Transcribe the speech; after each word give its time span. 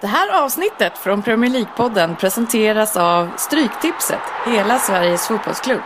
Det 0.00 0.06
här 0.06 0.44
avsnittet 0.44 0.98
från 0.98 1.22
Premier 1.22 1.50
League-podden 1.50 2.16
presenteras 2.16 2.96
av 2.96 3.30
Stryktipset, 3.36 4.20
hela 4.46 4.78
Sveriges 4.78 5.28
fotbollsklubb. 5.28 5.82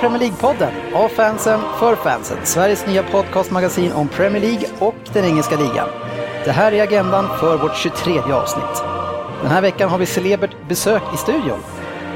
Premier 0.00 0.20
League-podden, 0.20 0.72
av 0.94 1.08
fansen, 1.08 1.60
för 1.78 1.96
fansen. 1.96 2.36
Sveriges 2.44 2.86
nya 2.86 3.02
podcastmagasin 3.02 3.92
om 3.92 4.08
Premier 4.08 4.42
League 4.42 4.68
och 4.78 4.94
den 5.12 5.24
engelska 5.24 5.56
ligan. 5.56 5.88
Det 6.44 6.50
här 6.50 6.72
är 6.72 6.82
agendan 6.82 7.38
för 7.38 7.58
vårt 7.58 7.76
23 7.76 8.20
avsnitt. 8.20 8.82
Den 9.42 9.50
här 9.50 9.62
veckan 9.62 9.88
har 9.88 9.98
vi 9.98 10.06
celebert 10.06 10.68
besök 10.68 11.02
i 11.14 11.16
studion. 11.16 11.58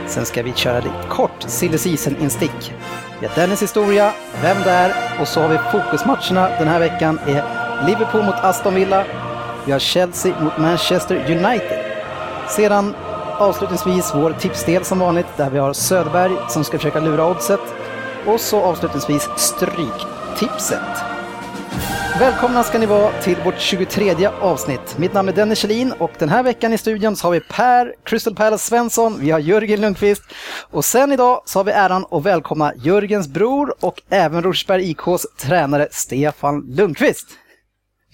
Sen 0.07 0.27
ska 0.27 0.43
vi 0.43 0.53
köra 0.53 0.77
lite 0.77 1.09
kort 1.09 1.43
silly 1.47 1.79
season-instick. 1.79 2.75
Vi 3.21 3.27
har 3.27 3.35
Dennis 3.35 3.63
historia, 3.63 4.13
vem 4.43 4.63
det 4.63 4.71
är 4.71 5.21
och 5.21 5.29
så 5.29 5.41
har 5.41 5.49
vi 5.49 5.59
fokusmatcherna 5.59 6.49
den 6.59 6.69
här 6.69 6.81
veckan 6.81 7.19
är 7.27 7.45
Liverpool 7.87 8.23
mot 8.23 8.35
Aston 8.35 8.75
Villa, 8.75 9.05
vi 9.67 9.73
har 9.73 9.79
Chelsea 9.79 10.41
mot 10.41 10.59
Manchester 10.59 11.17
United. 11.17 11.85
Sedan 12.49 12.95
avslutningsvis 13.39 14.13
vår 14.15 14.33
tipsdel 14.33 14.85
som 14.85 14.99
vanligt 14.99 15.37
där 15.37 15.51
vi 15.51 15.59
har 15.59 15.73
Söderberg 15.73 16.33
som 16.49 16.65
ska 16.65 16.79
försöka 16.79 17.01
lura 17.01 17.31
oddset. 17.31 17.61
Och 18.27 18.41
så 18.41 18.61
avslutningsvis 18.61 19.29
Stryktipset. 19.37 21.15
Välkomna 22.19 22.63
ska 22.63 22.79
ni 22.79 22.87
vara 22.87 23.13
till 23.13 23.37
vårt 23.45 23.59
23 23.59 24.27
avsnitt. 24.41 24.99
Mitt 24.99 25.13
namn 25.13 25.29
är 25.29 25.33
Dennis 25.33 25.59
Kjellin 25.59 25.93
och 25.93 26.11
den 26.19 26.29
här 26.29 26.43
veckan 26.43 26.73
i 26.73 26.79
studion 26.79 27.17
så 27.17 27.27
har 27.27 27.33
vi 27.33 27.41
Per 27.41 27.95
Crystal 28.05 28.35
Palace 28.35 28.67
Svensson, 28.67 29.21
vi 29.21 29.31
har 29.31 29.39
Jörgen 29.39 29.81
Lundqvist 29.81 30.23
och 30.71 30.85
sen 30.85 31.13
idag 31.13 31.43
så 31.45 31.59
har 31.59 31.65
vi 31.65 31.73
äran 31.73 32.07
att 32.11 32.23
välkomna 32.23 32.73
Jörgens 32.75 33.29
bror 33.29 33.75
och 33.81 34.03
även 34.11 34.43
Rosersberg 34.43 34.91
IKs 34.91 35.27
tränare 35.39 35.89
Stefan 35.91 36.61
Lundqvist. 36.61 37.27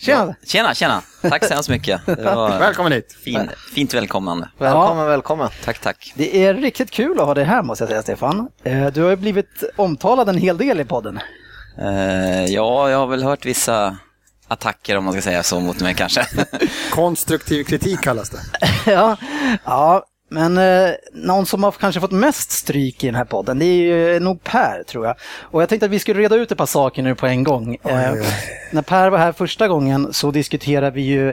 Tjena! 0.01 0.35
Tjena, 0.47 0.75
tjena! 0.75 1.03
Tack 1.23 1.45
så 1.45 1.55
hemskt 1.55 1.69
mycket. 1.69 2.01
Välkommen 2.09 2.93
hit! 2.93 3.17
fin, 3.25 3.51
fint 3.75 3.95
välkomnande. 3.95 4.49
Välkommen, 4.59 5.07
välkommen. 5.07 5.49
Tack, 5.65 5.79
tack. 5.79 6.13
Det 6.17 6.45
är 6.45 6.55
riktigt 6.55 6.91
kul 6.91 7.21
att 7.21 7.27
ha 7.27 7.35
dig 7.35 7.45
här 7.45 7.63
måste 7.63 7.83
jag 7.85 7.89
säga 7.89 8.03
Stefan. 8.03 8.49
Eh, 8.65 8.87
Du 8.87 9.03
har 9.03 9.11
ju 9.11 9.17
blivit 9.17 9.63
omtalad 9.77 10.29
en 10.29 10.39
hel 10.39 10.59
del 10.59 10.81
i 10.81 10.85
podden. 10.85 11.19
Eh, 11.79 12.45
ja, 12.45 12.91
jag 12.91 12.99
har 12.99 13.07
väl 13.07 13.23
hört 13.23 13.47
vissa 13.47 13.97
attacker 14.49 14.97
om 14.97 15.05
man 15.05 15.13
ska 15.13 15.23
säga 15.23 15.43
så 15.43 15.61
mot 15.61 15.81
mig 15.81 15.95
kanske. 15.95 16.27
Konstruktiv 16.91 17.65
kritik 17.65 18.01
kallas 18.01 18.31
det. 18.31 18.41
ja, 18.93 19.17
ja, 19.65 20.05
men 20.33 20.59
eh, 20.59 20.95
någon 21.13 21.47
som 21.47 21.65
har 21.65 21.73
kanske 21.73 22.01
fått 22.01 22.11
mest 22.11 22.51
stryk 22.51 23.05
i 23.05 23.07
den 23.07 23.15
här 23.15 23.25
podden, 23.25 23.59
det 23.59 23.65
är 23.65 23.83
ju 23.83 24.21
nog 24.21 24.45
Per 24.45 24.83
tror 24.83 25.07
jag. 25.07 25.17
Och 25.41 25.63
jag 25.63 25.69
tänkte 25.69 25.87
att 25.87 25.93
vi 25.93 25.99
skulle 25.99 26.21
reda 26.21 26.37
ut 26.37 26.53
ett 26.53 26.59
par 26.59 26.67
saker 26.67 27.03
nu 27.03 27.15
på 27.15 27.27
en 27.27 27.45
gång. 27.45 27.75
Eh, 27.75 28.15
när 28.71 28.83
Per 28.83 29.11
var 29.11 29.19
här 29.19 29.33
första 29.33 29.69
gången 29.69 30.13
så 30.13 30.31
diskuterade 30.31 30.91
vi 30.91 31.03
ju 31.03 31.33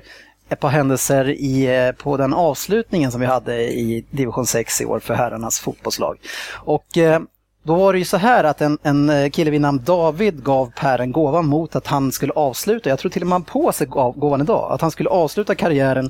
ett 0.49 0.59
par 0.59 0.69
händelser 0.69 1.29
i, 1.29 1.85
eh, 1.85 1.91
på 1.91 2.17
den 2.17 2.33
avslutningen 2.33 3.11
som 3.11 3.21
vi 3.21 3.27
hade 3.27 3.73
i 3.73 4.05
division 4.09 4.45
6 4.45 4.81
i 4.81 4.85
år 4.85 4.99
för 4.99 5.13
herrarnas 5.13 5.59
fotbollslag. 5.59 6.17
Och 6.53 6.97
eh, 6.97 7.19
då 7.67 7.75
var 7.75 7.93
det 7.93 7.99
ju 7.99 8.05
så 8.05 8.17
här 8.17 8.43
att 8.43 8.61
en, 8.61 8.77
en 8.83 9.31
kille 9.31 9.51
vid 9.51 9.61
namn 9.61 9.83
David 9.83 10.43
gav 10.43 10.71
Per 10.75 10.99
en 10.99 11.11
gåva 11.11 11.41
mot 11.41 11.75
att 11.75 11.87
han 11.87 12.11
skulle 12.11 12.33
avsluta, 12.33 12.89
jag 12.89 12.99
tror 12.99 13.11
till 13.11 13.21
och 13.21 13.27
med 13.27 13.33
han 13.33 13.43
på 13.43 13.71
sig 13.71 13.87
gav 13.87 14.17
gåvan 14.19 14.41
idag, 14.41 14.71
att 14.71 14.81
han 14.81 14.91
skulle 14.91 15.09
avsluta 15.09 15.55
karriären 15.55 16.09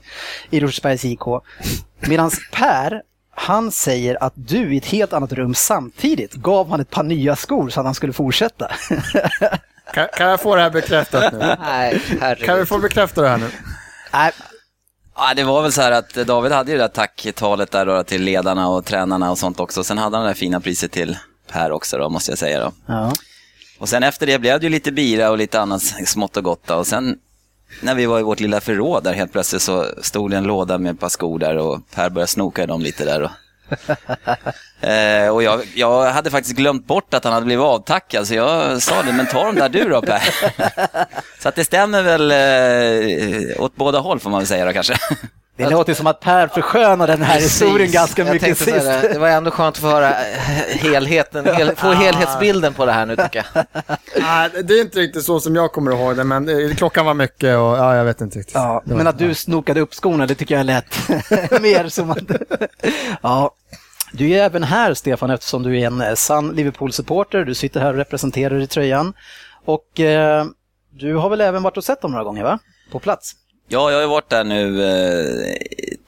i 0.49 0.59
Rosersbergs 0.59 1.05
IK. 1.05 1.19
Medan 1.99 2.31
Per, 2.51 3.01
han 3.35 3.71
säger 3.71 4.23
att 4.23 4.33
du 4.35 4.73
i 4.73 4.77
ett 4.77 4.85
helt 4.85 5.13
annat 5.13 5.33
rum 5.33 5.55
samtidigt 5.55 6.33
gav 6.33 6.69
han 6.69 6.79
ett 6.79 6.89
par 6.89 7.03
nya 7.03 7.35
skor 7.35 7.69
så 7.69 7.79
att 7.79 7.85
han 7.85 7.95
skulle 7.95 8.13
fortsätta. 8.13 8.71
Kan, 9.93 10.07
kan 10.17 10.27
jag 10.29 10.41
få 10.41 10.55
det 10.55 10.61
här 10.61 10.69
bekräftat 10.69 11.33
nu? 11.33 11.39
Nej, 11.59 11.91
Kan 11.99 12.17
vi 12.17 12.17
herregud. 12.21 12.67
få 12.67 12.77
bekräfta 12.77 13.21
det 13.21 13.29
här 13.29 13.37
nu? 13.37 13.49
Nej, 14.13 14.31
Ja, 15.19 15.33
det 15.35 15.43
var 15.43 15.61
väl 15.61 15.71
så 15.71 15.81
här 15.81 15.91
att 15.91 16.13
David 16.13 16.51
hade 16.51 16.71
ju 16.71 16.77
det 16.77 16.83
där 16.83 16.87
tacktalet 16.87 17.71
där 17.71 17.85
då 17.85 18.03
till 18.03 18.23
ledarna 18.23 18.67
och 18.67 18.85
tränarna 18.85 19.31
och 19.31 19.37
sånt 19.37 19.59
också. 19.59 19.83
Sen 19.83 19.97
hade 19.97 20.17
han 20.17 20.25
det 20.25 20.29
där 20.29 20.35
fina 20.35 20.59
priset 20.59 20.91
till 20.91 21.17
Per 21.47 21.71
också 21.71 21.97
då, 21.97 22.09
måste 22.09 22.31
jag 22.31 22.37
säga 22.37 22.59
då. 22.59 22.71
ja. 22.85 23.13
Och 23.79 23.89
sen 23.89 24.03
efter 24.03 24.25
det 24.25 24.39
blev 24.39 24.59
det 24.59 24.63
ju 24.63 24.69
lite 24.69 24.91
bira 24.91 25.29
och 25.29 25.37
lite 25.37 25.61
annat 25.61 25.81
smått 25.81 26.37
och 26.37 26.43
gott 26.43 26.61
då. 26.65 26.75
Och 26.75 26.87
sen 26.87 27.17
när 27.81 27.95
vi 27.95 28.05
var 28.05 28.19
i 28.19 28.23
vårt 28.23 28.39
lilla 28.39 28.61
förråd 28.61 29.03
där 29.03 29.13
helt 29.13 29.31
plötsligt 29.31 29.61
så 29.61 29.85
stod 30.01 30.31
det 30.31 30.37
en 30.37 30.43
låda 30.43 30.77
med 30.77 30.93
ett 30.93 30.99
par 30.99 31.09
skor 31.09 31.39
där 31.39 31.57
och 31.57 31.89
Per 31.95 32.09
började 32.09 32.31
snoka 32.31 32.63
i 32.63 32.65
dem 32.65 32.81
lite 32.81 33.05
där. 33.05 33.21
Och, 33.21 33.31
eh, 34.87 35.29
och 35.29 35.43
jag, 35.43 35.61
jag 35.75 36.11
hade 36.11 36.31
faktiskt 36.31 36.55
glömt 36.55 36.87
bort 36.87 37.13
att 37.13 37.23
han 37.23 37.33
hade 37.33 37.45
blivit 37.45 37.63
avtackad 37.63 38.27
så 38.27 38.33
jag 38.33 38.81
sa 38.81 39.03
det, 39.03 39.13
men 39.13 39.27
ta 39.27 39.45
dem 39.45 39.55
där 39.55 39.69
du 39.69 39.89
då 39.89 40.01
Per. 40.01 40.21
så 41.41 41.49
att 41.49 41.55
det 41.55 41.65
stämmer 41.65 42.03
väl 42.03 42.31
eh, 42.31 43.61
åt 43.63 43.75
båda 43.75 43.99
håll 43.99 44.19
får 44.19 44.29
man 44.29 44.39
väl 44.39 44.47
säga 44.47 44.65
då 44.65 44.73
kanske. 44.73 44.97
Det 45.57 45.69
låter 45.69 45.93
som 45.93 46.07
att 46.07 46.19
Per 46.19 46.47
förskönar 46.47 47.07
den 47.07 47.21
här 47.21 47.33
Precis. 47.35 47.61
historien 47.61 47.91
ganska 47.91 48.23
Jag 48.25 48.33
mycket 48.33 48.57
sist. 48.57 48.71
Det, 48.71 49.09
det 49.13 49.19
var 49.19 49.27
ändå 49.27 49.51
skönt 49.51 49.75
att 49.75 49.81
få 49.81 49.87
höra 49.87 50.13
helheten, 50.67 51.45
hel, 51.55 51.75
få 51.75 51.91
helhetsbilden 51.91 52.73
på 52.73 52.85
det 52.85 52.91
här 52.91 53.05
nu 53.05 53.15
tycker 53.15 53.45
jag. 53.53 53.65
Nej, 54.21 54.49
det 54.63 54.73
är 54.73 54.81
inte 54.81 54.99
riktigt 54.99 55.23
så 55.23 55.39
som 55.39 55.55
jag 55.55 55.71
kommer 55.71 55.91
ihåg 55.91 56.15
det, 56.17 56.23
men 56.23 56.49
eh, 56.69 56.75
klockan 56.75 57.05
var 57.05 57.13
mycket 57.13 57.43
och 57.57 57.77
ja, 57.77 57.95
jag 57.95 58.05
vet 58.05 58.21
inte 58.21 58.39
riktigt. 58.39 58.55
Ja, 58.55 58.81
Det 58.85 58.91
var- 58.91 58.97
men 58.97 59.07
att 59.07 59.17
du 59.17 59.33
snokade 59.33 59.81
upp 59.81 59.93
skorna, 59.93 60.25
det 60.25 60.35
tycker 60.35 60.55
jag 60.55 60.59
är 60.59 60.63
lätt. 60.63 61.09
Mer 61.61 61.89
som 61.89 62.11
att... 62.11 62.19
ja. 63.21 63.55
Du 64.11 64.29
är 64.29 64.43
även 64.43 64.63
här, 64.63 64.93
Stefan, 64.93 65.29
eftersom 65.29 65.63
du 65.63 65.79
är 65.79 65.87
en 65.87 66.01
eh, 66.01 66.13
sann 66.15 66.49
Liverpool-supporter. 66.55 67.45
Du 67.45 67.53
sitter 67.55 67.79
här 67.79 67.89
och 67.89 67.95
representerar 67.95 68.61
i 68.61 68.67
tröjan. 68.67 69.13
Och 69.65 69.99
eh, 69.99 70.45
du 70.99 71.15
har 71.15 71.29
väl 71.29 71.41
även 71.41 71.63
varit 71.63 71.77
och 71.77 71.83
sett 71.83 72.01
dem 72.01 72.11
några 72.11 72.23
gånger, 72.23 72.43
va? 72.43 72.59
På 72.91 72.99
plats. 72.99 73.31
Ja, 73.69 73.91
jag 73.91 74.01
har 74.01 74.07
varit 74.07 74.29
där 74.29 74.43
nu 74.43 74.83
eh, 74.83 75.55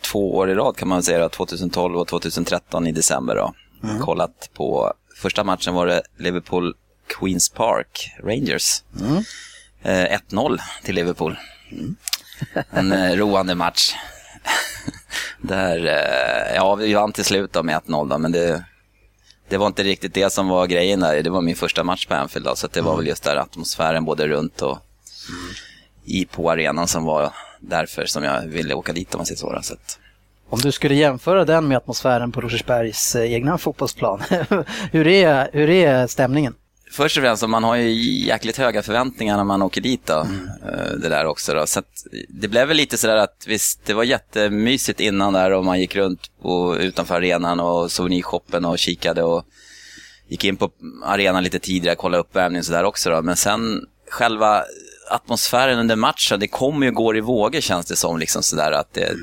två 0.02 0.36
år 0.36 0.50
i 0.50 0.56
rad 0.56 0.78
kan 0.78 0.88
man 0.88 1.04
säga, 1.04 1.20
då, 1.20 1.30
2012 1.30 1.98
och 1.98 2.08
2013 2.08 2.88
i 2.88 2.92
december. 2.92 3.36
Då. 3.36 3.54
Kollat 4.02 4.50
på, 4.54 4.94
första 5.16 5.44
matchen 5.44 5.74
var 5.74 5.88
det 5.88 6.02
Liverpool 6.18 6.76
Queens 7.08 7.50
Park 7.50 8.12
Rangers. 8.24 8.84
Eh, 9.82 10.20
1-0 10.30 10.60
till 10.84 10.96
Liverpool. 10.96 11.38
En 12.72 12.92
eh, 12.92 13.16
roande 13.16 13.56
match. 13.56 13.96
Där, 15.42 15.86
eh, 15.86 16.56
ja, 16.56 16.76
vi 16.76 16.94
vann 16.94 17.12
till 17.12 17.26
slut 17.26 17.54
då 17.54 17.64
med 17.64 17.76
1-0 17.76 18.10
då, 18.10 18.18
men 18.18 18.32
det, 18.32 18.64
det 19.50 19.58
var 19.58 19.68
inte 19.68 19.84
riktigt 19.84 20.14
det 20.14 20.34
som 20.34 20.48
var 20.48 20.68
grejen 20.68 21.00
där. 21.00 21.24
Det 21.24 21.30
var 21.30 21.42
min 21.42 21.56
första 21.56 21.84
match 21.84 22.06
på 22.06 22.16
Anfield 22.16 22.46
då, 22.46 22.56
så 22.56 22.68
det 22.68 22.82
var 22.82 22.98
väl 22.98 23.08
just 23.08 23.24
där 23.24 23.36
atmosfären 23.36 24.06
både 24.06 24.28
runt 24.28 24.62
och 24.62 24.80
i 26.06 26.26
på 26.26 26.52
arenan 26.52 26.88
som 26.88 27.04
var 27.04 27.34
därför 27.60 28.06
som 28.06 28.24
jag 28.24 28.42
ville 28.42 28.74
åka 28.74 28.94
dit 28.94 29.16
om 29.16 29.20
man 29.20 29.26
säger 29.26 29.38
så. 29.40 29.54
då. 29.54 29.62
så 29.62 29.74
att, 29.74 30.00
Om 30.50 30.60
du 30.60 30.72
skulle 30.72 30.96
jämföra 30.96 31.46
den 31.46 31.68
med 31.68 31.78
atmosfären 31.78 32.32
på 32.32 32.42
Rosersbergs 32.42 33.16
eh, 33.16 33.34
egna 33.34 33.58
fotbollsplan, 33.58 34.24
hur, 34.92 35.08
är, 35.08 35.50
hur 35.54 35.70
är 35.70 36.08
stämningen? 36.08 36.54
först 36.92 37.18
och 37.18 37.24
främst, 37.24 37.48
man 37.48 37.64
har 37.64 37.76
ju 37.76 37.92
jäkligt 38.26 38.58
höga 38.58 38.84
förväntningar 38.84 39.38
när 39.38 39.44
man 39.44 39.62
åker 39.62 39.82
dit 39.82 40.06
då, 40.06 40.20
eh, 40.72 40.92
det 41.02 41.10
där 41.10 41.26
också. 41.26 41.54
Då. 41.54 41.68
Så 41.68 41.80
att, 41.80 42.06
det 42.30 42.48
blev 42.48 42.68
väl 42.68 42.78
lite 42.78 42.98
sådär 42.98 43.16
att 43.16 43.46
visst, 43.48 43.86
det 43.86 43.94
var 43.94 44.04
jättemysigt 44.04 45.00
innan 45.00 45.34
där 45.34 45.52
och 45.52 45.66
man 45.66 45.80
gick 45.80 45.96
runt 45.96 46.32
på, 46.42 46.78
utanför 46.78 47.16
arenan 47.16 47.60
och 47.60 47.92
souvenirshoppen 47.92 48.66
och 48.66 48.80
kikade 48.80 49.24
och 49.24 49.46
gick 50.28 50.46
in 50.46 50.58
på 50.58 50.72
arenan 51.04 51.44
lite 51.44 51.60
tidigare, 51.60 51.96
kollade 51.96 52.22
uppvärmning 52.22 52.60
och 52.60 52.66
sådär 52.66 52.84
också. 52.84 53.10
Då. 53.10 53.22
Men 53.22 53.36
sen 53.36 53.86
själva 54.10 54.64
atmosfären 55.10 55.80
under 55.80 55.96
matchen, 55.96 56.40
det 56.40 56.48
kommer 56.48 56.86
ju 56.86 56.90
och 56.90 56.96
går 56.96 57.18
i 57.18 57.22
vågor 57.22 57.62
känns 57.62 57.86
det 57.86 57.96
som. 57.96 58.20
Liksom 58.20 58.44
sådär, 58.44 58.72
att 58.72 58.94
det, 58.94 59.14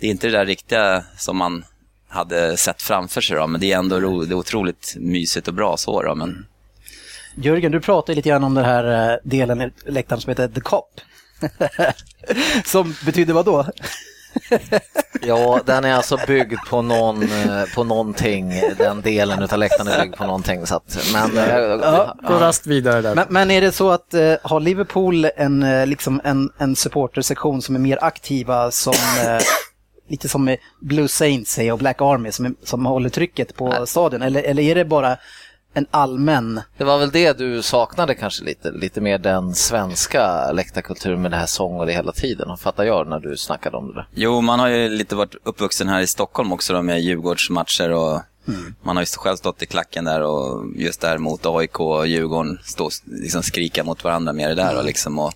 det 0.00 0.06
är 0.06 0.10
inte 0.10 0.26
det 0.26 0.38
där 0.38 0.46
riktiga 0.46 1.04
som 1.18 1.36
man 1.36 1.64
hade 2.08 2.56
sett 2.56 2.82
framför 2.82 3.20
sig. 3.20 3.36
Då, 3.36 3.46
men 3.46 3.60
det 3.60 3.72
är 3.72 3.78
ändå 3.78 4.00
ro, 4.00 4.24
det 4.24 4.34
är 4.34 4.36
otroligt 4.36 4.94
mysigt 4.96 5.48
och 5.48 5.54
bra 5.54 5.76
så. 5.76 6.02
Då, 6.02 6.14
men, 6.14 6.46
Jörgen, 7.34 7.72
du 7.72 7.80
pratade 7.80 8.16
lite 8.16 8.28
grann 8.28 8.44
om 8.44 8.54
den 8.54 8.64
här 8.64 9.12
eh, 9.12 9.18
delen 9.24 9.62
i 9.62 9.70
läktaren 9.86 10.20
som 10.20 10.30
heter 10.30 10.48
The 10.48 10.60
Cop. 10.60 11.00
som 12.64 12.94
betyder 13.04 13.34
vad 13.34 13.44
då? 13.44 13.66
Ja, 15.22 15.60
den 15.66 15.84
är 15.84 15.94
alltså 15.94 16.18
byggd 16.26 16.58
på, 16.68 16.82
någon, 16.82 17.22
eh, 17.22 17.64
på 17.74 17.84
någonting, 17.84 18.52
den 18.78 19.00
delen 19.00 19.42
utav 19.42 19.58
läktaren 19.58 19.88
är 19.88 20.02
byggd 20.02 20.16
på 20.16 20.26
någonting. 20.26 20.66
Så 20.66 20.76
att, 20.76 20.98
men, 21.12 21.38
eh, 21.38 21.56
Ja, 21.58 22.16
Gå 22.28 22.34
raskt 22.34 22.66
vidare 22.66 23.00
där. 23.00 23.14
Men, 23.14 23.26
men 23.30 23.50
är 23.50 23.60
det 23.60 23.72
så 23.72 23.90
att 23.90 24.14
eh, 24.14 24.34
har 24.42 24.60
Liverpool 24.60 25.26
en, 25.36 25.88
liksom 25.90 26.20
en, 26.24 26.50
en 26.58 26.76
supportersektion 26.76 27.62
som 27.62 27.74
är 27.74 27.80
mer 27.80 27.98
aktiva 28.00 28.70
som 28.70 28.94
eh, 29.26 29.38
lite 30.08 30.28
som 30.28 30.56
Blue 30.80 31.08
Saints 31.08 31.58
och 31.72 31.78
Black 31.78 32.00
Army 32.00 32.32
som, 32.32 32.56
som 32.64 32.86
håller 32.86 33.08
trycket 33.08 33.56
på 33.56 33.86
stadion? 33.86 34.22
Eller, 34.22 34.42
eller 34.42 34.62
är 34.62 34.74
det 34.74 34.84
bara 34.84 35.16
en 35.76 35.86
allmän... 35.90 36.60
Det 36.76 36.84
var 36.84 36.98
väl 36.98 37.10
det 37.10 37.38
du 37.38 37.62
saknade 37.62 38.14
kanske 38.14 38.44
lite, 38.44 38.70
lite 38.70 39.00
mer 39.00 39.18
den 39.18 39.54
svenska 39.54 40.52
läktarkulturen 40.52 41.22
med 41.22 41.30
det 41.30 41.36
här 41.36 41.46
sång 41.46 41.80
och 41.80 41.86
det 41.86 41.92
hela 41.92 42.12
tiden, 42.12 42.56
fattar 42.56 42.84
jag 42.84 43.08
när 43.08 43.20
du 43.20 43.36
snackade 43.36 43.76
om 43.76 43.88
det 43.88 43.94
där. 43.94 44.08
Jo, 44.14 44.40
man 44.40 44.60
har 44.60 44.68
ju 44.68 44.88
lite 44.88 45.16
varit 45.16 45.34
uppvuxen 45.42 45.88
här 45.88 46.00
i 46.00 46.06
Stockholm 46.06 46.52
också 46.52 46.72
då, 46.72 46.82
med 46.82 47.00
Djurgårdsmatcher 47.00 47.90
och 47.90 48.20
man 48.82 48.96
har 48.96 49.02
ju 49.02 49.06
själv 49.06 49.36
stått 49.36 49.62
i 49.62 49.66
klacken 49.66 50.04
där 50.04 50.22
och 50.22 50.64
just 50.76 51.00
där 51.00 51.18
mot 51.18 51.46
AIK 51.46 51.80
och 51.80 52.06
Djurgården 52.06 52.58
stå, 52.64 52.90
liksom 53.04 53.42
skrika 53.42 53.84
mot 53.84 54.04
varandra 54.04 54.32
mer 54.32 54.54
där 54.54 54.78
och 54.78 54.84
liksom 54.84 55.18
och, 55.18 55.32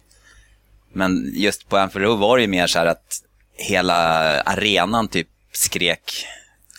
Men 0.93 1.33
just 1.35 1.69
på 1.69 1.77
Anfield 1.77 2.07
Road 2.07 2.19
var 2.19 2.37
det 2.37 2.43
ju 2.43 2.49
mer 2.49 2.67
så 2.67 2.79
här 2.79 2.87
att 2.87 3.23
hela 3.53 3.97
arenan 4.43 5.09
typ 5.09 5.29
skrek 5.53 6.27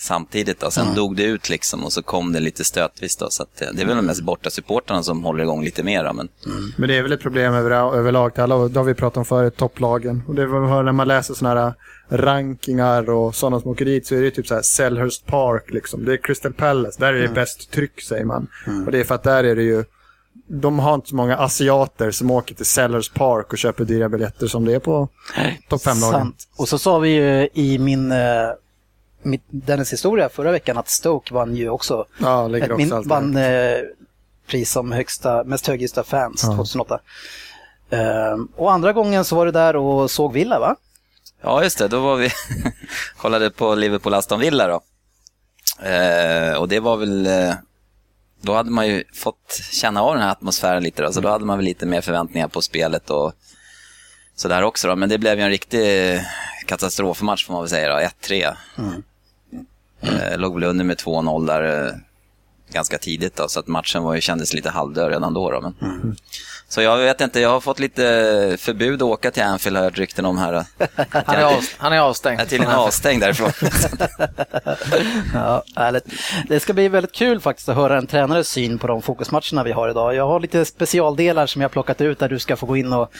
samtidigt 0.01 0.59
då. 0.59 0.71
Sen 0.71 0.95
dog 0.95 1.15
det 1.15 1.23
ut 1.23 1.49
liksom 1.49 1.83
och 1.83 1.93
så 1.93 2.01
kom 2.01 2.33
det 2.33 2.39
lite 2.39 2.63
stötvis 2.63 3.15
då. 3.15 3.29
Så 3.29 3.43
att 3.43 3.55
det, 3.73 3.81
är 3.81 3.85
väl 3.85 4.01
mest 4.01 4.21
borta 4.21 4.49
supportrarna 4.49 5.03
som 5.03 5.23
håller 5.23 5.43
igång 5.43 5.63
lite 5.63 5.83
mer 5.83 6.03
då, 6.03 6.13
men 6.13 6.29
Men 6.77 6.89
det 6.89 6.97
är 6.97 7.01
väl 7.01 7.11
ett 7.11 7.21
problem 7.21 7.53
över, 7.53 7.71
överlag 7.71 8.39
alla, 8.39 8.67
det 8.67 8.79
har 8.79 8.83
vi 8.83 8.93
pratat 8.93 9.17
om 9.17 9.25
förut, 9.25 9.57
topplagen. 9.57 10.23
Och 10.27 10.35
det 10.35 10.41
hör 10.47 10.83
när 10.83 10.91
man 10.91 11.07
läser 11.07 11.33
sådana 11.33 11.61
här 11.61 11.73
rankingar 12.09 13.09
och 13.09 13.35
sådana 13.35 13.59
som 13.61 13.71
åker 13.71 13.85
dit 13.85 14.07
så 14.07 14.15
är 14.15 14.21
det 14.21 14.31
typ 14.31 14.47
så 14.47 14.55
här 14.55 14.61
Selhurst 14.61 15.25
Park 15.25 15.71
liksom. 15.71 16.05
Det 16.05 16.13
är 16.13 16.17
Crystal 16.17 16.53
Palace, 16.53 16.99
där 16.99 17.13
är 17.13 17.21
det 17.21 17.27
bäst 17.27 17.71
tryck 17.71 18.01
säger 18.01 18.25
man. 18.25 18.47
Och 18.85 18.91
det 18.91 18.99
är 18.99 19.03
för 19.03 19.15
att 19.15 19.23
där 19.23 19.43
är 19.43 19.55
det 19.55 19.63
ju, 19.63 19.83
de 20.47 20.79
har 20.79 20.95
inte 20.95 21.09
så 21.09 21.15
många 21.15 21.37
asiater 21.37 22.11
som 22.11 22.31
åker 22.31 22.55
till 22.55 22.65
Selhurst 22.65 23.13
Park 23.13 23.51
och 23.51 23.57
köper 23.57 23.85
dyra 23.85 24.09
biljetter 24.09 24.47
som 24.47 24.65
det 24.65 24.73
är 24.73 24.79
på 24.79 25.09
topp 25.69 25.81
5-lagen. 25.81 26.19
Sant. 26.19 26.47
Och 26.57 26.67
så 26.67 26.77
sa 26.77 26.99
vi 26.99 27.09
ju 27.09 27.49
i 27.53 27.77
min, 27.79 28.11
eh, 28.11 28.17
mitt, 29.25 29.43
Dennis 29.49 29.93
historia 29.93 30.29
förra 30.29 30.51
veckan 30.51 30.77
att 30.77 30.89
Stoke 30.89 31.33
vann 31.33 31.55
ju 31.55 31.69
också. 31.69 32.05
Ja, 32.17 32.47
ligger 32.47 32.65
ett 32.65 32.71
också 32.71 32.95
min, 32.99 33.07
vann 33.07 33.37
eh, 33.37 33.79
pris 34.47 34.71
som 34.71 34.91
högsta, 34.91 35.43
mest 35.43 35.67
högljudda 35.67 36.03
fans 36.03 36.41
2008. 36.41 36.99
Eh, 37.89 38.37
och 38.55 38.71
andra 38.71 38.93
gången 38.93 39.25
så 39.25 39.35
var 39.35 39.45
det 39.45 39.51
där 39.51 39.75
och 39.75 40.11
såg 40.11 40.33
Villa 40.33 40.59
va? 40.59 40.75
Ja, 41.41 41.63
just 41.63 41.77
det. 41.77 41.87
Då 41.87 41.99
var 41.99 42.15
vi 42.15 42.29
kollade 43.17 43.51
på 43.51 43.75
Liverpool-Aston 43.75 44.39
Villa 44.39 44.67
då. 44.67 44.81
Eh, 45.87 46.53
och 46.53 46.67
det 46.67 46.79
var 46.79 46.97
väl... 46.97 47.27
Eh, 47.27 47.53
då 48.41 48.53
hade 48.53 48.71
man 48.71 48.87
ju 48.87 49.03
fått 49.13 49.61
känna 49.71 50.01
av 50.01 50.13
den 50.13 50.23
här 50.23 50.31
atmosfären 50.31 50.83
lite 50.83 51.01
då, 51.01 51.13
så 51.13 51.21
då 51.21 51.29
hade 51.29 51.45
man 51.45 51.57
väl 51.57 51.65
lite 51.65 51.85
mer 51.85 52.01
förväntningar 52.01 52.47
på 52.47 52.61
spelet 52.61 53.09
och 53.09 53.33
sådär 54.35 54.61
också 54.61 54.87
då. 54.87 54.95
Men 54.95 55.09
det 55.09 55.17
blev 55.17 55.37
ju 55.37 55.43
en 55.43 55.49
riktig 55.49 56.21
katastrofmatch 56.65 57.45
får 57.45 57.53
man 57.53 57.61
väl 57.61 57.69
säga 57.69 57.89
då, 57.89 58.07
1-3. 58.27 58.55
Eh, 60.01 60.37
låg 60.37 60.53
väl 60.53 60.63
under 60.63 60.85
med 60.85 60.97
2-0 60.97 61.47
där 61.47 61.87
eh, 61.87 61.93
ganska 62.73 62.97
tidigt 62.97 63.35
då, 63.35 63.47
så 63.47 63.59
att 63.59 63.67
matchen 63.67 64.03
var 64.03 64.15
ju, 64.15 64.21
kändes 64.21 64.53
lite 64.53 64.69
halvdöd 64.69 65.09
redan 65.09 65.33
då. 65.33 65.51
då 65.51 65.61
men... 65.61 65.91
Mm. 65.91 66.15
Så 66.71 66.81
jag 66.81 66.97
vet 66.97 67.21
inte, 67.21 67.39
jag 67.39 67.49
har 67.49 67.59
fått 67.59 67.79
lite 67.79 68.01
förbud 68.59 69.01
att 69.01 69.07
åka 69.09 69.31
till 69.31 69.43
Anfield 69.43 69.77
har 69.77 69.83
jag 69.83 69.91
hört 69.91 69.97
rykten 69.97 70.25
om 70.25 70.37
här. 70.37 70.53
Han 71.11 71.35
är, 71.35 71.43
av, 71.43 71.63
han 71.77 71.93
är 71.93 71.99
avstängd. 71.99 72.39
Jag 72.39 72.45
är 72.45 72.49
tydligen 72.49 72.75
avstängd 72.75 73.21
därifrån. 73.21 73.51
Ja. 75.33 75.63
Det 76.47 76.59
ska 76.59 76.73
bli 76.73 76.87
väldigt 76.87 77.11
kul 77.11 77.39
faktiskt 77.39 77.69
att 77.69 77.75
höra 77.75 77.97
en 77.97 78.07
tränares 78.07 78.47
syn 78.49 78.79
på 78.79 78.87
de 78.87 79.01
fokusmatcherna 79.01 79.63
vi 79.63 79.71
har 79.71 79.89
idag. 79.89 80.15
Jag 80.15 80.27
har 80.27 80.39
lite 80.39 80.65
specialdelar 80.65 81.45
som 81.45 81.61
jag 81.61 81.69
har 81.69 81.71
plockat 81.71 82.01
ut 82.01 82.19
där 82.19 82.29
du 82.29 82.39
ska 82.39 82.55
få 82.55 82.65
gå 82.65 82.77
in 82.77 82.93
och, 82.93 83.11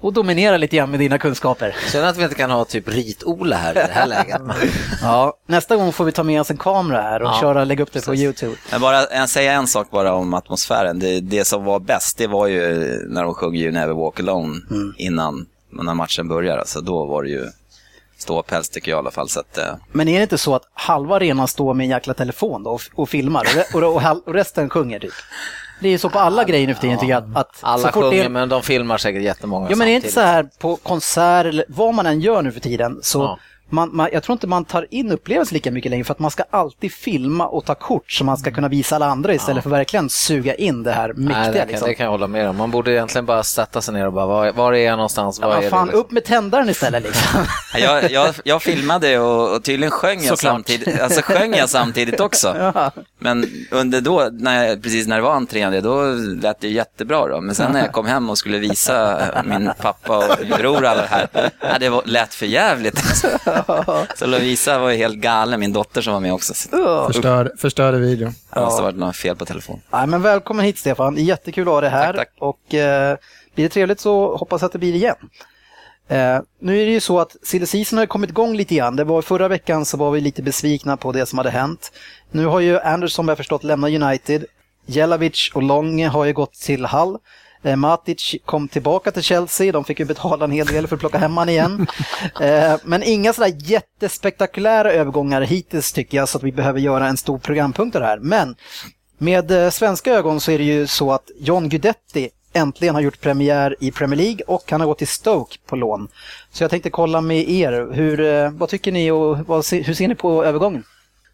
och 0.00 0.12
dominera 0.12 0.56
lite 0.56 0.76
grann 0.76 0.90
med 0.90 1.00
dina 1.00 1.18
kunskaper. 1.18 1.76
Känner 1.92 2.08
att 2.08 2.16
vi 2.16 2.22
inte 2.22 2.34
kan 2.34 2.50
ha 2.50 2.64
typ 2.64 2.88
Rit-Ola 2.88 3.56
här 3.56 3.70
i 3.70 3.74
det 3.74 3.92
här 3.92 4.06
läget. 4.06 4.40
Ja, 5.02 5.34
nästa 5.46 5.76
gång 5.76 5.92
får 5.92 6.04
vi 6.04 6.12
ta 6.12 6.22
med 6.22 6.40
oss 6.40 6.50
en 6.50 6.56
kamera 6.56 7.02
här 7.02 7.22
och 7.22 7.28
Ja, 7.28 7.38
köra, 7.40 7.64
lägga 7.64 7.82
upp 7.82 7.92
det 7.92 8.04
på 8.04 8.14
YouTube. 8.14 8.56
Men 8.70 8.80
bara 8.80 9.06
en, 9.06 9.28
säga 9.28 9.52
en 9.52 9.66
sak 9.66 9.90
bara 9.90 10.14
om 10.14 10.34
atmosfären. 10.34 10.98
Det, 10.98 11.20
det 11.20 11.44
som 11.44 11.64
var 11.64 11.80
bäst, 11.80 12.18
det 12.18 12.26
var 12.26 12.46
ju 12.46 12.99
när 13.08 13.24
de 13.24 13.34
sjöng 13.34 13.56
You 13.56 13.72
Never 13.72 13.94
Walk 13.94 14.20
Alone 14.20 14.60
innan 14.96 15.46
när 15.70 15.94
matchen 15.94 16.28
börjar. 16.28 16.58
Alltså, 16.58 16.80
då 16.80 17.04
var 17.04 17.22
det 17.22 17.28
ju 17.30 17.46
ståpäls 18.18 18.68
tycker 18.68 18.90
jag 18.90 18.98
i 18.98 18.98
alla 18.98 19.10
fall. 19.10 19.28
Så 19.28 19.40
att, 19.40 19.58
eh, 19.58 19.74
Men 19.92 20.08
är 20.08 20.16
det 20.16 20.22
inte 20.22 20.38
så 20.38 20.54
att 20.54 20.62
halva 20.72 21.16
arenan 21.16 21.48
står 21.48 21.74
med 21.74 21.84
en 21.84 21.90
jäkla 21.90 22.14
telefon 22.14 22.62
då 22.62 22.70
och, 22.70 22.80
och 22.94 23.08
filmar 23.08 23.46
och, 23.74 23.82
och, 23.82 24.02
och, 24.26 24.34
resten 24.34 24.70
sjunger 24.70 24.98
typ? 24.98 25.12
Det 25.80 25.88
är 25.88 25.92
ju 25.92 25.98
så 25.98 26.10
på 26.10 26.18
alla 26.18 26.44
grejer 26.44 26.66
nu 26.66 26.74
för 26.74 26.80
tiden 26.80 26.98
tycker 26.98 27.12
jag 27.12 27.22
att, 27.22 27.36
att 27.36 27.58
Alla 27.60 27.92
sjunger 27.92 28.24
är, 28.24 28.28
men 28.28 28.48
de 28.48 28.62
filmar 28.62 28.98
säkert 28.98 29.22
jättemånga 29.22 29.70
Ja 29.70 29.76
men 29.76 29.88
är 29.88 29.90
det 29.90 29.96
inte 29.96 30.10
samtidigt. 30.12 30.52
så 30.54 30.60
här 30.60 30.72
på 30.72 30.76
konsert 30.76 31.46
eller 31.46 31.64
vad 31.68 31.94
man 31.94 32.06
än 32.06 32.20
gör 32.20 32.42
nu 32.42 32.52
för 32.52 32.60
tiden 32.60 32.98
så 33.02 33.18
Ja. 33.18 33.38
Man, 33.72 33.96
man, 33.96 34.08
jag 34.12 34.22
tror 34.22 34.32
inte 34.34 34.46
man 34.46 34.64
tar 34.64 34.86
in 34.90 35.12
upplevelsen 35.12 35.54
lika 35.54 35.70
mycket 35.70 35.90
längre 35.90 36.04
för 36.04 36.12
att 36.12 36.18
man 36.18 36.30
ska 36.30 36.42
alltid 36.50 36.92
filma 36.92 37.46
och 37.46 37.64
ta 37.64 37.74
kort 37.74 38.12
så 38.12 38.24
man 38.24 38.36
ska 38.36 38.50
kunna 38.50 38.68
visa 38.68 38.96
alla 38.96 39.06
andra 39.06 39.34
istället 39.34 39.62
för 39.62 39.70
verkligen 39.70 40.10
suga 40.10 40.54
in 40.54 40.82
det 40.82 40.92
här 40.92 41.12
mäktiga. 41.12 41.38
Nej, 41.38 41.52
det, 41.52 41.58
kan, 41.58 41.68
liksom. 41.68 41.88
det 41.88 41.94
kan 41.94 42.04
jag 42.04 42.10
hålla 42.10 42.26
med 42.26 42.48
om. 42.48 42.56
Man 42.56 42.70
borde 42.70 42.92
egentligen 42.92 43.26
bara 43.26 43.42
sätta 43.42 43.82
sig 43.82 43.94
ner 43.94 44.06
och 44.06 44.12
bara, 44.12 44.26
var, 44.26 44.52
var 44.52 44.72
är 44.72 44.86
jag 44.86 44.96
någonstans? 44.96 45.40
Var 45.40 45.48
Ja, 45.48 45.62
är 45.62 45.70
fan, 45.70 45.86
det, 45.86 45.92
liksom? 45.92 46.00
upp 46.00 46.10
med 46.10 46.24
tändaren 46.24 46.68
istället 46.68 47.02
liksom. 47.02 47.44
jag, 47.78 48.10
jag, 48.10 48.34
jag 48.44 48.62
filmade 48.62 49.18
och, 49.18 49.56
och 49.56 49.64
tydligen 49.64 49.90
sjöng 49.90 50.22
jag, 50.22 50.38
samtidigt, 50.38 51.00
alltså 51.00 51.22
sjöng 51.22 51.54
jag 51.54 51.70
samtidigt 51.70 52.20
också. 52.20 52.72
Men 53.18 53.46
under 53.70 54.00
då, 54.00 54.28
när 54.32 54.64
jag, 54.64 54.82
precis 54.82 55.06
när 55.06 55.16
det 55.16 55.22
var 55.22 55.34
entrén, 55.34 55.82
då 55.82 56.02
lät 56.42 56.60
det 56.60 56.68
jättebra. 56.68 57.26
Då. 57.26 57.40
Men 57.40 57.54
sen 57.54 57.72
när 57.72 57.80
jag 57.80 57.92
kom 57.92 58.06
hem 58.06 58.30
och 58.30 58.38
skulle 58.38 58.58
visa 58.58 59.20
min 59.44 59.70
pappa 59.78 60.16
och 60.18 60.24
min 60.40 60.50
bror 60.50 60.84
alla 60.86 61.02
det 61.02 61.08
här, 61.08 61.28
ja, 61.60 61.78
det 61.80 61.88
var, 61.88 62.02
lät 62.04 62.34
för 62.34 62.46
jävligt. 62.46 63.02
Så 64.16 64.26
Lovisa 64.26 64.78
var 64.78 64.90
ju 64.90 64.96
helt 64.96 65.16
galen, 65.16 65.60
min 65.60 65.72
dotter 65.72 66.02
som 66.02 66.12
var 66.12 66.20
med 66.20 66.32
också. 66.32 66.54
Så 66.54 67.06
Förstör, 67.06 67.52
förstörde 67.58 67.98
videon. 67.98 68.34
det 68.54 68.60
måste 68.60 68.82
ha 68.82 68.86
varit 68.86 68.98
något 68.98 69.16
fel 69.16 69.36
på 69.36 69.44
telefonen. 69.44 69.82
Nej, 69.90 70.06
men 70.06 70.22
välkommen 70.22 70.64
hit 70.64 70.78
Stefan, 70.78 71.16
jättekul 71.16 71.68
att 71.68 71.74
ha 71.74 71.80
dig 71.80 71.90
här. 71.90 72.12
Tack, 72.12 72.16
tack. 72.16 72.30
Och 72.38 72.74
eh, 72.74 73.16
blir 73.54 73.64
det 73.64 73.68
trevligt 73.68 74.00
så 74.00 74.36
hoppas 74.36 74.62
jag 74.62 74.66
att 74.66 74.72
det 74.72 74.78
blir 74.78 74.94
igen. 74.94 75.16
Eh, 76.08 76.40
nu 76.60 76.82
är 76.82 76.86
det 76.86 76.92
ju 76.92 77.00
så 77.00 77.20
att 77.20 77.36
silly 77.42 77.66
har 77.96 78.06
kommit 78.06 78.30
igång 78.30 78.56
lite 78.56 78.74
grann. 78.74 78.96
Det 78.96 79.04
var 79.04 79.22
förra 79.22 79.48
veckan 79.48 79.84
så 79.84 79.96
var 79.96 80.10
vi 80.10 80.20
lite 80.20 80.42
besvikna 80.42 80.96
på 80.96 81.12
det 81.12 81.26
som 81.26 81.38
hade 81.38 81.50
hänt. 81.50 81.92
Nu 82.30 82.46
har 82.46 82.60
ju 82.60 82.80
Anderson, 82.80 83.26
vad 83.26 83.30
jag 83.30 83.36
förstått, 83.36 83.64
lämnat 83.64 83.90
United. 83.90 84.44
Jelavic 84.86 85.50
och 85.54 85.62
Longe 85.62 86.08
har 86.08 86.24
ju 86.24 86.32
gått 86.32 86.52
till 86.52 86.86
Hull. 86.86 87.18
Eh, 87.62 87.76
Matic 87.76 88.36
kom 88.44 88.68
tillbaka 88.68 89.10
till 89.10 89.22
Chelsea, 89.22 89.72
de 89.72 89.84
fick 89.84 89.98
ju 89.98 90.04
betala 90.04 90.44
en 90.44 90.50
hel 90.50 90.66
del 90.66 90.86
för 90.86 90.96
att 90.96 91.00
plocka 91.00 91.18
hem 91.18 91.36
han 91.36 91.48
igen. 91.48 91.86
Eh, 92.40 92.76
men 92.84 93.02
inga 93.02 93.32
sådär 93.32 93.52
jättespektakulära 93.58 94.92
övergångar 94.92 95.42
hittills 95.42 95.92
tycker 95.92 96.18
jag 96.18 96.28
så 96.28 96.38
att 96.38 96.44
vi 96.44 96.52
behöver 96.52 96.80
göra 96.80 97.06
en 97.06 97.16
stor 97.16 97.38
programpunkt 97.38 97.96
av 97.96 98.02
det 98.02 98.08
här. 98.08 98.18
Men 98.18 98.56
med 99.18 99.50
eh, 99.50 99.70
svenska 99.70 100.12
ögon 100.12 100.40
så 100.40 100.50
är 100.50 100.58
det 100.58 100.64
ju 100.64 100.86
så 100.86 101.12
att 101.12 101.30
John 101.38 101.68
Guidetti 101.68 102.28
äntligen 102.52 102.94
har 102.94 103.02
gjort 103.02 103.20
premiär 103.20 103.76
i 103.80 103.90
Premier 103.90 104.16
League 104.16 104.40
och 104.46 104.70
han 104.70 104.80
har 104.80 104.88
gått 104.88 104.98
till 104.98 105.08
Stoke 105.08 105.56
på 105.66 105.76
lån. 105.76 106.08
Så 106.52 106.64
jag 106.64 106.70
tänkte 106.70 106.90
kolla 106.90 107.20
med 107.20 107.48
er, 107.48 107.88
hur, 107.92 108.20
eh, 108.20 108.50
vad 108.50 108.68
tycker 108.68 108.92
ni 108.92 109.10
och 109.10 109.38
vad, 109.38 109.72
hur 109.72 109.94
ser 109.94 110.08
ni 110.08 110.14
på 110.14 110.44
övergången? 110.44 110.84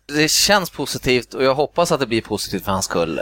det 0.06 0.30
känns 0.30 0.71
positivt 0.71 1.35
och 1.35 1.45
jag 1.45 1.54
hoppas 1.54 1.92
att 1.92 2.00
det 2.00 2.06
blir 2.06 2.23
positivt 2.23 2.64
för 2.64 2.73
hans 2.73 2.85
skull. 2.85 3.21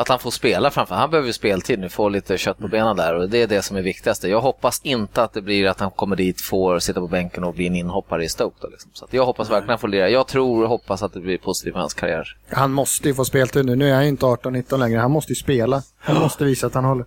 Att 0.00 0.08
han 0.08 0.18
får 0.18 0.30
spela 0.30 0.70
framför. 0.70 0.94
Han 0.94 1.10
behöver 1.10 1.26
ju 1.26 1.32
speltid 1.32 1.78
nu, 1.78 1.88
få 1.88 2.08
lite 2.08 2.38
kött 2.38 2.58
på 2.58 2.68
benen 2.68 2.96
där 2.96 3.14
och 3.14 3.28
det 3.28 3.42
är 3.42 3.46
det 3.46 3.62
som 3.62 3.76
är 3.76 3.82
viktigast. 3.82 4.24
Jag 4.24 4.40
hoppas 4.40 4.80
inte 4.82 5.22
att 5.22 5.32
det 5.32 5.42
blir 5.42 5.66
att 5.66 5.80
han 5.80 5.90
kommer 5.90 6.16
dit, 6.16 6.40
får 6.40 6.78
sitta 6.78 7.00
på 7.00 7.08
bänken 7.08 7.44
och 7.44 7.54
bli 7.54 7.66
en 7.66 7.76
inhoppare 7.76 8.24
i 8.24 8.28
Stoke. 8.28 8.56
Då, 8.60 8.68
liksom. 8.68 8.90
Så 8.94 9.06
jag 9.10 9.26
hoppas 9.26 9.50
verkligen 9.50 9.62
att 9.62 9.68
han 9.68 9.78
får 9.78 9.88
lira. 9.88 10.08
Jag 10.08 10.26
tror 10.26 10.62
och 10.62 10.68
hoppas 10.68 11.02
att 11.02 11.12
det 11.12 11.20
blir 11.20 11.38
positivt 11.38 11.72
för 11.72 11.80
hans 11.80 11.94
karriär. 11.94 12.36
Han 12.50 12.72
måste 12.72 13.08
ju 13.08 13.14
få 13.14 13.24
speltid 13.24 13.66
nu. 13.66 13.76
Nu 13.76 13.90
är 13.90 13.94
han 13.94 14.02
ju 14.02 14.08
inte 14.08 14.26
18-19 14.26 14.78
längre. 14.78 14.98
Han 15.00 15.10
måste 15.10 15.32
ju 15.32 15.36
spela. 15.36 15.82
Han 15.98 16.16
måste 16.16 16.44
visa 16.44 16.66
att 16.66 16.74
han 16.74 16.84
håller. 16.84 17.06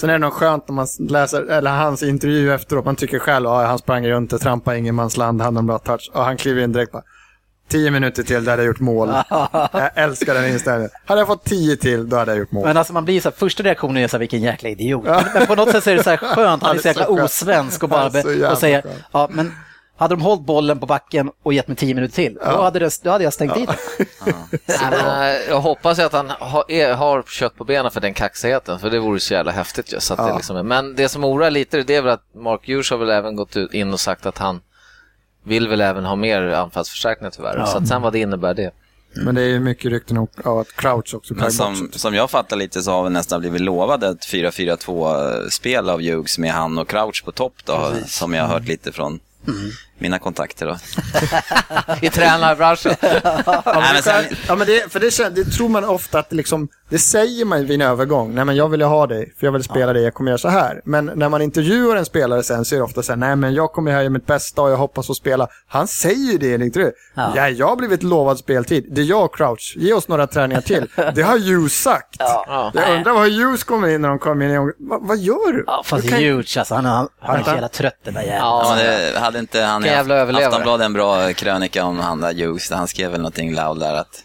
Sen 0.00 0.10
är 0.10 0.12
det 0.12 0.18
nog 0.18 0.32
skönt 0.32 0.68
när 0.68 0.74
man 0.74 0.86
läser 0.98 1.42
eller 1.42 1.70
hans 1.70 2.02
intervju 2.02 2.52
efteråt. 2.52 2.84
Man 2.84 2.96
tycker 2.96 3.18
själv 3.18 3.48
att 3.48 3.66
han 3.66 3.78
sprang 3.78 4.08
runt 4.08 4.32
och 4.32 4.40
trampade 4.40 4.78
ingenmansland, 4.78 5.42
hade 5.42 5.58
en 5.58 5.66
bra 5.66 5.78
touch. 5.78 6.10
Och 6.14 6.24
han 6.24 6.36
kliver 6.36 6.62
in 6.62 6.72
direkt 6.72 6.92
bara. 6.92 7.02
Tio 7.68 7.90
minuter 7.90 8.22
till, 8.22 8.44
då 8.44 8.50
hade 8.50 8.62
jag 8.62 8.66
gjort 8.66 8.80
mål. 8.80 9.08
jag 9.72 9.90
älskar 9.94 10.34
den 10.34 10.46
inställningen. 10.48 10.90
Hade 11.04 11.20
jag 11.20 11.28
fått 11.28 11.44
tio 11.44 11.76
till, 11.76 12.08
då 12.08 12.16
hade 12.16 12.30
jag 12.32 12.38
gjort 12.38 12.52
mål. 12.52 12.66
Men 12.66 12.76
alltså 12.76 12.92
man 12.92 13.04
blir 13.04 13.20
så 13.20 13.28
här, 13.28 13.36
första 13.36 13.62
reaktionen 13.62 13.96
är 13.96 14.08
så 14.08 14.16
här, 14.16 14.18
vilken 14.18 14.42
jäkla 14.42 14.68
idiot. 14.68 15.04
Men, 15.04 15.24
men 15.34 15.46
på 15.46 15.54
något 15.54 15.70
sätt 15.70 15.84
så 15.84 15.90
är 15.90 15.94
det 15.94 16.02
så 16.02 16.10
här 16.10 16.16
skönt, 16.16 16.62
han 16.66 16.76
är 16.76 16.80
så 16.80 16.88
jäkla 16.88 17.06
Ja, 17.08 17.24
osvensk 17.24 17.82
och 17.82 17.88
bara 17.88 18.10
Ja, 18.40 18.52
och 18.52 18.58
säger, 18.58 18.84
ja 19.12 19.28
men 19.30 19.52
hade 19.98 20.14
de 20.14 20.22
hållit 20.22 20.46
bollen 20.46 20.78
på 20.78 20.86
backen 20.86 21.30
och 21.42 21.52
gett 21.52 21.68
mig 21.68 21.76
tio 21.76 21.94
minuter 21.94 22.14
till, 22.14 22.38
då, 22.44 22.62
hade 22.62 22.78
det, 22.78 23.00
då 23.02 23.10
hade 23.10 23.24
jag 23.24 23.32
stängt 23.32 23.54
dit 23.54 23.68
det. 23.68 24.06
Nej, 24.66 24.78
men, 24.90 25.32
eh, 25.34 25.40
jag 25.48 25.60
hoppas 25.60 25.98
att 25.98 26.12
han 26.12 26.32
har, 26.40 26.64
är, 26.68 26.94
har 26.94 27.22
kött 27.22 27.56
på 27.56 27.64
benen 27.64 27.90
för 27.90 28.00
den 28.00 28.14
kaxigheten, 28.14 28.78
för 28.78 28.90
det 28.90 28.98
vore 28.98 29.20
så 29.20 29.34
jävla 29.34 29.52
häftigt. 29.52 29.92
ju, 29.92 30.00
Så 30.00 30.14
att 30.14 30.28
det 30.28 30.36
liksom 30.36 30.56
är. 30.56 30.62
Men 30.62 30.94
det 30.94 31.08
som 31.08 31.24
oroar 31.24 31.50
lite 31.50 31.82
det 31.82 31.94
är 31.94 32.02
väl 32.02 32.12
att 32.12 32.34
Mark 32.34 32.68
Hughes 32.68 32.90
har 32.90 32.98
väl 32.98 33.10
även 33.10 33.36
gått 33.36 33.56
ut 33.56 33.74
in 33.74 33.92
och 33.92 34.00
sagt 34.00 34.26
att 34.26 34.38
han 34.38 34.60
vill 35.48 35.68
väl 35.68 35.80
även 35.80 36.04
ha 36.04 36.16
mer 36.16 36.42
anfallsförstärkningar 36.42 37.30
tyvärr. 37.30 37.64
Så 37.64 37.78
att 37.78 37.88
sen 37.88 38.02
vad 38.02 38.12
det 38.12 38.18
innebär 38.18 38.54
det. 38.54 38.70
Men 39.24 39.34
det 39.34 39.42
är 39.42 39.46
ju 39.46 39.60
mycket 39.60 39.90
rykten 39.90 40.18
om 40.18 40.28
av 40.44 40.58
att 40.58 40.76
Crouch 40.76 41.14
också 41.14 41.34
Men 41.34 41.52
som, 41.52 41.90
som 41.92 42.14
jag 42.14 42.30
fattar 42.30 42.56
lite 42.56 42.82
så 42.82 42.90
har 42.90 43.04
vi 43.04 43.10
nästan 43.10 43.40
blivit 43.40 43.60
lovade 43.60 44.08
ett 44.08 44.26
4-4-2-spel 44.26 45.90
av 45.90 46.00
Hughes 46.02 46.38
med 46.38 46.52
han 46.52 46.78
och 46.78 46.88
Crouch 46.88 47.24
på 47.24 47.32
topp 47.32 47.54
då, 47.64 47.92
som 48.06 48.34
jag 48.34 48.42
har 48.42 48.48
hört 48.54 48.68
lite 48.68 48.92
från 48.92 49.20
mina 50.00 50.18
kontakter 50.18 50.66
då. 50.66 50.76
I 52.06 52.10
tränarbranschen. 52.10 52.94
Ja, 53.02 53.62
men, 53.64 53.74
Nej, 53.74 53.82
men 53.84 53.94
det, 53.94 54.02
sen- 54.02 54.36
ja, 54.48 54.54
men 54.56 54.66
det, 54.66 54.92
för 54.92 55.00
det, 55.00 55.34
det 55.34 55.44
tror 55.50 55.68
man 55.68 55.84
ofta 55.84 56.18
att 56.18 56.32
liksom, 56.32 56.68
det 56.88 56.98
säger 56.98 57.44
man 57.44 57.66
vid 57.66 57.82
en 57.82 57.88
övergång. 57.88 58.34
Nej 58.34 58.44
men 58.44 58.56
jag 58.56 58.68
vill 58.68 58.80
ju 58.80 58.86
ha 58.86 59.06
dig, 59.06 59.34
för 59.38 59.46
jag 59.46 59.52
vill 59.52 59.62
spela 59.64 59.92
dig, 59.92 60.02
jag 60.02 60.14
kommer 60.14 60.30
göra 60.30 60.38
så 60.38 60.48
här. 60.48 60.80
Men 60.84 61.10
när 61.14 61.28
man 61.28 61.42
intervjuar 61.42 61.96
en 61.96 62.04
spelare 62.04 62.42
sen 62.42 62.64
så 62.64 62.74
är 62.74 62.78
det 62.78 62.84
ofta 62.84 63.02
så 63.02 63.12
här, 63.12 63.16
nej 63.16 63.36
men 63.36 63.54
jag 63.54 63.72
kommer 63.72 63.92
här 63.92 64.00
göra 64.00 64.10
mitt 64.10 64.26
bästa 64.26 64.62
och 64.62 64.70
jag 64.70 64.76
hoppas 64.76 65.06
få 65.06 65.14
spela. 65.14 65.48
Han 65.68 65.86
säger 65.88 66.38
det, 66.38 66.54
enligt 66.54 66.74
du. 66.74 66.92
Ja. 67.14 67.32
Ja. 67.36 67.48
jag 67.48 67.66
har 67.68 67.76
blivit 67.76 68.02
lovad 68.02 68.38
speltid. 68.38 68.86
Det 68.90 69.00
är 69.00 69.04
jag 69.04 69.24
och 69.24 69.36
Crouch, 69.36 69.74
ge 69.76 69.92
oss 69.92 70.08
några 70.08 70.26
träningar 70.26 70.60
till. 70.60 70.86
Det 71.14 71.22
har 71.22 71.38
Hughes 71.38 71.82
sagt. 71.82 72.16
Ja. 72.18 72.70
Jag 72.74 72.96
undrar 72.96 73.12
vad 73.12 73.32
Hughes 73.32 73.64
kommer 73.64 73.88
in 73.88 74.02
när 74.02 74.08
de 74.08 74.18
kommer 74.18 74.48
in. 74.48 74.72
Va, 74.78 74.98
vad 75.02 75.18
gör 75.18 75.52
du? 75.52 75.64
Ja, 75.66 75.82
fast 75.84 76.02
Du 76.02 76.08
kan- 76.08 76.36
alltså. 76.58 76.74
Han, 76.74 76.84
han, 76.84 77.08
han 77.20 77.36
är 77.36 77.42
så 77.42 77.50
jävla 77.50 77.68
trött 77.68 77.98
den 78.04 78.14
där 78.14 78.20
jäveln. 78.22 78.38
Ja, 78.40 78.62
Ja, 78.64 78.74
men 78.76 79.12
det, 79.12 79.18
hade 79.18 79.38
inte 79.38 79.60
han 79.62 79.82
Vilken 79.88 79.98
jävla 79.98 80.14
överlevare. 80.14 80.48
Aftonbladet 80.48 80.84
en 80.84 80.92
bra 80.92 81.32
krönika 81.32 81.84
om 81.84 81.98
han 81.98 82.20
där 82.20 82.34
Hughes, 82.34 82.70
han 82.70 82.88
skrev 82.88 83.10
väl 83.10 83.20
någonting 83.20 83.54
loud 83.54 83.80
där 83.80 83.94
att, 83.94 84.24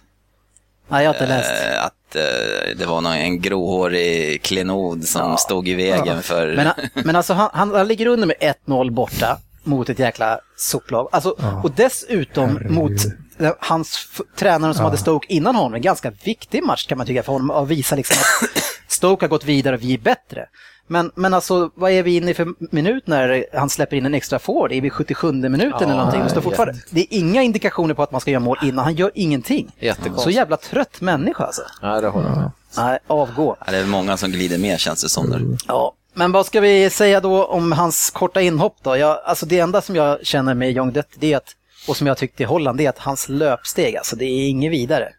Nej, 0.88 1.04
jag 1.04 1.10
har 1.10 1.16
inte 1.16 1.28
läst. 1.28 1.66
eh, 1.66 1.86
att 1.86 2.16
eh, 2.16 2.78
det 2.78 2.86
var 2.86 3.02
någon, 3.02 3.14
en 3.14 3.42
gråhårig 3.42 4.42
klenod 4.42 5.04
som 5.04 5.38
stod 5.38 5.68
i 5.68 5.74
vägen 5.74 6.24
för... 6.24 6.56
Men, 6.56 6.74
men 7.06 7.16
alltså 7.16 7.34
han, 7.34 7.50
han, 7.54 7.88
ligger 7.88 8.06
under 8.06 8.28
med 8.28 8.36
1-0 8.68 8.92
borta 8.92 9.38
mot 9.64 9.90
ett 9.90 10.00
jäkla 10.00 10.40
soplag. 10.58 11.10
Alltså, 11.12 11.30
Och 11.64 11.72
dessutom 11.72 12.60
mot 12.70 12.92
eh, 13.40 13.52
hans 13.60 14.08
tränare 14.36 14.74
som 14.74 14.86
hade 14.86 14.98
Stoke 14.98 15.28
innan 15.30 15.56
honom. 15.56 15.74
En 15.74 15.82
ganska 15.82 16.12
viktig 16.24 16.64
match 16.64 16.88
kan 16.88 16.98
man 16.98 17.08
tycka 17.08 17.24
för 17.24 17.32
honom 17.34 17.52
att 17.52 17.68
visa 17.68 17.96
liksom 17.96 18.18
att 18.20 18.50
Stoke 18.88 19.26
har 19.26 19.30
gått 19.30 19.46
vidare 19.46 19.76
och 19.76 19.82
vi 19.82 19.94
är 19.94 19.98
bättre. 19.98 20.46
Men, 20.88 21.12
men 21.16 21.34
alltså, 21.34 21.72
vad 21.76 21.92
är 21.92 22.04
vi 22.04 22.16
inne 22.16 22.32
i 22.32 22.34
för 22.34 22.76
minut 22.76 23.08
när 23.08 23.46
han 23.58 23.70
släpper 23.70 23.98
in 23.98 24.06
en 24.06 24.14
extra 24.14 24.40
forward? 24.40 24.72
Är 24.72 24.82
vi 24.82 24.90
77 24.90 25.32
minuten 25.32 25.82
eller 25.82 25.96
någonting? 25.96 26.24
Det, 26.24 26.30
står 26.30 26.42
fortfarande, 26.42 26.80
det 26.90 27.02
är 27.02 27.08
inga 27.10 27.44
indikationer 27.44 27.94
på 27.94 28.04
att 28.04 28.12
man 28.12 28.22
ska 28.22 28.32
göra 28.32 28.40
mål 28.40 28.58
innan. 28.64 28.86
Han 28.86 28.96
gör 28.96 29.12
ingenting. 29.16 29.76
Så 30.18 30.30
jävla 30.30 30.58
trött 30.58 31.02
människa 31.02 31.44
alltså. 31.44 31.62
Ja, 31.82 32.02
det 32.02 32.08
håller 32.08 32.28
jag 32.30 32.38
med. 32.38 32.52
Nej, 32.78 33.00
avgå. 33.08 33.56
Ja, 33.66 33.72
det 33.72 33.78
är 33.78 33.86
många 33.86 34.18
som 34.18 34.32
glider 34.32 34.58
med 34.58 34.80
känns 34.80 35.04
det 35.04 35.10
som 35.10 35.30
nu. 35.30 35.58
Ja, 35.68 35.94
men 36.14 36.32
vad 36.32 36.46
ska 36.46 36.60
vi 36.60 36.90
säga 36.90 37.20
då 37.20 37.46
om 37.46 37.72
hans 37.72 38.10
korta 38.12 38.42
inhopp 38.42 38.78
då? 38.82 38.98
Jag, 38.98 39.20
alltså 39.26 39.46
det 39.46 39.60
enda 39.60 39.82
som 39.82 39.96
jag 39.96 40.26
känner 40.26 40.54
med 40.54 40.94
Death, 40.94 41.10
det 41.20 41.34
är 41.34 41.38
att, 41.38 41.56
och 41.88 41.98
som 41.98 42.08
jag 42.08 42.18
tyckte 42.18 42.44
i 42.44 42.46
Holland, 42.46 42.78
det 42.78 42.86
är 42.86 42.90
att 42.90 43.00
hans 43.00 43.30
löpsteg, 43.30 43.98
alltså 43.98 44.16
det 44.16 44.26
är 44.26 44.50
inget 44.50 44.72
vidare. 44.72 45.10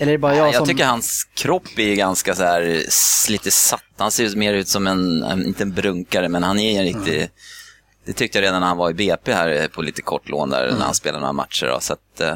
Eller 0.00 0.12
är 0.12 0.16
det 0.16 0.18
bara 0.18 0.36
jag, 0.36 0.48
Jag, 0.48 0.54
som... 0.54 0.66
tycker 0.66 0.86
hans 0.86 1.28
kropp 1.34 1.78
är 1.78 1.94
ganska 1.94 2.34
så 2.34 2.42
här 2.42 2.82
lite 3.30 3.50
satt. 3.50 3.84
Han 3.96 4.10
ser 4.10 4.36
mer 4.36 4.54
ut 4.54 4.68
som 4.68 4.86
en, 4.86 5.22
en 5.22 5.46
inte 5.46 5.62
en 5.62 5.72
brunkare, 5.72 6.28
men 6.28 6.42
han 6.42 6.58
är 6.58 6.78
en 6.78 6.84
riktig... 6.84 7.30
Det 8.06 8.12
tyckte 8.12 8.38
jag 8.38 8.42
redan 8.42 8.60
när 8.60 8.68
han 8.68 8.76
var 8.76 8.90
i 8.90 8.94
BP 8.94 9.32
här 9.32 9.68
på 9.68 9.82
lite 9.82 10.02
kort 10.02 10.28
lån 10.28 10.50
där, 10.50 10.72
när 10.78 10.84
han 10.84 10.94
spelade 10.94 11.20
några 11.20 11.32
matcher. 11.32 11.66
Då, 11.66 11.80
så 11.80 11.92
att, 11.92 12.20
eh, 12.20 12.34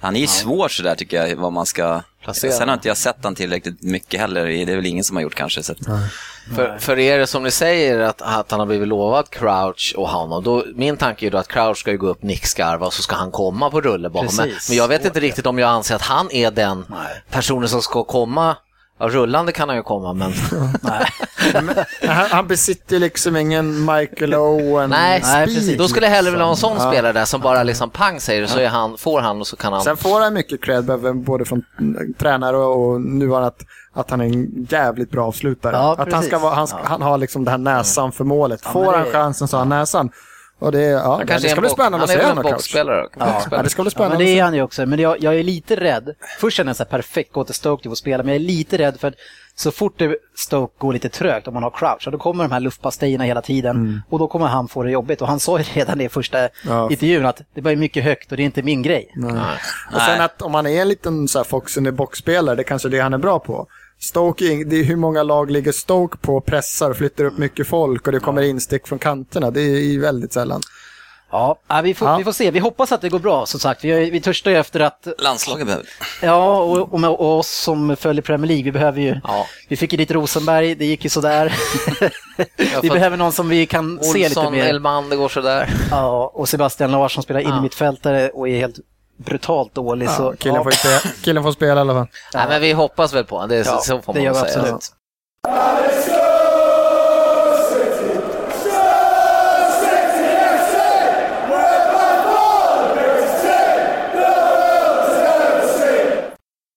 han 0.00 0.16
är 0.16 0.20
ju 0.20 0.26
svår 0.26 0.68
sådär 0.68 0.94
tycker 0.94 1.26
jag, 1.26 1.36
vad 1.36 1.52
man 1.52 1.66
ska... 1.66 2.00
Placera. 2.22 2.52
Sen 2.52 2.68
har 2.68 2.74
inte 2.74 2.88
jag 2.88 2.96
sett 2.96 3.16
han 3.22 3.34
tillräckligt 3.34 3.82
mycket 3.82 4.20
heller, 4.20 4.46
det 4.46 4.72
är 4.72 4.76
väl 4.76 4.86
ingen 4.86 5.04
som 5.04 5.16
har 5.16 5.22
gjort 5.22 5.34
kanske. 5.34 5.62
Så 5.62 5.72
att, 5.72 5.78
För, 6.56 6.78
för 6.78 6.98
er 6.98 7.24
som 7.26 7.42
ni 7.42 7.50
säger 7.50 8.00
att, 8.00 8.22
att 8.22 8.50
han 8.50 8.60
har 8.60 8.66
blivit 8.66 8.88
lovad 8.88 9.30
Crouch 9.30 9.94
och 9.96 10.08
honom, 10.08 10.44
då, 10.44 10.64
min 10.74 10.96
tanke 10.96 11.26
är 11.26 11.30
då 11.30 11.38
att 11.38 11.48
Crouch 11.48 11.78
ska 11.78 11.90
ju 11.90 11.98
gå 11.98 12.06
upp 12.06 12.22
nickskarva 12.22 12.86
och 12.86 12.94
så 12.94 13.02
ska 13.02 13.16
han 13.16 13.30
komma 13.30 13.70
på 13.70 13.80
rulle 13.80 14.10
bakom. 14.10 14.36
Men, 14.36 14.50
men 14.68 14.76
jag 14.76 14.88
vet 14.88 15.04
inte 15.04 15.20
riktigt 15.20 15.46
om 15.46 15.58
jag 15.58 15.70
anser 15.70 15.94
att 15.94 16.02
han 16.02 16.30
är 16.30 16.50
den 16.50 16.84
personen 17.30 17.68
som 17.68 17.82
ska 17.82 18.04
komma. 18.04 18.56
Ja, 19.00 19.08
rullande 19.08 19.52
kan 19.52 19.68
han 19.68 19.76
ju 19.78 19.82
komma, 19.82 20.12
men... 20.12 20.32
Nej. 20.80 21.06
Han, 22.02 22.26
han 22.30 22.46
besitter 22.46 22.98
liksom 22.98 23.36
ingen 23.36 23.84
Michael 23.84 24.34
Owen. 24.34 24.90
Nej, 24.90 25.20
Nej, 25.24 25.46
precis. 25.46 25.78
då 25.78 25.88
skulle 25.88 26.06
jag 26.06 26.12
hellre 26.12 26.30
vilja 26.30 26.44
ha 26.44 26.50
en 26.50 26.56
sån 26.56 26.76
Ja. 26.78 26.90
spelare 26.90 27.12
där 27.12 27.24
som 27.24 27.40
bara 27.40 27.62
liksom 27.62 27.90
pang 27.90 28.20
säger 28.20 28.42
det, 28.42 28.48
så 28.48 28.58
är 28.58 28.68
han, 28.68 28.98
får 28.98 29.20
han 29.20 29.40
och 29.40 29.46
så 29.46 29.56
kan 29.56 29.72
han... 29.72 29.82
Sen 29.82 29.96
får 29.96 30.20
han 30.20 30.34
mycket 30.34 30.64
cred 30.64 31.14
både 31.14 31.44
från 31.44 31.62
tränare 32.18 32.56
och 32.56 33.00
nuvarande 33.00 33.48
att, 33.48 33.60
att 33.94 34.10
han 34.10 34.20
är 34.20 34.24
en 34.24 34.66
jävligt 34.70 35.10
bra 35.10 35.26
avslutare. 35.26 35.76
Ja, 35.76 35.96
att 35.98 36.12
han, 36.12 36.22
ska 36.22 36.38
vara, 36.38 36.54
han, 36.54 36.66
ska, 36.66 36.78
han 36.84 37.02
har 37.02 37.18
liksom 37.18 37.44
den 37.44 37.52
här 37.52 37.58
näsan 37.76 38.12
för 38.12 38.24
målet. 38.24 38.60
Får 38.60 38.94
han 38.94 39.04
chansen 39.06 39.48
så 39.48 39.56
har 39.56 39.58
han 39.60 39.68
näsan. 39.68 40.10
Och 40.60 40.72
det, 40.72 40.82
ja, 40.82 41.10
han 41.10 41.20
det 41.20 41.26
kanske 41.26 41.48
är 41.48 41.50
ska 41.52 41.60
bli 41.60 41.70
spännande 41.70 42.04
att 42.04 42.10
se 42.10 42.22
honom 42.26 42.42
coach. 42.44 42.52
boxspelare. 42.52 43.06
Ja, 43.18 43.42
ja, 43.50 43.62
det 43.62 43.68
ska 43.70 43.82
bli 43.82 43.86
Ja, 43.86 43.90
spännande 43.90 44.16
men 44.16 44.26
det 44.26 44.38
är 44.38 44.42
han 44.44 44.54
ju 44.54 44.62
också. 44.62 44.86
Men 44.86 44.98
jag, 44.98 45.22
jag 45.22 45.34
är 45.34 45.42
lite 45.42 45.76
rädd. 45.76 46.14
Först 46.38 46.56
känner 46.56 46.68
jag 46.70 46.76
så 46.76 46.82
här 46.82 46.90
perfekt, 46.90 47.32
gå 47.32 47.44
till 47.44 47.54
Stoke 47.54 47.82
till 47.82 47.92
att 47.92 47.98
spela, 47.98 48.22
men 48.22 48.28
jag 48.34 48.42
är 48.42 48.46
lite 48.46 48.78
rädd 48.78 49.00
för 49.00 49.08
att 49.08 49.14
så 49.54 49.70
fort 49.70 49.94
det 49.98 50.16
Stoke 50.36 50.74
går 50.78 50.92
lite 50.92 51.08
trögt, 51.08 51.48
om 51.48 51.54
man 51.54 51.62
har 51.62 51.70
crouch, 51.70 52.02
ja, 52.04 52.10
då 52.10 52.18
kommer 52.18 52.44
de 52.44 52.52
här 52.52 52.60
luftpastejerna 52.60 53.24
hela 53.24 53.42
tiden 53.42 54.02
och 54.10 54.18
då 54.18 54.28
kommer 54.28 54.46
han 54.46 54.68
få 54.68 54.82
det 54.82 54.90
jobbigt. 54.90 55.22
Och 55.22 55.28
han 55.28 55.40
sa 55.40 55.58
ju 55.58 55.64
redan 55.64 55.98
det 55.98 56.04
i 56.04 56.08
första 56.08 56.38
Ja. 56.66 56.90
intervjun 56.90 57.26
att 57.26 57.42
det 57.54 57.60
ju 57.70 57.76
mycket 57.76 58.04
högt 58.04 58.30
och 58.30 58.36
det 58.36 58.42
är 58.42 58.44
inte 58.44 58.62
min 58.62 58.82
grej. 58.82 59.12
se. 59.16 59.28
Och 59.94 60.00
sen 60.00 60.16
Nej. 60.16 60.20
att 60.20 60.42
om 60.42 60.54
han 60.54 60.66
är 60.66 60.82
en 60.82 60.88
liten 60.88 61.28
så 61.28 61.38
här 61.38 61.44
fox 61.44 61.76
in 61.76 61.84
the 61.84 61.90
box-spelare, 61.92 62.54
det 62.56 62.62
är 62.62 62.64
kanske 62.64 62.88
är 62.88 62.90
det 62.90 63.00
han 63.00 63.14
är 63.14 63.18
bra 63.18 63.38
på. 63.38 63.66
Stoke, 64.00 64.44
är 64.44 64.48
ing- 64.50 64.64
det 64.64 64.76
är 64.76 64.84
hur 64.84 64.96
många 64.96 65.22
lag 65.22 65.50
ligger 65.50 65.72
Stoke 65.72 66.18
på 66.18 66.36
och 66.36 66.44
pressar 66.44 66.90
och 66.90 66.96
flyttar 66.96 67.24
upp 67.24 67.38
mycket 67.38 67.66
folk 67.66 68.06
och 68.06 68.12
det 68.12 68.20
kommer 68.20 68.42
instick 68.42 68.86
från 68.88 68.98
kanterna. 68.98 69.50
Det 69.50 69.60
är 69.60 69.80
ju 69.80 70.00
väldigt 70.00 70.32
sällan. 70.32 70.60
Ja, 71.32 71.58
vi, 71.84 71.94
får, 71.94 72.08
Ja. 72.08 72.16
vi 72.18 72.24
får 72.24 72.32
se. 72.32 72.50
Vi 72.50 72.58
hoppas 72.58 72.92
att 72.92 73.00
det 73.00 73.08
går 73.08 73.18
bra, 73.18 73.46
som 73.46 73.60
sagt. 73.60 73.84
Vi, 73.84 74.10
vi 74.10 74.20
törstar 74.20 74.50
ju 74.50 74.56
efter 74.56 74.80
att 74.80 75.08
landslaget 75.18 75.66
behöver 75.66 75.86
Ja, 76.22 76.58
och, 76.62 76.92
och, 76.92 77.00
med, 77.00 77.10
och 77.10 77.38
oss 77.38 77.50
som 77.50 77.96
följer 77.96 78.22
Premier 78.22 78.46
League, 78.48 78.64
vi 78.64 78.72
behöver 78.72 79.00
ju... 79.00 79.20
Ja. 79.24 79.46
Vi 79.68 79.76
fick 79.76 79.92
ju 79.92 79.96
dit 79.96 80.10
Rosenberg, 80.10 80.74
det 80.74 80.84
gick 80.86 81.04
ju 81.04 81.10
sådär. 81.10 81.54
vi 82.82 82.90
behöver 82.90 83.16
någon 83.16 83.32
som 83.32 83.48
vi 83.48 83.66
kan 83.66 83.98
se 84.02 84.18
lite 84.28 84.40
Olsson, 84.40 84.52
mer. 84.52 84.66
Elman, 84.68 85.08
det 85.08 85.16
går 85.16 85.28
sådär. 85.28 85.70
Ja, 85.90 86.30
och 86.34 86.48
Sebastian 86.48 86.90
Larsson 86.90 87.22
spelar 87.22 87.40
in 87.40 87.46
i 87.46 87.50
Ja. 87.50 87.60
mittfältare 87.62 88.28
och 88.30 88.48
är 88.48 88.58
helt 88.58 88.76
brutalt 89.24 89.74
dålig. 89.74 90.06
Ja, 90.06 90.16
så, 90.16 90.34
killen, 90.38 90.56
ja, 90.56 90.64
får 90.64 90.70
spela, 90.70 91.14
killen 91.22 91.42
får 91.42 91.52
spela 91.52 91.76
i 91.76 91.80
alla 91.80 91.94
fall. 91.94 92.06
Nej, 92.34 92.46
men 92.48 92.60
vi 92.60 92.72
hoppas 92.72 93.14
väl 93.14 93.24
på 93.24 93.36
honom, 93.36 93.48
det, 93.48 93.56
är, 93.56 93.64
ja, 93.64 93.80
så 93.80 94.00
får 94.00 94.12
det 94.12 94.18
man 94.18 94.24
gör 94.24 94.32
vi 94.32 94.38
säga. 94.38 94.60
absolut. 94.60 94.92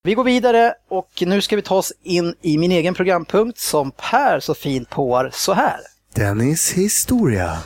Vi 0.06 0.14
går 0.14 0.24
vidare 0.24 0.74
och 0.90 1.24
nu 1.26 1.42
ska 1.42 1.56
vi 1.56 1.62
ta 1.62 1.76
oss 1.76 1.94
in 2.04 2.36
i 2.42 2.58
min 2.58 2.72
egen 2.72 2.94
programpunkt 2.94 3.60
som 3.60 3.92
Per 3.92 4.40
så 4.40 4.54
fint 4.54 4.90
påar 4.90 5.30
så 5.34 5.54
här. 5.54 5.78
Dennis 6.16 6.74
historia. 6.74 7.58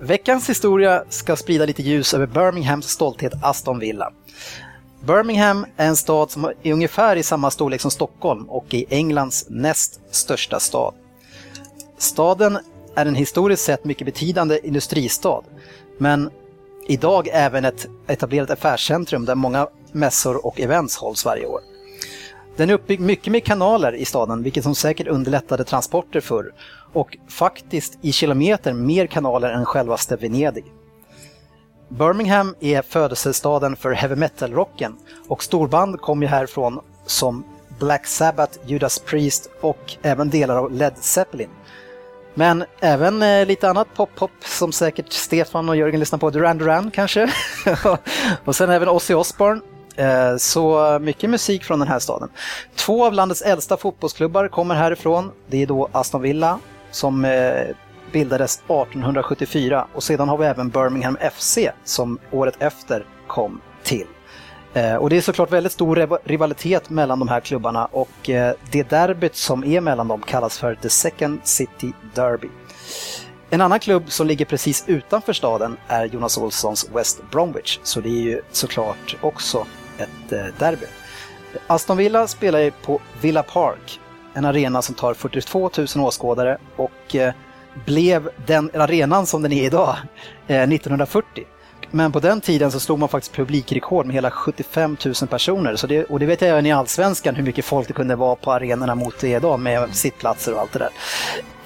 Veckans 0.00 0.50
historia 0.50 1.04
ska 1.08 1.36
sprida 1.36 1.66
lite 1.66 1.82
ljus 1.82 2.14
över 2.14 2.26
Birminghams 2.26 2.88
stolthet 2.88 3.32
Aston 3.42 3.78
Villa. 3.78 4.12
Birmingham 5.04 5.66
är 5.76 5.86
en 5.86 5.96
stad 5.96 6.30
som 6.30 6.44
är 6.62 6.72
ungefär 6.72 7.16
i 7.16 7.22
samma 7.22 7.50
storlek 7.50 7.80
som 7.80 7.90
Stockholm 7.90 8.44
och 8.44 8.74
är 8.74 8.84
Englands 8.90 9.46
näst 9.48 10.00
största 10.10 10.60
stad. 10.60 10.94
Staden 11.98 12.58
är 12.94 13.06
en 13.06 13.14
historiskt 13.14 13.64
sett 13.64 13.84
mycket 13.84 14.04
betydande 14.04 14.60
industristad, 14.66 15.42
men 15.98 16.30
idag 16.86 17.28
även 17.32 17.64
ett 17.64 17.86
etablerat 18.06 18.50
affärscentrum 18.50 19.24
där 19.24 19.34
många 19.34 19.68
mässor 19.92 20.46
och 20.46 20.60
events 20.60 20.96
hålls 20.96 21.24
varje 21.24 21.46
år. 21.46 21.60
Den 22.56 22.70
är 22.70 22.74
uppbyggd 22.74 23.00
mycket 23.00 23.32
med 23.32 23.44
kanaler 23.44 23.92
i 23.92 24.04
staden, 24.04 24.42
vilket 24.42 24.64
som 24.64 24.74
säkert 24.74 25.06
underlättade 25.06 25.64
transporter 25.64 26.20
förr. 26.20 26.52
Och 26.96 27.16
faktiskt 27.28 27.98
i 28.02 28.12
kilometer 28.12 28.72
mer 28.72 29.06
kanaler 29.06 29.50
än 29.50 29.64
självaste 29.64 30.16
Venedig. 30.16 30.64
Birmingham 31.88 32.54
är 32.60 32.82
födelsestaden 32.82 33.76
för 33.76 33.92
heavy 33.92 34.16
metal-rocken 34.16 34.96
och 35.28 35.42
storband 35.42 36.00
kom 36.00 36.22
ju 36.22 36.28
härifrån 36.28 36.80
som 37.06 37.44
Black 37.78 38.06
Sabbath, 38.06 38.58
Judas 38.66 38.98
Priest 38.98 39.50
och 39.60 39.96
även 40.02 40.30
delar 40.30 40.56
av 40.56 40.72
Led 40.72 40.92
Zeppelin. 40.96 41.48
Men 42.34 42.64
även 42.80 43.22
eh, 43.22 43.46
lite 43.46 43.70
annat 43.70 43.88
pop-pop 43.96 44.30
som 44.44 44.72
säkert 44.72 45.12
Stefan 45.12 45.68
och 45.68 45.76
Jörgen 45.76 46.00
lyssnar 46.00 46.18
på, 46.18 46.30
Duran 46.30 46.58
Duran 46.58 46.90
kanske. 46.90 47.32
och 48.44 48.56
sen 48.56 48.70
även 48.70 48.88
Ozzy 48.88 49.14
Osbourne. 49.14 49.60
Eh, 49.96 50.36
så 50.36 50.98
mycket 50.98 51.30
musik 51.30 51.64
från 51.64 51.78
den 51.78 51.88
här 51.88 51.98
staden. 51.98 52.28
Två 52.74 53.06
av 53.06 53.12
landets 53.12 53.42
äldsta 53.42 53.76
fotbollsklubbar 53.76 54.48
kommer 54.48 54.74
härifrån. 54.74 55.32
Det 55.46 55.62
är 55.62 55.66
då 55.66 55.88
Aston 55.92 56.22
Villa 56.22 56.58
som 56.96 57.24
eh, 57.24 57.66
bildades 58.12 58.56
1874 58.56 59.86
och 59.92 60.02
sedan 60.02 60.28
har 60.28 60.38
vi 60.38 60.46
även 60.46 60.68
Birmingham 60.68 61.16
FC 61.32 61.58
som 61.84 62.18
året 62.30 62.54
efter 62.58 63.04
kom 63.26 63.60
till. 63.82 64.06
Eh, 64.74 64.94
och 64.94 65.10
det 65.10 65.16
är 65.16 65.20
såklart 65.20 65.52
väldigt 65.52 65.72
stor 65.72 66.18
rivalitet 66.28 66.90
mellan 66.90 67.18
de 67.18 67.28
här 67.28 67.40
klubbarna 67.40 67.86
och 67.86 68.30
eh, 68.30 68.54
det 68.70 68.90
derbyt 68.90 69.36
som 69.36 69.64
är 69.64 69.80
mellan 69.80 70.08
dem 70.08 70.20
kallas 70.20 70.58
för 70.58 70.74
The 70.74 70.88
Second 70.88 71.40
City 71.44 71.92
Derby. 72.14 72.48
En 73.50 73.60
annan 73.60 73.80
klubb 73.80 74.04
som 74.10 74.26
ligger 74.26 74.44
precis 74.44 74.84
utanför 74.86 75.32
staden 75.32 75.76
är 75.86 76.04
Jonas 76.04 76.38
Olssons 76.38 76.90
West 76.94 77.22
Bromwich, 77.30 77.78
så 77.82 78.00
det 78.00 78.08
är 78.08 78.22
ju 78.22 78.40
såklart 78.52 79.16
också 79.20 79.66
ett 79.98 80.58
derby. 80.58 80.86
Aston 81.66 81.96
Villa 81.96 82.26
spelar 82.26 82.58
ju 82.58 82.70
på 82.70 83.00
Villa 83.20 83.42
Park, 83.42 84.00
en 84.36 84.44
arena 84.44 84.82
som 84.82 84.94
tar 84.94 85.14
42 85.14 85.70
000 85.96 86.06
åskådare 86.06 86.58
och 86.76 87.16
eh, 87.16 87.32
blev 87.84 88.30
den 88.46 88.70
arenan 88.74 89.26
som 89.26 89.42
den 89.42 89.52
är 89.52 89.64
idag 89.64 89.96
eh, 90.46 90.62
1940. 90.62 91.44
Men 91.90 92.12
på 92.12 92.20
den 92.20 92.40
tiden 92.40 92.72
så 92.72 92.80
slog 92.80 92.98
man 92.98 93.08
faktiskt 93.08 93.34
publikrekord 93.34 94.06
med 94.06 94.14
hela 94.14 94.30
75 94.30 94.96
000 95.04 95.14
personer. 95.14 95.76
Så 95.76 95.86
det, 95.86 96.04
och 96.04 96.20
det 96.20 96.26
vet 96.26 96.40
jag 96.40 96.50
även 96.50 96.66
i 96.66 96.72
Allsvenskan 96.72 97.34
hur 97.34 97.42
mycket 97.42 97.64
folk 97.64 97.88
det 97.88 97.94
kunde 97.94 98.16
vara 98.16 98.36
på 98.36 98.52
arenorna 98.52 98.94
mot 98.94 99.20
det 99.20 99.28
idag 99.28 99.60
med 99.60 99.96
sittplatser 99.96 100.54
och 100.54 100.60
allt 100.60 100.72
det 100.72 100.78
där. 100.78 100.90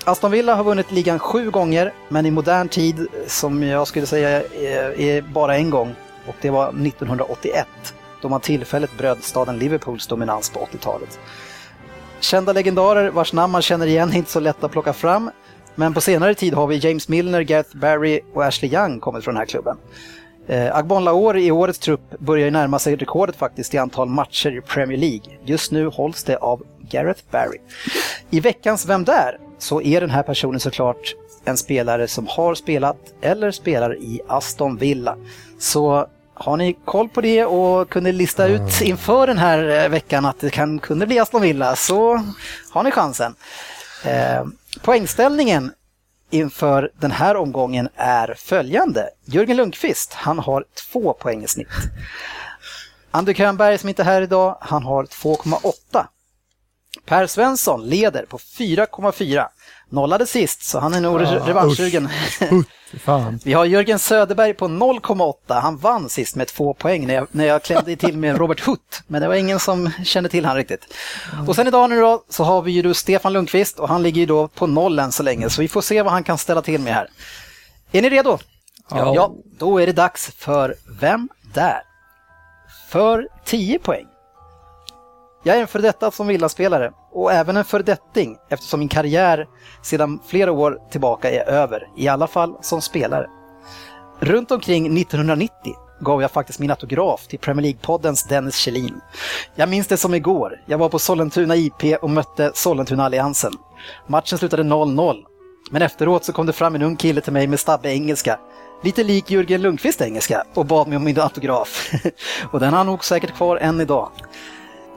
Aston 0.05 0.31
Villa 0.31 0.55
har 0.55 0.65
vunnit 0.65 0.93
ligan 0.93 1.19
sju 1.19 1.51
gånger, 1.51 1.93
men 2.09 2.27
i 2.27 2.31
modern 2.31 2.69
tid, 2.69 3.07
som 3.27 3.63
jag 3.63 3.87
skulle 3.87 4.07
säga, 4.07 4.43
är, 4.43 5.01
är 5.01 5.23
bara 5.23 5.57
en 5.57 5.71
gång. 5.71 5.95
Och 6.27 6.35
det 6.41 6.51
var 6.51 6.69
1981, 6.69 7.67
då 8.23 8.29
man 8.29 8.41
tillfälligt 8.41 8.99
bröt 8.99 9.25
staden 9.25 9.59
Liverpools 9.59 10.07
dominans 10.07 10.51
på 10.51 10.69
80-talet. 10.73 11.19
Kända 12.21 12.53
legendarer 12.53 13.11
vars 13.11 13.33
namn 13.33 13.53
man 13.53 13.63
känner 13.63 13.87
igen 13.87 14.11
är 14.11 14.17
inte 14.17 14.31
så 14.31 14.41
lätt 14.41 14.65
att 14.65 14.73
plocka 14.73 14.93
fram. 14.93 15.31
Men 15.75 15.95
på 15.95 16.01
senare 16.01 16.35
tid 16.35 16.55
har 16.55 16.67
vi 16.67 16.77
James 16.77 17.09
Milner, 17.09 17.41
Gareth 17.41 17.77
Barry 17.77 18.21
och 18.35 18.45
Ashley 18.45 18.75
Young 18.75 19.01
kommit 19.01 19.25
från 19.25 19.35
den 19.35 19.41
här 19.41 19.47
klubben. 19.47 19.77
Eh, 20.47 20.77
Agbon 20.77 21.05
Laor 21.05 21.39
i 21.39 21.51
årets 21.51 21.79
trupp 21.79 22.19
börjar 22.19 22.45
ju 22.45 22.51
närma 22.51 22.79
sig 22.79 22.97
rekordet 22.97 23.37
faktiskt 23.37 23.75
i 23.75 23.79
antal 23.79 24.09
matcher 24.09 24.59
i 24.59 24.61
Premier 24.61 24.99
League. 24.99 25.39
Just 25.45 25.73
nu 25.73 25.87
hålls 25.87 26.25
det 26.25 26.37
av 26.37 26.63
Gareth 26.91 27.23
Barry. 27.31 27.59
I 28.31 28.41
veckans 28.41 28.87
Vem 28.87 29.05
där? 29.05 29.39
så 29.63 29.83
är 29.83 30.01
den 30.01 30.11
här 30.11 30.23
personen 30.23 30.61
såklart 30.61 31.15
en 31.45 31.57
spelare 31.57 32.09
som 32.09 32.27
har 32.27 32.55
spelat 32.55 32.97
eller 33.21 33.51
spelar 33.51 33.97
i 33.99 34.21
Aston 34.29 34.77
Villa. 34.77 35.17
Så 35.59 36.07
har 36.45 36.57
ni 36.57 36.73
koll 36.85 37.09
på 37.09 37.21
det 37.21 37.45
och 37.45 37.91
kunde 37.91 38.13
lista 38.13 38.47
ut 38.47 38.81
inför 38.81 39.27
den 39.27 39.39
här 39.39 39.85
eh, 39.85 39.89
veckan 39.89 40.25
att 40.25 40.41
det 40.41 40.51
kan, 40.51 40.79
kunde 40.79 41.07
bli 41.07 41.19
Aston 41.19 41.43
Villa 41.43 41.77
så 41.77 42.25
har 42.71 42.83
ni 42.83 42.91
chansen. 42.91 43.35
Eh, 44.05 44.45
poängställningen 44.83 45.73
inför 46.31 46.91
den 46.99 47.11
här 47.11 47.37
omgången 47.37 47.89
är 47.97 48.35
följande. 48.39 49.11
Jörgen 49.25 49.57
Lundqvist, 49.57 50.15
han 50.15 50.39
har 50.39 50.65
två 50.93 51.13
poäng 51.13 51.45
i 51.45 51.49
snitt. 51.49 51.69
Andrew 53.11 53.45
Könberg 53.45 53.79
som 53.79 53.89
inte 53.89 54.03
är 54.03 54.05
här 54.05 54.23
idag, 54.23 54.59
han 54.61 54.83
har 54.83 55.05
2,8. 55.05 56.07
Per 57.05 57.27
Svensson 57.27 57.89
leder 57.89 58.25
på 58.25 58.39
4,4. 58.39 59.47
Nollade 59.91 60.27
sist, 60.27 60.65
så 60.65 60.79
han 60.79 60.95
är 60.95 61.01
nog 61.01 61.23
Ah, 61.23 61.47
revanschsugen. 61.47 62.09
Vi 63.45 63.53
har 63.53 63.65
Jörgen 63.65 63.99
Söderberg 63.99 64.55
på 64.55 64.69
0,8. 64.69 65.61
Han 65.61 65.77
vann 65.77 66.09
sist 66.09 66.37
med 66.37 66.49
två 66.49 66.75
poäng 66.75 67.07
när 67.07 67.15
jag, 67.15 67.27
när 67.31 67.45
jag 67.45 67.63
klämde 67.63 67.97
till 67.97 68.17
med 68.17 68.39
Robert 68.39 68.61
Hutt. 68.61 69.03
Men 69.07 69.23
det 69.23 69.29
var 69.29 69.35
ingen 69.35 69.61
som 69.61 69.91
kände 70.05 70.29
till 70.31 70.45
han 70.45 70.57
riktigt. 70.57 70.95
Och 71.47 71.57
sen 71.57 71.67
idag 71.67 71.91
nu 71.91 72.01
då 72.01 72.25
så 72.29 72.45
har 72.45 72.63
vi 72.63 72.73
ju 72.73 72.83
då 72.83 72.95
Stefan 72.95 73.33
Lundqvist 73.33 73.79
och 73.79 73.89
han 73.89 74.03
ligger 74.03 74.21
ju 74.21 74.27
då 74.27 74.49
på 74.49 74.67
noll 74.67 74.99
än 74.99 75.13
så 75.13 75.23
länge. 75.23 75.51
Så 75.51 75.63
vi 75.63 75.69
får 75.69 75.81
se 75.81 76.03
vad 76.03 76.13
han 76.13 76.25
kan 76.25 76.39
ställa 76.39 76.63
till 76.63 76.81
med 76.81 76.95
här. 76.95 77.09
Är 77.93 78.03
ni 78.03 78.11
redo? 78.11 78.39
Ja. 78.91 79.15
ja 79.15 79.35
då 79.59 79.79
är 79.81 79.87
det 79.87 79.93
dags 79.93 80.31
för 80.37 80.75
Vem 81.01 81.29
där? 81.55 81.83
För 82.89 83.29
10 83.45 83.79
poäng. 83.79 84.07
Jag 85.43 85.57
är 85.57 85.61
en 85.61 85.67
före 85.67 85.83
detta 85.83 86.11
som 86.11 86.27
villaspelare 86.27 86.93
och 87.13 87.33
även 87.33 87.57
en 87.57 87.65
föredetting 87.65 88.37
eftersom 88.49 88.81
min 88.81 88.89
karriär 88.89 89.47
sedan 89.83 90.21
flera 90.27 90.53
år 90.53 90.79
tillbaka 90.91 91.31
är 91.31 91.49
över, 91.49 91.89
i 91.97 92.09
alla 92.09 92.27
fall 92.27 92.57
som 92.61 92.83
spelare. 92.83 93.27
Runt 94.19 94.51
omkring 94.51 94.99
1990 94.99 95.51
gav 96.01 96.23
jag 96.23 96.31
faktiskt 96.31 96.59
min 96.59 96.71
autograf 96.71 97.27
till 97.27 97.39
Premier 97.39 97.63
League-poddens 97.63 98.29
Dennis 98.29 98.57
Kjellin. 98.57 99.01
Jag 99.55 99.69
minns 99.69 99.87
det 99.87 99.97
som 99.97 100.15
igår. 100.15 100.63
Jag 100.67 100.79
var 100.79 100.89
på 100.89 100.99
Sollentuna 100.99 101.57
IP 101.57 102.03
och 102.03 102.11
mötte 102.11 102.53
Sollentuna-alliansen. 102.55 103.53
Matchen 104.07 104.39
slutade 104.39 104.63
0-0. 104.63 105.17
Men 105.71 105.83
efteråt 105.83 106.25
så 106.25 106.33
kom 106.33 106.47
det 106.47 106.53
fram 106.53 106.75
en 106.75 106.83
ung 106.83 106.97
kille 106.97 107.21
till 107.21 107.33
mig 107.33 107.47
med 107.47 107.61
stabbig 107.61 107.91
engelska. 107.91 108.39
Lite 108.83 109.05
lik 109.05 109.31
Jörgen 109.31 109.63
Lundqvist 109.63 110.01
engelska 110.01 110.45
och 110.55 110.67
bad 110.67 110.89
mig 110.89 110.97
om 110.97 111.05
min 111.05 111.21
autograf. 111.21 111.91
och 112.53 112.61
den 112.61 112.71
har 112.71 112.77
han 112.77 112.87
nog 112.87 113.05
säkert 113.05 113.35
kvar 113.35 113.57
än 113.57 113.81
idag. 113.81 114.11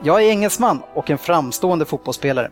Jag 0.02 0.22
är 0.22 0.28
engelsman 0.28 0.82
och 0.94 1.10
en 1.10 1.18
framstående 1.18 1.84
fotbollsspelare. 1.84 2.50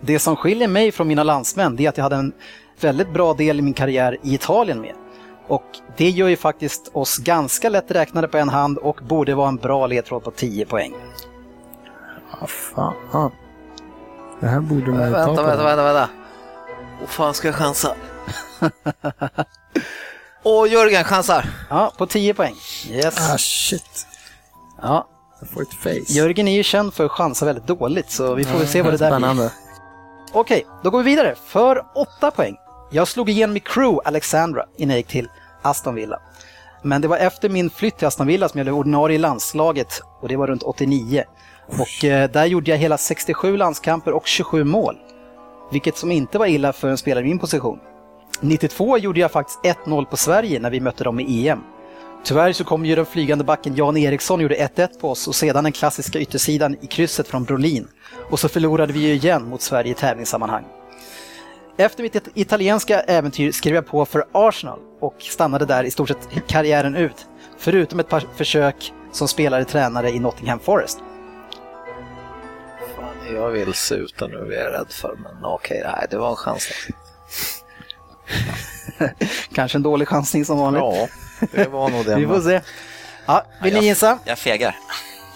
Det 0.00 0.18
som 0.18 0.36
skiljer 0.36 0.68
mig 0.68 0.92
från 0.92 1.08
mina 1.08 1.22
landsmän 1.22 1.80
är 1.80 1.88
att 1.88 1.96
jag 1.96 2.02
hade 2.02 2.16
en 2.16 2.32
väldigt 2.80 3.12
bra 3.12 3.34
del 3.34 3.58
i 3.58 3.62
min 3.62 3.74
karriär 3.74 4.18
i 4.22 4.34
Italien 4.34 4.80
med. 4.80 4.94
Och 5.48 5.64
det 5.96 6.10
gör 6.10 6.28
ju 6.28 6.36
faktiskt 6.36 6.90
oss 6.92 7.18
ganska 7.18 7.68
lätt 7.68 7.90
räknade 7.90 8.28
på 8.28 8.38
en 8.38 8.48
hand 8.48 8.78
och 8.78 9.00
borde 9.08 9.34
vara 9.34 9.48
en 9.48 9.56
bra 9.56 9.86
ledtråd 9.86 10.24
på 10.24 10.30
10 10.30 10.66
poäng. 10.66 10.94
Ah, 12.40 12.46
fan. 12.46 13.30
Det 14.40 14.46
här 14.46 14.60
borde 14.60 14.90
man 14.90 15.06
ju 15.08 15.12
ta 15.12 15.26
Vänta, 15.26 15.42
vänta, 15.42 15.64
vänta, 15.64 15.82
vänta. 15.84 16.08
Åh 17.02 17.08
fan 17.08 17.34
ska 17.34 17.48
jag 17.48 17.54
chansa? 17.54 17.94
Åh, 20.42 20.72
Jörgen 20.72 21.04
chansar. 21.04 21.46
Ja, 21.70 21.92
på 21.98 22.06
10 22.06 22.34
poäng. 22.34 22.54
Yes. 22.90 23.30
Ah, 23.32 23.38
shit. 23.38 24.06
Ja, 24.82 25.08
Får 25.54 25.62
ett 25.62 25.74
face. 25.74 26.12
Jörgen 26.12 26.48
är 26.48 26.56
ju 26.56 26.62
känd 26.62 26.94
för 26.94 27.04
att 27.04 27.10
chansa 27.10 27.46
väldigt 27.46 27.66
dåligt 27.66 28.10
så 28.10 28.34
vi 28.34 28.44
får 28.44 28.58
väl 28.58 28.68
se 28.68 28.82
vad 28.82 28.92
det 28.92 28.96
där 28.96 29.10
blir. 29.10 29.18
Spännande. 29.18 29.52
Okej, 30.32 30.66
då 30.82 30.90
går 30.90 30.98
vi 30.98 31.04
vidare 31.04 31.34
för 31.46 31.82
8 31.94 32.30
poäng. 32.30 32.56
Jag 32.90 33.08
slog 33.08 33.30
igenom 33.30 33.56
i 33.56 33.60
Crew 33.60 34.00
Alexandra 34.04 34.64
innan 34.76 34.90
jag 34.90 34.98
gick 34.98 35.06
till 35.06 35.28
Aston 35.62 35.94
Villa. 35.94 36.20
Men 36.82 37.00
det 37.00 37.08
var 37.08 37.16
efter 37.16 37.48
min 37.48 37.70
flytt 37.70 37.98
till 37.98 38.06
Aston 38.06 38.26
Villa 38.26 38.48
som 38.48 38.58
jag 38.58 38.64
blev 38.64 38.76
ordinarie 38.76 39.14
i 39.14 39.18
landslaget 39.18 40.02
och 40.22 40.28
det 40.28 40.36
var 40.36 40.46
runt 40.46 40.62
89. 40.62 41.24
Och 41.66 42.04
eh, 42.04 42.30
där 42.30 42.46
gjorde 42.46 42.70
jag 42.70 42.78
hela 42.78 42.98
67 42.98 43.56
landskamper 43.56 44.12
och 44.12 44.26
27 44.26 44.64
mål. 44.64 44.96
Vilket 45.72 45.96
som 45.96 46.12
inte 46.12 46.38
var 46.38 46.46
illa 46.46 46.72
för 46.72 46.88
en 46.88 46.98
spelare 46.98 47.24
i 47.24 47.28
min 47.28 47.38
position. 47.38 47.78
92 48.40 48.98
gjorde 48.98 49.20
jag 49.20 49.30
faktiskt 49.30 49.60
1-0 49.86 50.04
på 50.04 50.16
Sverige 50.16 50.60
när 50.60 50.70
vi 50.70 50.80
mötte 50.80 51.04
dem 51.04 51.20
i 51.20 51.48
EM. 51.48 51.60
Tyvärr 52.26 52.52
så 52.52 52.64
kom 52.64 52.86
ju 52.86 52.94
den 52.94 53.06
flygande 53.06 53.44
backen 53.44 53.76
Jan 53.76 53.96
Eriksson 53.96 54.38
och 54.38 54.42
gjorde 54.42 54.54
1-1 54.54 55.00
på 55.00 55.10
oss 55.10 55.28
och 55.28 55.34
sedan 55.34 55.64
den 55.64 55.72
klassiska 55.72 56.18
yttersidan 56.18 56.76
i 56.80 56.86
krysset 56.86 57.28
från 57.28 57.44
Brolin. 57.44 57.88
Och 58.30 58.40
så 58.40 58.48
förlorade 58.48 58.92
vi 58.92 59.00
ju 59.00 59.14
igen 59.14 59.48
mot 59.48 59.62
Sverige 59.62 59.90
i 59.90 59.94
tävlingssammanhang. 59.94 60.64
Efter 61.76 62.02
mitt 62.02 62.28
italienska 62.34 63.00
äventyr 63.00 63.52
skrev 63.52 63.74
jag 63.74 63.86
på 63.86 64.06
för 64.06 64.24
Arsenal 64.32 64.78
och 65.00 65.14
stannade 65.18 65.66
där 65.66 65.84
i 65.84 65.90
stort 65.90 66.08
sett 66.08 66.28
karriären 66.46 66.96
ut. 66.96 67.26
Förutom 67.58 68.00
ett 68.00 68.08
par 68.08 68.24
försök 68.36 68.92
som 69.12 69.28
spelare 69.28 69.64
tränare 69.64 70.10
i 70.10 70.18
Nottingham 70.18 70.58
Forest. 70.58 70.98
Fan, 72.96 73.34
jag 73.34 73.50
vill 73.50 73.74
suta 73.74 74.26
nu, 74.26 74.54
är 74.54 74.64
jag 74.64 74.72
rädd 74.72 74.90
för. 74.90 75.16
Men 75.22 75.44
okej, 75.44 75.82
nej, 75.84 76.06
det 76.10 76.16
var 76.18 76.30
en 76.30 76.36
chans. 76.36 76.68
Kanske 79.54 79.78
en 79.78 79.82
dålig 79.82 80.08
chansning 80.08 80.44
som 80.44 80.58
vanligt. 80.58 80.82
Ja, 80.82 81.08
det 81.52 81.68
var 81.68 81.88
nog 81.88 82.04
det. 82.06 82.16
Vi 82.16 82.26
får 82.26 82.40
se. 82.40 82.60
Ja, 83.26 83.42
vill 83.62 83.72
Ja, 83.74 83.80
ni 83.80 83.86
jag- 83.86 83.90
gissa? 83.94 84.18
Jag 84.24 84.38
fegar. 84.38 84.76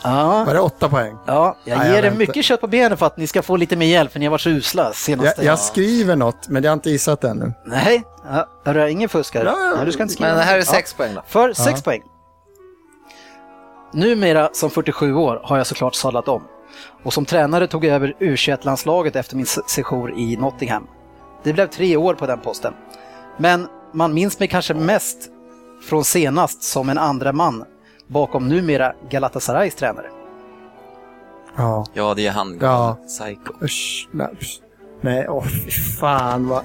Ja, 0.04 0.44
Var 0.44 0.54
det 0.54 0.60
åtta 0.60 0.88
poäng? 0.88 1.16
ja 1.26 1.56
jag 1.64 1.78
Nej, 1.78 1.88
ger 1.88 1.96
jag 1.96 2.04
er 2.04 2.10
mycket 2.10 2.44
kött 2.44 2.60
på 2.60 2.66
benen 2.66 2.98
för 2.98 3.06
att 3.06 3.16
ni 3.16 3.26
ska 3.26 3.42
få 3.42 3.56
lite 3.56 3.76
mer 3.76 3.86
hjälp 3.86 4.12
för 4.12 4.18
ni 4.18 4.26
har 4.26 4.30
varit 4.30 4.40
så 4.40 4.50
usla 4.50 4.84
Jag, 4.84 4.94
senaste... 4.94 5.44
jag 5.44 5.58
skriver 5.58 6.16
något, 6.16 6.48
men 6.48 6.62
jag 6.62 6.70
har 6.70 6.74
inte 6.74 6.90
gissat 6.90 7.24
ännu. 7.24 7.52
Nej, 7.66 8.02
ja, 8.24 8.48
är 8.64 8.74
det 8.74 8.90
ingen 8.90 9.08
fuskare? 9.08 9.44
Ja, 9.44 9.56
ja. 9.58 9.74
Nej, 9.76 9.86
du 9.86 9.92
ska 9.92 10.02
inte 10.02 10.14
skriva. 10.14 10.28
Men 10.30 10.38
det 10.38 10.44
här 10.44 10.54
är 10.54 10.58
Ja. 10.58 10.64
sex 10.64 10.94
poäng 10.94 11.14
då. 11.14 11.22
För 11.26 11.52
6 11.52 11.82
poäng. 11.82 12.02
Numera 13.92 14.50
som 14.52 14.70
47 14.70 15.14
år 15.14 15.40
har 15.44 15.56
jag 15.56 15.66
såklart 15.66 15.94
sadlat 15.94 16.28
om. 16.28 16.42
Och 17.02 17.12
som 17.12 17.24
tränare 17.26 17.66
tog 17.66 17.84
jag 17.84 17.94
över 17.94 18.14
U21-landslaget 18.20 19.16
efter 19.16 19.36
min 19.36 19.46
se- 19.46 19.60
sejour 19.66 20.18
i 20.18 20.36
Nottingham. 20.36 20.86
Det 21.42 21.52
blev 21.52 21.66
tre 21.66 21.96
år 21.96 22.14
på 22.14 22.26
den 22.26 22.40
posten. 22.40 22.74
Men 23.36 23.68
man 23.92 24.14
minns 24.14 24.38
mig 24.38 24.48
kanske 24.48 24.74
mest 24.74 25.18
från 25.88 26.04
senast 26.04 26.62
som 26.62 26.88
en 26.88 26.98
andra 26.98 27.32
man 27.32 27.64
bakom 28.06 28.48
numera 28.48 28.92
Galatasarays 29.10 29.74
tränare. 29.74 30.06
Ja. 31.56 31.86
Ja, 31.92 32.14
det 32.14 32.26
är 32.26 32.30
han. 32.30 32.58
Ja. 32.60 32.96
Psycho. 33.06 33.64
Usch, 33.64 34.08
nej, 34.12 34.28
usch. 34.40 34.60
Nej, 35.00 35.28
åh 35.28 35.44
fy 35.44 35.70
fan 35.70 36.48
vad... 36.48 36.64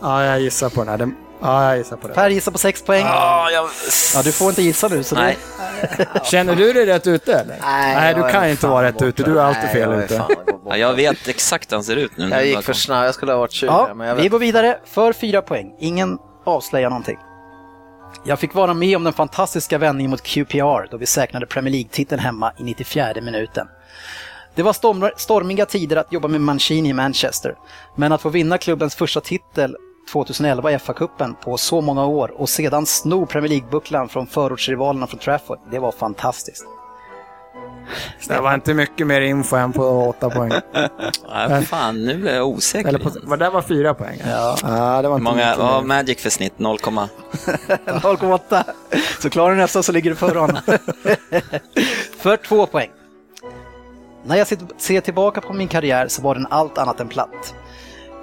Ja, 0.00 0.24
jag 0.24 0.40
gissar 0.40 0.70
på 0.70 0.80
den 0.80 0.88
här. 0.88 0.98
Den... 0.98 1.16
Ja, 1.42 1.68
jag 1.68 1.78
gissar 1.78 1.96
på 1.96 2.06
den. 2.08 2.14
Per 2.14 2.30
gissar 2.30 2.52
på 2.52 2.58
6 2.58 2.82
poäng. 2.82 3.04
Ja, 3.04 3.50
jag... 3.50 3.68
Ja, 4.14 4.22
du 4.22 4.32
får 4.32 4.48
inte 4.48 4.62
gissa 4.62 4.88
nu. 4.88 5.02
Så 5.02 5.14
Nej. 5.14 5.38
Känner 6.24 6.54
du 6.56 6.72
dig 6.72 6.86
rätt 6.86 7.06
ute 7.06 7.32
eller? 7.34 7.56
Nej, 7.62 8.14
du 8.14 8.20
jag 8.20 8.30
kan 8.30 8.48
inte 8.48 8.66
vara 8.66 8.86
rätt 8.86 8.94
borta. 8.94 9.04
ute. 9.06 9.22
Du 9.22 9.38
är 9.40 9.44
alltid 9.44 9.62
Nej, 9.64 9.72
fel 9.72 9.90
jag 9.90 10.02
ute. 10.04 10.16
fan 10.16 10.28
borta. 10.46 10.52
Ja, 10.66 10.76
jag 10.76 10.94
vet 10.94 11.28
exakt 11.28 11.72
hur 11.72 11.76
han 11.76 11.84
ser 11.84 11.96
ut 11.96 12.16
nu. 12.16 12.28
Jag 12.28 12.46
gick 12.46 12.62
för 12.62 12.72
snabbt, 12.72 13.04
jag 13.04 13.14
skulle 13.14 13.32
ha 13.32 13.38
varit 13.38 13.52
20. 13.52 13.66
Ja, 13.66 13.94
men 13.94 14.06
jag 14.08 14.14
vi 14.14 14.22
vet. 14.22 14.32
går 14.32 14.38
vidare 14.38 14.78
för 14.84 15.12
fyra 15.12 15.42
poäng. 15.42 15.74
Ingen 15.78 16.18
avslöjar 16.44 16.90
någonting. 16.90 17.18
Jag 18.24 18.38
fick 18.38 18.54
vara 18.54 18.74
med 18.74 18.96
om 18.96 19.04
den 19.04 19.12
fantastiska 19.12 19.78
vändningen 19.78 20.10
mot 20.10 20.22
QPR 20.22 20.90
då 20.90 20.96
vi 20.96 21.06
säkrade 21.06 21.46
Premier 21.46 21.72
League-titeln 21.72 22.20
hemma 22.20 22.52
i 22.58 22.62
94 22.64 23.12
minuten. 23.22 23.66
Det 24.54 24.62
var 24.62 24.72
storm- 24.72 25.10
stormiga 25.16 25.66
tider 25.66 25.96
att 25.96 26.12
jobba 26.12 26.28
med 26.28 26.40
Mancini 26.40 26.88
i 26.88 26.92
Manchester, 26.92 27.54
men 27.96 28.12
att 28.12 28.20
få 28.22 28.28
vinna 28.28 28.58
klubbens 28.58 28.94
första 28.94 29.20
titel 29.20 29.76
2011 30.12 30.72
i 30.72 30.76
FA-cupen 30.78 31.34
på 31.34 31.56
så 31.56 31.80
många 31.80 32.06
år 32.06 32.40
och 32.40 32.48
sedan 32.48 32.86
sno 32.86 33.26
Premier 33.26 33.48
League-bucklan 33.48 34.08
från 34.08 34.26
förortsrivalerna 34.26 35.06
från 35.06 35.20
Trafford, 35.20 35.58
det 35.70 35.78
var 35.78 35.92
fantastiskt. 35.92 36.64
Det 38.28 38.40
var 38.40 38.54
inte 38.54 38.74
mycket 38.74 39.06
mer 39.06 39.20
info 39.20 39.56
än 39.56 39.72
på 39.72 39.84
åtta 39.84 40.30
poäng. 40.30 40.52
Ja, 41.28 41.60
fan, 41.62 42.04
nu 42.04 42.16
blir 42.16 42.34
jag 42.34 42.48
osäker. 42.48 42.88
Eller 42.88 42.98
på, 42.98 43.10
vad 43.22 43.38
där 43.38 43.50
var 43.50 43.62
fyra 43.62 43.94
poäng? 43.94 44.18
Ja. 44.26 44.56
ja 44.62 45.02
det 45.02 45.08
var 45.08 45.16
inte 45.16 45.24
många, 45.24 45.56
vad 45.56 45.66
har. 45.66 45.82
Magic 45.82 46.22
för 46.22 46.30
snitt? 46.30 46.58
0, 46.58 46.78
0,8. 46.78 48.64
Så 49.20 49.30
klarar 49.30 49.50
du 49.50 49.56
nästa 49.56 49.82
så 49.82 49.92
ligger 49.92 50.10
du 50.10 50.16
före 50.16 50.38
honom. 50.38 50.56
För 52.18 52.36
två 52.36 52.66
poäng. 52.66 52.90
När 54.24 54.36
jag 54.36 54.46
ser 54.78 55.00
tillbaka 55.00 55.40
på 55.40 55.52
min 55.52 55.68
karriär 55.68 56.08
så 56.08 56.22
var 56.22 56.34
den 56.34 56.46
allt 56.50 56.78
annat 56.78 57.00
än 57.00 57.08
platt. 57.08 57.54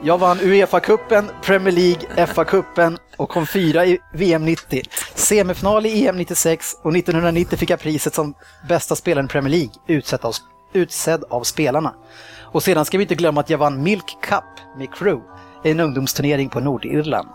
Jag 0.04 0.18
vann 0.18 0.40
Uefa-cupen, 0.40 1.30
Premier 1.44 1.72
League, 1.74 2.26
FA-cupen 2.26 2.98
och 3.18 3.30
kom 3.30 3.48
fyra 3.48 3.86
i 3.86 4.00
VM 4.14 4.46
90. 4.46 4.82
Semifinal 5.16 5.86
i 5.86 6.08
EM 6.08 6.18
96 6.18 6.74
och 6.84 6.96
1990 6.96 7.58
fick 7.58 7.70
jag 7.70 7.80
priset 7.80 8.14
som 8.16 8.34
bästa 8.70 8.96
spelaren 8.96 9.26
i 9.26 9.30
Premier 9.30 9.52
League, 9.52 9.70
utsedd 9.88 10.26
av, 10.26 10.34
utsedd 10.74 11.24
av 11.30 11.44
spelarna. 11.44 11.96
Och 12.42 12.64
sedan 12.64 12.86
ska 12.86 12.98
vi 12.98 13.04
inte 13.04 13.16
glömma 13.16 13.42
att 13.42 13.50
jag 13.50 13.58
vann 13.58 13.84
Milk 13.84 14.18
Cup 14.22 14.44
med 14.78 14.94
Crew, 14.96 15.22
en 15.64 15.80
ungdomsturnering 15.80 16.50
på 16.50 16.60
Nordirland. 16.60 17.28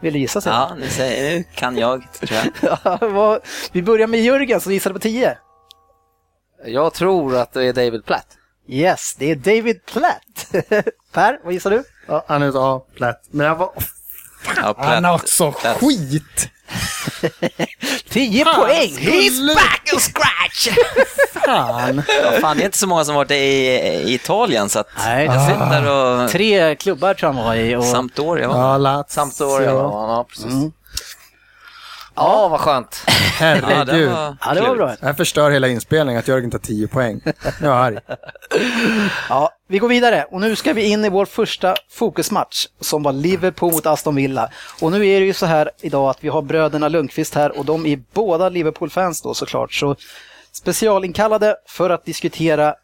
Vill 0.00 0.12
du 0.12 0.18
gissa? 0.18 0.40
Sebbe? 0.40 0.54
Ja, 0.56 0.74
nu, 0.78 0.88
säger, 0.88 1.36
nu 1.38 1.44
kan 1.54 1.76
jag, 1.78 2.12
tror 2.12 2.30
jag. 2.62 2.78
Ja, 2.84 2.98
vad- 3.08 3.40
vi 3.72 3.82
börjar 3.82 4.06
med 4.06 4.20
Jörgen 4.20 4.60
som 4.60 4.72
gissade 4.72 4.92
på 4.92 4.98
10. 4.98 5.38
Jag 6.66 6.94
tror 6.94 7.36
att 7.36 7.52
det 7.52 7.64
är 7.64 7.72
David 7.72 8.04
Platt. 8.04 8.26
Yes, 8.68 9.14
det 9.18 9.30
är 9.30 9.36
David 9.36 9.84
Platt. 9.86 10.54
per, 11.14 11.38
vad 11.44 11.52
gissar 11.52 11.70
du? 11.70 11.84
Ja, 12.08 12.24
han 12.28 12.42
är 12.42 12.46
ja, 12.46 12.86
platt. 12.96 13.22
Men 13.30 13.46
jag 13.46 13.54
var... 13.56 13.70
Ja, 14.56 14.74
Han 14.78 15.04
har 15.04 15.14
också 15.14 15.52
Platt. 15.52 15.76
skit! 15.80 16.48
10 18.10 18.44
Fan, 18.44 18.54
poäng! 18.54 18.90
skulle- 18.94 19.54
back 19.54 19.92
and 19.92 20.02
scratch! 20.02 20.68
Fan! 21.46 22.02
Ja, 22.22 22.32
fan, 22.40 22.56
det 22.56 22.62
är 22.62 22.66
inte 22.66 22.78
så 22.78 22.86
många 22.86 23.04
som 23.04 23.14
varit 23.14 23.30
i, 23.30 23.34
i 23.34 24.14
Italien, 24.14 24.68
så 24.68 24.78
att 24.78 24.88
Nej. 24.98 25.24
jag 25.24 25.46
sitter 25.46 25.90
och... 25.90 26.30
Tre 26.30 26.76
klubbar 26.76 27.14
tror 27.14 27.28
jag 27.32 27.34
han 27.36 27.44
var 27.44 27.54
i. 27.54 27.76
Och... 27.76 27.84
Sampdoria, 27.84 28.48
va? 28.48 28.78
Ja. 28.84 29.04
Sampdoria 29.08 29.74
var 29.74 30.00
han, 30.00 30.10
ja 30.10 30.24
precis. 30.28 30.52
Ja, 32.14 32.48
vad 32.48 32.60
skönt. 32.60 33.04
Ja, 33.40 33.46
Herregud. 33.46 33.86
det 33.86 34.06
var, 34.06 34.36
Ja, 34.40 34.54
det 34.54 34.60
var 34.60 34.76
bra. 34.76 34.86
Det 34.86 35.06
här 35.06 35.12
förstör 35.14 35.50
hela 35.50 35.68
inspelningen 35.68 36.18
att 36.18 36.28
Jörgen 36.28 36.50
tar 36.50 36.58
10 36.58 36.88
poäng. 36.88 37.20
Jag 37.60 37.62
är 37.62 37.68
arg. 37.70 37.98
Ja, 39.28 39.50
vi 39.68 39.78
går 39.78 39.88
vidare 39.88 40.24
och 40.30 40.40
nu 40.40 40.56
ska 40.56 40.72
vi 40.72 40.82
in 40.82 41.04
i 41.04 41.08
vår 41.08 41.24
första 41.24 41.76
fokusmatch 41.90 42.66
som 42.80 43.02
var 43.02 43.12
Liverpool 43.12 43.72
mot 43.72 43.86
Aston 43.86 44.14
Villa. 44.14 44.50
Och 44.80 44.92
nu 44.92 45.06
är 45.08 45.20
det 45.20 45.26
ju 45.26 45.32
så 45.32 45.46
här 45.46 45.70
idag 45.80 46.10
att 46.10 46.24
vi 46.24 46.28
har 46.28 46.42
bröderna 46.42 46.88
Lundqvist 46.88 47.34
här 47.34 47.58
och 47.58 47.64
de 47.64 47.86
är 47.86 48.02
båda 48.12 48.48
Liverpool-fans 48.48 49.22
då 49.22 49.34
såklart. 49.34 49.72
Så 49.72 49.96
specialinkallade 50.52 51.56
för 51.68 51.90
att 51.90 52.04
diskutera 52.04 52.74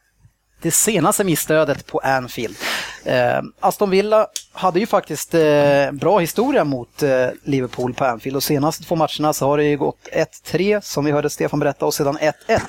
det 0.63 0.71
senaste 0.71 1.25
misstödet 1.25 1.87
på 1.87 1.99
Anfield. 1.99 2.57
Eh, 3.05 3.43
Aston 3.61 3.91
Villa 3.91 4.27
hade 4.53 4.81
ju 4.81 4.87
faktiskt 4.87 5.35
eh, 5.35 5.93
bra 5.93 6.19
historia 6.19 6.65
mot 6.65 7.03
eh, 7.03 7.29
Liverpool 7.45 7.95
på 7.95 8.05
Anfield 8.05 8.37
och 8.37 8.43
senaste 8.43 8.85
två 8.85 8.97
matcherna 8.97 9.33
så 9.33 9.47
har 9.47 9.57
det 9.57 9.65
ju 9.65 9.77
gått 9.77 10.09
1-3 10.45 10.81
som 10.81 11.05
vi 11.05 11.11
hörde 11.11 11.31
Stefan 11.31 11.61
berätta 11.61 11.87
och 11.87 11.95
sedan 11.95 12.19
1-1. 12.19 12.61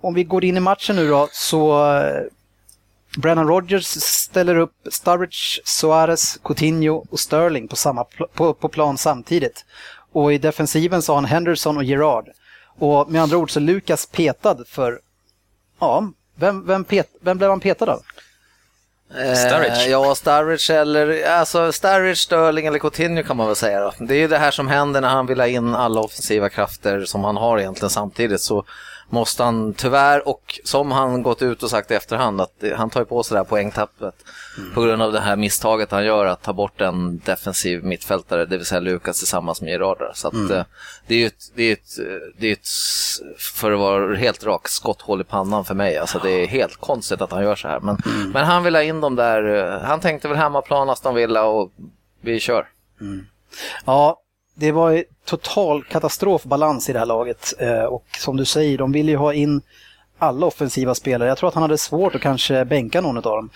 Om 0.00 0.14
vi 0.14 0.24
går 0.24 0.44
in 0.44 0.56
i 0.56 0.60
matchen 0.60 0.96
nu 0.96 1.08
då 1.08 1.28
så 1.32 1.92
eh, 1.96 2.22
Brennan 3.18 3.48
Rodgers 3.48 3.86
ställer 4.02 4.56
upp 4.56 4.72
Sturridge, 4.90 5.60
Suarez, 5.64 6.38
Coutinho 6.44 7.04
och 7.10 7.20
Sterling 7.20 7.68
på, 7.68 7.76
samma 7.76 8.02
pl- 8.02 8.28
på, 8.34 8.54
på 8.54 8.68
plan 8.68 8.98
samtidigt. 8.98 9.64
Och 10.12 10.32
i 10.32 10.38
defensiven 10.38 11.02
så 11.02 11.12
har 11.12 11.16
han 11.16 11.24
Henderson 11.24 11.76
och 11.76 11.84
Gerard. 11.84 12.28
Och 12.78 13.10
med 13.10 13.22
andra 13.22 13.36
ord 13.36 13.50
så 13.50 13.60
Lukas 13.60 14.06
petad 14.06 14.64
för, 14.66 15.00
ja, 15.78 16.08
vem, 16.36 16.66
vem, 16.66 16.84
pet, 16.84 17.08
vem 17.20 17.38
blev 17.38 17.50
han 17.50 17.60
petad 17.60 17.92
av? 17.92 18.02
Sturridge. 19.10 19.84
Eh, 19.84 19.90
ja, 19.90 20.14
Sturridge 20.14 20.74
eller, 20.74 21.28
alltså 21.30 21.72
Sturridge, 21.72 22.16
Sterling 22.16 22.66
eller 22.66 22.78
Coutinho 22.78 23.22
kan 23.22 23.36
man 23.36 23.46
väl 23.46 23.56
säga 23.56 23.80
då. 23.80 23.92
Det 23.98 24.14
är 24.14 24.18
ju 24.18 24.28
det 24.28 24.38
här 24.38 24.50
som 24.50 24.68
händer 24.68 25.00
när 25.00 25.08
han 25.08 25.26
vill 25.26 25.40
ha 25.40 25.46
in 25.46 25.74
alla 25.74 26.00
offensiva 26.00 26.48
krafter 26.48 27.04
som 27.04 27.24
han 27.24 27.36
har 27.36 27.58
egentligen 27.58 27.90
samtidigt 27.90 28.40
så 28.40 28.64
måste 29.14 29.42
han 29.42 29.74
tyvärr 29.74 30.28
och 30.28 30.60
som 30.64 30.92
han 30.92 31.22
gått 31.22 31.42
ut 31.42 31.62
och 31.62 31.70
sagt 31.70 31.90
i 31.90 31.94
efterhand 31.94 32.40
att 32.40 32.64
han 32.76 32.90
tar 32.90 33.00
ju 33.00 33.06
på 33.06 33.22
sig 33.22 33.34
det 33.34 33.38
här 33.38 33.44
poängtappet 33.44 34.14
på 34.74 34.82
grund 34.82 35.02
av 35.02 35.12
det 35.12 35.20
här 35.20 35.36
misstaget 35.36 35.90
han 35.90 36.04
gör 36.04 36.26
att 36.26 36.42
ta 36.42 36.52
bort 36.52 36.80
en 36.80 37.18
defensiv 37.18 37.84
mittfältare, 37.84 38.44
det 38.44 38.56
vill 38.56 38.66
säga 38.66 38.80
Lukas 38.80 39.18
tillsammans 39.18 39.60
med 39.60 39.70
Gerard. 39.70 39.98
Så 40.14 40.28
att, 40.28 40.50
eh, 40.50 40.64
det 41.06 41.14
är 41.14 41.18
ju 41.18 41.26
ett, 41.26 41.52
det 41.54 41.62
är 41.62 41.72
ett, 41.72 41.96
det 42.38 42.48
är 42.48 42.52
ett, 42.52 42.68
för 43.38 43.72
att 43.72 43.78
vara 43.78 44.16
helt 44.16 44.44
rak, 44.44 44.68
skotthål 44.68 45.20
i 45.20 45.24
pannan 45.24 45.64
för 45.64 45.74
mig. 45.74 45.98
Alltså 45.98 46.18
det 46.18 46.30
är 46.30 46.46
helt 46.46 46.76
konstigt 46.76 47.20
att 47.20 47.32
han 47.32 47.42
gör 47.42 47.56
så 47.56 47.68
här. 47.68 47.80
Men, 47.80 47.98
men 48.32 48.44
han 48.44 48.64
vill 48.64 48.74
ha 48.74 48.82
in 48.82 49.00
dem 49.00 49.16
där, 49.16 49.74
eh, 49.74 49.80
han 49.80 50.00
tänkte 50.00 50.28
väl 50.28 50.36
hemmaplan 50.36 50.90
Aston 50.90 51.14
Villa 51.14 51.44
och 51.44 51.72
vi 52.20 52.40
kör. 52.40 52.68
Ja, 53.84 54.20
det 54.54 54.72
var 54.72 55.04
total 55.24 55.84
katastrofbalans 55.84 56.88
i 56.88 56.92
det 56.92 56.98
här 56.98 57.06
laget. 57.06 57.54
Eh, 57.58 57.84
och 57.84 58.04
som 58.18 58.36
du 58.36 58.44
säger, 58.44 58.78
de 58.78 58.92
ville 58.92 59.10
ju 59.10 59.16
ha 59.16 59.32
in 59.32 59.62
alla 60.18 60.46
offensiva 60.46 60.94
spelare. 60.94 61.28
Jag 61.28 61.38
tror 61.38 61.48
att 61.48 61.54
han 61.54 61.62
hade 61.62 61.78
svårt 61.78 62.14
att 62.14 62.20
kanske 62.20 62.64
bänka 62.64 63.00
någon 63.00 63.16
av 63.16 63.22
dem. 63.22 63.50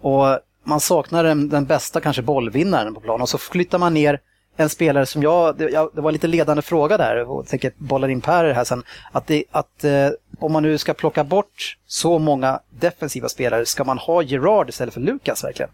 Och 0.00 0.38
man 0.64 0.80
saknar 0.80 1.24
den, 1.24 1.48
den 1.48 1.64
bästa 1.64 2.00
kanske 2.00 2.22
bollvinnaren 2.22 2.94
på 2.94 3.00
plan 3.00 3.20
och 3.20 3.28
så 3.28 3.38
flyttar 3.38 3.78
man 3.78 3.94
ner 3.94 4.20
en 4.56 4.68
spelare 4.68 5.06
som 5.06 5.22
jag, 5.22 5.56
det, 5.56 5.70
jag, 5.70 5.90
det 5.94 6.00
var 6.00 6.12
lite 6.12 6.26
ledande 6.26 6.62
fråga 6.62 6.96
där 6.96 7.16
och 7.16 7.38
jag 7.38 7.48
tänker 7.48 7.72
bolla 7.76 8.10
in 8.10 8.20
Per 8.20 8.44
i 8.44 8.48
det 8.48 8.54
här 8.54 8.64
sen. 8.64 8.82
Att, 9.12 9.26
det, 9.26 9.44
att 9.50 9.84
eh, 9.84 10.08
om 10.38 10.52
man 10.52 10.62
nu 10.62 10.78
ska 10.78 10.94
plocka 10.94 11.24
bort 11.24 11.76
så 11.86 12.18
många 12.18 12.60
defensiva 12.70 13.28
spelare, 13.28 13.66
ska 13.66 13.84
man 13.84 13.98
ha 13.98 14.22
Gerard 14.22 14.68
istället 14.68 14.94
för 14.94 15.00
Lukas 15.00 15.44
verkligen? 15.44 15.70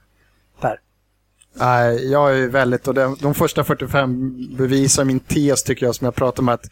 Nej, 1.55 2.11
jag 2.11 2.39
är 2.39 2.49
väldigt, 2.49 2.89
och 2.89 2.95
de, 2.95 3.17
de 3.21 3.35
första 3.35 3.65
45 3.65 4.35
bevisar 4.57 5.05
min 5.05 5.21
tes 5.21 5.63
tycker 5.63 5.87
jag 5.87 5.95
som 5.95 6.05
jag 6.05 6.15
pratar 6.15 6.43
om 6.43 6.49
att, 6.49 6.65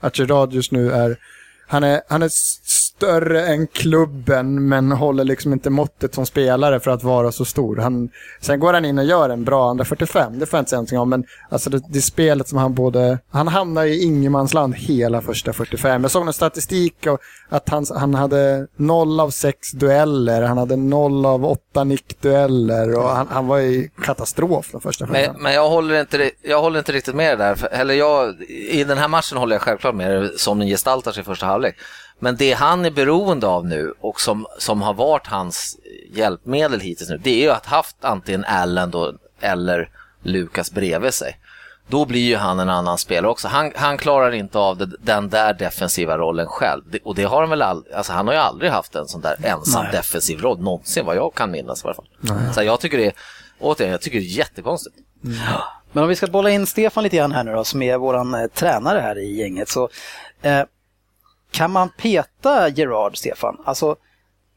att 0.00 0.18
Gerard 0.18 0.52
just 0.52 0.72
nu 0.72 0.92
är, 0.92 1.16
han 1.66 1.84
är, 1.84 2.02
han 2.08 2.22
är 2.22 2.30
större 3.00 3.46
än 3.46 3.66
klubben 3.66 4.68
men 4.68 4.92
håller 4.92 5.24
liksom 5.24 5.52
inte 5.52 5.70
måttet 5.70 6.14
som 6.14 6.26
spelare 6.26 6.80
för 6.80 6.90
att 6.90 7.02
vara 7.02 7.32
så 7.32 7.44
stor. 7.44 7.76
Han, 7.76 8.08
sen 8.40 8.60
går 8.60 8.72
han 8.72 8.84
in 8.84 8.98
och 8.98 9.04
gör 9.04 9.30
en 9.30 9.44
bra 9.44 9.70
andra 9.70 9.84
45, 9.84 10.38
det 10.38 10.46
får 10.46 10.56
jag 10.56 10.62
inte 10.62 10.70
säga 10.70 10.78
någonting 10.78 10.98
om, 10.98 11.10
men 11.10 11.24
alltså 11.48 11.70
det, 11.70 11.82
det 11.88 12.00
spelet 12.00 12.48
som 12.48 12.58
han 12.58 12.74
både, 12.74 13.18
han 13.30 13.48
hamnar 13.48 13.84
i 13.84 14.02
ingenmansland 14.02 14.74
hela 14.74 15.20
första 15.20 15.52
45. 15.52 16.02
Jag 16.02 16.10
såg 16.10 16.24
någon 16.24 16.32
statistik 16.32 17.06
och 17.06 17.20
att 17.48 17.68
han, 17.68 17.86
han 17.96 18.14
hade 18.14 18.66
noll 18.76 19.20
av 19.20 19.30
sex 19.30 19.72
dueller, 19.72 20.42
han 20.42 20.58
hade 20.58 20.76
noll 20.76 21.26
av 21.26 21.44
åtta 21.44 21.84
nickdueller 21.84 22.96
och 22.98 23.08
han, 23.08 23.28
han 23.30 23.46
var 23.46 23.58
i 23.58 23.90
katastrof 24.02 24.68
de 24.72 24.80
första 24.80 25.06
45. 25.06 25.32
Men, 25.32 25.42
men 25.42 25.52
jag, 25.52 25.68
håller 25.68 26.00
inte, 26.00 26.30
jag 26.42 26.60
håller 26.60 26.78
inte 26.78 26.92
riktigt 26.92 27.14
med 27.14 27.38
där. 27.38 27.68
Eller 27.70 27.94
jag, 27.94 28.42
I 28.50 28.84
den 28.84 28.98
här 28.98 29.08
matchen 29.08 29.38
håller 29.38 29.54
jag 29.54 29.62
självklart 29.62 29.94
med 29.94 30.30
som 30.36 30.58
den 30.58 30.68
gestaltar 30.68 31.12
sig 31.12 31.20
i 31.20 31.24
första 31.24 31.46
halvlek. 31.46 31.76
Men 32.22 32.36
det 32.36 32.52
han 32.52 32.84
är 32.84 32.90
beroende 32.90 33.46
av 33.46 33.66
nu 33.66 33.94
och 34.00 34.20
som, 34.20 34.46
som 34.58 34.82
har 34.82 34.94
varit 34.94 35.26
hans 35.26 35.76
hjälpmedel 36.12 36.80
hittills 36.80 37.10
nu, 37.10 37.18
det 37.18 37.30
är 37.30 37.42
ju 37.42 37.50
att 37.50 37.66
haft 37.66 37.96
antingen 38.00 38.44
Allen 38.44 38.90
då, 38.90 39.12
eller 39.40 39.90
Lukas 40.22 40.72
bredvid 40.72 41.14
sig. 41.14 41.38
Då 41.88 42.04
blir 42.04 42.20
ju 42.20 42.36
han 42.36 42.58
en 42.58 42.68
annan 42.68 42.98
spelare 42.98 43.30
också. 43.30 43.48
Han, 43.48 43.72
han 43.76 43.98
klarar 43.98 44.32
inte 44.32 44.58
av 44.58 44.76
det, 44.76 44.86
den 45.00 45.28
där 45.28 45.54
defensiva 45.54 46.18
rollen 46.18 46.46
själv. 46.46 46.82
Det, 46.90 46.98
och 47.04 47.14
det 47.14 47.24
har 47.24 47.40
han 47.40 47.50
väl 47.50 47.62
aldrig, 47.62 47.94
alltså 47.94 48.12
han 48.12 48.26
har 48.26 48.34
ju 48.34 48.40
aldrig 48.40 48.70
haft 48.70 48.94
en 48.94 49.08
sån 49.08 49.20
där 49.20 49.36
ensam 49.42 49.82
Nej. 49.82 49.92
defensiv 49.92 50.40
roll, 50.40 50.60
någonsin 50.60 51.06
vad 51.06 51.16
jag 51.16 51.34
kan 51.34 51.50
minnas 51.50 51.84
i 51.84 51.86
alla 51.86 51.94
fall. 51.94 52.08
Så 52.54 52.62
jag 52.62 52.80
tycker 52.80 52.98
det 52.98 53.06
är, 53.06 53.12
återigen, 53.58 53.92
jag 53.92 54.00
tycker 54.00 54.18
det 54.18 54.24
är 54.24 54.38
jättekonstigt. 54.38 54.96
Men 55.92 56.02
om 56.02 56.08
vi 56.08 56.16
ska 56.16 56.26
bolla 56.26 56.50
in 56.50 56.66
Stefan 56.66 57.04
lite 57.04 57.16
grann 57.16 57.32
här 57.32 57.44
nu 57.44 57.52
då, 57.52 57.64
som 57.64 57.82
är 57.82 57.98
våran 57.98 58.34
eh, 58.34 58.46
tränare 58.46 58.98
här 58.98 59.18
i 59.18 59.38
gänget. 59.38 59.68
Så, 59.68 59.88
eh, 60.42 60.62
kan 61.50 61.70
man 61.70 61.88
peta 61.88 62.68
Gerard, 62.68 63.16
Stefan? 63.16 63.56
Alltså, 63.64 63.96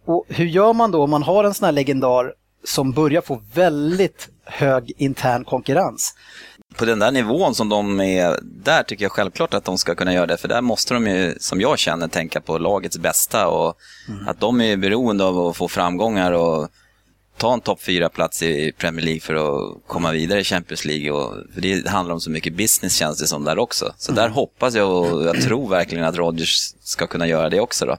och 0.06 0.26
hur 0.28 0.46
gör 0.46 0.74
man 0.74 0.92
då 0.92 1.04
om 1.04 1.10
man 1.10 1.24
har 1.24 1.44
en 1.44 1.54
sån 1.54 1.66
här 1.66 1.72
legendar 1.72 2.34
som 2.64 2.92
börjar 2.92 3.22
få 3.22 3.42
väldigt 3.54 4.30
hög 4.46 4.92
intern 4.98 5.46
konkurrens? 5.46 6.14
på 6.76 6.86
den 6.86 7.00
där 7.00 7.12
nivån 7.12 7.56
som 7.56 7.70
de 7.70 8.02
är, 8.02 8.40
där 8.42 8.84
tycker 8.84 9.06
jag 9.06 9.12
självklart 9.12 9.54
att 9.54 9.66
de 9.66 9.78
ska 9.78 9.96
kunna 9.96 10.14
göra 10.14 10.26
det. 10.26 10.38
För 10.38 10.48
där 10.48 10.62
måste 10.62 10.94
de 10.94 11.08
ju, 11.08 11.36
som 11.40 11.62
jag 11.62 11.80
känner, 11.80 12.08
tänka 12.08 12.42
på 12.42 12.58
lagets 12.58 12.98
bästa 12.98 13.48
och 13.48 13.78
att 14.28 14.40
de 14.40 14.62
är 14.62 14.78
beroende 14.78 15.24
av 15.24 15.40
att 15.40 15.58
få 15.58 15.68
framgångar 15.68 16.32
och 16.32 16.70
ta 17.38 17.54
en 17.54 17.62
topp 17.62 17.82
fyra 17.82 18.10
plats 18.10 18.44
i 18.44 18.72
Premier 18.78 19.06
League 19.06 19.20
för 19.22 19.36
att 19.36 19.88
komma 19.88 20.12
vidare 20.12 20.40
i 20.40 20.44
Champions 20.44 20.86
League. 20.86 21.12
Och, 21.12 21.34
för 21.54 21.62
det 21.62 21.88
handlar 21.90 22.14
om 22.14 22.22
så 22.22 22.30
mycket 22.30 22.54
business 22.54 22.96
känns 22.96 23.20
det 23.20 23.28
som 23.28 23.44
där 23.44 23.60
också. 23.60 23.94
Så 23.98 24.12
där 24.12 24.30
hoppas 24.30 24.76
jag 24.76 24.92
och 24.92 25.24
jag 25.26 25.42
tror 25.42 25.70
verkligen 25.70 26.04
att 26.04 26.16
Rodgers 26.16 26.74
ska 26.84 27.08
kunna 27.08 27.28
göra 27.28 27.50
det 27.50 27.60
också. 27.60 27.86
Då. 27.86 27.98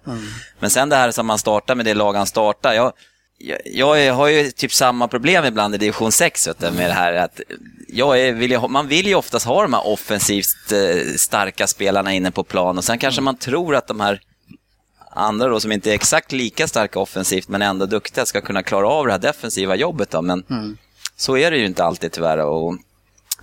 Men 0.60 0.70
sen 0.70 0.88
det 0.88 0.96
här 0.96 1.10
som 1.10 1.26
man 1.26 1.38
startar 1.38 1.74
med 1.74 1.84
det 1.86 1.94
lag 1.94 2.12
han 2.14 2.26
startar. 2.26 2.72
Jag, 2.72 2.92
jag, 3.38 4.00
jag 4.04 4.14
har 4.14 4.28
ju 4.28 4.50
typ 4.50 4.72
samma 4.72 5.08
problem 5.08 5.44
ibland 5.44 5.74
i 5.74 5.78
division 5.78 6.12
6 6.12 6.48
vet 6.48 6.58
du, 6.60 6.70
med 6.70 6.90
det 6.90 6.94
här 6.94 7.12
att 7.12 7.40
jag 7.88 8.20
är, 8.20 8.32
vill 8.32 8.56
ha- 8.56 8.68
man 8.68 8.88
vill 8.88 9.06
ju 9.06 9.14
oftast 9.14 9.46
ha 9.46 9.62
de 9.62 9.72
här 9.74 9.86
offensivt 9.86 10.72
eh, 10.72 11.14
starka 11.16 11.66
spelarna 11.66 12.12
inne 12.12 12.30
på 12.30 12.44
plan 12.44 12.78
och 12.78 12.84
sen 12.84 12.98
kanske 12.98 13.20
man 13.20 13.36
tror 13.36 13.74
att 13.76 13.86
de 13.88 14.00
här 14.00 14.20
andra 15.14 15.48
då 15.48 15.61
som 15.61 15.72
inte 15.72 15.90
är 15.90 15.94
exakt 15.94 16.33
lika 16.33 16.68
starka 16.68 16.98
offensivt 17.00 17.48
men 17.48 17.62
ändå 17.62 17.87
duktiga 17.87 18.27
ska 18.27 18.40
kunna 18.40 18.62
klara 18.62 18.88
av 18.88 19.07
det 19.07 19.12
här 19.12 19.18
defensiva 19.18 19.77
jobbet. 19.77 20.11
Då. 20.11 20.22
Men 20.22 20.44
Mm. 20.50 20.77
så 21.16 21.37
är 21.37 21.50
det 21.50 21.57
ju 21.57 21.66
inte 21.66 21.85
alltid 21.85 22.12
tyvärr. 22.12 22.38
Och 22.38 22.77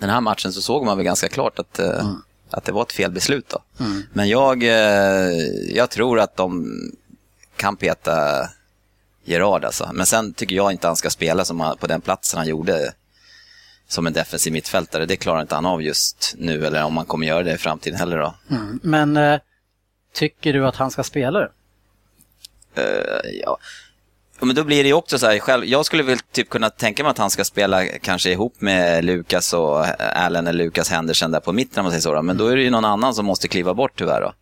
den 0.00 0.10
här 0.10 0.20
matchen 0.20 0.52
så 0.52 0.62
såg 0.62 0.84
man 0.84 0.96
väl 0.96 1.04
ganska 1.04 1.28
klart 1.28 1.58
att, 1.58 1.78
eh, 1.78 2.00
Mm. 2.00 2.22
att 2.50 2.64
det 2.64 2.72
var 2.72 2.82
ett 2.82 2.92
felbeslut. 2.92 3.48
Då. 3.48 3.58
Men 4.12 4.28
jag, 4.28 4.62
eh, 4.62 5.36
jag 5.74 5.90
tror 5.90 6.20
att 6.20 6.36
de 6.36 6.66
kan 7.56 7.76
peta 7.76 8.48
Gerard 9.24 9.64
alltså. 9.64 9.90
Men 9.92 10.06
sen 10.06 10.34
tycker 10.34 10.56
jag 10.56 10.72
inte 10.72 10.86
han 10.86 10.96
ska 10.96 11.10
spela 11.10 11.44
som 11.44 11.60
han, 11.60 11.76
på 11.76 11.86
den 11.86 12.00
platsen 12.00 12.38
han 12.38 12.48
gjorde 12.48 12.92
som 13.88 14.06
en 14.06 14.12
defensiv 14.12 14.52
mittfältare. 14.52 15.06
Det 15.06 15.16
klarar 15.16 15.40
inte 15.40 15.54
han 15.54 15.66
av 15.66 15.82
just 15.82 16.34
nu 16.38 16.66
eller 16.66 16.84
om 16.84 16.96
han 16.96 17.06
kommer 17.06 17.26
göra 17.26 17.42
det 17.42 17.52
i 17.54 17.58
framtiden 17.58 17.98
heller. 17.98 18.18
Då. 18.18 18.34
Mm. 18.50 18.80
Men 18.82 19.16
eh, 19.16 19.40
tycker 20.14 20.52
du 20.52 20.66
att 20.66 20.76
han 20.76 20.90
ska 20.90 21.02
spela 21.04 21.38
det? 21.40 21.50
Eh, 22.74 23.30
ja. 23.44 23.58
Men 24.40 24.56
då 24.56 24.64
blir 24.64 24.82
det 24.82 24.88
ju 24.88 24.94
också 24.94 25.18
så 25.18 25.26
här, 25.26 25.38
själv, 25.38 25.64
jag 25.64 25.86
skulle 25.86 26.02
väl 26.02 26.18
typ 26.32 26.48
kunna 26.50 26.70
tänka 26.70 27.02
mig 27.02 27.10
att 27.10 27.18
han 27.18 27.30
ska 27.30 27.44
spela 27.44 27.84
kanske 27.86 28.30
ihop 28.30 28.54
med 28.58 29.04
Lukas 29.04 29.52
och 29.52 29.86
Allen 30.16 30.46
eller 30.46 30.64
Lukas 30.64 30.90
Henderson 30.90 31.30
där 31.30 31.40
på 31.40 31.52
mitten 31.52 31.78
om 31.80 31.84
man 31.84 31.90
säger 31.92 32.02
så. 32.02 32.14
Då. 32.14 32.22
Men 32.22 32.36
då 32.36 32.46
är 32.46 32.56
det 32.56 32.62
ju 32.62 32.70
någon 32.70 32.84
annan 32.84 33.14
som 33.14 33.26
måste 33.26 33.48
kliva 33.48 33.74
bort 33.74 33.92
tyvärr. 33.98 34.20
Då. 34.20 34.32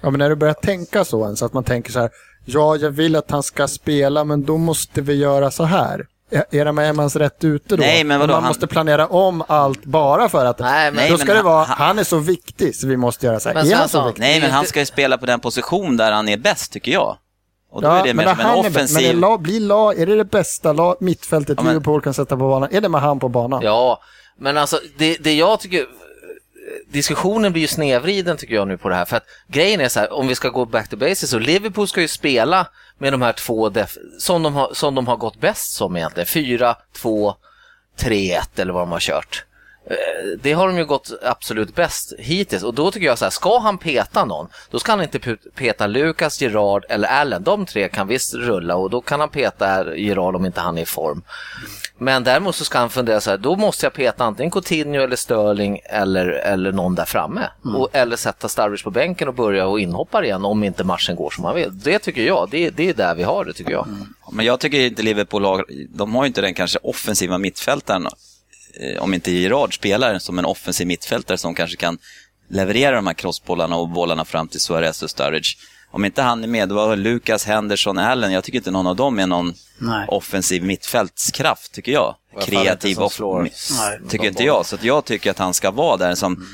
Ja, 0.00 0.10
men 0.10 0.18
när 0.18 0.28
du 0.28 0.36
börjar 0.36 0.54
tänka 0.54 1.04
så 1.04 1.24
ens, 1.24 1.42
att 1.42 1.52
man 1.52 1.64
tänker 1.64 1.92
så 1.92 2.00
här, 2.00 2.10
ja, 2.44 2.76
jag 2.76 2.90
vill 2.90 3.16
att 3.16 3.30
han 3.30 3.42
ska 3.42 3.68
spela, 3.68 4.24
men 4.24 4.44
då 4.44 4.58
måste 4.58 5.00
vi 5.00 5.14
göra 5.14 5.50
så 5.50 5.64
här. 5.64 6.06
Är 6.30 6.44
är 6.56 6.80
Emans 6.82 7.16
rätt 7.16 7.44
ute 7.44 7.76
då? 7.76 7.80
Nej, 7.80 8.04
men 8.04 8.20
vadå, 8.20 8.32
man 8.32 8.42
han- 8.42 8.50
måste 8.50 8.66
planera 8.66 9.06
om 9.06 9.44
allt 9.48 9.84
bara 9.84 10.28
för 10.28 10.44
att... 10.46 10.58
Nej, 10.58 10.92
men- 10.92 11.10
då 11.10 11.16
ska 11.18 11.26
men 11.26 11.36
det 11.36 11.42
vara, 11.42 11.64
han- 11.64 11.76
han 11.86 11.98
är 11.98 12.04
så 12.04 12.18
viktig 12.18 12.76
så 12.76 12.86
vi 12.86 12.96
måste 12.96 13.26
göra 13.26 13.40
så 13.40 13.48
här. 13.48 13.54
Men 13.54 13.72
är 13.72 13.74
han 13.76 13.88
så 13.88 14.06
viktig? 14.06 14.20
Nej, 14.20 14.40
men 14.40 14.50
han 14.50 14.66
ska 14.66 14.80
ju 14.80 14.86
spela 14.86 15.18
på 15.18 15.26
den 15.26 15.40
position 15.40 15.96
där 15.96 16.12
han 16.12 16.28
är 16.28 16.36
bäst 16.36 16.72
tycker 16.72 16.92
jag. 16.92 17.16
Och 17.72 17.82
då 17.82 17.88
är 17.88 18.02
det 18.04 18.14
mer 18.14 18.24
men 18.24 18.34
som 18.36 18.40
en 18.40 18.46
han 18.46 18.64
är- 18.64 18.70
offensiv... 18.70 19.06
Men 19.08 19.16
är, 19.16 19.20
la, 19.20 19.38
blir 19.38 19.60
la, 19.60 19.92
är 19.94 20.06
det 20.06 20.16
det 20.16 20.24
bästa 20.24 20.72
la, 20.72 20.96
mittfältet 21.00 21.54
Ja, 21.56 21.62
men- 21.62 21.72
Liverpool 21.72 22.00
kan 22.02 22.14
sätta 22.14 22.36
på 22.36 22.48
banan? 22.48 22.68
Är 22.72 22.80
det 22.80 22.88
med 22.88 23.00
han 23.00 23.18
på 23.20 23.28
banan? 23.28 23.62
Ja, 23.62 24.00
men 24.38 24.56
alltså 24.58 24.80
det, 24.98 25.16
det 25.20 25.34
jag 25.34 25.60
tycker 25.60 25.86
diskussionen 26.88 27.52
blir 27.52 27.62
ju 27.62 27.68
snedvriden 27.68 28.36
tycker 28.36 28.54
jag 28.54 28.68
nu 28.68 28.78
på 28.78 28.88
det 28.88 28.94
här. 28.94 29.04
För 29.04 29.16
att 29.16 29.24
grejen 29.48 29.80
är 29.80 29.88
så 29.88 30.00
här, 30.00 30.12
om 30.12 30.28
vi 30.28 30.34
ska 30.34 30.48
gå 30.48 30.64
back 30.64 30.88
to 30.88 30.96
basics, 30.96 31.30
så 31.30 31.38
Liverpool 31.38 31.88
ska 31.88 32.00
ju 32.00 32.08
spela 32.08 32.66
med 32.98 33.12
de 33.12 33.22
här 33.22 33.32
två 33.32 33.70
def- 33.70 33.98
som, 34.18 34.42
de 34.42 34.54
har, 34.54 34.70
som 34.74 34.94
de 34.94 35.06
har 35.06 35.16
gått 35.16 35.40
bäst 35.40 35.72
som 35.74 35.96
egentligen. 35.96 36.26
4, 36.26 36.74
2, 36.96 37.34
3, 37.96 38.32
1 38.34 38.58
eller 38.58 38.72
vad 38.72 38.82
de 38.82 38.92
har 38.92 39.00
kört. 39.00 39.44
Eh, 39.86 39.96
Det 40.42 40.52
har 40.52 40.66
de 40.68 40.76
ju 40.78 40.84
gått 40.84 41.10
absolut 41.22 41.74
bäst 41.74 42.12
hittills 42.18 42.62
och 42.62 42.74
då 42.74 42.90
tycker 42.90 43.06
jag 43.06 43.18
så 43.18 43.24
här, 43.24 43.30
ska 43.30 43.58
han 43.58 43.78
peta 43.78 44.24
någon, 44.24 44.48
då 44.70 44.78
ska 44.78 44.92
han 44.92 45.02
inte 45.02 45.36
peta 45.54 45.86
Lukas, 45.86 46.40
Gerard 46.42 46.84
eller 46.88 47.08
Allen. 47.08 47.42
De 47.42 47.66
tre 47.66 47.88
kan 47.88 48.06
visst 48.08 48.34
rulla 48.34 48.76
och 48.76 48.90
då 48.90 49.00
kan 49.00 49.20
han 49.20 49.28
peta 49.28 49.96
Gerard 49.96 50.36
om 50.36 50.46
inte 50.46 50.60
han 50.60 50.78
är 50.78 50.82
i 50.82 50.86
form. 50.86 51.22
Men 51.98 52.24
däremot 52.24 52.54
så 52.56 52.64
ska 52.64 52.78
han 52.78 52.90
fundera 52.90 53.20
så 53.20 53.30
här, 53.30 53.36
då 53.38 53.56
måste 53.56 53.86
jag 53.86 53.92
peta 53.92 54.24
antingen 54.24 54.50
Coutinho 54.50 55.00
eller 55.02 55.16
Sterling 55.16 55.80
eller, 55.84 56.26
eller 56.26 56.72
någon 56.72 56.94
där 56.94 57.04
framme. 57.04 57.48
Och, 57.76 57.88
eller 57.92 58.16
sätta 58.16 58.48
Sturridge 58.48 58.84
på 58.84 58.90
bänken 58.90 59.28
och 59.28 59.34
börja 59.34 59.66
och 59.66 59.80
inhoppar 59.80 60.24
igen 60.24 60.44
om 60.44 60.64
inte 60.64 60.84
matchen 60.84 61.16
går 61.16 61.30
som 61.30 61.44
han 61.44 61.54
vill. 61.54 61.78
Det 61.80 61.98
tycker 61.98 62.22
jag, 62.22 62.48
det, 62.50 62.70
det 62.70 62.88
är 62.88 62.94
där 62.94 63.14
vi 63.14 63.22
har 63.22 63.44
det 63.44 63.52
tycker 63.52 63.72
jag. 63.72 63.86
Men 64.32 64.46
jag 64.46 64.60
tycker 64.60 64.80
inte 64.80 65.02
Liverpool 65.02 65.44
har, 65.44 65.64
de 65.88 66.14
har 66.14 66.22
ju 66.24 66.26
inte 66.26 66.40
den 66.40 66.54
kanske 66.54 66.78
offensiva 66.82 67.38
mittfältaren, 67.38 68.06
om 69.00 69.14
inte 69.14 69.30
Gerard 69.32 69.74
spelar 69.74 70.18
som 70.18 70.38
en 70.38 70.44
offensiv 70.44 70.86
mittfältare 70.86 71.38
som 71.38 71.54
kanske 71.54 71.76
kan 71.76 71.98
leverera 72.50 72.96
de 72.96 73.06
här 73.06 73.14
crossbollarna 73.14 73.76
och 73.76 73.88
bollarna 73.88 74.24
fram 74.24 74.48
till 74.48 74.60
Suarez 74.60 75.02
och 75.02 75.10
Sturridge. 75.10 75.48
Om 75.90 76.04
inte 76.04 76.22
han 76.22 76.44
är 76.44 76.48
med, 76.48 76.68
då 76.68 76.74
var 76.74 76.96
Lucas, 76.96 77.44
Henderson, 77.46 77.98
Allen, 77.98 78.32
jag 78.32 78.44
tycker 78.44 78.58
inte 78.58 78.70
någon 78.70 78.86
av 78.86 78.96
dem 78.96 79.18
är 79.18 79.26
någon 79.26 79.54
Nej. 79.78 80.06
offensiv 80.08 80.64
mittfältskraft, 80.64 81.72
tycker 81.74 81.92
jag. 81.92 82.14
fall 82.34 82.42
Kreativ, 82.42 82.98
off- 82.98 83.12
slår. 83.12 83.42
Nej. 83.42 84.00
tycker 84.08 84.28
inte 84.28 84.42
jag. 84.44 84.66
Så 84.66 84.74
att 84.74 84.84
jag 84.84 85.04
tycker 85.04 85.30
att 85.30 85.38
han 85.38 85.54
ska 85.54 85.70
vara 85.70 85.96
där 85.96 86.14
som 86.14 86.46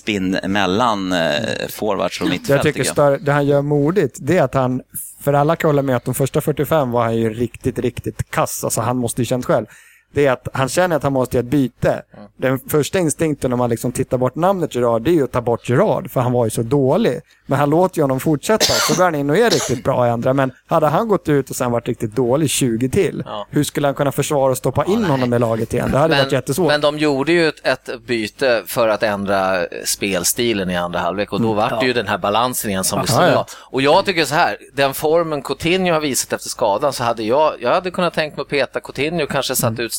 spinn 0.00 0.38
mellan 0.46 1.12
eh, 1.12 1.68
forwards 1.68 2.20
och 2.20 2.26
Det 2.26 2.30
mittfält. 2.32 2.64
jag 2.64 2.74
tycker 2.74 2.90
stör, 2.92 3.18
det 3.18 3.32
han 3.32 3.46
gör 3.46 3.62
modigt, 3.62 4.16
det 4.20 4.38
är 4.38 4.42
att 4.42 4.54
han, 4.54 4.82
för 5.24 5.32
alla 5.32 5.56
kan 5.56 5.68
hålla 5.68 5.82
med 5.82 5.96
att 5.96 6.04
de 6.04 6.14
första 6.14 6.40
45 6.40 6.90
var 6.90 7.02
han 7.02 7.16
ju 7.16 7.34
riktigt, 7.34 7.78
riktigt 7.78 8.30
kass. 8.30 8.64
Alltså 8.64 8.80
han 8.80 8.96
måste 8.96 9.20
ju 9.22 9.26
känt 9.26 9.44
själv. 9.44 9.66
Det 10.12 10.26
är 10.26 10.32
att 10.32 10.48
han 10.52 10.68
känner 10.68 10.96
att 10.96 11.02
han 11.02 11.12
måste 11.12 11.36
göra 11.36 11.44
ett 11.44 11.50
byte. 11.50 12.02
Den 12.36 12.58
första 12.58 12.98
instinkten 12.98 13.52
om 13.52 13.58
man 13.58 13.70
liksom 13.70 13.92
tittar 13.92 14.18
bort 14.18 14.34
namnet 14.34 14.74
Gerard, 14.74 15.02
det 15.02 15.10
är 15.10 15.14
ju 15.14 15.24
att 15.24 15.32
ta 15.32 15.40
bort 15.40 15.68
Gerard, 15.68 16.10
för 16.10 16.20
han 16.20 16.32
var 16.32 16.44
ju 16.44 16.50
så 16.50 16.62
dålig. 16.62 17.20
Men 17.46 17.58
han 17.58 17.70
låter 17.70 17.98
ju 17.98 18.02
honom 18.02 18.20
fortsätta, 18.20 18.64
så 18.64 18.94
går 18.94 19.04
han 19.04 19.14
in 19.14 19.30
och 19.30 19.36
är 19.36 19.50
riktigt 19.50 19.84
bra 19.84 20.06
i 20.06 20.10
andra. 20.10 20.32
Men 20.32 20.52
hade 20.66 20.86
han 20.86 21.08
gått 21.08 21.28
ut 21.28 21.50
och 21.50 21.56
sen 21.56 21.70
varit 21.70 21.88
riktigt 21.88 22.16
dålig 22.16 22.50
20 22.50 22.88
till, 22.88 23.22
Ja. 23.26 23.46
hur 23.50 23.64
skulle 23.64 23.86
han 23.86 23.94
kunna 23.94 24.12
försvara 24.12 24.50
och 24.50 24.56
stoppa 24.56 24.84
in 24.84 25.04
honom 25.04 25.34
i 25.34 25.38
laget 25.38 25.74
igen? 25.74 25.90
Det 25.92 25.98
hade 25.98 26.16
varit 26.16 26.32
jättesvårt. 26.32 26.68
men 26.68 26.80
de 26.80 26.98
gjorde 26.98 27.32
ju 27.32 27.48
ett, 27.48 27.66
ett 27.66 28.02
byte 28.06 28.62
för 28.66 28.88
att 28.88 29.02
ändra 29.02 29.66
spelstilen 29.84 30.70
i 30.70 30.76
andra 30.76 30.98
halvlek 30.98 31.32
och 31.32 31.40
då 31.40 31.52
var 31.52 31.80
det 31.80 31.86
ju 31.86 31.92
den 31.92 32.06
här 32.06 32.18
balansen 32.18 32.70
igen 32.70 32.84
som 32.84 33.00
vi 33.00 33.06
Ja, 33.12 33.26
ja. 33.26 33.32
sa. 33.32 33.46
Och 33.58 33.82
jag 33.82 34.04
tycker 34.04 34.24
så 34.24 34.34
här, 34.34 34.56
den 34.74 34.94
formen 34.94 35.42
Coutinho 35.42 35.92
har 35.92 36.00
visat 36.00 36.32
efter 36.32 36.48
skadan 36.48 36.92
så 36.92 37.04
hade 37.04 37.22
jag, 37.22 37.52
jag 37.60 37.70
hade 37.70 37.90
kunnat 37.90 38.14
tänkt 38.14 38.36
mig 38.36 38.42
att 38.42 38.48
peta 38.48 38.80
Coutinho, 38.80 39.26
kanske 39.26 39.56
satt 39.56 39.78
ut 39.78 39.92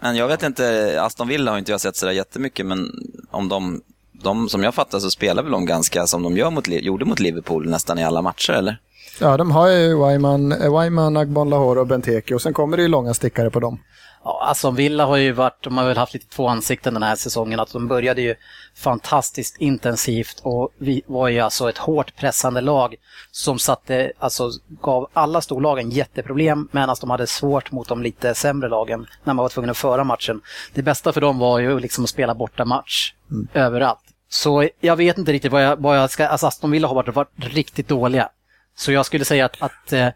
Men 0.00 0.16
jag 0.16 0.28
vet 0.28 0.42
inte, 0.42 0.96
Aston 1.02 1.28
Villa 1.28 1.50
har 1.50 1.58
inte 1.58 1.70
jag 1.70 1.80
sett 1.80 1.96
sådär 1.96 2.12
jättemycket, 2.12 2.66
men 2.66 2.90
om 3.30 3.48
de, 3.48 3.80
de 4.12 4.48
som 4.48 4.62
jag 4.62 4.74
fattar 4.74 4.98
så 4.98 5.10
spelar 5.10 5.42
väl 5.42 5.52
de 5.52 5.66
ganska 5.66 6.06
som 6.06 6.22
de 6.22 6.36
gör 6.36 6.50
mot, 6.50 6.68
gjorde 6.68 7.04
mot 7.04 7.20
Liverpool 7.20 7.70
nästan 7.70 7.98
i 7.98 8.04
alla 8.04 8.22
matcher, 8.22 8.52
eller? 8.52 8.78
Ja, 9.20 9.36
de 9.36 9.50
har 9.50 9.68
ju 9.68 10.06
Wyman, 10.06 10.52
eh, 10.52 10.80
Wyman 10.80 11.16
Agbon 11.16 11.50
Lahore 11.50 11.80
och 11.80 11.86
Benteke 11.86 12.34
och 12.34 12.42
sen 12.42 12.54
kommer 12.54 12.76
det 12.76 12.82
ju 12.82 12.88
långa 12.88 13.14
stickare 13.14 13.50
på 13.50 13.60
dem. 13.60 13.78
Ja, 14.26 14.40
alltså 14.42 14.70
Villa 14.70 15.04
har 15.06 15.16
ju 15.16 15.32
varit, 15.32 15.62
de 15.62 15.78
har 15.78 15.84
väl 15.84 15.96
haft 15.96 16.14
lite 16.14 16.28
två 16.28 16.48
ansikten 16.48 16.94
den 16.94 17.02
här 17.02 17.16
säsongen. 17.16 17.60
Att 17.60 17.72
de 17.72 17.88
började 17.88 18.22
ju 18.22 18.34
fantastiskt 18.76 19.56
intensivt 19.56 20.40
och 20.42 20.72
vi 20.78 21.02
var 21.06 21.28
ju 21.28 21.40
alltså 21.40 21.68
ett 21.68 21.78
hårt 21.78 22.16
pressande 22.16 22.60
lag 22.60 22.94
som 23.30 23.58
satte, 23.58 24.12
alltså 24.18 24.50
gav 24.82 25.08
alla 25.12 25.40
storlagen 25.40 25.90
jätteproblem 25.90 26.68
medan 26.72 26.96
de 27.00 27.10
hade 27.10 27.26
svårt 27.26 27.72
mot 27.72 27.88
de 27.88 28.02
lite 28.02 28.34
sämre 28.34 28.68
lagen 28.68 29.06
när 29.24 29.34
man 29.34 29.42
var 29.42 29.48
tvungen 29.48 29.70
att 29.70 29.76
föra 29.76 30.04
matchen. 30.04 30.40
Det 30.74 30.82
bästa 30.82 31.12
för 31.12 31.20
dem 31.20 31.38
var 31.38 31.58
ju 31.58 31.80
liksom 31.80 32.04
att 32.04 32.10
spela 32.10 32.34
borta 32.34 32.64
match 32.64 33.14
överallt. 33.54 34.04
Så 34.28 34.68
jag 34.80 34.96
vet 34.96 35.18
inte 35.18 35.32
riktigt 35.32 35.52
vad 35.52 35.64
jag, 35.64 35.76
vad 35.76 35.98
jag 35.98 36.10
ska, 36.10 36.26
alltså 36.26 36.46
Aston 36.46 36.70
Villa 36.70 36.88
har 36.88 36.94
varit, 36.94 37.14
varit 37.14 37.30
riktigt 37.36 37.88
dåliga. 37.88 38.28
Så 38.76 38.92
jag 38.92 39.06
skulle 39.06 39.24
säga 39.24 39.44
att, 39.44 39.62
att 39.62 39.92
eh, 39.92 40.08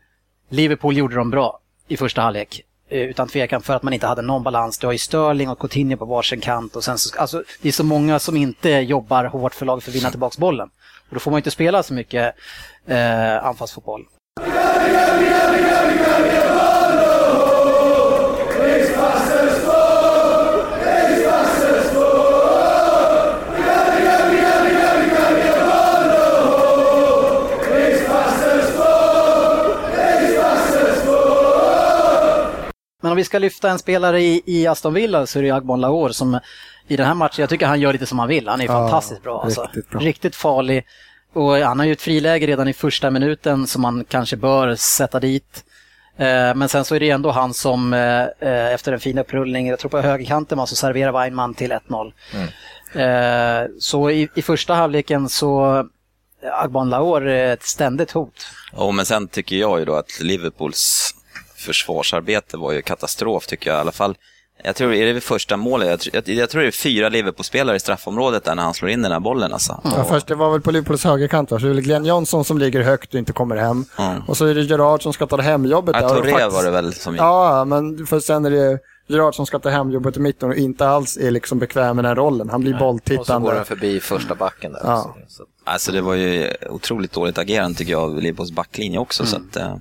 Liverpool 0.49 0.97
gjorde 0.97 1.15
dem 1.15 1.31
bra 1.31 1.61
i 1.89 1.97
första 1.97 2.23
halvlek. 2.23 2.65
Eh, 2.91 3.01
utan 3.01 3.29
tvekan 3.29 3.63
för 3.63 3.75
att 3.75 3.83
man 3.83 3.93
inte 3.93 4.07
hade 4.07 4.23
någon 4.23 4.43
balans. 4.43 4.79
Du 4.79 4.87
har 4.87 4.93
ju 4.93 4.99
Sterling 4.99 5.49
och 5.49 5.59
Coutinho 5.59 5.97
på 5.97 6.05
varsin 6.05 6.41
kant. 6.41 6.77
Och 6.77 6.85
sen 6.85 6.99
så, 6.99 7.21
alltså, 7.21 7.43
det 7.63 7.69
är 7.69 7.73
så 7.73 7.85
många 7.85 8.19
som 8.19 8.37
inte 8.37 8.71
jobbar 8.71 9.25
hårt 9.25 9.55
för 9.55 9.67
laget 9.67 9.85
för 9.85 9.91
att 9.91 9.97
vinna 9.97 10.11
tillbaka 10.11 10.37
bollen. 10.39 10.69
Och 11.09 11.15
då 11.15 11.21
får 11.21 11.31
man 11.31 11.39
inte 11.39 11.51
spela 11.51 11.83
så 11.83 11.95
mycket 11.95 12.35
eh, 12.87 13.47
anfallsfotboll. 13.47 14.07
Men 33.01 33.11
om 33.11 33.17
vi 33.17 33.25
ska 33.25 33.39
lyfta 33.39 33.71
en 33.71 33.79
spelare 33.79 34.21
i, 34.23 34.43
i 34.47 34.67
Aston 34.67 34.95
Villa 34.95 35.27
så 35.27 35.39
är 35.39 35.43
det 35.43 35.51
Agbon 35.51 35.81
Lahore 35.81 36.15
som 36.15 36.41
i 36.89 36.97
den 36.97 37.07
här 37.07 37.15
matchen, 37.15 37.41
jag 37.43 37.49
tycker 37.51 37.67
han 37.67 37.81
gör 37.81 37.93
lite 37.93 38.07
som 38.07 38.19
han 38.19 38.29
vill. 38.29 38.49
Han 38.49 38.61
är 38.61 38.65
Ja, 38.65 38.73
fantastiskt 38.73 39.23
bra. 39.23 39.43
Alltså. 39.45 39.63
riktigt 39.63 39.91
bra. 39.91 40.01
Riktigt 40.01 40.37
farlig. 40.37 40.87
Och 41.33 41.57
han 41.57 41.79
har 41.79 41.87
ju 41.87 41.93
ett 41.93 42.03
friläge 42.03 42.47
redan 42.47 42.69
i 42.69 42.73
första 42.73 43.11
minuten 43.11 43.67
som 43.67 43.83
man 43.83 44.05
kanske 44.09 44.37
bör 44.37 44.75
sätta 44.75 45.21
dit. 45.21 45.65
Eh, 46.17 46.55
Men 46.55 46.69
sen 46.69 46.85
så 46.85 46.95
är 46.95 47.01
det 47.01 47.11
ändå 47.11 47.31
han 47.31 47.55
som 47.55 47.93
eh, 47.93 48.23
eh, 48.41 48.75
efter 48.75 48.93
en 48.93 49.01
fin 49.01 49.19
upprullning, 49.19 49.67
jag 49.69 49.79
tror 49.79 49.91
på 49.91 50.01
högerkanten, 50.01 50.57
man 50.59 50.67
så 50.67 50.77
serverar 50.77 51.13
Weinman 51.13 51.55
till 51.55 51.73
1-0. 51.73 52.13
Eh, 52.95 53.69
Så 53.79 54.11
i, 54.11 54.29
i 54.35 54.43
första 54.43 54.75
halvleken 54.75 55.29
så 55.29 55.85
Agbon 56.53 56.91
Lahore 56.91 57.39
är 57.39 57.53
ett 57.53 57.63
ständigt 57.63 58.11
hot. 58.11 58.47
Och 58.73 58.95
men 58.95 59.07
sen 59.07 59.29
tycker 59.29 59.57
jag 59.57 59.79
ju 59.79 59.85
då 59.85 59.95
att 59.95 60.21
Liverpools 60.21 61.15
försvarsarbete 61.61 62.57
var 62.57 62.73
ju 62.73 62.83
katastrof 62.83 63.47
tycker 63.47 63.71
jag 63.71 63.77
i 63.77 63.81
alla 63.81 63.93
fall. 63.93 64.15
Jag 64.65 64.77
tror, 64.77 64.95
är 64.95 65.07
det 65.07 65.13
vid 65.13 65.23
första 65.23 65.57
målet? 65.57 65.89
Jag, 65.89 66.01
tror- 66.01 66.15
jag, 66.15 66.29
jag 66.29 66.51
tror 66.51 66.63
det 66.63 66.69
är 66.69 66.73
fyra 66.73 67.09
Liverpool-spelare 67.09 67.77
i 67.77 67.81
straffområdet 67.81 68.45
där 68.45 68.55
när 68.55 68.63
han 68.63 68.75
slår 68.75 68.91
in 68.91 69.03
den 69.03 69.13
här 69.13 69.21
bollen 69.21 69.53
alltså. 69.53 69.81
Ja, 69.85 70.05
först 70.05 70.27
det 70.27 70.35
var 70.35 70.51
väl 70.53 70.61
på 70.61 70.71
Liverpools 70.71 71.05
högerkant 71.05 71.51
va? 71.51 71.59
Så 71.59 71.65
det 71.65 71.71
är 71.71 71.75
väl 71.75 71.83
Glenn 71.85 72.05
Johnson 72.05 72.45
som 72.45 72.59
ligger 72.59 72.81
högt 72.83 73.15
och 73.15 73.19
inte 73.19 73.33
kommer 73.33 73.57
hem. 73.57 73.85
Mm. 73.99 74.23
Och 74.29 74.37
så 74.37 74.45
är 74.47 74.55
det 74.55 74.63
Gerard 74.63 75.03
som 75.03 75.13
ska 75.13 75.27
ta 75.27 75.37
det 75.37 75.43
hemjobbet. 75.43 75.97
Ja, 76.01 76.09
Touré 76.09 76.31
faktiskt- 76.33 76.53
var 76.57 76.65
det 76.65 76.71
väl 76.71 76.95
som 76.95 77.13
gick. 77.15 77.21
Ja, 77.23 77.65
men 77.65 78.07
för 78.07 78.21
sen 78.21 78.45
är 78.45 78.51
det 78.51 78.79
Gerard 79.07 79.35
som 79.35 79.47
ska 79.47 79.59
ta 79.59 79.69
hemjobbet 79.69 80.17
i 80.17 80.21
mitten 80.21 80.49
och 80.49 80.55
inte 80.57 80.89
alls 80.89 81.17
är 81.17 81.31
liksom 81.31 81.59
bekväm 81.59 81.97
med 81.97 82.05
den 82.05 82.17
rollen. 82.17 82.51
Han 82.51 82.61
blir 82.61 82.73
Och 82.73 82.79
så 82.79 82.85
går 82.85 82.93
bolltittande. 82.93 83.55
den 83.55 83.65
förbi 83.65 84.01
första 84.01 84.35
backen 84.35 84.73
där. 84.73 84.81
Ja. 84.85 85.17
Så- 85.29 85.45
Alltså 85.65 85.93
det 85.93 86.01
var 86.01 86.15
ju 86.15 86.53
otroligt 86.71 87.13
dåligt 87.13 87.39
agerande 87.39 87.79
tycker 87.79 87.93
jag 87.93 88.03
av 88.03 88.23
Liverpools 88.23 88.51
backlinje 88.53 88.99
också. 88.99 89.27
Så 89.27 89.37
att, 89.37 89.57
eh, 89.57 89.77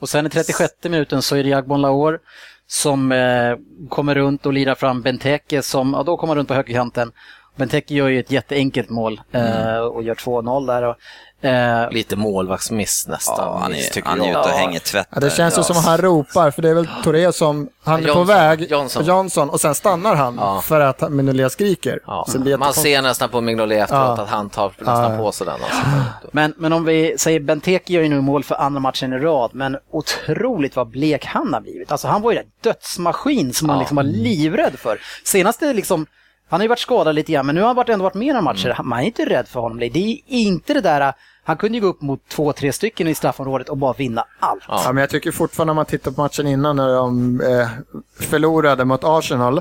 Och 0.00 0.08
sen 0.08 0.26
i 0.26 0.30
36 0.30 0.72
minuten 0.82 1.22
så 1.22 1.36
är 1.36 1.42
det 1.42 1.48
Jagbon 1.48 1.80
Lahore 1.80 2.18
som 2.66 3.12
eh, 3.12 3.56
kommer 3.88 4.14
runt 4.14 4.46
och 4.46 4.52
lirar 4.52 4.74
fram 4.74 5.02
Benteke 5.02 5.62
som, 5.62 5.92
ja 5.92 6.02
då 6.02 6.16
kommer 6.16 6.30
han 6.30 6.38
runt 6.38 6.48
på 6.48 6.54
högerkanten. 6.54 7.12
Benteke 7.56 7.94
gör 7.94 8.08
ju 8.08 8.20
ett 8.20 8.30
jätteenkelt 8.30 8.90
mål 8.90 9.20
eh, 9.32 9.78
och 9.78 10.02
gör 10.02 10.14
2-0 10.14 10.66
där. 10.66 10.82
Och, 10.82 10.96
eh, 11.40 11.90
Lite 11.90 12.16
målvaktsmiss 12.16 13.06
nästan. 13.08 13.34
ja, 13.38 13.58
han 13.62 13.74
är, 13.74 13.82
tycker 13.82 14.08
han 14.08 14.20
är 14.20 14.24
jag. 14.32 14.40
ute 14.40 14.52
och 14.52 14.58
hänger 14.58 14.78
tvätt. 14.80 15.08
Ja, 15.10 15.20
det 15.20 15.30
känns 15.30 15.58
ju 15.58 15.62
som 15.62 15.76
att 15.76 15.84
han 15.84 15.98
ropar, 15.98 16.50
för 16.50 16.62
det 16.62 16.68
är 16.70 16.74
väl 16.74 16.88
Touré 17.04 17.32
som, 17.32 17.68
han 17.84 18.04
är 18.06 18.12
på 18.14 18.24
väg, 18.24 18.70
Johnson. 18.70 19.04
Johnson, 19.04 19.50
och 19.50 19.60
sen 19.60 19.74
stannar 19.74 20.14
han 20.14 20.36
Ja. 20.40 20.60
för 20.60 20.80
att 20.80 21.10
Mignolet 21.12 21.52
skriker. 21.52 22.00
Ja. 22.06 22.24
Man 22.28 22.46
jättekonstigt. 22.46 22.82
ser 22.82 23.02
nästan 23.02 23.28
på 23.28 23.40
Mignolet 23.40 23.82
efteråt 23.82 24.18
Ja. 24.18 24.22
att 24.24 24.28
han 24.30 24.50
tar 24.50 24.72
nästan 24.78 25.12
Ja. 25.12 25.18
på 25.18 25.32
sig 25.32 25.46
den. 25.46 25.58
Men, 26.32 26.54
men 26.56 26.72
om 26.72 26.84
vi 26.84 27.18
säger 27.18 27.40
Benteke 27.40 27.92
gör 27.92 28.02
ju 28.02 28.08
nu 28.08 28.20
mål 28.20 28.44
för 28.44 28.54
andra 28.54 28.80
matchen 28.80 29.12
i 29.12 29.18
rad, 29.18 29.50
men 29.54 29.76
otroligt 29.92 30.76
vad 30.76 30.88
blek 30.90 31.24
han 31.24 31.54
har 31.54 31.60
blivit. 31.60 31.92
Alltså 31.92 32.08
han 32.08 32.22
var 32.22 32.32
ju 32.32 32.38
en 32.38 32.44
dödsmaskin 32.64 33.52
som 33.52 33.66
man 33.66 33.78
liksom 33.78 33.96
var 33.96 34.02
livrädd 34.04 34.78
för. 34.78 34.98
Senast 35.24 35.62
är 35.62 35.74
liksom, 35.74 36.06
han 36.48 36.60
har 36.60 36.64
ju 36.64 36.68
varit 36.68 36.78
skadad 36.78 37.14
lite 37.14 37.32
grann, 37.32 37.46
men 37.46 37.54
nu 37.54 37.60
har 37.60 37.66
han 37.66 37.76
varit, 37.76 37.88
ändå 37.88 38.02
varit 38.02 38.14
med 38.14 38.26
i 38.28 38.30
några 38.30 38.42
matcher. 38.42 38.80
Man 38.84 39.00
är 39.00 39.04
inte 39.04 39.24
rädd 39.24 39.48
för 39.48 39.60
honom. 39.60 39.78
Det 39.78 39.86
är 39.86 40.22
inte 40.28 40.74
det 40.74 40.80
där, 40.80 41.12
han 41.48 41.56
kunde 41.56 41.78
ju 41.78 41.82
gå 41.82 41.88
upp 41.88 42.02
mot 42.02 42.28
två, 42.28 42.52
tre 42.52 42.72
stycken 42.72 43.08
i 43.08 43.14
straffområdet 43.14 43.68
och 43.68 43.76
bara 43.76 43.92
vinna 43.92 44.24
allt. 44.40 44.64
Ja, 44.68 44.82
men 44.92 44.96
jag 44.96 45.10
tycker 45.10 45.32
fortfarande 45.32 45.70
om 45.70 45.76
man 45.76 45.86
tittar 45.86 46.10
på 46.10 46.20
matchen 46.20 46.46
innan 46.46 46.76
när 46.76 46.94
de 46.94 47.40
eh, 47.40 47.68
förlorade 48.20 48.84
mot 48.84 49.00
Arsenal. 49.04 49.60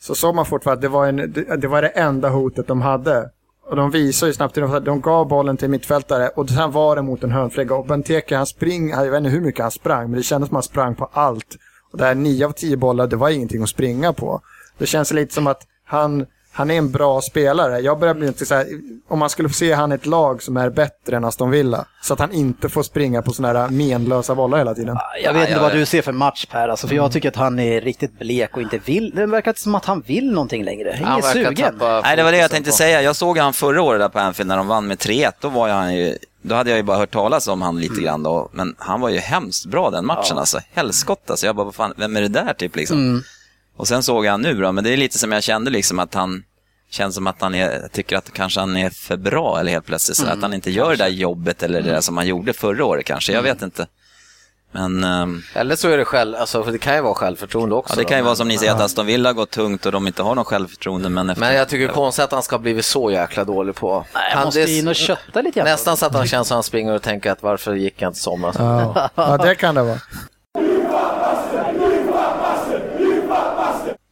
Så 0.00 0.14
såg 0.14 0.34
man 0.34 0.46
fortfarande 0.46 0.78
att 0.78 0.82
det 0.82 0.88
var, 0.88 1.06
en, 1.06 1.16
det, 1.16 1.56
det 1.56 1.68
var 1.68 1.82
det 1.82 1.88
enda 1.88 2.28
hotet 2.28 2.66
de 2.66 2.82
hade. 2.82 3.30
Och 3.70 3.76
de 3.76 3.90
visar 3.90 4.26
ju 4.26 4.32
snabbt 4.32 4.54
de, 4.54 4.84
de 4.84 5.00
gav 5.00 5.28
bollen 5.28 5.56
till 5.56 5.70
mittfältare 5.70 6.28
och 6.28 6.48
sen 6.48 6.72
var 6.72 6.96
det 6.96 7.02
mot 7.02 7.24
en 7.24 7.30
hörnflägga. 7.30 7.74
Och 7.74 7.86
Benteke 7.86 8.36
han 8.36 8.46
spring, 8.46 8.90
jag 8.90 9.10
vet 9.10 9.18
inte 9.18 9.30
hur 9.30 9.40
mycket 9.40 9.62
han 9.62 9.70
sprang, 9.70 10.10
men 10.10 10.16
det 10.16 10.22
kändes 10.22 10.48
som 10.48 10.56
att 10.56 10.64
han 10.64 10.70
sprang 10.70 10.94
på 10.94 11.10
allt. 11.12 11.56
Och 11.92 11.98
där 11.98 12.14
9 12.14 12.46
av 12.46 12.52
10 12.52 12.76
bollar, 12.76 13.06
det 13.06 13.16
var 13.16 13.28
ingenting 13.28 13.62
att 13.62 13.68
springa 13.68 14.12
på. 14.12 14.40
Det 14.78 14.86
känns 14.86 15.12
lite 15.12 15.34
som 15.34 15.46
att 15.46 15.62
han, 15.86 16.26
han 16.52 16.70
är 16.70 16.74
en 16.78 16.90
bra 16.90 17.20
spelare. 17.20 17.80
Jag 17.80 17.98
börjar 17.98 18.14
bli 18.14 18.26
lite 18.26 18.46
så 18.46 18.54
här, 18.54 18.66
om 19.08 19.18
man 19.18 19.30
skulle 19.30 19.48
få 19.48 19.54
se 19.54 19.72
han 19.72 19.92
i 19.92 19.94
ett 19.94 20.06
lag 20.06 20.42
som 20.42 20.56
är 20.56 20.70
bättre 20.70 21.16
än 21.16 21.24
Aston 21.24 21.50
Villa. 21.50 21.84
Så 22.02 22.12
att 22.14 22.20
han 22.20 22.32
inte 22.32 22.68
får 22.68 22.82
springa 22.82 23.22
på 23.22 23.32
sådana 23.32 23.58
här 23.60 23.68
menlösa 23.68 24.34
bollar 24.34 24.58
hela 24.58 24.74
tiden. 24.74 24.96
Jag 25.22 25.32
vet 25.32 25.40
Ja, 25.40 25.46
inte 25.46 25.52
ja, 25.52 25.62
vad 25.62 25.70
ja. 25.70 25.76
du 25.76 25.86
ser 25.86 26.02
för 26.02 26.12
match 26.12 26.46
Per, 26.46 26.68
alltså, 26.68 26.88
för 26.88 26.94
jag 26.94 27.12
tycker 27.12 27.28
att 27.28 27.36
han 27.36 27.58
är 27.58 27.80
riktigt 27.80 28.18
blek 28.18 28.56
och 28.56 28.62
inte 28.62 28.78
vill. 28.78 29.12
Det 29.14 29.26
verkar 29.26 29.50
inte 29.50 29.60
som 29.60 29.74
att 29.74 29.84
han 29.84 30.00
vill 30.06 30.30
någonting 30.32 30.64
längre. 30.64 30.94
Han 31.02 31.18
är 31.18 31.22
Han 31.22 31.32
sugen. 31.32 31.78
Nej, 32.02 32.16
det 32.16 32.22
var 32.22 32.32
det 32.32 32.38
jag 32.38 32.50
tänkte 32.50 32.70
på- 32.70 32.76
säga. 32.76 33.02
Jag 33.02 33.16
såg 33.16 33.38
han 33.38 33.52
förra 33.52 33.82
året 33.82 34.00
där 34.00 34.08
på 34.08 34.18
Anfield 34.18 34.48
när 34.48 34.56
de 34.56 34.68
vann 34.68 34.86
med 34.86 34.98
3-1. 34.98 35.32
Då, 35.40 35.48
var 35.48 35.68
han 35.68 35.94
ju, 35.94 36.18
då 36.42 36.54
hade 36.54 36.70
jag 36.70 36.76
ju 36.76 36.82
bara 36.82 36.96
hört 36.98 37.10
talas 37.10 37.48
om 37.48 37.62
han 37.62 37.80
lite 37.80 38.00
grann 38.00 38.22
då. 38.22 38.48
Men 38.52 38.74
han 38.78 39.00
var 39.00 39.08
ju 39.08 39.18
hemskt 39.18 39.66
bra 39.66 39.90
den 39.90 40.06
matchen 40.06 40.38
alltså. 40.38 40.58
Helskotta. 40.74 41.32
alltså. 41.32 41.46
Jag 41.46 41.56
bara, 41.56 41.64
vad 41.64 41.74
fan, 41.74 41.94
vem 41.96 42.16
är 42.16 42.20
det 42.20 42.28
där 42.28 42.52
typ 42.54 42.76
liksom? 42.76 43.22
Och 43.76 43.88
sen 43.88 44.02
såg 44.02 44.26
jag 44.26 44.30
han 44.30 44.42
nu 44.42 44.54
då, 44.54 44.72
men 44.72 44.84
det 44.84 44.90
är 44.92 44.96
lite 44.96 45.18
som 45.18 45.32
jag 45.32 45.42
kände 45.42 45.70
liksom 45.70 45.98
att 45.98 46.14
han 46.14 46.42
känns 46.90 47.14
som 47.14 47.26
att 47.26 47.40
han 47.40 47.54
är, 47.54 47.88
tycker 47.92 48.16
att 48.16 48.32
kanske 48.32 48.60
han 48.60 48.76
är 48.76 48.90
för 48.90 49.16
bra 49.16 49.60
eller 49.60 49.72
helt 49.72 49.86
plötsligt 49.86 50.16
så 50.16 50.26
att 50.26 50.42
han 50.42 50.54
inte 50.54 50.70
gör 50.70 50.90
det 50.90 50.96
där 50.96 51.08
jobbet 51.08 51.62
eller 51.62 51.82
det 51.82 51.90
där 51.90 52.00
som 52.00 52.16
han 52.16 52.26
gjorde 52.26 52.52
förra 52.52 52.84
året 52.84 53.04
kanske. 53.06 53.32
Jag 53.32 53.42
vet 53.42 53.62
inte. 53.62 53.86
Men 54.72 55.04
ehm, 55.04 55.42
Eller 55.54 55.76
så 55.76 55.88
är 55.88 55.98
det 55.98 56.04
själv, 56.04 56.36
alltså, 56.36 56.64
för 56.64 56.72
det 56.72 56.78
kan 56.78 56.94
ju 56.94 57.00
vara 57.00 57.14
självförtroende 57.14 57.74
också. 57.74 57.92
ja, 57.92 57.96
det 57.96 58.02
då, 58.02 58.08
kan 58.08 58.16
ju 58.18 58.22
men- 58.22 58.24
vara 58.24 58.36
som 58.36 58.48
ni 58.48 58.58
säger 58.58 58.72
att 58.72 58.80
Aston 58.80 59.06
Villa 59.06 59.32
går 59.32 59.46
tungt 59.46 59.86
och 59.86 59.92
de 59.92 60.06
inte 60.06 60.22
har 60.22 60.34
någon 60.34 60.44
självförtroende. 60.44 61.08
Men, 61.08 61.30
efter, 61.30 61.40
Men 61.40 61.54
jag 61.54 61.68
tycker 61.68 61.88
konstigt 61.88 62.24
att 62.24 62.32
han 62.32 62.42
ska 62.42 62.56
ha 62.56 62.60
blivit 62.60 62.84
så 62.84 63.10
jäkla 63.10 63.44
dålig 63.44 63.74
på... 63.74 64.04
Nej, 64.14 64.22
han, 64.32 64.44
måste 64.44 64.70
in 64.70 64.88
och 64.88 64.94
kötta 64.94 65.40
lite 65.42 65.58
grann. 65.60 65.68
Nästan 65.68 65.96
så 65.96 66.06
att 66.06 66.14
han 66.14 66.26
känns 66.26 66.48
som 66.48 66.54
att 66.54 66.56
han 66.56 66.62
springer 66.62 66.92
och 66.92 67.02
tänker 67.02 67.30
att 67.30 67.42
varför 67.42 67.74
gick 67.74 68.02
jag 68.02 68.08
inte 68.08 68.20
somras? 68.20 68.56
Ja. 68.58 69.10
ja, 69.14 69.38
det 69.38 69.54
kan 69.54 69.74
det 69.74 69.82
vara. 69.82 70.00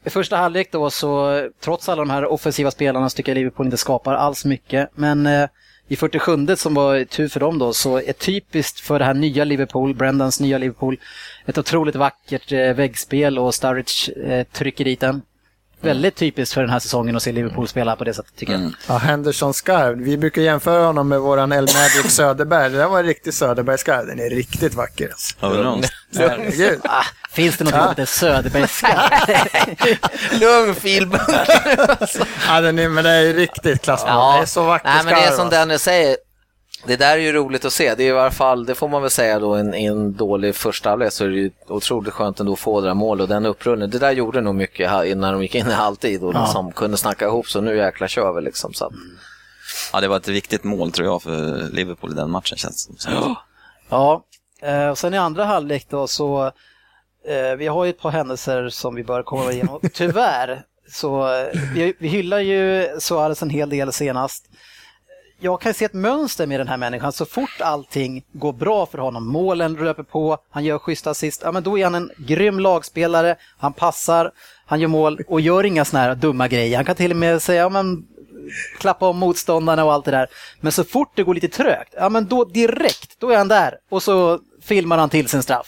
I 0.05 0.11
första 0.11 0.37
halvlek 0.37 0.73
då 0.73 0.91
så, 0.91 1.43
trots 1.61 1.89
alla 1.89 2.03
de 2.03 2.11
här 2.11 2.27
offensiva 2.27 2.71
spelarna 2.71 3.11
så 3.11 3.17
tycker 3.17 3.33
jag 3.33 3.37
Liverpool 3.37 3.67
inte 3.67 3.77
skapar 3.77 4.15
alls 4.15 4.45
mycket. 4.45 4.91
Men 4.95 5.27
eh, 5.27 5.49
i 5.89 5.97
47 5.97 6.57
som 6.57 6.75
var 6.75 7.05
tur 7.05 7.29
för 7.29 7.41
dem 7.41 7.59
då, 7.59 7.73
så 7.73 7.97
är 7.97 8.13
typiskt 8.13 8.81
för 8.81 8.99
det 8.99 9.05
här 9.05 9.15
nya 9.15 9.45
Liverpool, 9.45 9.95
Brendans 9.95 10.41
nya 10.41 10.59
Liverpool, 10.59 10.97
ett 11.47 11.59
otroligt 11.59 11.97
vackert 11.97 12.53
eh, 12.53 12.73
väggspel 12.75 13.39
och 13.39 13.55
Sturridge 13.55 14.13
eh, 14.13 14.47
trycker 14.47 14.85
dit 14.85 15.01
den. 15.01 15.23
Väldigt 15.85 16.17
typiskt 16.17 16.55
för 16.55 16.61
den 16.61 16.71
här 16.71 16.79
säsongen 16.79 17.17
att 17.17 17.23
se 17.23 17.33
Liverpool 17.33 17.69
spela 17.69 17.97
på 17.97 18.05
det 18.05 18.15
sättet 18.15 18.37
tycker 18.37 18.53
jag. 18.53 18.73
Ja, 18.89 18.97
Henderson 18.99 19.55
skarv. 19.55 19.99
Vi 19.99 20.17
brukar 20.17 20.43
jämföra 20.43 20.87
honom 20.87 21.09
med 21.09 21.21
våran 21.21 21.53
El 21.53 21.61
Magic 21.63 22.13
Söderberg. 22.15 22.71
Det 22.71 22.79
där 22.79 22.89
var 22.89 22.99
en 22.99 23.07
riktig 23.07 23.35
Söderberg-skarv. 23.35 24.07
Den 24.07 24.21
är 24.21 24.31
riktigt 24.31 24.75
vacker. 24.75 25.09
Alltså. 25.09 25.35
Ah, 26.85 27.05
finns 27.31 27.57
det 27.57 27.65
något 27.65 27.73
som 27.75 27.89
heter 27.89 28.05
Söderbergsskatt? 28.05 29.29
Lugn 30.41 30.75
Filip! 30.75 31.13
Ja, 32.49 32.61
den 32.61 32.79
är, 32.79 32.89
men 32.89 33.05
det 33.05 33.11
är 33.11 33.21
ju 33.21 33.33
riktigt 33.33 33.83
klassmål. 33.83 34.37
Det 34.37 34.43
är 34.43 34.47
så 34.47 34.65
vacker 34.65 34.89
Nej, 34.89 35.05
men 35.05 35.15
det 35.15 35.21
är 35.21 35.31
som 35.31 35.41
alltså. 35.41 35.59
Dennis 35.59 35.83
säger. 35.83 36.17
Det 36.87 36.97
där 36.97 37.13
är 37.13 37.21
ju 37.21 37.33
roligt 37.33 37.65
att 37.65 37.73
se. 37.73 37.95
Det 37.95 38.03
är 38.03 38.07
i 38.07 38.19
alla 38.19 38.31
fall, 38.31 38.67
det 38.67 38.75
får 38.75 38.89
man 38.89 39.03
väl 39.03 39.11
säga 39.11 39.39
då, 39.39 39.55
en, 39.55 39.75
en 39.75 40.13
dålig 40.17 40.55
första 40.55 40.91
halvlek 40.91 41.13
så 41.13 41.25
är 41.25 41.29
det 41.29 41.37
ju 41.37 41.51
otroligt 41.69 42.13
skönt 42.13 42.41
ändå 42.41 42.53
att 42.53 42.59
få 42.59 42.81
det 42.81 42.87
där 42.87 42.95
målet 42.95 43.23
och 43.23 43.29
den 43.29 43.47
upprullningen. 43.47 43.91
Det 43.91 43.99
där 43.99 44.13
gjorde 44.13 44.41
nog 44.41 44.55
mycket 44.55 45.07
innan 45.07 45.33
de 45.33 45.43
gick 45.43 45.55
in 45.55 45.67
i 45.67 45.73
halvtid 45.73 46.23
och 46.23 46.35
liksom 46.35 46.73
kunde 46.73 46.97
snacka 46.97 47.27
ihop 47.27 47.47
så 47.49 47.61
nu 47.61 47.77
jäkla 47.77 48.09
kör 48.09 48.33
vi 48.33 48.41
liksom. 48.41 48.75
Så 48.75 48.85
att, 48.85 48.93
Ja, 49.93 50.01
det 50.01 50.09
var 50.09 50.17
ett 50.17 50.29
viktigt 50.29 50.65
mål 50.65 50.93
tror 50.93 51.09
jag 51.09 51.23
för 51.23 51.71
Liverpool 51.73 52.13
i 52.13 52.15
den 52.15 52.31
matchen 52.31 52.59
känns 52.59 52.87
det 52.87 53.01
som. 53.01 53.37
Ja, 53.89 54.25
eh, 54.63 54.89
och 54.89 54.99
sen 54.99 55.15
i 55.15 55.19
andra 55.19 55.45
halvlek 55.45 55.87
då 55.91 56.07
så, 56.07 56.47
eh, 57.27 57.57
vi 57.59 57.67
har 57.67 57.85
ju 57.85 57.91
ett 57.91 58.01
par 58.01 58.11
händelser 58.11 58.69
som 58.69 58.95
vi 58.95 59.05
bör 59.05 59.23
komma 59.23 59.53
igenom. 59.53 59.81
Tyvärr, 59.93 60.63
så 60.91 61.35
eh, 61.35 61.61
vi, 61.75 61.95
vi 61.99 62.09
hyllar 62.09 62.39
ju 62.39 62.89
Suarez 63.01 63.43
en 63.43 63.51
hel 63.51 63.71
del 63.71 63.93
senast. 63.93 64.45
Jag 65.45 65.61
kan 65.61 65.75
se 65.75 65.85
ett 65.85 65.93
mönster 65.93 66.47
med 66.47 66.61
den 66.61 66.69
här 66.69 66.77
människan. 66.77 67.13
Så 67.13 67.25
fort 67.25 67.61
allting 67.61 68.25
går 68.33 68.53
bra 68.53 68.87
för 68.87 68.99
honom, 68.99 69.27
målen 69.27 69.75
löper 69.75 70.03
på, 70.03 70.39
han 70.51 70.65
gör 70.65 70.79
schyssta 70.79 71.11
assist, 71.11 71.41
ja 71.45 71.53
men 71.53 71.63
då 71.63 71.79
är 71.79 71.85
han 71.85 71.95
en 71.95 72.11
grym 72.17 72.61
lagspelare, 72.61 73.37
han 73.59 73.73
passar, 73.73 74.33
han 74.67 74.81
gör 74.81 74.89
mål 74.89 75.21
och 75.29 75.41
gör 75.41 75.65
inga 75.65 75.85
såna 75.85 76.03
här 76.03 76.15
dumma 76.15 76.49
grejer. 76.49 76.77
Han 76.77 76.85
kan 76.85 76.97
till 76.97 77.11
och 77.11 77.17
med 77.17 77.43
säga, 77.43 77.61
ja 77.61 77.69
men 77.69 78.05
klappa 78.79 79.09
om 79.09 79.19
motståndarna 79.19 79.85
och 79.85 79.93
allt 79.93 80.05
det 80.05 80.11
där. 80.11 80.27
Men 80.61 80.73
så 80.73 80.85
fort 80.85 81.13
det 81.15 81.23
går 81.23 81.35
lite 81.35 81.49
trögt, 81.49 81.95
ja 81.97 82.09
men 82.09 82.27
då 82.27 82.45
direkt, 82.45 83.21
då 83.21 83.31
är 83.31 83.37
han 83.37 83.49
där 83.49 83.79
och 83.91 84.03
så 84.03 84.39
filmar 84.63 84.99
han 84.99 85.11
till 85.11 85.29
sin 85.29 85.43
straff. 85.43 85.67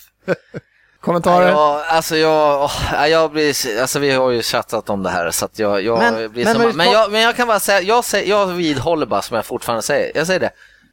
Kommentarer? 1.00 1.48
Ja, 1.48 1.84
alltså 1.88 2.16
jag, 2.16 2.70
jag 3.08 3.30
blir, 3.30 3.80
alltså 3.80 3.98
vi 3.98 4.10
har 4.10 4.30
ju 4.30 4.42
chattat 4.42 4.90
om 4.90 5.02
det 5.02 5.10
här 5.10 5.30
så 5.30 5.44
att 5.44 5.58
jag, 5.58 5.82
jag 5.82 5.98
Men- 5.98 6.32
blir 6.32 6.44
men 6.44 6.54
som, 6.54 6.62
men- 6.62 6.76
men, 6.76 6.90
jag, 6.90 7.12
men 7.12 7.20
jag 7.20 7.36
kan 7.36 7.48
bara 7.48 7.60
säga, 7.60 7.80
jag, 7.80 8.04
säger, 8.04 8.30
jag 8.30 8.46
vidhåller 8.46 9.06
bara 9.06 9.22
som 9.22 9.36
jag 9.36 9.46
fortfarande 9.46 9.82
säger, 9.82 10.12
jag 10.14 10.26
säger 10.26 10.40
det. 10.40 10.50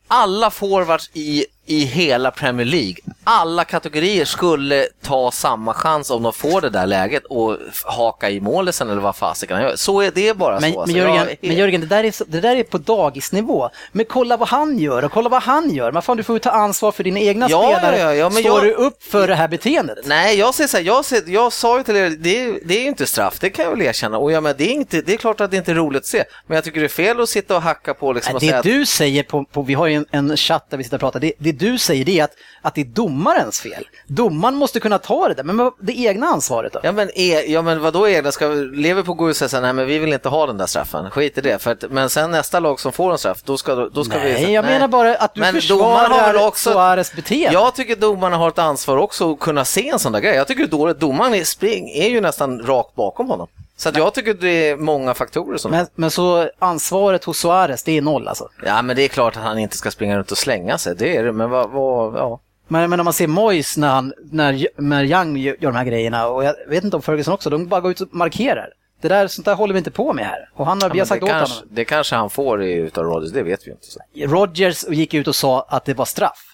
Alla 0.08 0.52
forwards 0.52 1.10
i, 1.14 1.46
i 1.66 1.80
hela 1.86 2.32
Premier 2.32 2.66
League, 2.66 2.96
alla 3.24 3.64
kategorier 3.66 4.26
skulle 4.26 4.88
ta 5.02 5.32
samma 5.32 5.74
chans 5.74 6.10
om 6.10 6.24
de 6.24 6.34
får 6.34 6.62
det 6.62 6.70
där 6.70 6.88
läget 6.88 7.24
och 7.26 7.58
haka 7.84 8.30
i 8.30 8.40
målisen 8.40 8.90
eller 8.90 9.02
vad 9.02 9.16
fasiken 9.16 9.56
han 9.58 9.66
gör. 9.66 9.76
Så 9.76 10.02
är 10.02 10.12
det 10.16 10.38
bara 10.38 10.60
Men, 10.60 10.72
så. 10.74 10.78
men, 10.78 10.82
alltså. 10.82 10.98
Jörgen, 10.98 11.16
Jag- 11.16 11.38
men 11.42 11.56
Jörgen, 11.56 11.82
det 11.82 11.88
där, 11.88 12.04
är, 12.04 12.12
så- 12.12 12.24
det 12.28 12.40
där 12.42 12.56
är 12.56 12.64
på 12.64 12.78
dagisnivå. 12.78 13.70
Men 13.92 14.06
kolla 14.06 14.38
vad 14.38 14.48
han 14.48 14.80
gör 14.80 15.06
och 15.06 15.12
kolla 15.12 15.30
vad 15.30 15.42
han 15.44 15.70
gör. 15.74 15.92
Men 15.92 16.02
fan, 16.02 16.18
du 16.18 16.24
får 16.24 16.36
ju 16.36 16.40
ta 16.40 16.50
ansvar 16.50 16.92
för 16.92 17.04
dina 17.04 17.20
egna 17.20 17.48
Ja, 17.50 17.72
spelare. 17.76 18.00
ja, 18.00 18.14
ja, 18.14 18.30
men 18.30 18.44
Står 18.44 18.60
jag- 18.60 18.64
du 18.64 18.74
upp 18.74 19.04
för 19.04 19.28
det 19.28 19.36
här 19.36 19.48
beteendet? 19.48 19.98
Nej, 20.06 20.38
jag 20.40 20.54
säger 20.56 20.68
så 20.68 20.78
här, 20.78 20.84
jag, 20.84 21.06
ser, 21.06 21.24
jag 21.28 21.54
sa 21.54 21.78
ju 21.78 21.84
till 21.84 21.96
er, 21.96 22.10
det, 22.10 22.44
är- 22.44 22.60
det 22.66 22.78
är 22.78 22.82
ju 22.82 22.88
inte 22.88 23.06
straff, 23.06 23.40
det 23.40 23.50
kan 23.50 23.66
jag 23.66 23.72
väl 23.72 23.82
erkänna. 23.82 24.18
Och 24.18 24.32
ja, 24.32 24.42
men 24.42 24.56
det, 24.58 24.64
är 24.64 24.74
inte, 24.74 25.02
det 25.02 25.14
är 25.14 25.18
klart 25.18 25.42
att 25.42 25.52
det 25.52 25.58
inte 25.58 25.72
är 25.72 25.76
roligt 25.76 26.00
att 26.00 26.06
se, 26.06 26.24
men 26.48 26.56
jag 26.56 26.64
tycker 26.64 26.80
det 26.80 26.86
är 26.86 26.90
fel 26.90 27.22
att 27.22 27.30
sitta 27.30 27.56
och 27.56 27.62
hacka 27.62 27.94
på 27.94 28.14
liksom 28.14 28.34
Nej, 28.34 28.40
det 28.40 28.46
säga 28.48 28.58
att 28.58 28.64
du 28.64 28.86
säger 28.86 29.24
på, 29.24 29.44
på, 29.46 29.62
vi 29.62 29.74
har 29.74 29.88
ju 29.88 29.96
en, 29.96 30.06
en 30.12 30.38
chatt 30.38 30.66
där 30.70 30.78
vi 30.78 30.84
sitter 30.84 30.98
och 30.98 31.02
pratar, 31.02 31.20
det, 31.20 31.34
det 31.38 31.53
du 31.54 31.78
säger 31.78 32.06
det 32.06 32.20
är 32.20 32.24
att, 32.24 32.34
att 32.62 32.76
det 32.76 32.82
är 32.82 32.86
domarens 32.86 33.62
fel. 33.62 33.88
Domaren 34.08 34.56
måste 34.56 34.80
kunna 34.80 34.98
ta 35.00 35.28
det 35.28 35.34
där, 35.34 35.44
men 35.44 35.72
det 35.80 35.94
egna 36.00 36.28
ansvaret 36.28 36.74
då? 36.74 36.80
Ja 36.84 36.92
men, 36.92 37.10
e, 37.16 37.44
ja, 37.48 37.62
men 37.62 37.82
vadå 37.82 38.08
egna? 38.08 38.32
Ska 38.32 38.48
Liverpool 38.74 39.16
gå 39.16 39.30
ut 39.30 39.34
och 39.34 39.38
säga 39.38 39.50
så 39.50 39.56
här, 39.56 39.62
nej 39.62 39.74
men 39.74 39.86
vi 39.88 40.00
vill 40.00 40.14
inte 40.14 40.30
ha 40.30 40.46
den 40.48 40.58
där 40.58 40.66
straffen, 40.66 41.12
skit 41.12 41.38
i 41.38 41.42
det. 41.42 41.62
För 41.62 41.72
att, 41.72 41.84
men 41.92 42.10
sen 42.10 42.32
nästa 42.32 42.60
lag 42.60 42.80
som 42.80 42.92
får 42.92 43.12
en 43.12 43.18
straff, 43.18 43.42
då 43.44 43.58
ska, 43.58 43.76
då 43.76 44.04
ska 44.04 44.20
vi... 44.20 44.34
Nej, 44.34 44.52
jag 44.52 44.66
menar 44.66 44.88
bara 44.88 45.16
att 45.16 45.34
du 45.34 45.42
Men 45.42 45.54
försvarar 45.54 46.48
också- 46.48 46.72
Suarez 46.72 47.14
beteende. 47.16 47.54
Jag 47.54 47.76
tycker 47.76 47.96
domarna 47.96 48.38
har 48.38 48.48
ett 48.48 48.60
ansvar 48.60 48.98
också 48.98 49.34
att 49.34 49.40
kunna 49.40 49.66
se 49.66 49.90
en 49.90 50.00
sån 50.00 50.12
där 50.12 50.20
grej. 50.20 50.36
Jag 50.36 50.48
tycker 50.48 50.62
det 50.64 50.68
är 50.68 50.78
dåligt. 50.78 51.00
Domaren 51.00 51.34
är, 51.34 51.44
spring, 51.44 51.90
är 51.90 52.10
ju 52.10 52.22
nästan 52.22 52.60
rakt 52.62 52.96
bakom 52.96 53.30
honom. 53.30 53.48
Så 53.84 53.92
jag 53.96 54.14
tycker 54.14 54.34
det 54.34 54.70
är 54.70 54.78
många 54.78 55.14
faktorer 55.14 55.58
som... 55.58 55.72
Men, 55.72 55.88
men 55.96 56.12
så 56.12 56.50
ansvaret 56.60 57.24
hos 57.24 57.40
Suarez, 57.40 57.84
det 57.84 57.98
är 57.98 58.02
noll 58.02 58.28
alltså. 58.28 58.50
Ja 58.66 58.82
men 58.82 58.96
det 58.96 59.02
är 59.02 59.08
klart 59.08 59.38
att 59.38 59.44
han 59.44 59.60
inte 59.60 59.78
ska 59.78 59.92
springa 59.92 60.18
runt 60.18 60.32
och 60.32 60.38
slänga 60.38 60.78
sig, 60.78 60.96
det 60.96 61.18
är 61.18 61.24
det. 61.24 61.32
Men 61.32 61.50
vad, 61.50 61.70
vad 61.70 62.16
ja. 62.20 62.40
Men, 62.68 62.90
men 62.90 63.00
om 63.00 63.04
man 63.04 63.14
ser 63.14 63.28
Moyes 63.28 63.78
när, 63.78 63.90
han, 63.90 64.14
när, 64.32 64.68
när 64.78 65.04
Young 65.04 65.38
gör 65.38 65.56
de 65.60 65.76
här 65.76 65.84
grejerna, 65.86 66.28
och 66.28 66.44
jag 66.44 66.56
vet 66.68 66.84
inte 66.84 66.96
om 66.96 67.02
Ferguson 67.02 67.34
också, 67.34 67.50
de 67.50 67.68
bara 67.68 67.82
går 67.82 67.92
ut 67.92 68.02
och 68.02 68.08
markerar. 68.12 68.70
Det 69.02 69.08
där, 69.08 69.28
sånt 69.28 69.46
där 69.46 69.56
håller 69.56 69.74
vi 69.74 69.78
inte 69.78 69.92
på 69.92 70.14
med 70.14 70.26
här. 70.26 70.50
Och 70.54 70.66
han 70.66 70.82
har, 70.82 70.90
vi 70.90 71.00
har 71.00 71.06
Ja, 71.06 71.06
sagt 71.06 71.22
det, 71.22 71.26
åt 71.26 71.32
kanske, 71.32 71.56
honom. 71.56 71.76
det 71.76 71.86
kanske 71.86 72.16
han 72.16 72.30
får 72.30 72.64
utav 72.64 73.04
Rodgers, 73.04 73.32
det 73.32 73.44
vet 73.44 73.68
vi 73.68 73.72
inte. 73.72 73.86
Så. 73.88 74.00
Rodgers 74.16 74.86
gick 74.90 75.14
ut 75.14 75.28
och 75.28 75.36
sa 75.36 75.66
att 75.70 75.86
det 75.86 75.94
var 75.94 76.06
straff. 76.06 76.53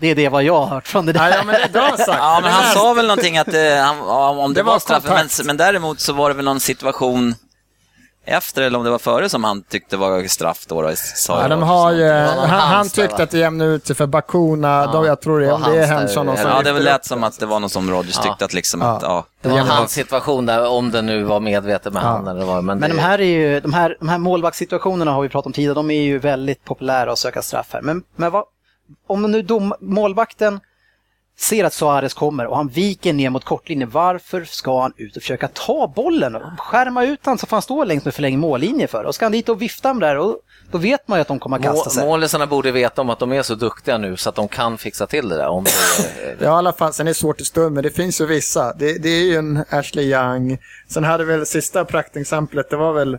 Det 0.00 0.08
är 0.08 0.14
det 0.14 0.28
vad 0.28 0.42
jag 0.42 0.60
har 0.60 0.66
hört 0.66 0.88
från 0.88 1.06
det 1.06 1.12
där. 1.12 1.30
Ja, 1.30 1.42
men 1.44 1.54
det 1.54 1.62
är 1.62 1.68
bra 1.68 1.96
sagt. 1.96 2.08
Ja, 2.08 2.38
men 2.42 2.52
han 2.52 2.74
sa 2.74 2.94
väl 2.94 3.06
någonting 3.06 3.38
att 3.38 3.54
eh, 3.54 3.76
han, 3.76 4.00
om 4.38 4.54
det, 4.54 4.60
Det 4.60 4.64
var, 4.64 4.72
var 4.72 4.78
straffen, 4.78 5.14
men, 5.14 5.46
men 5.46 5.56
däremot 5.56 6.00
så 6.00 6.12
var 6.12 6.28
det 6.28 6.34
väl 6.34 6.44
någon 6.44 6.60
situation 6.60 7.34
efter, 8.26 8.62
eller 8.62 8.78
om 8.78 8.84
det 8.84 8.90
var 8.90 8.98
före, 8.98 9.28
som 9.28 9.44
han 9.44 9.62
tyckte 9.62 9.96
var 9.96 10.28
straff 10.28 10.66
då. 10.68 10.82
då 10.82 10.90
sa 10.96 11.42
Ja, 11.42 11.48
de 11.48 11.62
har 11.62 11.92
ju, 11.92 12.08
någon 12.08 12.50
han, 12.50 12.60
han 12.60 12.88
tyckte 12.88 13.22
att 13.22 13.30
det 13.30 13.38
jämnade 13.38 13.70
ut 13.70 13.86
sig 13.86 13.96
för 13.96 14.06
Bakuna. 14.06 14.68
Ja, 14.68 14.92
då 14.92 15.06
jag 15.06 15.20
tror 15.20 15.40
det, 15.40 15.46
det 15.46 15.52
om 15.52 15.62
var 15.62 15.70
det 15.70 15.78
är 15.78 15.86
Henson 15.86 16.28
och 16.28 16.38
Ja, 16.38 16.62
det 16.62 16.72
lät 16.72 17.04
som 17.04 17.24
att 17.24 17.38
det 17.40 17.46
var 17.46 17.60
något 17.60 17.72
som 17.72 17.90
Rodgers 17.90 18.16
Ja. 18.16 18.22
tyckte 18.22 18.44
att 18.44 18.52
liksom 18.54 18.80
Ja. 18.80 18.96
att, 18.96 19.02
ja. 19.02 19.24
Det 19.42 19.48
var 19.48 19.58
hans 19.58 19.92
situation 19.92 20.46
där, 20.46 20.68
om 20.68 20.90
det 20.90 21.02
nu 21.02 21.22
var 21.22 21.40
medvetet 21.40 21.92
med 21.92 22.02
Ja. 22.02 22.06
handen 22.06 22.36
eller 22.36 22.46
vad. 22.46 22.64
Men, 22.64 22.78
Men 22.78 22.90
det, 22.90 22.96
de 22.96 23.02
här, 23.02 23.18
är 23.20 23.24
ju, 23.24 23.60
de 23.60 23.72
här, 23.72 23.96
de 24.00 24.08
här 24.08 24.18
målvaktssituationerna 24.18 25.10
har 25.12 25.22
vi 25.22 25.28
pratat 25.28 25.46
om 25.46 25.52
tidigare, 25.52 25.74
de 25.74 25.90
är 25.90 26.02
ju 26.02 26.18
väldigt 26.18 26.64
populära 26.64 27.12
att 27.12 27.18
söka 27.18 27.42
straff 27.42 27.66
här. 27.72 27.82
Men, 27.82 28.02
men 28.16 28.30
vad, 28.32 28.44
om 29.06 29.22
nu 29.22 29.42
dom, 29.42 29.74
målvakten 29.80 30.60
ser 31.38 31.64
att 31.64 31.72
Suarez 31.72 32.14
kommer 32.14 32.46
och 32.46 32.56
han 32.56 32.68
viker 32.68 33.12
ner 33.12 33.30
mot 33.30 33.44
kortlinjen, 33.44 33.90
varför 33.90 34.44
ska 34.44 34.82
han 34.82 34.92
ut 34.96 35.16
och 35.16 35.22
försöka 35.22 35.48
ta 35.48 35.92
bollen 35.96 36.34
och 36.34 36.42
skärma 36.58 37.04
ut 37.04 37.20
han 37.22 37.38
så 37.38 37.46
får 37.46 37.56
han 37.56 37.62
stå 37.62 37.84
längs 37.84 38.04
med 38.04 38.14
förlängd 38.14 38.38
mållinje 38.38 38.86
för? 38.86 39.04
Och 39.04 39.14
ska 39.14 39.24
han 39.24 39.32
dit 39.32 39.48
och 39.48 39.62
vifta 39.62 39.94
med 39.94 40.08
där 40.08 40.18
och 40.18 40.36
då 40.70 40.78
vet 40.78 41.08
man 41.08 41.18
ju 41.18 41.20
att 41.20 41.28
de 41.28 41.38
kommer 41.38 41.56
att 41.56 41.62
kasta 41.62 41.90
sig. 41.90 42.06
Målisarna 42.06 42.46
borde 42.46 42.72
veta 42.72 43.00
om 43.00 43.10
att 43.10 43.18
de 43.18 43.32
är 43.32 43.42
så 43.42 43.54
duktiga 43.54 43.98
nu 43.98 44.16
så 44.16 44.28
att 44.28 44.34
de 44.34 44.48
kan 44.48 44.78
fixa 44.78 45.06
till 45.06 45.28
det 45.28 45.36
där. 45.36 45.48
Om 45.48 45.64
det, 45.64 45.70
Ja, 46.38 46.44
i 46.44 46.48
alla 46.48 46.72
fall. 46.72 46.92
Sen 46.92 47.06
är 47.06 47.10
det 47.10 47.14
svårt 47.14 47.40
i 47.40 47.44
stund, 47.44 47.74
men 47.74 47.82
det 47.82 47.90
finns 47.90 48.20
ju 48.20 48.26
vissa. 48.26 48.72
Det, 48.72 48.98
det 48.98 49.08
är 49.08 49.24
ju 49.24 49.36
en 49.36 49.64
Ashley 49.70 50.04
Young. 50.04 50.58
Sen 50.88 51.04
hade 51.04 51.24
väl 51.24 51.46
sista 51.46 51.84
praktexemplet, 51.84 52.70
det 52.70 52.76
var 52.76 52.92
väl 52.92 53.18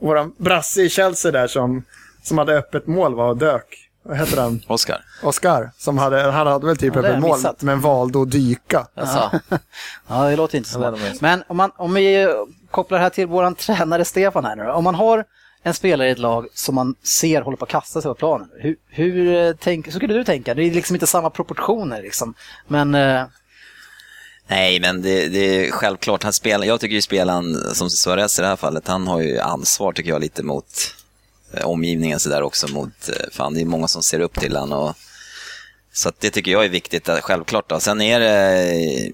våran 0.00 0.34
brasse 0.38 0.82
i 0.82 0.88
Chelsea 0.88 1.32
där 1.32 1.46
som, 1.46 1.84
som 2.22 2.38
hade 2.38 2.58
öppet 2.58 2.86
mål 2.86 3.14
va, 3.14 3.28
och 3.28 3.36
dök. 3.36 3.85
Vad 4.08 4.18
heter 4.18 4.36
han? 4.42 4.62
Oscar. 4.66 5.04
Oscar, 5.22 5.70
som 5.78 5.98
hade, 5.98 6.22
han 6.22 6.46
hade 6.46 6.66
väl 6.66 6.76
typ 6.76 6.94
Ja, 6.94 7.00
öppet 7.00 7.18
mål, 7.20 7.36
missat. 7.36 7.62
men 7.62 7.80
valde 7.80 8.22
att 8.22 8.30
dyka. 8.30 8.86
alltså, 8.94 9.40
Ja, 10.08 10.24
det 10.30 10.36
låter 10.36 10.58
inte 10.58 10.70
så 10.70 10.82
Ja, 10.82 10.90
bra. 10.90 11.00
Men 11.20 11.42
om, 11.48 11.56
man, 11.56 11.70
om 11.76 11.94
vi 11.94 12.34
kopplar 12.70 12.98
det 12.98 13.02
här 13.02 13.10
till 13.10 13.26
våran 13.26 13.54
tränare 13.54 14.04
Stefan 14.04 14.44
här 14.44 14.56
nu 14.56 14.64
då. 14.64 14.72
Om 14.72 14.84
man 14.84 14.94
har 14.94 15.24
en 15.62 15.74
spelare 15.74 16.08
i 16.08 16.10
ett 16.10 16.18
lag 16.18 16.46
som 16.54 16.74
man 16.74 16.94
ser 17.02 17.40
håller 17.42 17.56
på 17.56 17.64
att 17.64 17.70
kasta 17.70 18.02
sig 18.02 18.08
på 18.08 18.14
planen. 18.14 18.48
Hur, 18.60 18.76
hur 18.88 19.34
eh, 19.48 19.54
tänk, 19.60 19.92
skulle 19.92 20.14
du 20.14 20.24
tänka? 20.24 20.54
Det 20.54 20.62
är 20.62 20.70
liksom 20.70 20.96
inte 20.96 21.06
samma 21.06 21.30
proportioner 21.30 22.02
liksom. 22.02 22.34
Men 22.66 22.94
eh, 22.94 23.24
Nej, 24.48 24.80
men 24.80 25.02
det, 25.02 25.28
det 25.28 25.38
är 25.66 25.70
självklart. 25.70 26.22
Han 26.22 26.32
spelar, 26.32 26.66
jag 26.66 26.80
tycker 26.80 26.94
ju 26.94 27.02
spelaren, 27.02 27.54
som 27.74 27.90
Suarez 27.90 28.38
i 28.38 28.42
det 28.42 28.48
här 28.48 28.56
fallet, 28.56 28.88
han 28.88 29.06
har 29.06 29.20
ju 29.20 29.38
ansvar 29.38 29.92
tycker 29.92 30.10
jag 30.10 30.20
lite 30.20 30.42
mot 30.42 30.64
eh, 30.64 31.05
omgivningen 31.64 32.20
så 32.20 32.28
där 32.28 32.42
också. 32.42 32.68
Mot, 32.68 33.08
eh, 33.08 33.30
fan, 33.32 33.54
det 33.54 33.60
är 33.60 33.64
många 33.64 33.88
som 33.88 34.02
ser 34.02 34.20
upp 34.20 34.40
till 34.40 34.56
honom. 34.56 34.78
Och, 34.78 34.94
så 35.92 36.12
det 36.18 36.30
tycker 36.30 36.50
jag 36.52 36.64
är 36.64 36.68
viktigt, 36.68 37.08
att, 37.08 37.20
självklart. 37.20 37.68
Då. 37.68 37.80
Sen 37.80 38.00
är 38.00 38.20
det, 38.20 38.62
eh, 39.06 39.12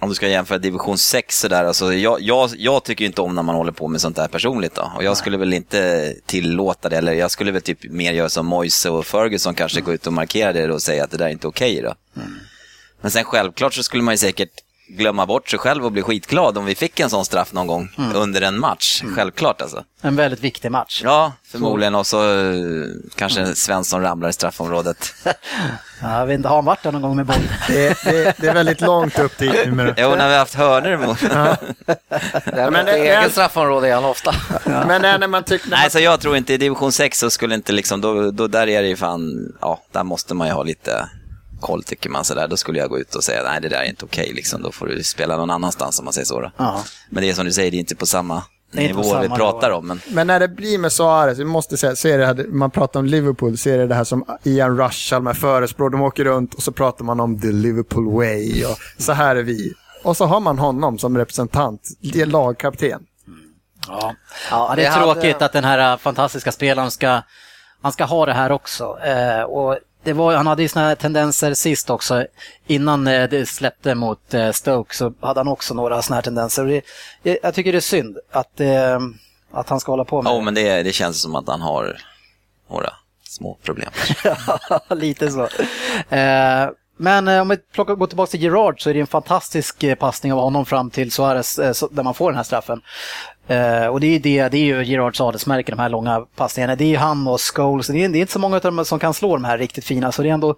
om 0.00 0.08
du 0.08 0.14
ska 0.14 0.28
jämföra 0.28 0.58
division 0.58 0.98
6 0.98 1.40
så 1.40 1.48
där, 1.48 1.64
alltså 1.64 1.94
jag, 1.94 2.20
jag, 2.20 2.50
jag 2.56 2.84
tycker 2.84 3.04
inte 3.04 3.20
om 3.20 3.34
när 3.34 3.42
man 3.42 3.54
håller 3.54 3.72
på 3.72 3.88
med 3.88 4.00
sånt 4.00 4.16
där 4.16 4.28
personligt. 4.28 4.74
Då. 4.74 4.92
Och 4.96 5.04
jag 5.04 5.16
skulle 5.16 5.36
väl 5.36 5.52
inte 5.52 6.14
tillåta 6.26 6.88
det, 6.88 6.96
eller 6.96 7.12
jag 7.12 7.30
skulle 7.30 7.52
väl 7.52 7.62
typ 7.62 7.84
mer 7.84 8.12
göra 8.12 8.28
som 8.28 8.46
Moise 8.46 8.90
och 8.90 9.06
Ferguson 9.06 9.54
kanske, 9.54 9.80
gå 9.80 9.92
ut 9.92 10.06
och 10.06 10.12
markera 10.12 10.52
det 10.52 10.72
och 10.72 10.82
säga 10.82 11.04
att 11.04 11.10
det 11.10 11.16
där 11.16 11.26
är 11.26 11.30
inte 11.30 11.46
okej. 11.46 11.82
då. 11.82 11.94
Men 13.00 13.10
sen 13.10 13.24
självklart 13.24 13.74
så 13.74 13.82
skulle 13.82 14.02
man 14.02 14.14
ju 14.14 14.18
säkert 14.18 14.50
glömma 14.88 15.26
bort 15.26 15.48
sig 15.50 15.58
själv 15.58 15.84
och 15.84 15.92
bli 15.92 16.02
skitglad 16.02 16.58
om 16.58 16.64
vi 16.64 16.74
fick 16.74 17.00
en 17.00 17.10
sån 17.10 17.24
straff 17.24 17.52
någon 17.52 17.66
gång 17.66 17.88
under 18.14 18.40
en 18.42 18.58
match. 18.60 19.02
Självklart 19.16 19.62
alltså. 19.62 19.84
en 20.02 20.16
väldigt 20.16 20.40
viktig 20.40 20.70
match. 20.70 21.00
Ja, 21.04 21.32
förmodligen. 21.52 21.94
Och 21.94 22.06
så 22.06 22.40
eh, 22.50 22.56
kanske 23.14 23.54
Svensson 23.54 24.02
ramlar 24.02 24.28
i 24.28 24.32
straffområdet. 24.32 25.14
Ja, 26.02 26.18
jag 26.18 26.26
vet 26.26 26.34
inte, 26.34 26.48
har 26.48 26.56
han 26.56 26.64
varit 26.64 26.82
där 26.82 26.92
någon 26.92 27.02
gång 27.02 27.16
med 27.16 27.26
boll? 27.26 27.36
Det, 27.68 28.04
det, 28.04 28.34
det 28.38 28.46
är 28.48 28.54
väldigt 28.54 28.80
långt 28.80 29.18
upp 29.18 29.38
dit 29.38 29.66
numera. 29.66 29.94
Jo, 29.98 30.08
när 30.08 30.26
vi 30.26 30.32
har 30.32 30.38
haft 30.38 30.54
hörnor 30.54 30.90
emot. 30.92 31.20
det 31.20 31.26
är 31.30 32.54
Men 32.54 32.72
men 32.72 32.86
det- 32.86 32.92
egen 32.92 33.30
straffområde 33.30 33.88
är 33.88 33.94
han 33.94 34.04
ofta. 34.04 34.34
Men 34.64 35.02
det 35.02 35.08
är 35.08 35.18
när 35.18 35.26
man 35.28 35.44
tycker... 35.44 35.70
Nej, 35.70 35.90
så 35.90 35.98
jag 36.00 36.20
tror 36.20 36.36
inte 36.36 36.54
i 36.54 36.56
division 36.56 36.92
6 36.92 37.18
så 37.18 37.30
skulle 37.30 37.54
inte 37.54 37.72
liksom, 37.72 38.00
då, 38.00 38.30
då 38.30 38.46
där 38.46 38.68
är 38.68 38.82
det 38.82 38.88
ju 38.88 38.96
fan, 38.96 39.52
ja, 39.60 39.82
där 39.92 40.04
måste 40.04 40.34
man 40.34 40.46
ju 40.46 40.52
ha 40.52 40.62
lite 40.62 41.08
koll 41.60 41.82
tycker 41.82 42.10
man 42.10 42.24
sådär. 42.24 42.48
Då 42.48 42.56
skulle 42.56 42.78
jag 42.78 42.90
gå 42.90 42.98
ut 42.98 43.14
och 43.14 43.24
säga, 43.24 43.42
nej 43.42 43.60
det 43.60 43.68
där 43.68 43.76
är 43.76 43.84
inte 43.84 44.04
okej 44.04 44.32
liksom, 44.34 44.62
då 44.62 44.72
får 44.72 44.86
du 44.86 45.02
spela 45.02 45.36
någon 45.36 45.50
annanstans 45.50 45.98
om 45.98 46.04
man 46.04 46.14
säger 46.14 46.26
så 46.26 46.40
då. 46.40 46.52
Ja. 46.56 46.84
Men 47.10 47.22
det 47.22 47.30
är 47.30 47.34
som 47.34 47.44
du 47.44 47.52
säger, 47.52 47.70
det 47.70 47.76
är 47.76 47.78
inte 47.78 47.96
på 47.96 48.06
samma 48.06 48.42
är 48.72 48.82
inte 48.82 48.94
på 48.94 49.02
nivå 49.02 49.20
vi 49.20 49.28
pratar 49.28 49.68
nivå. 49.68 49.78
om. 49.78 49.86
Men 49.86 50.00
Men 50.06 50.26
när 50.26 50.40
det 50.40 50.48
blir 50.48 50.78
med 50.78 50.92
Suarez, 50.92 51.38
vi 51.38 51.44
måste 51.44 51.76
säga, 51.76 51.96
så 51.96 52.08
är 52.08 52.18
det 52.18 52.26
här, 52.26 52.46
man 52.48 52.70
pratar 52.70 53.00
om 53.00 53.06
Liverpool, 53.06 53.58
så 53.58 53.70
är 53.70 53.78
det 53.78 53.86
det 53.86 53.94
här 53.94 54.04
som 54.04 54.24
Ian 54.42 54.78
Rush, 54.78 55.14
de 55.14 55.26
här 55.26 55.34
förespråk, 55.34 55.92
de 55.92 56.02
åker 56.02 56.24
runt 56.24 56.54
och 56.54 56.62
så 56.62 56.72
pratar 56.72 57.04
man 57.04 57.20
om 57.20 57.40
the 57.40 57.52
Liverpool 57.52 58.12
way 58.12 58.64
och 58.64 58.78
så 58.98 59.12
här 59.12 59.36
är 59.36 59.42
vi. 59.42 59.74
Och 60.02 60.16
så 60.16 60.24
har 60.24 60.40
man 60.40 60.58
honom 60.58 60.98
som 60.98 61.18
representant, 61.18 61.88
det 62.12 62.20
är 62.20 62.26
lagkapten. 62.26 63.02
Ja, 63.88 64.14
ja 64.50 64.72
det 64.76 64.84
är 64.84 65.00
tråkigt 65.00 65.42
att 65.42 65.52
den 65.52 65.64
här 65.64 65.96
fantastiska 65.96 66.52
spelaren 66.52 66.90
ska, 66.90 67.22
han 67.82 67.92
ska 67.92 68.04
ha 68.04 68.26
det 68.26 68.32
här 68.32 68.52
också. 68.52 68.98
Eh, 69.04 69.42
och 69.42 69.78
det 70.08 70.14
var, 70.14 70.34
han 70.34 70.46
hade 70.46 70.62
ju 70.62 70.68
såna 70.68 70.86
här 70.86 70.94
tendenser 70.94 71.54
sist 71.54 71.90
också. 71.90 72.26
Innan 72.66 73.06
eh, 73.06 73.28
det 73.28 73.48
släppte 73.48 73.94
mot 73.94 74.34
eh, 74.34 74.50
Stoke 74.50 74.94
så 74.94 75.12
hade 75.20 75.40
han 75.40 75.48
också 75.48 75.74
några 75.74 76.02
såna 76.02 76.14
här 76.14 76.22
tendenser. 76.22 76.64
Det, 76.64 76.82
jag, 77.22 77.38
jag 77.42 77.54
tycker 77.54 77.72
det 77.72 77.78
är 77.78 77.80
synd 77.80 78.18
att, 78.32 78.60
eh, 78.60 78.98
att 79.52 79.68
han 79.68 79.80
ska 79.80 79.92
hålla 79.92 80.04
på 80.04 80.22
med 80.22 80.30
Ja, 80.30 80.40
men 80.40 80.54
det, 80.54 80.82
det 80.82 80.92
känns 80.92 81.22
som 81.22 81.34
att 81.34 81.48
han 81.48 81.60
har 81.60 82.00
några 82.70 82.92
små 83.22 83.58
problem. 83.62 83.90
Lite 84.90 85.30
så. 85.30 85.48
Men 86.96 87.28
om 87.28 87.48
vi 87.48 87.56
plockar, 87.56 87.94
går 87.94 88.06
tillbaka 88.06 88.30
till 88.30 88.42
Gerard 88.42 88.82
så 88.82 88.90
är 88.90 88.94
det 88.94 89.00
en 89.00 89.06
fantastisk 89.06 89.98
passning 89.98 90.32
av 90.32 90.40
honom 90.40 90.66
fram 90.66 90.90
till 90.90 91.12
Suarez 91.12 91.56
där 91.90 92.02
man 92.02 92.14
får 92.14 92.30
den 92.30 92.36
här 92.36 92.44
straffen. 92.44 92.80
Uh, 93.50 93.86
och 93.86 94.00
det 94.00 94.06
är, 94.06 94.20
det, 94.20 94.48
det 94.48 94.58
är 94.58 94.64
ju 94.64 94.84
Gerards 94.84 95.20
adelsmärke, 95.20 95.72
de 95.72 95.78
här 95.78 95.88
långa 95.88 96.20
passningarna. 96.36 96.76
Det 96.76 96.84
är 96.84 96.88
ju 96.88 96.96
han 96.96 97.28
och 97.28 97.40
Scholes. 97.40 97.86
Det 97.86 98.04
är, 98.04 98.08
det 98.08 98.18
är 98.18 98.20
inte 98.20 98.32
så 98.32 98.38
många 98.38 98.56
av 98.56 98.62
dem 98.62 98.84
som 98.84 98.98
kan 98.98 99.14
slå 99.14 99.36
de 99.36 99.44
här 99.44 99.58
riktigt 99.58 99.84
fina. 99.84 100.12
Så 100.12 100.22
det 100.22 100.28
är 100.28 100.34
ändå, 100.34 100.56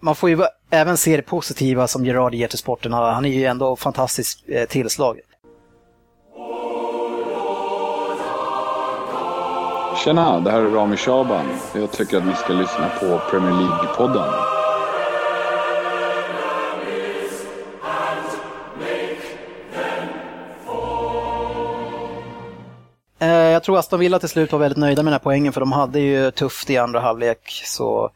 man 0.00 0.14
får 0.14 0.30
ju 0.30 0.38
även 0.70 0.96
se 0.96 1.16
det 1.16 1.22
positiva 1.22 1.86
som 1.86 2.04
Gerard 2.06 2.34
ger 2.34 2.48
till 2.48 2.58
sporten. 2.58 2.92
Han 2.92 3.24
är 3.24 3.28
ju 3.28 3.44
ändå 3.44 3.76
fantastiskt 3.76 4.44
eh, 4.48 4.64
tillslag. 4.64 5.20
Tjena, 10.04 10.40
det 10.40 10.50
här 10.50 10.60
är 10.60 10.70
Rami 10.70 10.96
Shaban. 10.96 11.46
Jag 11.74 11.92
tycker 11.92 12.16
att 12.16 12.26
ni 12.26 12.34
ska 12.34 12.52
lyssna 12.52 12.88
på 13.00 13.20
Premier 13.30 13.52
League-podden. 13.52 14.55
Jag 23.18 23.62
tror 23.62 23.78
Aston 23.78 24.00
Villa 24.00 24.18
till 24.18 24.28
slut 24.28 24.52
var 24.52 24.58
väldigt 24.58 24.78
nöjda 24.78 25.02
med 25.02 25.12
den 25.12 25.14
här 25.14 25.24
poängen 25.24 25.52
för 25.52 25.60
de 25.60 25.72
hade 25.72 26.00
ju 26.00 26.30
tufft 26.30 26.70
i 26.70 26.76
andra 26.78 27.00
halvlek. 27.00 27.62
Så 27.64 28.10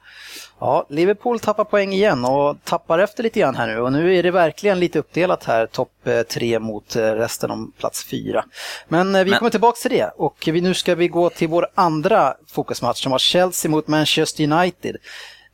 ja, 0.59 0.87
Liverpool 0.89 1.41
tappar 1.41 1.65
poäng 1.65 1.93
igen 1.93 2.25
och 2.25 2.57
tappar 2.65 2.99
efter 2.99 3.23
lite 3.23 3.41
grann 3.41 3.55
här 3.55 3.67
nu. 3.67 3.81
Och 3.81 3.93
nu 3.93 4.17
är 4.17 4.23
det 4.23 4.31
verkligen 4.31 4.81
lite 4.81 4.99
uppdelat 4.99 5.45
här, 5.45 5.67
topp 5.67 6.07
eh, 6.07 6.21
tre 6.23 6.59
mot 6.59 6.97
eh, 6.97 7.03
resten 7.03 7.51
om 7.51 7.73
plats 7.79 8.05
fyra. 8.05 8.45
Men 8.89 9.15
eh, 9.15 9.25
vi 9.25 9.31
Men- 9.31 9.39
kommer 9.39 9.51
tillbaka 9.51 9.77
till 9.77 9.91
det 9.91 10.11
och 10.17 10.37
vi, 10.47 10.61
nu 10.61 10.75
ska 10.75 10.95
vi 10.95 11.09
gå 11.09 11.31
till 11.31 11.49
vår 11.49 11.67
andra 11.75 12.35
fokusmatch 12.53 13.03
som 13.03 13.13
var 13.13 13.19
Chelsea 13.19 13.71
mot 13.71 13.89
Manchester 13.89 14.45
United. 14.53 14.97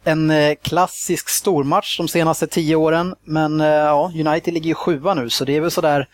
En 0.04 0.30
eh, 0.30 0.54
klassisk 0.62 1.28
stormatch 1.28 1.96
de 1.98 2.08
senaste 2.08 2.46
tio 2.46 2.76
åren, 2.76 3.14
men 3.24 3.60
eh, 3.60 3.66
ja, 3.66 4.12
United 4.14 4.54
ligger 4.54 4.68
ju 4.68 4.74
sjua 4.74 5.14
nu 5.14 5.30
så 5.30 5.44
det 5.44 5.56
är 5.56 5.60
väl 5.60 5.70
sådär 5.70 6.08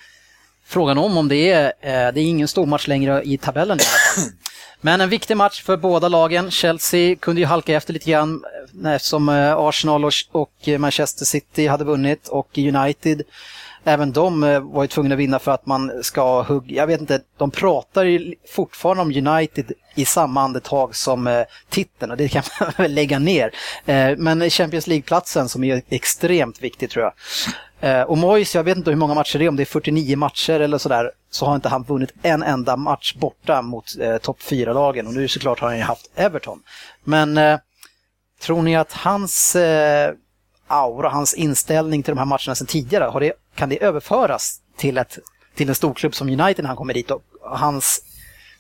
frågan 0.67 0.99
om 0.99 1.17
om 1.17 1.29
det 1.29 1.51
är, 1.51 1.65
eh, 1.65 2.13
det 2.15 2.21
är 2.21 2.25
ingen 2.25 2.49
stor 2.49 2.67
match 2.67 2.87
längre 2.89 3.23
i 3.25 3.39
tabellen 3.39 3.79
i 3.79 3.83
alla 3.83 4.23
fall. 4.25 4.33
Men 4.81 5.01
en 5.01 5.09
viktig 5.09 5.37
match 5.37 5.63
för 5.63 5.77
båda 5.77 6.09
lagen. 6.09 6.51
Chelsea 6.51 7.17
kunde 7.17 7.41
ju 7.41 7.47
halka 7.47 7.77
efter 7.77 7.93
lite 7.93 8.11
grann 8.11 8.45
eh, 8.85 8.93
eftersom 8.93 9.29
eh, 9.29 9.57
Arsenal 9.57 10.05
och, 10.33 10.69
Manchester 10.79 11.25
City 11.25 11.67
hade 11.67 11.85
vunnit 11.85 12.29
och 12.29 12.59
United 12.59 13.23
Även 13.85 14.13
de 14.13 14.41
var 14.73 14.83
ju 14.83 14.89
tvungna 14.89 15.15
att 15.15 15.19
vinna 15.19 15.39
för 15.39 15.51
att 15.53 15.67
man 15.67 16.03
ska 16.03 16.43
hugga, 16.43 16.77
jag 16.77 16.87
vet 16.87 17.01
inte, 17.01 17.21
de 17.37 17.51
pratar 17.51 18.05
ju 18.05 18.35
fortfarande 18.49 19.03
om 19.03 19.29
United 19.29 19.73
i 19.95 20.05
samma 20.05 20.43
andetag 20.43 20.97
som 20.97 21.45
titeln 21.69 22.11
och 22.11 22.17
det 22.17 22.29
kan 22.29 22.43
man 22.61 22.73
väl 22.77 22.95
lägga 22.95 23.19
ner. 23.19 23.51
Men 24.17 24.51
Champions 24.51 24.87
League-platsen 24.87 25.49
som 25.49 25.65
är 25.65 25.83
extremt 25.89 26.63
viktig 26.63 26.91
tror 26.91 27.05
jag. 27.05 27.13
Eh, 27.83 28.03
och 28.03 28.19
Moyes, 28.19 28.55
jag 28.55 28.65
vet 28.65 28.77
inte 28.77 28.91
hur 28.91 28.97
många 28.97 29.15
matcher 29.15 29.39
det 29.39 29.45
är, 29.45 29.49
om 29.49 29.57
det 29.57 29.63
är 29.63 29.65
49 29.65 30.17
matcher 30.17 30.61
eller 30.61 30.79
sådär, 30.79 31.11
så 31.31 31.47
har 31.47 31.55
inte 31.55 31.69
han 31.69 31.83
vunnit 31.83 32.13
en 32.23 32.43
enda 32.43 32.77
match 32.77 33.15
borta 33.15 33.63
mot 33.63 33.99
eh, 34.01 34.17
topp 34.17 34.39
4-lagen 34.41 35.07
och 35.07 35.15
nu 35.15 35.29
såklart 35.29 35.61
har 35.61 35.69
han 35.69 35.77
ju 35.77 35.83
haft 35.83 36.11
Everton. 36.15 36.63
Men 37.05 37.39
eh, 37.39 37.59
tror 38.41 38.63
ni 38.63 38.77
att 38.77 38.93
hans 38.93 39.57
eh, 39.57 40.15
aura, 40.67 41.09
hans 41.09 41.35
inställning 41.35 42.03
till 42.03 42.15
de 42.15 42.19
här 42.19 42.25
matcherna 42.25 42.55
sedan 42.55 42.67
tidigare, 42.67 43.05
har 43.05 43.21
det, 43.21 43.33
kan 43.55 43.69
det 43.69 43.83
överföras 43.83 44.61
till, 44.77 44.99
ett, 44.99 45.19
till 45.55 45.69
en 45.69 45.75
storklubb 45.75 46.15
som 46.15 46.29
United 46.29 46.63
när 46.63 46.69
han 46.69 46.77
kommer 46.77 46.95
dit 46.95 47.11
och 47.11 47.23
hans 47.43 48.03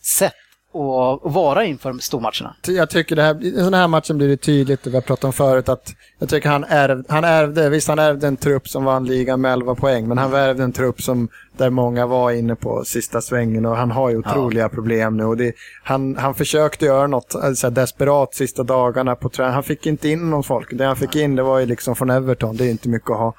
sätt 0.02 0.34
att 0.74 1.32
vara 1.32 1.64
inför 1.64 1.92
stormatcherna? 1.92 2.54
Jag 2.66 2.90
tycker 2.90 3.16
det 3.16 3.22
här, 3.22 3.44
i 3.44 3.50
den 3.50 3.74
här 3.74 3.88
matchen 3.88 4.18
blir 4.18 4.28
det 4.28 4.36
tydligt, 4.36 4.82
det 4.82 4.90
vi 4.90 4.96
har 4.96 5.02
pratat 5.02 5.24
om 5.24 5.32
förut, 5.32 5.68
att 5.68 5.94
jag 6.18 6.28
tycker 6.28 6.48
han, 6.48 6.64
ärv, 6.64 7.04
han 7.08 7.24
ärvde, 7.24 7.68
visst 7.68 7.88
han 7.88 7.98
ärvde 7.98 8.26
en 8.26 8.36
trupp 8.36 8.68
som 8.68 8.84
vann 8.84 9.04
ligan 9.04 9.40
med 9.40 9.52
11 9.52 9.74
poäng, 9.74 10.08
men 10.08 10.18
han 10.18 10.34
ärvde 10.34 10.62
en 10.62 10.72
trupp 10.72 11.02
som, 11.02 11.28
där 11.56 11.70
många 11.70 12.06
var 12.06 12.30
inne 12.30 12.54
på 12.54 12.84
sista 12.84 13.20
svängen 13.20 13.66
och 13.66 13.76
han 13.76 13.90
har 13.90 14.10
ju 14.10 14.18
otroliga 14.18 14.64
ja. 14.64 14.68
problem 14.68 15.16
nu. 15.16 15.24
Och 15.24 15.36
det, 15.36 15.52
han, 15.82 16.16
han 16.16 16.34
försökte 16.34 16.86
göra 16.86 17.06
något 17.06 17.34
alltså, 17.34 17.70
desperat 17.70 18.34
sista 18.34 18.62
dagarna 18.62 19.16
på 19.16 19.28
träning. 19.28 19.54
Han 19.54 19.62
fick 19.62 19.86
inte 19.86 20.08
in 20.08 20.30
någon 20.30 20.44
folk. 20.44 20.68
Det 20.72 20.84
han 20.84 20.96
fick 20.96 21.16
in 21.16 21.36
det 21.36 21.42
var 21.42 21.58
ju 21.58 21.66
liksom 21.66 21.96
från 21.96 22.10
Everton, 22.10 22.56
det 22.56 22.64
är 22.64 22.70
inte 22.70 22.88
mycket 22.88 23.10
att 23.10 23.18
ha. 23.18 23.34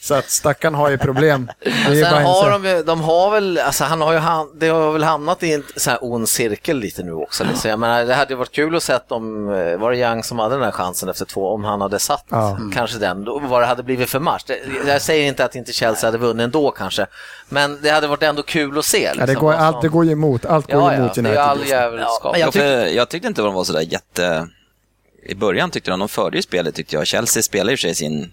Så 0.00 0.14
att 0.14 0.30
stackaren 0.30 0.74
har 0.74 0.90
ju 0.90 0.98
problem. 0.98 1.50
Sen 1.86 2.04
har 2.04 2.58
de, 2.58 2.82
de 2.82 3.00
har 3.00 3.30
väl, 3.30 3.58
alltså 3.58 3.84
han 3.84 4.00
har 4.00 4.12
ju, 4.12 4.20
det 4.58 4.68
har 4.68 4.92
väl 4.92 5.04
hamnat 5.04 5.42
i 5.42 5.52
en 5.52 5.64
så 5.76 5.90
här 5.90 5.98
ond 6.02 6.28
cirkel 6.28 6.78
lite 6.78 7.02
nu 7.02 7.12
också. 7.12 7.44
Liksom. 7.44 7.70
Jag 7.70 7.78
menar, 7.78 8.04
det 8.04 8.14
hade 8.14 8.34
varit 8.34 8.52
kul 8.52 8.76
att 8.76 8.82
se 8.82 8.98
om, 9.08 9.48
eh, 9.48 9.76
var 9.76 9.90
det 9.90 9.96
Young 9.96 10.22
som 10.22 10.38
hade 10.38 10.54
den 10.54 10.64
här 10.64 10.70
chansen 10.70 11.08
efter 11.08 11.24
två, 11.24 11.48
om 11.48 11.64
han 11.64 11.80
hade 11.80 11.98
satt 11.98 12.24
ja. 12.28 12.58
Kanske 12.74 12.98
den, 12.98 13.24
då, 13.24 13.38
vad 13.38 13.62
det 13.62 13.66
hade 13.66 13.82
blivit 13.82 14.10
för 14.10 14.20
match. 14.20 14.44
Jag 14.86 15.02
säger 15.02 15.28
inte 15.28 15.44
att 15.44 15.56
inte 15.56 15.72
Chelsea 15.72 16.08
hade 16.08 16.18
vunnit 16.18 16.44
ändå 16.44 16.70
kanske, 16.70 17.06
men 17.48 17.78
det 17.82 17.90
hade 17.90 18.06
varit 18.06 18.22
ändå 18.22 18.42
kul 18.42 18.78
att 18.78 18.84
se. 18.84 18.98
Liksom, 18.98 19.20
ja, 19.20 19.26
det, 19.26 19.34
går, 19.34 19.52
allt, 19.52 19.82
det 19.82 19.88
går 19.88 20.04
ju 20.04 20.12
emot, 20.12 20.44
allt 20.44 20.72
går 20.72 20.92
ja, 20.92 20.94
emot 20.94 21.16
ja, 21.16 21.20
United. 21.20 21.38
All 21.38 21.66
jävelskap. 21.66 22.36
Ja, 22.38 22.38
jag, 22.38 22.52
tyck 22.52 22.96
jag 22.96 23.08
tyckte 23.08 23.28
inte 23.28 23.42
de 23.42 23.54
var 23.54 23.64
sådär 23.64 23.80
jätte... 23.80 24.48
I 25.24 25.34
början 25.34 25.70
tyckte 25.70 25.90
de, 25.90 26.00
de 26.00 26.08
förde 26.08 26.36
ju 26.36 26.42
spelet 26.42 26.74
tyckte 26.74 26.96
jag. 26.96 27.06
Chelsea 27.06 27.42
spelar 27.42 27.70
ju 27.70 27.76
sig 27.76 27.94
sin 27.94 28.32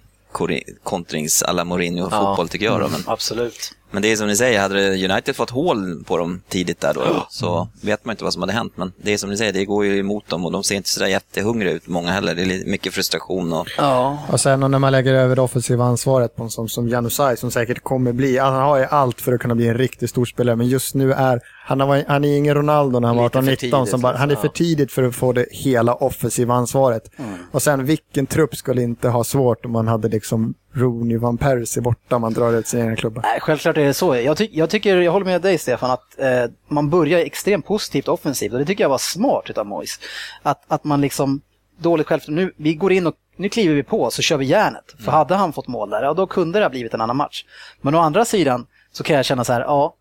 kontrings 0.84 1.44
alla 1.44 1.64
Mourinho-fotboll 1.64 2.46
ja, 2.46 2.48
tycker 2.48 2.66
jag. 2.66 2.82
Då, 2.82 2.88
men, 2.88 3.04
absolut. 3.06 3.76
Men 3.92 4.02
det 4.02 4.12
är 4.12 4.16
som 4.16 4.28
ni 4.28 4.36
säger, 4.36 4.60
hade 4.60 5.12
United 5.12 5.36
fått 5.36 5.50
hål 5.50 6.04
på 6.04 6.18
dem 6.18 6.42
tidigt 6.50 6.82
där 6.82 6.94
då, 6.94 7.02
ja. 7.06 7.28
så 7.30 7.68
vet 7.82 8.06
man 8.06 8.14
inte 8.14 8.24
vad 8.24 8.34
som 8.34 8.42
hade 8.42 8.54
hänt. 8.54 8.74
Men 8.76 8.92
det 8.98 9.14
är 9.14 9.18
som 9.18 9.30
ni 9.30 9.38
säger, 9.38 9.54
det 9.54 9.66
går 9.66 9.86
ju 9.86 10.00
emot 10.00 10.28
dem 10.28 10.46
och 10.46 10.52
de 10.52 10.64
ser 10.64 10.76
inte 10.76 10.90
sådär 10.90 11.08
jättehungriga 11.08 11.74
ut, 11.74 11.88
många 11.88 12.12
heller. 12.12 12.36
Det 12.36 12.42
är 12.42 12.66
mycket 12.66 12.94
frustration. 12.94 13.54
Och... 13.54 13.68
Ja. 13.78 14.20
och 14.32 14.40
sen 14.40 14.60
när 14.60 14.80
man 14.80 14.92
lägger 14.92 15.14
över 15.14 15.36
det 15.36 15.42
offensiva 15.42 15.86
ansvaret 15.86 16.36
på 16.36 16.44
en 16.44 16.50
som, 16.50 16.70
som 16.70 16.90
Janusaj, 16.90 17.38
som 17.38 17.52
säkert 17.52 17.84
kommer 17.84 18.12
bli, 18.12 18.38
han 18.38 18.54
har 18.54 18.78
ju 18.78 18.86
allt 18.86 19.22
för 19.22 19.34
att 19.34 19.42
kunna 19.42 19.56
bli 19.56 19.68
en 19.68 19.78
riktigt 19.78 20.10
stor 20.10 20.26
spelare, 20.26 20.56
men 20.56 20.68
just 20.68 20.96
nu 20.96 21.14
är 21.14 21.42
han, 21.70 21.80
har, 21.80 22.04
han 22.08 22.26
är 22.26 22.38
ingen 22.38 22.56
Ronaldo 22.56 23.00
när 23.00 23.08
han 23.08 23.18
var 23.18 23.30
18-19, 23.30 23.86
som 23.86 24.02
bara, 24.02 24.18
han 24.18 24.32
är 24.32 24.36
för 24.36 24.48
tidigt 24.48 24.92
för 24.92 25.04
att 25.04 25.16
få 25.16 25.34
det 25.34 25.46
hela 25.52 25.94
offensiva 25.94 26.54
ansvaret. 26.54 27.12
Mm. 27.18 27.32
Och 27.52 27.62
sen 27.62 27.86
vilken 27.86 28.28
trupp 28.28 28.56
skulle 28.56 28.82
inte 28.82 29.10
ha 29.10 29.24
svårt 29.24 29.66
om 29.66 29.72
man 29.72 29.88
hade 29.88 30.08
liksom 30.08 30.54
Rooney, 30.80 31.18
Van 31.18 31.38
Persie 31.38 31.82
borta, 31.82 32.20
man 32.20 32.34
drar 32.34 32.54
ut 32.54 32.68
sina 32.68 32.84
egna 32.84 32.96
klubbar. 32.96 33.22
Nej, 33.22 33.40
självklart 33.40 33.78
är 33.78 33.86
det 33.86 33.94
så. 33.94 34.16
Jag, 34.16 34.38
ty 34.38 34.50
jag, 34.52 34.70
tycker, 34.70 34.98
jag 34.98 35.12
håller 35.12 35.26
med 35.26 35.42
dig 35.42 35.58
Stefan, 35.58 35.92
att 35.92 36.20
eh, 36.20 36.46
man 36.68 36.90
börjar 36.90 37.20
extremt 37.20 37.66
positivt 37.66 38.08
offensivt 38.08 38.54
och 38.54 38.60
det 38.60 38.66
tycker 38.66 38.84
jag 38.84 38.90
var 38.90 38.98
smart 38.98 39.50
utav 39.50 39.66
Mois. 39.66 40.00
Att, 40.44 40.64
att 40.68 40.84
man 40.84 41.02
liksom, 41.02 41.42
dåligt 41.78 42.08
självförtroende, 42.08 42.44
nu, 42.46 42.54
vi 42.58 42.74
går 42.74 42.92
in 42.92 43.08
och 43.08 43.16
nu 43.36 43.50
kliver 43.50 43.76
vi 43.76 43.84
på 43.84 44.12
så 44.12 44.22
kör 44.22 44.38
vi 44.38 44.46
järnet. 44.46 44.96
För 44.98 45.04
mm. 45.04 45.14
hade 45.14 45.36
han 45.36 45.54
fått 45.54 45.68
mål 45.68 45.90
där, 45.90 46.04
ja 46.04 46.14
då 46.14 46.28
kunde 46.28 46.60
det 46.60 46.66
ha 46.66 46.70
blivit 46.70 46.94
en 46.94 47.02
annan 47.02 47.18
match. 47.18 47.46
Men 47.82 47.96
å 47.96 48.00
andra 48.00 48.26
sidan 48.26 48.68
så 48.92 49.04
kan 49.04 49.16
jag 49.16 49.26
känna 49.26 49.44
så 49.44 49.54
här, 49.54 49.62
ja, 49.62 49.96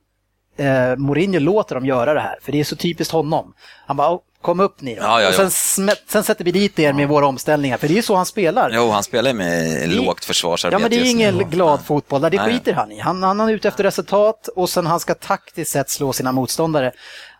eh, 0.57 0.97
Mourinho 0.97 1.39
låter 1.39 1.75
dem 1.75 1.87
göra 1.87 2.15
det 2.15 2.21
här, 2.21 2.39
för 2.43 2.53
det 2.53 2.61
är 2.61 2.65
så 2.65 2.77
typiskt 2.77 3.13
honom. 3.13 3.55
Han 3.87 3.97
bara, 3.97 4.19
kom 4.43 4.61
upp 4.61 4.81
ni 4.81 4.95
då. 4.95 5.03
Ja, 5.03 5.23
ja, 5.23 5.29
och 5.29 5.53
sen, 5.53 5.91
sen, 6.09 6.25
sätter 6.25 6.45
vi 6.45 6.53
dit 6.53 6.79
er 6.79 6.93
med 6.93 7.09
våra 7.09 7.27
omställningar, 7.27 7.77
för 7.77 7.89
det 7.89 7.95
är 7.95 7.97
ju 7.97 8.03
så 8.03 8.17
han 8.17 8.27
spelar. 8.27 8.71
Jo, 8.75 8.91
han 8.91 9.03
spelar 9.03 9.33
med 9.33 9.81
det, 9.81 9.87
lågt 9.87 10.25
försvarsarbete 10.25 10.75
Ja, 10.75 10.79
men 10.79 10.91
det 10.91 11.09
är 11.09 11.11
ingen 11.11 11.51
glad 11.51 11.85
fotboll, 11.87 12.21
där 12.21 12.31
det 12.31 12.37
Nej. 12.37 12.53
skiter 12.53 12.73
han 12.73 12.93
i. 12.93 12.99
Han, 13.01 13.23
han 13.23 13.41
är 13.41 13.53
ute 13.53 13.69
efter 13.69 13.85
resultat 13.85 14.49
och 14.49 14.71
sen 14.71 14.87
han 14.87 15.01
ska 15.01 15.15
taktiskt 15.15 15.71
sett 15.71 15.91
slå 15.91 16.13
sina 16.13 16.33
motståndare. 16.33 16.93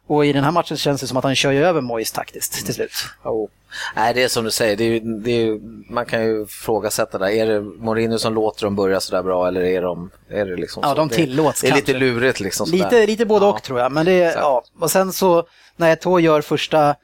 Och 0.07 0.27
i 0.27 0.33
den 0.33 0.45
här 0.45 0.51
matchen 0.51 0.77
känns 0.77 1.01
det 1.01 1.07
som 1.07 1.17
att 1.17 1.25
han 1.25 1.35
kör 1.35 1.53
över 1.53 1.81
Mois 1.81 2.13
taktiskt 2.13 2.67
till 2.67 2.75
slut. 2.75 2.93
Oh. 3.25 3.49
Nej, 3.97 4.15
det 4.15 4.23
är 4.23 4.29
som 4.29 4.45
du 4.45 4.51
säger, 4.51 4.77
det 4.77 4.85
är, 4.85 5.01
det 5.01 5.31
är, 5.31 5.59
man 5.93 6.07
kan 6.07 6.25
ju 6.25 6.43
ifrågasätta 6.43 7.19
det. 7.19 7.37
Är 7.37 7.47
det 7.47 7.61
Mourinho 7.61 8.19
som 8.19 8.35
låter 8.35 8.65
dem 8.65 8.77
börja 8.77 9.01
sådär 9.01 9.23
bra 9.23 9.49
eller 9.49 9.61
är, 9.61 9.83
de, 9.83 10.11
är 10.29 10.47
det 10.47 10.57
liksom 10.57 10.83
Ja, 10.83 10.89
så? 10.89 10.95
de 10.95 11.09
tillåts 11.09 11.61
Det 11.61 11.69
är 11.69 11.75
lite 11.75 11.93
lurigt 11.93 12.41
liksom. 12.41 12.71
Lite, 12.71 13.07
lite 13.07 13.27
både 13.27 13.47
ja. 13.47 13.53
och 13.53 13.63
tror 13.63 13.81
jag. 13.81 13.93
Men 13.93 14.07
det 14.07 14.23
är, 14.23 14.37
ja. 14.37 14.65
Och 14.79 14.91
sen 14.91 15.13
så 15.13 15.47
när 15.77 15.97
Eto'o 15.97 16.21
gör 16.21 16.41
första, 16.41 16.95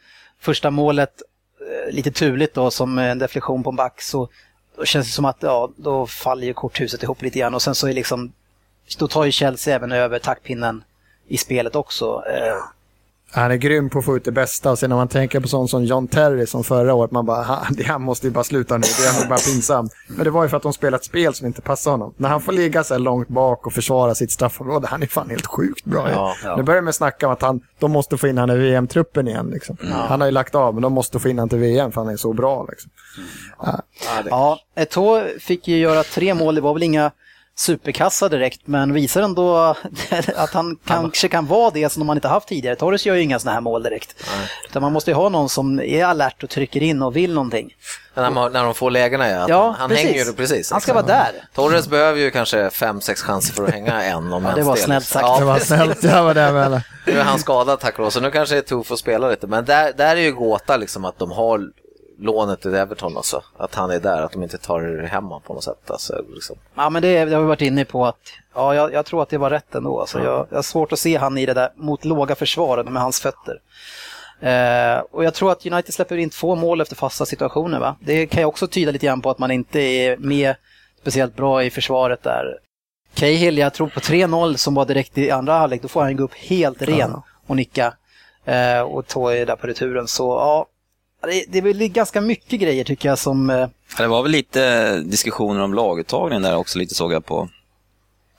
första 0.40 0.70
målet 0.70 1.22
eh, 1.60 1.94
lite 1.94 2.10
turligt 2.10 2.54
då 2.54 2.70
som 2.70 2.98
en 2.98 3.18
deflektion 3.18 3.62
på 3.62 3.70
en 3.70 3.76
back 3.76 4.02
så 4.02 4.28
känns 4.84 5.06
det 5.06 5.12
som 5.12 5.24
att 5.24 5.38
ja, 5.40 5.70
då 5.76 6.06
faller 6.06 6.46
ju 6.46 6.54
korthuset 6.54 7.02
ihop 7.02 7.22
lite 7.22 7.38
grann 7.38 7.54
och 7.54 7.62
sen 7.62 7.74
så 7.74 7.88
är 7.88 7.92
liksom 7.92 8.32
då 8.98 9.08
tar 9.08 9.24
ju 9.24 9.32
Chelsea 9.32 9.74
även 9.74 9.92
över 9.92 10.18
taktpinnen 10.18 10.84
i 11.28 11.36
spelet 11.36 11.76
också. 11.76 12.24
Eh, 12.28 12.56
han 13.35 13.51
är 13.51 13.57
grym 13.57 13.91
på 13.91 13.99
att 13.99 14.05
få 14.05 14.16
ut 14.16 14.24
det 14.24 14.32
bästa 14.32 14.70
och 14.70 14.78
sen 14.78 14.91
när 14.91 14.97
man 14.97 15.09
tänker 15.09 15.41
på 15.41 15.49
sånt 15.49 15.70
som 15.70 15.85
John 15.85 16.09
Terry 16.09 16.47
som 16.47 16.64
förra 16.64 16.95
året, 16.95 17.11
man 17.11 17.26
bara, 17.26 17.43
han, 17.43 17.76
han 17.87 18.03
måste 18.03 18.26
ju 18.26 18.32
bara 18.32 18.45
sluta 18.45 18.76
nu, 18.76 18.87
det 18.99 19.24
är 19.24 19.28
bara 19.28 19.39
pinsamt. 19.39 19.93
Men 20.09 20.24
det 20.24 20.30
var 20.30 20.43
ju 20.43 20.49
för 20.49 20.57
att 20.57 20.62
de 20.62 20.72
spelade 20.72 20.97
ett 20.97 21.05
spel 21.05 21.35
som 21.35 21.47
inte 21.47 21.61
passade 21.61 21.95
honom. 21.95 22.14
När 22.16 22.28
han 22.28 22.41
får 22.41 22.53
ligga 22.53 22.85
så 22.85 22.95
här 22.95 22.99
långt 22.99 23.28
bak 23.28 23.66
och 23.66 23.72
försvara 23.72 24.14
sitt 24.14 24.32
straffområde, 24.32 24.87
han 24.87 25.03
är 25.03 25.07
fan 25.07 25.30
helt 25.30 25.47
sjukt 25.47 25.85
bra. 25.85 26.11
Ja, 26.11 26.35
ja. 26.45 26.57
Nu 26.57 26.62
börjar 26.62 26.82
man 26.82 26.93
snacka 26.93 27.26
om 27.26 27.32
att 27.32 27.43
han, 27.43 27.61
de 27.78 27.91
måste 27.91 28.16
få 28.16 28.28
in 28.28 28.39
han 28.39 28.51
i 28.51 28.57
VM-truppen 28.57 29.28
igen. 29.28 29.51
Liksom. 29.53 29.76
Ja. 29.80 30.07
Han 30.09 30.20
har 30.20 30.28
ju 30.28 30.32
lagt 30.32 30.55
av, 30.55 30.74
men 30.74 30.82
de 30.82 30.93
måste 30.93 31.18
få 31.18 31.28
in 31.28 31.39
han 31.39 31.49
till 31.49 31.59
VM 31.59 31.93
för 31.93 32.01
han 32.01 32.12
är 32.12 32.16
så 32.16 32.32
bra. 32.32 32.66
Liksom. 32.70 32.91
Ja, 33.62 33.80
ja 34.30 34.59
Eto'o 34.76 35.39
fick 35.39 35.68
ju 35.68 35.76
göra 35.76 36.03
tre 36.03 36.35
mål, 36.35 36.55
det 36.55 36.61
var 36.61 36.74
väl 36.74 36.82
inga 36.82 37.11
superkassa 37.57 38.28
direkt, 38.28 38.61
men 38.64 38.92
visar 38.92 39.22
ändå 39.22 39.57
att 40.36 40.55
han 40.55 40.78
kanske 40.84 41.28
kan 41.28 41.46
vara 41.46 41.70
det 41.70 41.92
som 41.92 42.07
man 42.07 42.16
inte 42.16 42.28
haft 42.28 42.48
tidigare. 42.48 42.76
Torres 42.76 43.07
gör 43.07 43.14
ju 43.14 43.22
inga 43.22 43.38
sådana 43.38 43.55
här 43.55 43.61
mål 43.61 43.82
direkt. 43.82 44.14
Nej. 44.36 44.48
Utan 44.68 44.82
man 44.82 44.92
måste 44.92 45.11
ju 45.11 45.14
ha 45.14 45.28
någon 45.28 45.48
som 45.48 45.80
är 45.80 46.05
alert 46.05 46.42
och 46.42 46.50
trycker 46.50 46.82
in 46.82 47.02
och 47.02 47.16
vill 47.16 47.34
någonting. 47.34 47.74
När, 48.14 48.30
man, 48.30 48.52
när 48.52 48.64
de 48.64 48.74
får 48.74 48.90
lägena 48.90 49.28
ja. 49.28 49.46
ja 49.48 49.74
han 49.78 49.88
precis. 49.88 50.05
hänger 50.07 50.24
ju 50.24 50.32
precis. 50.32 50.70
Han 50.70 50.80
ska 50.80 50.92
vara 50.92 51.07
där. 51.07 51.32
Torres 51.55 51.88
behöver 51.88 52.20
ju 52.20 52.30
kanske 52.30 52.70
fem, 52.70 53.00
sex 53.00 53.22
chanser 53.22 53.55
för 53.55 53.64
att 53.64 53.70
hänga 53.70 54.02
en 54.02 54.32
om 54.32 54.44
ja, 54.44 54.55
Det 54.55 54.62
var 54.62 54.76
snällt 54.76 55.07
sagt. 55.07 55.26
Ja, 55.26 55.38
det 55.38 55.44
var 55.44 55.59
snällt, 55.59 56.02
jag 56.02 56.24
var 56.24 56.34
där 56.34 56.52
med. 56.52 56.82
Nu 57.07 57.18
är 57.18 57.24
han 57.24 57.38
skadad 57.38 57.80
tack 57.80 57.94
och 57.94 58.00
lov, 58.00 58.11
så 58.11 58.20
nu 58.20 58.30
kanske 58.30 58.55
det 58.55 58.59
är 58.59 58.62
tuff 58.62 58.92
att 58.92 58.98
spela 58.98 59.30
lite. 59.30 59.46
Men 59.46 59.64
där, 59.64 59.92
där 59.92 60.16
är 60.16 60.20
ju 60.20 60.32
gåta 60.32 60.76
liksom 60.76 61.05
att 61.05 61.18
de 61.18 61.30
har 61.30 61.61
lånet 62.18 62.60
till 62.60 62.74
Everton 62.74 63.16
alltså. 63.16 63.42
Att 63.56 63.74
han 63.74 63.90
är 63.90 64.00
där, 64.00 64.22
att 64.22 64.32
de 64.32 64.42
inte 64.42 64.58
tar 64.58 65.06
hem 65.06 65.24
honom 65.24 65.40
på 65.40 65.54
något 65.54 65.64
sätt. 65.64 65.90
Alltså, 65.90 66.24
liksom. 66.34 66.56
Ja 66.74 66.90
men 66.90 67.02
det, 67.02 67.24
det 67.24 67.34
har 67.34 67.42
vi 67.42 67.48
varit 67.48 67.60
inne 67.60 67.84
på 67.84 68.06
att 68.06 68.32
ja, 68.54 68.74
jag, 68.74 68.92
jag 68.92 69.06
tror 69.06 69.22
att 69.22 69.28
det 69.28 69.38
var 69.38 69.50
rätt 69.50 69.74
ändå. 69.74 70.00
Alltså, 70.00 70.18
ja. 70.18 70.24
jag, 70.24 70.46
jag 70.50 70.56
har 70.56 70.62
svårt 70.62 70.92
att 70.92 70.98
se 70.98 71.16
han 71.16 71.38
i 71.38 71.46
det 71.46 71.54
där 71.54 71.70
mot 71.76 72.04
låga 72.04 72.34
försvaret 72.34 72.88
med 72.88 73.02
hans 73.02 73.20
fötter. 73.20 73.60
Eh, 74.40 74.98
och 75.10 75.24
jag 75.24 75.34
tror 75.34 75.52
att 75.52 75.66
United 75.66 75.94
släpper 75.94 76.16
in 76.16 76.30
två 76.30 76.54
mål 76.54 76.80
efter 76.80 76.96
fasta 76.96 77.26
situationer. 77.26 77.80
Va? 77.80 77.96
Det 78.00 78.26
kan 78.26 78.40
ju 78.40 78.46
också 78.46 78.66
tyda 78.66 78.92
lite 78.92 79.06
grann 79.06 79.20
på 79.20 79.30
att 79.30 79.38
man 79.38 79.50
inte 79.50 79.80
är 79.80 80.16
med 80.16 80.54
speciellt 81.00 81.36
bra 81.36 81.64
i 81.64 81.70
försvaret 81.70 82.22
där. 82.22 82.58
Cahill, 83.14 83.58
jag 83.58 83.74
tror 83.74 83.88
på 83.88 84.00
3-0 84.00 84.56
som 84.56 84.74
var 84.74 84.84
direkt 84.84 85.18
i 85.18 85.30
andra 85.30 85.52
halvlek, 85.52 85.82
då 85.82 85.88
får 85.88 86.02
han 86.02 86.16
gå 86.16 86.24
upp 86.24 86.34
helt 86.34 86.82
ren 86.82 86.98
ja. 86.98 87.22
och 87.46 87.56
nicka. 87.56 87.94
Eh, 88.44 88.80
och 88.80 89.06
Toy 89.06 89.44
där 89.44 89.56
på 89.56 89.66
returen. 89.66 90.08
Så 90.08 90.24
ja, 90.24 90.66
det, 91.26 91.44
det 91.48 91.58
är 91.58 91.62
väl 91.62 91.88
ganska 91.88 92.20
mycket 92.20 92.60
grejer 92.60 92.84
tycker 92.84 93.08
jag 93.08 93.18
som... 93.18 93.50
Eh... 93.50 93.68
Det 93.98 94.06
var 94.06 94.22
väl 94.22 94.32
lite 94.32 94.96
diskussioner 95.00 95.62
om 95.62 95.74
laguttagningen 95.74 96.42
där 96.42 96.56
också, 96.56 96.78
lite 96.78 96.94
såg 96.94 97.12
jag 97.12 97.26
på 97.26 97.48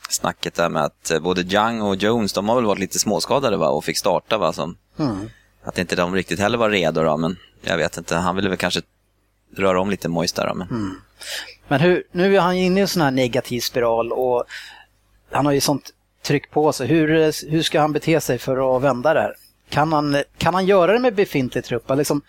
snacket 0.09 0.55
där 0.55 0.69
med 0.69 0.83
att 0.83 1.11
eh, 1.11 1.19
både 1.19 1.41
Young 1.41 1.81
och 1.81 1.95
Jones, 1.95 2.33
de 2.33 2.49
har 2.49 2.55
väl 2.55 2.65
varit 2.65 2.79
lite 2.79 2.99
småskadade 2.99 3.57
va, 3.57 3.69
och 3.69 3.83
fick 3.83 3.97
starta. 3.97 4.37
Va, 4.37 4.53
som, 4.53 4.77
mm. 4.99 5.29
Att 5.63 5.77
inte 5.77 5.95
de 5.95 6.15
riktigt 6.15 6.39
heller 6.39 6.57
var 6.57 6.69
redo, 6.69 7.03
då, 7.03 7.17
men 7.17 7.37
jag 7.61 7.77
vet 7.77 7.97
inte, 7.97 8.15
han 8.15 8.35
ville 8.35 8.49
väl 8.49 8.57
kanske 8.57 8.81
röra 9.55 9.81
om 9.81 9.89
lite 9.89 10.09
Moist 10.09 10.35
där. 10.35 10.47
Då, 10.47 10.53
men 10.53 10.67
mm. 10.67 11.01
men 11.67 11.79
hur, 11.79 12.03
nu 12.11 12.35
är 12.35 12.39
han 12.39 12.55
inne 12.55 12.79
i 12.79 12.81
en 12.81 12.87
sån 12.87 13.01
här 13.01 13.11
negativ 13.11 13.59
spiral 13.59 14.11
och 14.11 14.43
han 15.31 15.45
har 15.45 15.53
ju 15.53 15.61
sånt 15.61 15.93
tryck 16.23 16.51
på 16.51 16.73
sig. 16.73 16.87
Hur, 16.87 17.07
hur 17.51 17.61
ska 17.61 17.79
han 17.79 17.93
bete 17.93 18.21
sig 18.21 18.37
för 18.37 18.77
att 18.77 18.83
vända 18.83 19.13
det 19.13 19.21
här? 19.21 19.35
Kan 19.69 19.93
han, 19.93 20.23
kan 20.37 20.53
han 20.53 20.65
göra 20.65 20.93
det 20.93 20.99
med 20.99 21.15
befintlig 21.15 21.63
trupp? 21.63 21.91
Liksom, 21.95 22.21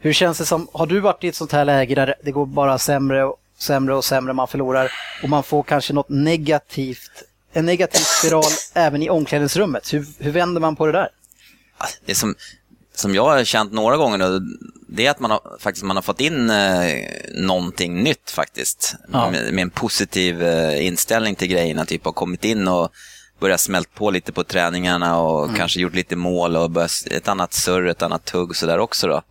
hur 0.00 0.12
känns 0.12 0.38
det 0.38 0.44
som, 0.44 0.68
har 0.72 0.86
du 0.86 1.00
varit 1.00 1.24
i 1.24 1.28
ett 1.28 1.34
sånt 1.34 1.52
här 1.52 1.64
läge 1.64 1.94
där 1.94 2.14
det 2.22 2.30
går 2.30 2.46
bara 2.46 2.78
sämre 2.78 3.24
och 3.24 3.36
sämre 3.58 3.94
och 3.94 4.04
sämre, 4.04 4.32
man 4.32 4.48
förlorar 4.48 4.92
och 5.22 5.28
man 5.28 5.42
får 5.42 5.62
kanske 5.62 5.92
något 5.92 6.08
negativt, 6.08 7.10
en 7.52 7.66
negativ 7.66 8.00
spiral 8.00 8.52
även 8.74 9.02
i 9.02 9.10
omklädningsrummet. 9.10 9.92
Hur, 9.92 10.06
hur 10.18 10.30
vänder 10.30 10.60
man 10.60 10.76
på 10.76 10.86
det 10.86 10.92
där? 10.92 11.08
Det 12.04 12.14
som, 12.14 12.34
som 12.94 13.14
jag 13.14 13.24
har 13.24 13.44
känt 13.44 13.72
några 13.72 13.96
gånger 13.96 14.18
nu, 14.18 14.40
det 14.88 15.06
är 15.06 15.10
att 15.10 15.20
man 15.20 15.30
har, 15.30 15.40
faktiskt, 15.60 15.84
man 15.84 15.96
har 15.96 16.02
fått 16.02 16.20
in 16.20 16.50
eh, 16.50 16.94
någonting 17.34 18.02
nytt 18.02 18.30
faktiskt. 18.30 18.94
Ja. 19.12 19.30
Med, 19.30 19.54
med 19.54 19.62
en 19.62 19.70
positiv 19.70 20.42
eh, 20.42 20.86
inställning 20.86 21.34
till 21.34 21.48
grejerna, 21.48 21.84
typ 21.84 22.04
har 22.04 22.12
kommit 22.12 22.44
in 22.44 22.68
och 22.68 22.92
börjat 23.40 23.60
smält 23.60 23.94
på 23.94 24.10
lite 24.10 24.32
på 24.32 24.44
träningarna 24.44 25.18
och 25.18 25.56
kanske 25.56 25.80
gjort 25.80 25.94
lite 25.94 26.16
mål 26.16 26.56
och 26.56 26.70
börjat, 26.70 26.90
ett 27.10 27.28
annat 27.28 27.52
surr, 27.52 27.86
ett 27.86 28.02
annat 28.02 28.24
tugg 28.24 28.56
sådär 28.56 28.78
också 28.78 29.06
då. 29.06 29.22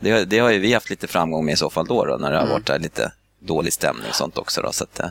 Det, 0.00 0.24
det 0.24 0.38
har 0.38 0.50
ju 0.50 0.58
vi 0.58 0.72
haft 0.74 0.90
lite 0.90 1.06
framgång 1.06 1.44
med 1.44 1.52
i 1.52 1.56
så 1.56 1.70
fall 1.70 1.86
då, 1.86 2.04
då 2.04 2.16
när 2.16 2.30
det 2.30 2.38
har 2.38 2.46
varit 2.46 2.66
där 2.66 2.78
lite 2.78 3.12
dålig 3.38 3.72
stämning 3.72 4.08
och 4.08 4.14
sånt 4.14 4.38
också 4.38 4.62
då. 4.62 4.72
Så 4.72 4.84
att, 4.84 5.00
eh, 5.00 5.06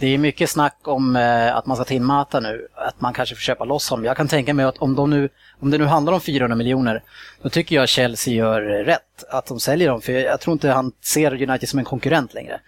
Det 0.00 0.06
är 0.06 0.18
mycket 0.18 0.50
snack 0.50 0.78
om 0.82 1.16
eh, 1.16 1.56
att 1.56 1.66
man 1.66 1.76
ska 1.76 1.84
timmäta 1.84 2.40
nu, 2.40 2.68
att 2.74 3.00
man 3.00 3.12
kanske 3.12 3.34
får 3.34 3.40
köpa 3.40 3.64
loss 3.64 3.90
honom. 3.90 4.04
Jag 4.04 4.16
kan 4.16 4.28
tänka 4.28 4.54
mig 4.54 4.64
att 4.64 4.78
om, 4.78 4.94
de 4.94 5.10
nu, 5.10 5.28
om 5.60 5.70
det 5.70 5.78
nu 5.78 5.84
handlar 5.84 6.12
om 6.12 6.20
400 6.20 6.56
miljoner, 6.56 7.02
då 7.42 7.48
tycker 7.48 7.76
jag 7.76 7.88
Chelsea 7.88 8.34
gör 8.34 8.60
rätt 8.62 9.24
att 9.30 9.46
de 9.46 9.60
säljer 9.60 9.88
dem. 9.88 10.00
För 10.00 10.12
jag 10.12 10.40
tror 10.40 10.52
inte 10.52 10.70
han 10.70 10.92
ser 11.04 11.42
United 11.42 11.68
som 11.68 11.78
en 11.78 11.84
konkurrent 11.84 12.34
längre, 12.34 12.60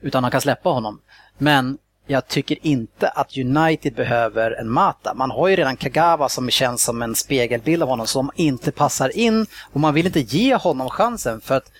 utan 0.00 0.24
han 0.24 0.30
kan 0.30 0.40
släppa 0.40 0.68
honom. 0.68 1.00
Men 1.38 1.78
jag 2.10 2.28
tycker 2.28 2.66
inte 2.66 3.08
att 3.08 3.36
United 3.36 3.94
behöver 3.94 4.50
en 4.50 4.70
Mata. 4.70 5.14
Man 5.14 5.30
har 5.30 5.48
ju 5.48 5.56
redan 5.56 5.76
Kagawa 5.76 6.28
som 6.28 6.50
känns 6.50 6.82
som 6.82 7.02
en 7.02 7.14
spegelbild 7.14 7.82
av 7.82 7.88
honom 7.88 8.06
som 8.06 8.30
inte 8.34 8.72
passar 8.72 9.16
in 9.16 9.46
och 9.72 9.80
man 9.80 9.94
vill 9.94 10.06
inte 10.06 10.20
ge 10.20 10.54
honom 10.54 10.90
chansen 10.90 11.40
för 11.40 11.56
att 11.56 11.70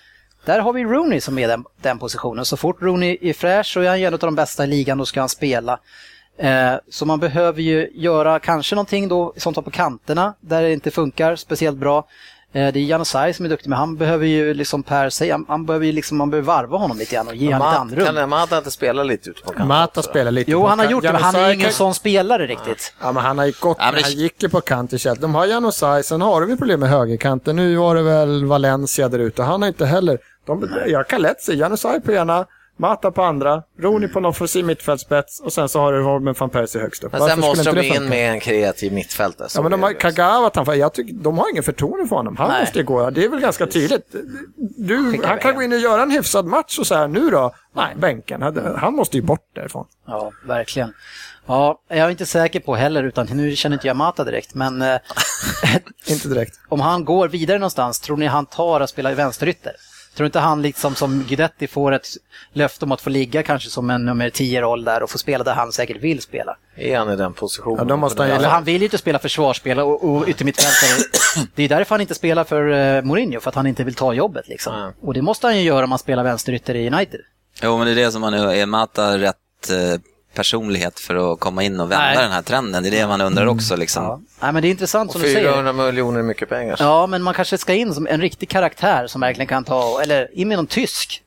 där 0.44 0.60
har 0.60 0.72
vi 0.72 0.84
Rooney 0.84 1.20
som 1.20 1.38
är 1.38 1.48
den, 1.48 1.64
den 1.82 1.98
positionen. 1.98 2.44
Så 2.44 2.56
fort 2.56 2.82
Rooney 2.82 3.18
är 3.20 3.32
fräsch 3.32 3.66
så 3.66 3.80
är 3.80 3.88
han 3.88 4.00
ju 4.00 4.06
en 4.06 4.12
av 4.14 4.18
de 4.18 4.34
bästa 4.34 4.64
i 4.64 4.66
ligan, 4.66 4.98
då 4.98 5.06
ska 5.06 5.20
han 5.20 5.28
spela. 5.28 5.80
Eh, 6.38 6.74
så 6.90 7.06
man 7.06 7.20
behöver 7.20 7.62
ju 7.62 7.90
göra 7.94 8.38
kanske 8.38 8.74
någonting 8.74 9.08
då 9.08 9.34
som 9.36 9.54
tar 9.54 9.62
på 9.62 9.70
kanterna 9.70 10.34
där 10.40 10.62
det 10.62 10.72
inte 10.72 10.90
funkar 10.90 11.36
speciellt 11.36 11.78
bra. 11.78 12.06
Eh, 12.52 12.72
det 12.72 12.78
är 12.80 12.84
Janusaj 12.84 13.34
som 13.34 13.44
är 13.44 13.48
duktig, 13.48 13.68
men 13.68 13.78
han 13.78 13.96
behöver 13.96 14.26
ju 14.26 14.54
liksom 14.54 14.82
Per 14.82 15.10
säga, 15.10 15.34
han, 15.34 15.44
han 15.48 15.66
behöver 15.66 15.86
ju 15.86 15.92
liksom, 15.92 16.18
man 16.18 16.30
behöver 16.30 16.46
varva 16.46 16.76
honom 16.78 16.98
lite 16.98 17.14
grann 17.14 17.28
och 17.28 17.34
ge 17.34 17.52
honom 17.54 17.68
lite 17.68 17.78
andrum. 17.78 18.16
Kan 18.16 18.28
Mata 18.28 18.58
inte 18.58 18.70
spela 18.70 19.02
lite 19.02 19.30
ute 19.30 19.40
på 19.42 19.46
kanten? 19.48 19.68
Mata 19.68 20.02
spelar 20.02 20.30
lite 20.30 20.50
Jo, 20.50 20.66
han 20.66 20.78
har 20.78 20.86
gjort 20.86 21.02
det, 21.02 21.12
men 21.12 21.22
han 21.22 21.34
är 21.34 21.48
ju 21.48 21.54
ingen 21.54 21.64
kan- 21.64 21.72
sån 21.72 21.94
spelare 21.94 22.46
riktigt. 22.46 22.92
Ja, 23.00 23.12
men 23.12 23.22
han 23.24 23.38
har 23.38 23.46
ju 23.46 23.52
gått, 23.60 23.76
Ja, 23.80 23.90
men 23.92 24.02
han 24.02 24.12
gick 24.12 24.42
ju 24.42 24.48
på 24.48 24.60
kant 24.60 24.92
i 24.92 24.98
Chelsea. 24.98 25.20
De 25.22 25.34
har 25.34 25.46
Januzaj, 25.46 26.04
sen 26.04 26.20
har 26.20 26.46
ju 26.46 26.56
problem 26.56 26.80
med 26.80 26.88
högerkanten. 26.88 27.56
Nu 27.56 27.76
var 27.76 27.94
det 27.94 28.02
väl 28.02 28.44
Valencia 28.44 29.08
där 29.08 29.18
ute. 29.18 29.42
Han 29.42 29.62
har 29.62 29.68
inte 29.68 29.86
heller... 29.86 30.18
De, 30.46 30.68
jag 30.86 31.08
kan 31.08 31.22
lätt 31.22 31.42
se 31.42 31.54
Januzaj 31.54 32.00
på 32.00 32.12
ena, 32.12 32.46
Mata 32.80 33.10
på 33.10 33.22
andra, 33.22 33.62
Rooney 33.78 34.08
på 34.08 34.20
någon 34.20 34.30
offensiv 34.30 34.64
mittfältspets 34.64 35.40
och 35.40 35.52
sen 35.52 35.68
så 35.68 35.80
har 35.80 35.92
du 35.92 35.98
Robin 35.98 36.34
van 36.38 36.50
Persie 36.50 36.80
högst 36.80 37.04
upp. 37.04 37.12
Men 37.12 37.20
Varför 37.20 37.34
sen 37.34 37.42
skulle 37.42 37.56
måste 37.64 37.72
de 37.82 37.86
in 37.86 37.94
funka? 37.94 38.10
med 38.10 38.30
en 38.32 38.40
kreativ 38.40 38.92
mittfältare. 38.92 39.48
Ja, 39.54 39.62
men 39.62 39.70
de 39.70 39.82
har. 39.82 39.92
Kagawa, 39.92 40.50
han, 40.54 40.78
jag 40.78 40.92
tycker, 40.94 41.14
de 41.14 41.38
har 41.38 41.50
ingen 41.50 41.62
förtroende 41.62 42.08
för 42.08 42.16
honom. 42.16 42.36
Han 42.36 42.48
Nej. 42.50 42.60
måste 42.60 42.82
gå. 42.82 43.10
Det 43.10 43.24
är 43.24 43.28
väl 43.28 43.40
ganska 43.40 43.66
tydligt. 43.66 44.14
Du, 44.76 45.20
han 45.24 45.38
kan 45.38 45.54
gå 45.54 45.62
in 45.62 45.72
och 45.72 45.78
göra 45.78 46.02
en 46.02 46.10
hyfsad 46.10 46.46
match 46.46 46.78
och 46.78 46.86
så 46.86 46.94
här, 46.94 47.08
nu 47.08 47.30
då? 47.30 47.54
Nej, 47.74 47.94
bänken. 47.96 48.42
Han- 48.42 48.74
Han 48.78 48.94
måste 48.94 49.16
ju 49.16 49.22
bort 49.22 49.46
därifrån. 49.54 49.86
Ja, 50.06 50.32
verkligen. 50.46 50.92
Ja, 51.46 51.80
jag 51.88 51.98
är 51.98 52.10
inte 52.10 52.26
säker 52.26 52.60
på 52.60 52.74
heller, 52.74 53.02
utan 53.04 53.26
nu 53.26 53.56
känner 53.56 53.76
inte 53.76 53.86
jag 53.86 53.96
Mata 53.96 54.24
direkt, 54.24 54.54
men 54.54 54.82
eh, 54.82 54.96
Inte 56.06 56.28
direkt. 56.28 56.60
om 56.68 56.80
han 56.80 57.04
går 57.04 57.28
vidare 57.28 57.58
någonstans, 57.58 58.00
tror 58.00 58.16
ni 58.16 58.26
han 58.26 58.46
tar 58.46 58.80
och 58.80 58.88
spelar 58.88 59.10
i 59.10 59.14
vänsterytter? 59.14 59.72
Tror 60.18 60.26
inte 60.26 60.38
han 60.38 60.62
liksom 60.62 60.94
som 60.94 61.24
Guidetti 61.28 61.66
får 61.66 61.92
ett 61.92 62.06
löfte 62.52 62.84
om 62.84 62.92
att 62.92 63.00
få 63.00 63.10
ligga 63.10 63.42
kanske 63.42 63.70
som 63.70 63.90
en 63.90 64.04
nummer 64.04 64.30
10-roll 64.30 64.84
där 64.84 65.02
och 65.02 65.10
få 65.10 65.18
spela 65.18 65.44
där 65.44 65.54
han 65.54 65.72
säkert 65.72 65.96
vill 65.96 66.20
spela? 66.20 66.56
Är 66.76 66.98
han 66.98 67.10
i 67.10 67.16
den 67.16 67.34
positionen? 67.34 67.78
Ja, 67.78 67.84
då 67.84 67.96
måste 67.96 68.22
han 68.22 68.40
för 68.40 68.48
han 68.48 68.64
vill 68.64 68.82
ju 68.82 68.84
inte 68.84 68.98
spela 68.98 69.18
försvarsspel 69.18 69.78
och, 69.78 70.04
och 70.04 70.28
yttermittfältare. 70.28 71.46
Det 71.54 71.62
är 71.62 71.68
därför 71.68 71.94
han 71.94 72.00
inte 72.00 72.14
spelar 72.14 72.44
för 72.44 72.68
eh, 72.70 73.02
Mourinho, 73.02 73.40
för 73.40 73.48
att 73.48 73.54
han 73.54 73.66
inte 73.66 73.84
vill 73.84 73.94
ta 73.94 74.12
jobbet 74.12 74.48
liksom. 74.48 74.74
Ja. 74.74 74.92
Och 75.00 75.14
det 75.14 75.22
måste 75.22 75.46
han 75.46 75.56
ju 75.56 75.62
göra 75.62 75.84
om 75.84 75.90
han 75.90 75.98
spelar 75.98 76.24
vänsterytter 76.24 76.74
i 76.74 76.90
United. 76.90 77.20
Jo, 77.62 77.78
men 77.78 77.86
det 77.86 77.92
är 77.92 77.96
det 77.96 78.12
som 78.12 78.20
man 78.20 78.32
nu 78.32 78.38
är 78.38 78.66
Mata 78.66 79.18
rätt 79.18 79.36
eh, 79.70 80.00
personlighet 80.38 81.00
för 81.00 81.32
att 81.32 81.40
komma 81.40 81.62
in 81.62 81.80
och 81.80 81.90
vända 81.90 82.04
Nej. 82.04 82.16
den 82.16 82.30
här 82.30 82.42
trenden? 82.42 82.82
Det 82.82 82.88
är 82.88 82.90
det 82.90 83.06
man 83.06 83.20
undrar 83.20 83.46
också. 83.46 83.76
Liksom. 83.76 84.04
Ja. 84.04 84.20
Nej, 84.40 84.52
men 84.52 84.62
det 84.62 84.68
är 84.68 84.70
intressant 84.70 85.08
Och 85.08 85.12
som 85.12 85.22
du 85.22 85.32
säger. 85.32 85.52
400 85.52 85.72
miljoner 85.72 86.18
är 86.18 86.22
mycket 86.22 86.48
pengar. 86.48 86.76
Ja, 86.78 87.06
men 87.06 87.22
man 87.22 87.34
kanske 87.34 87.58
ska 87.58 87.74
in 87.74 87.94
som 87.94 88.06
en 88.06 88.20
riktig 88.20 88.48
karaktär 88.48 89.06
som 89.06 89.20
verkligen 89.20 89.46
kan 89.46 89.64
ta, 89.64 90.00
eller 90.02 90.38
in 90.38 90.48
med 90.48 90.56
någon 90.58 90.66
tysk. 90.66 91.22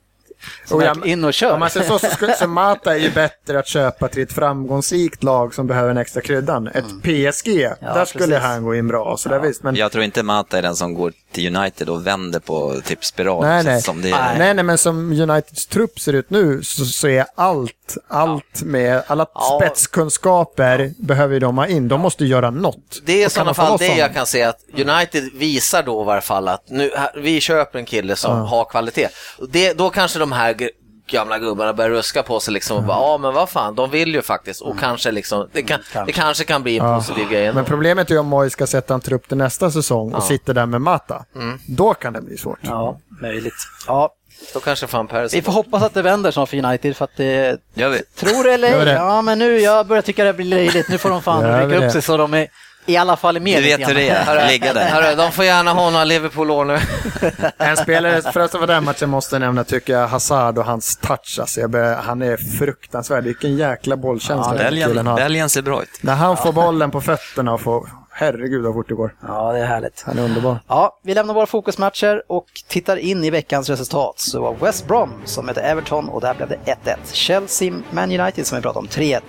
Och 0.71 0.83
ja, 0.83 0.85
verkligen 0.87 1.07
in 1.19 1.23
och 1.23 1.33
kör. 1.33 1.53
Om 1.53 1.59
man 1.59 1.69
säger 1.69 1.87
så, 1.87 1.99
så, 1.99 2.07
skulle, 2.07 2.35
så 2.35 2.47
Mata 2.47 2.93
är 2.95 2.99
ju 2.99 3.11
bättre 3.11 3.59
att 3.59 3.67
köpa 3.67 4.07
till 4.07 4.23
ett 4.23 4.33
framgångsrikt 4.33 5.23
lag 5.23 5.53
som 5.53 5.67
behöver 5.67 5.89
en 5.91 5.97
extra 5.97 6.21
kryddan. 6.21 6.67
Ett 6.67 6.85
PSG, 7.03 7.69
där 7.81 8.05
skulle 8.05 8.25
precis. 8.27 8.43
han 8.43 8.63
gå 8.63 8.75
in 8.75 8.87
bra. 8.87 9.17
Så 9.17 9.29
där 9.29 9.39
visst, 9.39 9.63
men, 9.63 9.75
Jag 9.75 9.91
tror 9.91 10.03
inte 10.03 10.23
Mata 10.23 10.57
är 10.57 10.61
den 10.61 10.75
som 10.75 10.93
går 10.93 11.13
till 11.31 11.55
United 11.57 11.89
och 11.89 12.07
vänder 12.07 12.39
på 12.39 12.81
typ 12.85 13.05
spiral. 13.05 13.43
nej, 13.45 13.63
så- 13.63 13.69
nej. 13.69 13.81
Som 13.81 14.01
det 14.01 14.09
är. 14.11 14.37
nej, 14.37 14.53
nej, 14.53 14.63
men 14.63 14.77
som 14.77 15.11
Uniteds 15.21 15.67
trupp 15.67 15.99
ser 15.99 16.13
ut 16.13 16.29
nu 16.29 16.63
så, 16.63 16.85
så 16.85 17.07
är 17.07 17.25
allt, 17.35 17.97
allt 18.07 18.61
med 18.63 19.03
alla 19.07 19.25
Ja. 19.33 19.59
spetskunskaper 19.61 20.93
behöver 20.97 21.33
ju 21.33 21.39
de 21.39 21.57
ha 21.57 21.67
in. 21.67 21.87
De 21.87 22.01
måste 22.01 22.25
göra 22.25 22.49
något. 22.49 23.01
Det 23.05 23.23
är 23.23 23.27
i 23.27 23.29
sådana 23.29 23.53
fall 23.53 23.77
det 23.77 23.97
jag 23.97 24.13
kan 24.13 24.25
se 24.25 24.43
att 24.43 24.57
United 24.73 25.29
visar 25.33 25.83
då 25.83 26.01
i 26.01 26.05
varje 26.05 26.21
fall 26.21 26.47
att 26.47 26.69
nu, 26.69 26.91
här- 26.95 27.11
vi 27.21 27.41
köper 27.41 27.79
en 27.79 27.85
kille 27.85 28.15
som 28.15 28.41
har 28.41 28.65
kvalitet. 28.65 29.07
Det, 29.49 29.73
då 29.73 29.89
kanske 29.89 30.19
de 30.19 30.30
här 30.31 30.53
g- 30.53 30.69
gamla 31.11 31.39
gubbarna 31.39 31.73
börjar 31.73 31.89
ruska 31.91 32.23
på 32.23 32.39
sig 32.39 32.53
liksom 32.53 32.77
och 32.77 32.83
bara, 32.83 32.97
ja 32.97 33.17
men 33.17 33.33
vad 33.33 33.49
fan, 33.49 33.75
de 33.75 33.89
vill 33.89 34.15
ju 34.15 34.21
faktiskt 34.21 34.61
och 34.61 34.79
kanske 34.79 35.11
liksom, 35.11 35.47
det, 35.51 35.63
kan, 35.63 35.79
det 36.05 36.11
kanske 36.11 36.43
kan 36.43 36.63
bli 36.63 36.77
en 36.79 36.95
positiv 36.95 37.29
grej 37.29 37.45
ändå. 37.45 37.55
Men 37.55 37.65
problemet 37.65 38.11
är 38.11 38.19
om 38.19 38.25
Moy 38.27 38.49
ska 38.49 38.67
sätta 38.67 38.93
en 38.93 39.01
trupp 39.01 39.27
till 39.27 39.37
nästa 39.37 39.71
säsong 39.71 40.13
och 40.13 40.23
sitter 40.23 40.53
där 40.53 40.65
med 40.65 40.81
Mata. 40.81 41.25
Mm. 41.35 41.59
Då 41.67 41.93
kan 41.93 42.13
det 42.13 42.21
bli 42.21 42.37
svårt. 42.37 42.59
Ja, 42.61 42.97
möjligt. 43.21 43.53
Ja, 43.87 44.13
Då 44.53 44.59
kanske 44.59 44.87
fan 44.87 45.07
Perez 45.07 45.33
vi 45.33 45.41
får 45.41 45.51
hoppas 45.51 45.83
att 45.83 45.93
det 45.93 46.01
vänder 46.01 46.31
snart 46.31 46.49
för 46.49 46.65
United 46.65 46.97
för 46.97 47.05
att 47.05 47.17
det... 47.17 47.57
Gör 47.73 47.89
vi? 47.89 48.01
Tror 48.15 48.43
det 48.43 48.53
eller 48.53 48.85
ej? 48.87 48.93
Ja, 48.93 49.21
men 49.21 49.39
nu, 49.39 49.59
jag 49.59 49.87
börjar 49.87 50.01
tycka 50.01 50.23
det 50.23 50.33
blir 50.33 50.45
löjligt. 50.45 50.89
Nu 50.89 50.97
får 50.97 51.09
de 51.09 51.21
fan 51.21 51.69
rycka 51.69 51.85
upp 51.85 51.91
sig 51.91 52.01
så 52.01 52.17
de 52.17 52.33
är 52.33 52.47
i 52.85 52.97
alla 52.97 53.15
fall 53.15 53.35
är 53.35 53.39
med 53.39 53.57
Du 53.57 53.63
vet 53.63 53.89
hur 53.89 53.95
det 53.95 54.09
är, 54.09 54.47
ligga 54.47 54.73
där. 54.73 54.89
Hörru, 54.89 55.15
de 55.15 55.31
får 55.31 55.45
gärna 55.45 55.73
ha 55.73 55.89
några 55.89 56.05
Liverpool-år 56.05 56.65
nu. 56.65 56.79
En 57.57 57.77
spelare, 57.77 58.21
förresten 58.21 58.59
för 58.59 58.67
den 58.67 58.83
matchen 58.83 59.09
måste 59.09 59.35
jag 59.35 59.39
nämna, 59.39 59.63
tycker 59.63 59.93
jag, 59.93 60.07
Hazard 60.07 60.57
och 60.57 60.65
hans 60.65 60.97
touch. 60.97 61.37
Alltså, 61.39 61.61
jag 61.61 61.69
börjar, 61.69 61.95
han 61.95 62.21
är 62.21 62.37
fruktansvärd. 62.37 63.23
Vilken 63.23 63.57
jäkla 63.57 63.97
bollkänsla 63.97 64.53
den 64.53 64.57
killen 64.57 64.87
Belgien, 64.87 65.07
har. 65.07 65.15
Belgien 65.17 65.49
ser 65.49 65.61
bra 65.61 65.83
ut. 65.83 65.89
När 66.01 66.15
han 66.15 66.37
får 66.37 66.53
bollen 66.53 66.91
på 66.91 67.01
fötterna 67.01 67.53
och 67.53 67.61
får... 67.61 67.89
Herregud 68.13 68.63
vad 68.63 68.73
fort 68.73 68.89
det 68.89 68.95
går. 68.95 69.15
Ja, 69.27 69.51
det 69.51 69.59
är 69.59 69.65
härligt. 69.65 70.03
Han 70.05 70.19
är 70.19 70.23
underbar. 70.23 70.59
Ja, 70.67 70.99
vi 71.03 71.13
lämnar 71.13 71.33
våra 71.33 71.45
fokusmatcher 71.45 72.23
och 72.27 72.45
tittar 72.67 72.97
in 72.97 73.23
i 73.23 73.29
veckans 73.29 73.69
resultat. 73.69 74.13
Så 74.17 74.37
det 74.37 74.43
var 74.43 74.55
West 74.55 74.87
Brom 74.87 75.13
som 75.25 75.45
mötte 75.45 75.61
Everton 75.61 76.09
och 76.09 76.21
där 76.21 76.33
blev 76.33 76.49
det 76.49 76.57
1-1. 76.65 76.95
Chelsea, 77.11 77.73
Man 77.91 78.19
United 78.19 78.47
som 78.47 78.55
vi 78.55 78.61
pratade 78.61 78.79
om, 78.79 78.87
3-1. 78.87 79.21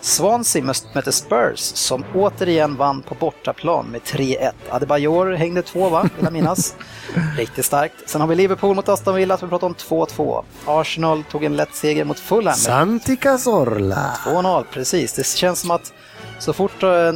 Swansea 0.00 0.64
mötte 0.94 1.12
Spurs 1.12 1.60
som 1.60 2.04
återigen 2.14 2.76
vann 2.76 3.02
på 3.02 3.14
bortaplan 3.14 3.86
med 3.86 4.00
3-1. 4.00 4.52
Adebayor 4.70 5.32
hängde 5.32 5.62
två 5.62 5.88
va, 5.88 6.02
vill 6.02 6.24
jag 6.24 6.32
minnas. 6.32 6.74
Riktigt 7.36 7.64
starkt. 7.64 7.94
Sen 8.06 8.20
har 8.20 8.28
vi 8.28 8.34
Liverpool 8.34 8.76
mot 8.76 8.88
Aston 8.88 9.14
Villa 9.14 9.36
som 9.38 9.48
vi 9.48 9.50
pratade 9.50 9.66
om 9.66 10.06
2-2. 10.06 10.44
Arsenal 10.66 11.24
tog 11.24 11.44
en 11.44 11.56
lätt 11.56 11.74
seger 11.74 12.04
mot 12.04 12.18
Fulham 12.18 12.54
Santi 12.54 13.16
Cazorla. 13.16 14.16
2-0, 14.26 14.64
precis. 14.72 15.12
Det 15.12 15.26
känns 15.26 15.60
som 15.60 15.70
att 15.70 15.92
så 16.38 16.52
fort 16.52 16.82
eh, 16.82 17.12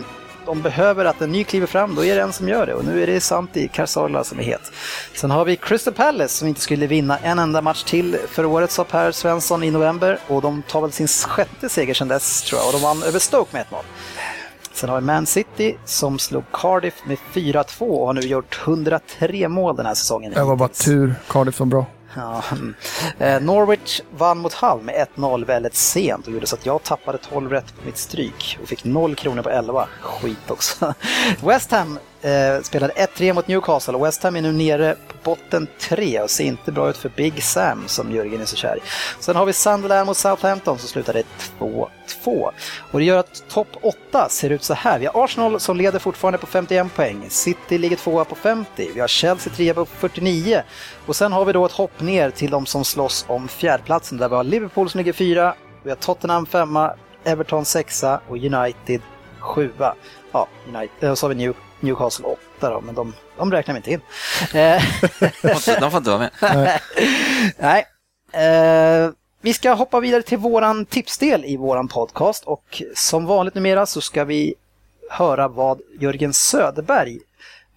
de 0.47 0.63
behöver 0.63 1.05
att 1.05 1.21
en 1.21 1.33
ny 1.33 1.45
kliver 1.45 1.67
fram, 1.67 1.95
då 1.95 2.05
är 2.05 2.15
det 2.15 2.23
en 2.23 2.33
som 2.33 2.49
gör 2.49 2.67
det. 2.67 2.75
Och 2.75 2.85
nu 2.85 3.03
är 3.03 3.07
det 3.07 3.21
Santi 3.21 3.69
Cazorla 3.69 4.25
som 4.25 4.39
är 4.39 4.43
het. 4.43 4.73
Sen 5.15 5.31
har 5.31 5.45
vi 5.45 5.57
Crystal 5.57 5.95
Palace 5.95 6.35
som 6.35 6.49
inte 6.49 6.61
skulle 6.61 6.87
vinna 6.87 7.19
en 7.19 7.39
enda 7.39 7.63
match 7.63 7.83
till 7.83 8.17
för 8.29 8.45
året, 8.45 8.71
sa 8.71 8.85
Per 8.85 9.13
Svensson 9.13 9.63
i 9.63 9.71
november. 9.71 10.19
Och 10.29 10.43
de 10.43 10.63
tar 10.63 10.81
väl 10.81 10.93
sin 10.93 11.09
sjätte 11.09 11.69
seger 11.69 11.95
sedan 11.95 12.09
dess, 12.09 12.43
tror 12.43 12.61
jag. 12.61 12.67
Och 12.67 12.73
de 12.73 12.83
vann 12.83 13.03
över 13.03 13.19
Stoke 13.19 13.51
med 13.53 13.67
1-0. 13.71 13.77
Sen 14.73 14.89
har 14.89 15.01
vi 15.01 15.07
Man 15.07 15.27
City 15.27 15.77
som 15.85 16.19
slog 16.19 16.45
Cardiff 16.53 16.95
med 17.07 17.19
4-2 17.33 17.81
och 17.81 18.07
har 18.07 18.13
nu 18.13 18.21
gjort 18.21 18.61
103 18.65 19.49
mål 19.49 19.77
den 19.77 19.87
här 19.87 19.95
säsongen. 19.95 20.33
Det 20.33 20.45
var 20.45 20.57
bara 20.57 20.69
tur. 20.69 21.15
Cardiff 21.29 21.61
var 21.61 21.67
bra. 21.67 21.87
Ja, 22.17 22.43
eh, 23.19 23.41
Norwich 23.41 24.01
vann 24.17 24.39
mot 24.39 24.53
Hull 24.53 24.83
med 24.83 25.07
1-0 25.17 25.45
väldigt 25.45 25.75
sent 25.75 26.27
och 26.27 26.33
gjorde 26.33 26.47
så 26.47 26.57
att 26.57 26.67
jag 26.67 26.83
tappade 26.83 27.19
12 27.19 27.51
rätt 27.51 27.77
på 27.81 27.87
mitt 27.87 27.99
stryk 27.99 28.59
och 28.63 28.69
fick 28.69 28.85
0 28.85 29.15
kronor 29.15 29.43
på 29.43 29.51
11. 29.51 29.89
Skit 30.01 30.51
också. 30.51 30.95
West 31.43 31.71
Ham 31.71 31.99
eh, 32.23 32.63
spelade 32.63 32.93
1-3 32.93 33.33
mot 33.33 33.49
Newcastle 33.49 33.95
och 33.95 34.07
West 34.07 34.23
Ham 34.23 34.37
är 34.37 34.43
nu 34.43 34.53
nere 34.53 34.97
på 35.09 35.14
botten 35.25 35.67
3 35.79 36.21
och 36.21 36.31
ser 36.31 36.45
inte 36.45 36.73
bra 36.73 36.91
ut 36.91 36.97
för 36.97 37.09
Big 37.09 37.43
Sam 37.43 37.85
som 37.87 38.13
Jörgen 38.13 38.41
är 38.41 38.45
så 38.45 38.57
kär 38.57 38.77
i. 38.77 38.81
Sen 39.21 39.37
har 39.37 39.47
vi 39.47 39.53
Sunderland 39.53 40.07
mot 40.07 40.17
Southampton 40.17 40.79
som 40.79 40.89
slutade 40.89 41.23
2-2. 41.59 42.51
Och 42.91 42.99
det 42.99 43.05
gör 43.05 43.19
att 43.19 43.49
topp 43.49 43.69
8 43.83 44.29
ser 44.29 44.51
ut 44.51 44.63
så 44.63 44.75
här. 44.75 44.99
Vi 44.99 45.07
har 45.07 45.25
Arsenal 45.25 45.61
som 45.61 45.77
leder 45.77 45.99
fortfarande 45.99 46.39
på 46.39 46.47
51 46.47 46.95
poäng. 46.95 47.27
City 47.29 47.79
ligger 47.79 47.97
tvåa 47.97 48.25
på 48.25 48.35
50. 48.35 48.91
Vi 48.95 49.01
har 49.01 49.09
Chelsea 49.09 49.53
trea 49.53 49.75
på 49.75 49.85
49. 49.85 50.63
Och 51.07 51.17
sen 51.17 51.33
har 51.33 51.45
vi 51.45 51.53
då 51.53 51.67
ett 51.67 51.73
hopp 51.73 52.01
ner 52.01 52.31
till 52.31 52.51
de 52.51 52.67
som 52.67 52.85
slåss 52.85 53.25
om 53.29 53.49
fjärdeplatsen 53.49 54.19
där 54.19 54.29
vi 54.29 54.35
har 54.35 54.45
Liverpool 54.45 54.91
som 54.91 54.99
ligger 54.99 55.13
fyra. 55.13 55.55
Vi 55.83 55.91
har 55.91 55.97
Tottenham 55.97 56.47
femma, 56.47 56.95
Everton 57.25 57.65
sexa 57.65 58.21
och 58.29 58.37
United 58.37 59.01
sjua. 59.45 59.95
Ja, 60.33 60.49
United, 60.69 61.11
och 61.11 61.19
så 61.19 61.27
har 61.27 61.29
vi 61.29 61.35
New, 61.35 61.55
Newcastle 61.81 62.37
åtta 62.65 62.75
då, 62.75 62.81
men 62.81 62.95
de, 62.95 63.15
de 63.39 63.53
räknar 63.53 63.75
vi 63.75 63.77
inte 63.79 63.91
in. 63.91 64.01
Eh, 64.61 64.83
De 65.43 65.49
får 65.49 65.51
inte- 65.51 65.81
de 65.81 65.91
får 65.91 65.99
inte 65.99 66.11
vara 66.11 66.19
med. 66.41 66.81
Nej. 67.59 67.85
Eh, 68.33 69.11
vi 69.41 69.53
ska 69.55 69.73
hoppa 69.73 70.01
vidare 70.01 70.23
till 70.23 70.39
våran 70.39 70.87
tipsdel 70.87 71.45
i 71.45 71.57
våran 71.57 71.89
podcast 71.89 72.45
och 72.45 72.83
som 72.95 73.27
vanligt 73.27 73.55
numera 73.55 73.87
så 73.87 74.01
ska 74.01 74.25
vi 74.25 74.55
höra 75.11 75.49
vad 75.49 75.81
Jörgen 76.01 76.33
Söderberg 76.33 77.19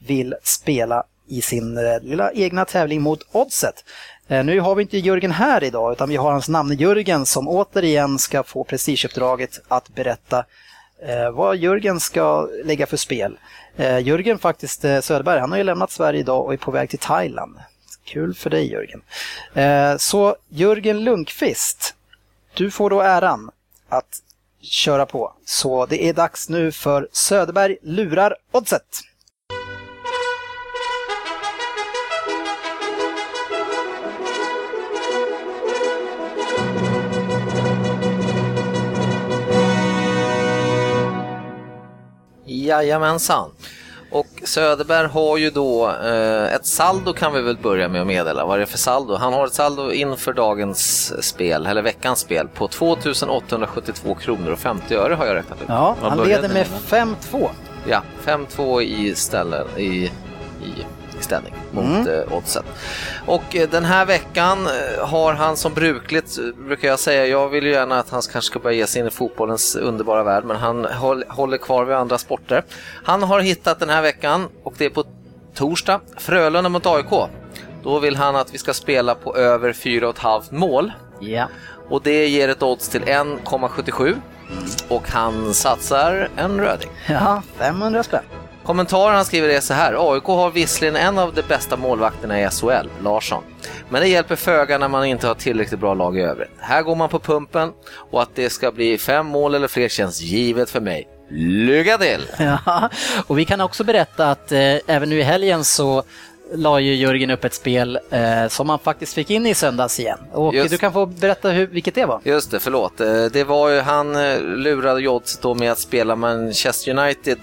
vill 0.08 0.36
spela 0.44 1.04
i 1.30 1.42
sin 1.42 1.78
eh, 1.78 2.00
lilla 2.02 2.32
egna 2.32 2.66
tävling 2.66 3.02
mot 3.02 3.20
Oddset. 3.32 3.84
Eh, 4.28 4.46
nu 4.46 4.60
har 4.60 4.76
vi 4.76 4.82
inte 4.82 4.98
Jörgen 4.98 5.32
här 5.32 5.64
idag 5.64 5.92
utan 5.92 6.10
vi 6.10 6.16
har 6.16 6.32
hans 6.32 6.50
namn 6.50 6.74
Jörgen 6.74 7.26
som 7.26 7.48
återigen 7.48 8.20
ska 8.20 8.44
få 8.44 8.64
prestigeuppdraget 8.64 9.60
att 9.68 9.90
berätta 9.90 10.46
eh, 11.08 11.32
vad 11.32 11.58
Jörgen 11.58 12.00
ska 12.00 12.48
lägga 12.64 12.86
för 12.88 12.98
spel. 12.98 13.38
Eh, 13.78 14.00
Jörgen 14.00 14.40
faktiskt 14.40 14.86
eh, 14.86 15.02
Söderberg, 15.02 15.40
han 15.40 15.52
har 15.52 15.58
ju 15.58 15.64
lämnat 15.64 15.92
Sverige 15.92 16.20
idag 16.20 16.46
och 16.46 16.54
är 16.54 16.58
på 16.58 16.72
väg 16.72 16.90
till 16.90 17.00
Thailand. 17.00 17.58
Kul 18.04 18.34
för 18.34 18.50
dig 18.50 18.72
Jörgen. 18.72 19.02
Eh, 19.54 19.98
så 19.98 20.36
Jörgen 20.50 21.04
Lundqvist, 21.04 21.96
du 22.54 22.72
får 22.72 22.90
då 22.90 23.02
äran 23.02 23.52
att 23.90 24.22
köra 24.62 25.06
på. 25.06 25.34
Så 25.46 25.86
det 25.86 26.04
är 26.10 26.14
dags 26.14 26.50
nu 26.50 26.72
för 26.72 27.08
Söderberg 27.12 27.78
lurar 27.82 28.36
oddset. 28.52 29.02
Jajamensan. 42.68 43.52
Och 44.12 44.28
Söderberg 44.44 45.08
har 45.08 45.38
ju 45.38 45.50
då 45.50 45.90
eh, 45.90 46.54
ett 46.54 46.66
saldo 46.66 47.14
kan 47.14 47.34
vi 47.34 47.42
väl 47.42 47.58
börja 47.58 47.90
med 47.90 48.02
att 48.02 48.08
meddela. 48.08 48.46
Vad 48.46 48.56
är 48.56 48.60
det 48.60 48.66
för 48.66 48.78
saldo? 48.78 49.16
Han 49.16 49.34
har 49.34 49.46
ett 49.46 49.54
saldo 49.54 49.92
inför 49.92 50.34
dagens 50.34 51.14
spel, 51.26 51.66
eller 51.66 51.82
veckans 51.82 52.20
spel, 52.20 52.48
på 52.48 52.68
2872 52.68 54.16
kronor 54.16 54.52
och 54.52 54.60
50 54.60 54.96
öre 54.96 55.14
har 55.14 55.26
jag 55.26 55.36
räknat 55.36 55.62
ut. 55.62 55.68
Ja, 55.68 55.96
han 56.02 56.18
började 56.18 56.48
leder 56.48 56.54
med 56.90 57.16
5-2. 57.32 57.50
Ja, 57.90 58.02
5-2 58.26 58.82
i, 58.82 59.16
ställen, 59.16 59.68
i, 59.78 59.84
i, 59.84 60.12
i 61.20 61.24
ställning 61.24 61.54
mot 61.72 61.84
Mm. 61.84 62.08
eh, 62.08 62.34
oddset. 62.38 62.66
Och 63.26 63.56
eh, 63.56 63.70
den 63.70 63.86
här 63.86 64.06
veckan 64.06 64.58
eh, 64.68 65.08
har 65.08 65.34
han 65.34 65.58
som 65.58 65.74
brukligt, 65.74 66.38
brukar 66.68 66.88
jag 66.88 67.00
säga, 67.00 67.26
jag 67.28 67.50
vill 67.50 67.64
ju 67.66 67.72
gärna 67.72 68.00
att 68.00 68.10
han 68.10 68.22
kanske 68.22 68.42
ska 68.52 68.60
börja 68.60 68.78
ge 68.78 68.88
sig 68.88 69.02
in 69.02 69.08
i 69.08 69.12
fotbollens 69.12 69.76
underbara 69.76 70.24
värld, 70.24 70.44
men 70.44 70.58
han 70.58 70.86
håll, 70.86 71.24
håller 71.30 71.58
kvar 71.58 71.86
vid 71.86 71.96
andra 71.96 72.18
sporter. 72.18 72.64
Han 73.04 73.24
har 73.24 73.40
hittat 73.40 73.80
den 73.80 73.90
här 73.90 74.02
veckan, 74.02 74.48
och 74.64 74.74
det 74.78 74.86
är 74.86 74.90
på 74.90 75.04
torsdag, 75.56 76.00
Frölunda 76.18 76.70
mot 76.70 76.86
AIK. 76.86 77.30
Då 77.84 78.00
vill 78.00 78.16
han 78.16 78.36
att 78.36 78.54
vi 78.54 78.58
ska 78.58 78.74
spela 78.74 79.16
på 79.16 79.36
över 79.36 79.74
4,5 79.74 80.42
mål. 80.50 80.92
Ja. 81.20 81.48
Och 81.90 82.02
det 82.04 82.28
ger 82.28 82.50
ett 82.50 82.64
odds 82.64 82.90
till 82.90 83.02
1,77. 83.04 84.16
Och 84.90 85.10
han 85.10 85.54
satsar 85.54 86.30
en 86.36 86.60
röding. 86.62 86.90
ja, 87.08 87.42
500 87.58 88.04
spänn. 88.04 88.24
Kommentaren 88.68 89.16
han 89.16 89.26
skriver 89.26 89.50
är 89.50 89.60
så 89.60 89.74
här. 89.74 90.14
AIK 90.14 90.24
har 90.24 90.52
visserligen 90.52 90.96
en 90.96 91.18
av 91.20 91.34
de 91.34 91.42
bästa 91.42 91.78
målvakterna 91.78 92.42
i 92.42 92.50
SHL, 92.50 92.88
Larsson. 93.04 93.44
Men 93.90 94.02
det 94.02 94.08
hjälper 94.08 94.36
föga 94.36 94.78
när 94.78 94.88
man 94.88 95.06
inte 95.06 95.28
har 95.28 95.36
tillräckligt 95.36 95.80
bra 95.80 95.94
lag 95.94 96.18
i 96.18 96.22
övrigt. 96.22 96.50
Här 96.60 96.82
går 96.82 96.96
man 96.96 97.10
på 97.10 97.20
pumpen 97.20 97.72
och 98.12 98.22
att 98.22 98.36
det 98.36 98.50
ska 98.50 98.72
bli 98.72 98.98
fem 98.98 99.26
mål 99.26 99.56
eller 99.56 99.68
fler 99.68 99.90
känns 99.90 100.22
givet 100.22 100.70
för 100.70 100.80
mig. 100.80 101.08
Lycka 101.30 101.98
till! 101.98 102.26
Ja, 102.40 102.90
och 103.28 103.40
vi 103.40 103.46
kan 103.46 103.62
också 103.62 103.84
berätta 103.84 104.32
att 104.32 104.52
eh, 104.52 104.60
även 104.88 105.10
nu 105.10 105.20
i 105.20 105.24
helgen 105.24 105.64
så 105.64 106.04
la 106.54 106.80
ju 106.80 106.96
Jörgen 106.96 107.32
upp 107.32 107.44
ett 107.46 107.54
spel 107.54 108.00
eh, 108.10 108.48
som 108.48 108.70
han 108.70 108.80
faktiskt 108.80 109.14
fick 109.14 109.30
in 109.30 109.46
i 109.48 109.54
söndags 109.54 110.00
igen. 110.00 110.20
Och 110.34 110.54
Just. 110.56 110.72
du 110.72 110.78
kan 110.78 110.94
få 110.94 111.06
berätta 111.06 111.50
hur, 111.50 111.68
vilket 111.68 111.96
det 111.96 112.06
var. 112.06 112.22
Just 112.24 112.52
det, 112.52 112.60
förlåt. 112.60 113.00
Eh, 113.00 113.26
Det 113.26 113.44
var 113.44 113.70
ju, 113.70 113.80
han 113.80 114.16
eh, 114.16 114.42
lurade 114.42 115.02
Jodds 115.02 115.38
då 115.38 115.56
med 115.56 115.72
att 115.72 115.80
spela 115.80 116.16
Manchester 116.16 117.00
United. 117.00 117.40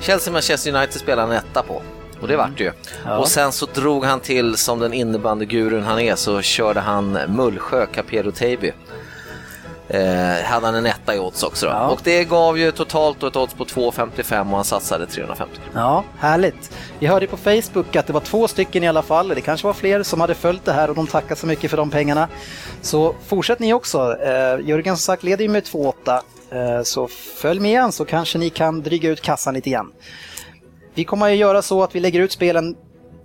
Chelsea 0.00 0.32
Manchester 0.32 0.74
United 0.74 1.00
spelade 1.00 1.28
han 1.28 1.36
etta 1.36 1.62
på. 1.62 1.82
Och 2.20 2.28
det 2.28 2.36
vart 2.36 2.58
det 2.58 2.64
ju. 2.64 2.72
Ja. 3.04 3.18
Och 3.18 3.28
sen 3.28 3.52
så 3.52 3.66
drog 3.66 4.04
han 4.04 4.20
till, 4.20 4.56
som 4.56 4.78
den 4.78 4.92
innebandygurun 4.92 5.82
han 5.82 6.00
är, 6.00 6.14
så 6.14 6.42
körde 6.42 6.80
han 6.80 7.18
Mullsjö, 7.28 7.86
Capero 7.86 8.30
Täby. 8.30 8.72
Eh, 9.88 10.44
hade 10.44 10.66
han 10.66 10.74
en 10.74 10.86
etta 10.86 11.14
i 11.14 11.18
odds 11.18 11.42
också 11.42 11.66
då. 11.66 11.72
Ja. 11.72 11.88
Och 11.88 12.00
det 12.04 12.24
gav 12.24 12.58
ju 12.58 12.72
totalt 12.72 13.22
ett 13.22 13.36
odds 13.36 13.54
på 13.54 13.64
2,55 13.64 14.50
och 14.50 14.56
han 14.56 14.64
satsade 14.64 15.06
350 15.06 15.54
kronor. 15.54 15.86
Ja, 15.86 16.04
härligt. 16.18 16.76
Vi 16.98 17.06
hörde 17.06 17.26
på 17.26 17.36
Facebook 17.36 17.96
att 17.96 18.06
det 18.06 18.12
var 18.12 18.20
två 18.20 18.48
stycken 18.48 18.84
i 18.84 18.88
alla 18.88 19.02
fall, 19.02 19.28
det 19.28 19.40
kanske 19.40 19.66
var 19.66 19.74
fler 19.74 20.02
som 20.02 20.20
hade 20.20 20.34
följt 20.34 20.64
det 20.64 20.72
här 20.72 20.88
och 20.88 20.94
de 20.94 21.06
tackar 21.06 21.34
så 21.34 21.46
mycket 21.46 21.70
för 21.70 21.76
de 21.76 21.90
pengarna. 21.90 22.28
Så 22.82 23.14
fortsätt 23.26 23.58
ni 23.58 23.72
också. 23.72 24.16
Eh, 24.22 24.68
Jörgen 24.68 24.96
som 24.96 25.02
sagt 25.02 25.22
leder 25.22 25.42
ju 25.42 25.48
med 25.50 25.64
2-8, 25.64 26.14
eh, 26.14 26.20
Eh, 26.52 26.82
så 26.82 27.08
följ 27.08 27.60
med 27.60 27.70
igen 27.70 27.92
så 27.92 28.04
kanske 28.04 28.38
ni 28.38 28.50
kan 28.50 28.82
dryga 28.82 29.10
ut 29.10 29.20
kassan 29.20 29.54
lite 29.54 29.70
grann. 29.70 29.92
Vi 30.94 31.04
kommer 31.04 31.30
att 31.30 31.36
göra 31.36 31.62
så 31.62 31.82
att 31.82 31.94
vi 31.94 32.00
lägger 32.00 32.20
ut 32.20 32.32
spelen 32.32 32.76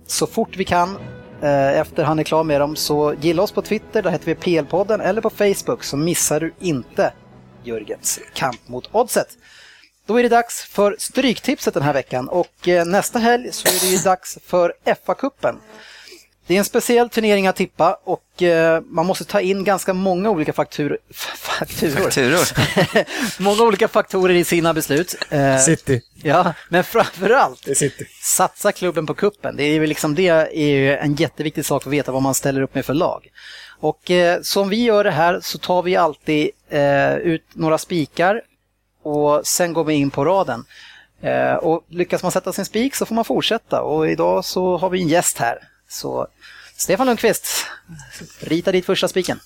så 0.06 0.26
fort 0.26 0.56
vi 0.56 0.64
kan 0.64 0.96
eh, 1.42 1.78
efter 1.78 2.04
han 2.04 2.18
är 2.18 2.24
klar 2.24 2.44
med 2.44 2.60
dem. 2.60 2.76
Så 2.76 3.14
gilla 3.20 3.42
oss 3.42 3.52
på 3.52 3.62
Twitter, 3.62 4.02
där 4.02 4.10
heter 4.10 4.26
vi 4.26 4.34
PL-podden, 4.34 5.02
eller 5.02 5.20
på 5.20 5.30
Facebook 5.30 5.84
så 5.84 5.96
missar 5.96 6.40
du 6.40 6.54
inte 6.60 7.12
Jörgens 7.64 8.20
kamp 8.34 8.68
mot 8.68 8.88
oddset. 8.92 9.28
Då 10.06 10.18
är 10.18 10.22
det 10.22 10.28
dags 10.28 10.64
för 10.64 10.96
Stryktipset 10.98 11.74
den 11.74 11.82
här 11.82 11.92
veckan 11.92 12.28
och 12.28 12.68
eh, 12.68 12.86
nästa 12.86 13.18
helg 13.18 13.52
så 13.52 13.68
är 13.68 13.80
det 13.80 13.96
ju 13.96 13.98
dags 13.98 14.38
för 14.46 14.74
FA-cupen. 14.84 15.56
Det 16.46 16.54
är 16.54 16.58
en 16.58 16.64
speciell 16.64 17.08
turnering 17.08 17.46
att 17.46 17.56
tippa 17.56 17.98
och 18.04 18.42
eh, 18.42 18.80
man 18.86 19.06
måste 19.06 19.24
ta 19.24 19.40
in 19.40 19.64
ganska 19.64 19.92
många 19.92 20.30
olika 20.30 20.52
faktur 20.52 20.98
fakturor. 21.34 22.02
Fakturor. 22.02 23.42
många 23.42 23.62
olika 23.62 23.88
faktorer 23.88 24.34
i 24.34 24.44
sina 24.44 24.74
beslut. 24.74 25.14
Eh, 25.30 25.58
City. 25.58 26.02
Ja, 26.14 26.54
men 26.68 26.84
framförallt 26.84 27.68
satsa 28.22 28.72
klubben 28.72 29.06
på 29.06 29.14
kuppen. 29.14 29.56
Det 29.56 29.64
är 29.64 29.72
ju 29.72 29.86
liksom 29.86 30.14
det 30.14 30.28
är 30.28 30.66
ju 30.66 30.96
en 30.96 31.14
jätteviktig 31.14 31.64
sak 31.64 31.82
för 31.82 31.90
att 31.90 31.94
veta 31.94 32.12
vad 32.12 32.22
man 32.22 32.34
ställer 32.34 32.60
upp 32.60 32.74
med 32.74 32.84
för 32.86 32.94
lag. 32.94 33.30
Och 33.80 34.10
eh, 34.10 34.40
som 34.42 34.68
vi 34.68 34.84
gör 34.84 35.04
det 35.04 35.10
här 35.10 35.40
så 35.42 35.58
tar 35.58 35.82
vi 35.82 35.96
alltid 35.96 36.50
eh, 36.68 37.14
ut 37.14 37.44
några 37.52 37.78
spikar 37.78 38.42
och 39.02 39.46
sen 39.46 39.72
går 39.72 39.84
vi 39.84 39.94
in 39.94 40.10
på 40.10 40.24
raden. 40.24 40.64
Eh, 41.20 41.54
och 41.54 41.84
lyckas 41.88 42.22
man 42.22 42.32
sätta 42.32 42.52
sin 42.52 42.64
spik 42.64 42.94
så 42.94 43.06
får 43.06 43.14
man 43.14 43.24
fortsätta 43.24 43.82
och 43.82 44.10
idag 44.10 44.44
så 44.44 44.76
har 44.76 44.90
vi 44.90 45.02
en 45.02 45.08
gäst 45.08 45.38
här. 45.38 45.58
Så 45.88 46.26
Stefan 46.76 47.06
Lundqvist, 47.06 47.66
rita 48.40 48.72
dit 48.72 48.86
första 48.86 49.08
spiken. 49.08 49.40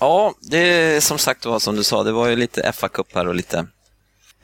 Ja, 0.00 0.34
det 0.40 0.58
är 0.58 1.00
som 1.00 1.18
sagt 1.18 1.46
var 1.46 1.58
som 1.58 1.76
du 1.76 1.84
sa, 1.84 2.02
det 2.02 2.12
var 2.12 2.26
ju 2.26 2.36
lite 2.36 2.72
FA-cup 2.72 3.14
här 3.14 3.28
och 3.28 3.34
lite... 3.34 3.66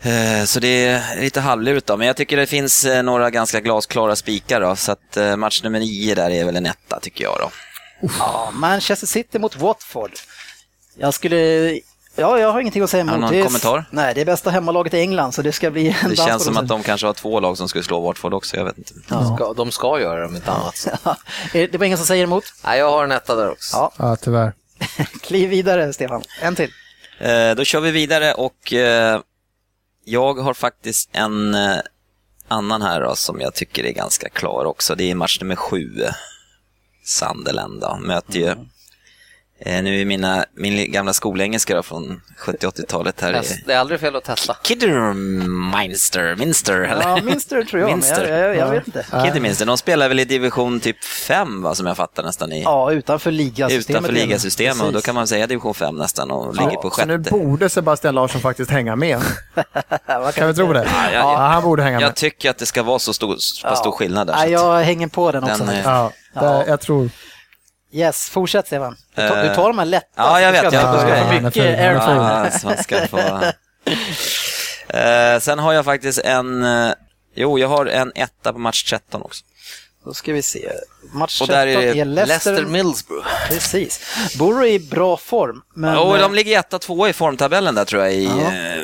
Eh, 0.02 0.44
så 0.44 0.60
det 0.60 0.84
är 0.84 1.20
lite 1.20 1.40
halvlurigt 1.40 1.86
då, 1.86 1.96
men 1.96 2.06
jag 2.06 2.16
tycker 2.16 2.36
det 2.36 2.46
finns 2.46 2.84
eh, 2.84 3.02
några 3.02 3.30
ganska 3.30 3.60
glasklara 3.60 4.16
spikar 4.16 4.60
då, 4.60 4.76
så 4.76 4.92
att 4.92 5.16
eh, 5.16 5.36
match 5.36 5.62
nummer 5.62 5.80
nio 5.80 6.14
där 6.14 6.30
är 6.30 6.44
väl 6.44 6.56
en 6.56 6.66
etta 6.66 7.00
tycker 7.00 7.24
jag 7.24 7.36
då. 7.40 7.50
Ja, 8.18 8.50
Manchester 8.54 9.06
City 9.06 9.38
mot 9.38 9.56
Watford. 9.56 10.12
Jag 10.96 11.14
skulle... 11.14 11.80
Ja, 12.16 12.38
jag 12.38 12.52
har 12.52 12.60
ingenting 12.60 12.82
att 12.82 12.90
säga 12.90 13.00
emot. 13.00 13.12
Har 13.12 13.18
någon 13.20 13.30
Det 13.32 13.38
är- 13.40 13.44
kommentar? 13.44 13.84
Nej, 13.90 14.14
det 14.14 14.20
är 14.20 14.24
bästa 14.24 14.50
hemmalaget 14.50 14.94
i 14.94 14.98
England 15.00 15.32
så 15.32 15.42
det 15.42 15.52
ska 15.52 15.70
bli 15.70 15.88
en 15.88 15.94
Det 16.10 16.16
dans 16.16 16.28
känns 16.28 16.44
som 16.44 16.56
att 16.56 16.68
de 16.68 16.82
kanske 16.82 17.06
har 17.06 17.14
två 17.14 17.40
lag 17.40 17.56
som 17.58 17.68
skulle 17.68 17.84
slå 17.84 18.00
Watford 18.00 18.34
också, 18.34 18.56
jag 18.56 18.64
vet 18.64 18.78
inte. 18.78 18.94
De, 19.08 19.36
ska, 19.36 19.52
de 19.52 19.70
ska 19.72 20.00
göra 20.00 20.20
det 20.20 20.26
om 20.26 20.36
inte 20.36 20.50
annat. 20.52 20.86
Ja, 21.04 21.16
det 21.52 21.74
var 21.78 21.86
ingen 21.86 21.98
som 21.98 22.06
säger 22.06 22.24
emot. 22.24 22.44
Nej, 22.64 22.78
jag 22.78 22.90
har 22.90 23.04
en 23.04 23.12
etta 23.12 23.34
där 23.34 23.50
också. 23.50 23.76
Ja, 23.76 23.92
Ja, 23.98 24.16
tyvärr. 24.16 24.52
kliv 25.22 25.50
vidare 25.50 25.92
Stefan. 25.92 26.22
En 26.42 26.54
till. 26.56 26.70
Eh, 27.18 27.50
då 27.56 27.64
kör 27.64 27.80
vi 27.80 27.90
vidare 27.90 28.34
och 28.34 28.72
eh, 28.72 29.20
jag 30.04 30.34
har 30.38 30.54
faktiskt 30.54 31.08
en 31.12 31.54
eh, 31.54 31.76
annan 32.48 32.82
här 32.82 33.00
då, 33.00 33.16
som 33.16 33.40
jag 33.40 33.54
tycker 33.54 33.84
är 33.84 33.92
ganska 33.92 34.28
klar 34.28 34.64
också. 34.64 34.94
Det 34.94 35.10
är 35.10 35.14
match 35.14 35.38
nummer 35.40 35.56
sju. 35.56 35.88
Sunderland 37.04 37.80
då, 37.80 37.98
möter 38.00 38.38
ju 38.38 38.54
Eh, 39.66 39.82
nu 39.82 40.00
är 40.00 40.04
mina, 40.04 40.44
min 40.56 40.92
gamla 40.92 41.12
skolengelska 41.12 41.74
då, 41.76 41.82
från 41.82 42.20
70-80-talet 42.46 43.20
här. 43.20 43.32
Test- 43.32 43.52
är 43.52 43.66
Det 43.66 43.72
är 43.74 43.78
aldrig 43.78 44.00
fel 44.00 44.16
att 44.16 44.24
testa. 44.24 44.56
Kidderminster, 44.62 46.36
Minster, 46.36 46.74
eller? 46.80 47.02
Ja, 47.08 47.18
Minster 47.22 47.62
tror 47.64 47.82
jag, 47.82 47.90
Minster. 47.92 48.26
men 48.28 48.38
jag, 48.38 48.48
jag, 48.48 48.56
jag 48.56 48.70
vet 48.70 48.86
inte. 48.86 49.06
Kidderminster, 49.24 49.66
de 49.66 49.78
spelar 49.78 50.08
väl 50.08 50.20
i 50.20 50.24
division 50.24 50.80
typ 50.80 51.04
5 51.04 51.62
va, 51.62 51.74
som 51.74 51.86
jag 51.86 51.96
fattar 51.96 52.22
nästan 52.22 52.52
i, 52.52 52.62
Ja, 52.62 52.92
utanför 52.92 53.30
ligasystemet. 53.30 53.90
utanför 53.90 54.12
ligasystemet 54.12 54.82
och 54.86 54.92
då 54.92 55.00
kan 55.00 55.14
man 55.14 55.26
säga 55.26 55.46
division 55.46 55.74
5 55.74 55.96
nästan 55.96 56.30
och 56.30 56.54
ligger 56.54 56.76
på 56.76 56.90
Så 56.90 57.04
nu 57.04 57.18
sjätte. 57.18 57.30
borde 57.30 57.68
Sebastian 57.68 58.14
Larsson 58.14 58.40
faktiskt 58.40 58.70
hänga 58.70 58.96
med. 58.96 59.18
Vad 60.06 60.34
Kan 60.34 60.48
vi 60.48 60.54
tro 60.54 60.72
det? 60.72 60.86
Ja, 60.94 61.10
Ja, 61.12 61.36
han 61.36 61.62
borde 61.62 61.82
hänga 61.82 61.98
med. 62.00 62.06
Jag 62.06 62.14
tycker 62.16 62.50
att 62.50 62.58
det 62.58 62.66
ska 62.66 62.82
vara 62.82 62.98
så 62.98 63.12
stor, 63.12 63.36
så 63.38 63.76
stor 63.76 63.92
skillnad 63.92 64.26
där. 64.26 64.34
Ja, 64.46 64.46
jag 64.46 64.84
hänger 64.84 65.06
på 65.08 65.32
den 65.32 65.44
också. 65.44 65.64
Den, 65.64 65.68
eh, 65.74 65.82
Ja, 65.84 66.12
det, 66.34 66.64
jag 66.68 66.80
tror... 66.80 67.10
Yes, 67.92 68.28
fortsätt 68.28 68.66
Stefan. 68.66 68.96
Du 69.14 69.28
tar, 69.28 69.36
Eh, 69.36 69.48
du 69.48 69.54
tar 69.54 69.68
de 69.68 69.78
här 69.78 69.84
lätta. 69.86 70.06
ja, 70.16 70.40
jag 70.40 70.52
vet, 70.52 70.62
jag- 70.62 70.72
du 70.72 70.78
ska 70.78 71.08
ja, 71.08 71.16
få 71.16 71.24
han 71.24 71.36
är 71.36 71.40
mycket. 71.40 72.66
Ja, 72.66 72.76
ska 72.82 73.06
få... 73.06 73.18
Eh, 74.96 75.38
sen 75.40 75.58
har 75.58 75.72
jag 75.72 75.84
faktiskt 75.84 76.18
en... 76.18 76.64
eh, 76.64 76.92
jo, 77.34 77.58
jag 77.58 77.68
har 77.68 77.86
en 77.86 78.12
etta 78.14 78.52
på 78.52 78.58
match 78.58 78.84
13 78.84 79.22
också. 79.22 79.44
Då 80.04 80.14
ska 80.14 80.32
vi 80.32 80.42
se. 80.42 80.72
Match 81.12 81.40
Och 81.40 81.46
13 81.48 81.60
där 81.60 81.66
är 81.66 81.96
är, 81.96 82.04
Leicester. 82.04 82.52
Leicester 82.52 82.72
Middlesbrough. 82.72 83.26
Precis. 83.48 84.00
Borough 84.38 84.62
är 84.62 84.66
i 84.72 84.78
bra 84.78 85.16
form. 85.16 85.62
Men, 85.74 85.96
och 85.98 86.16
eh, 86.16 86.22
de 86.22 86.34
ligger 86.34 86.58
etta, 86.58 86.78
tvåa 86.78 87.08
i 87.08 87.12
formtabellen 87.12 87.74
där 87.74 87.84
tror 87.84 88.02
jag. 88.02 88.12
I, 88.14 88.24
Ja. 88.26 88.52
eh, 88.52 88.82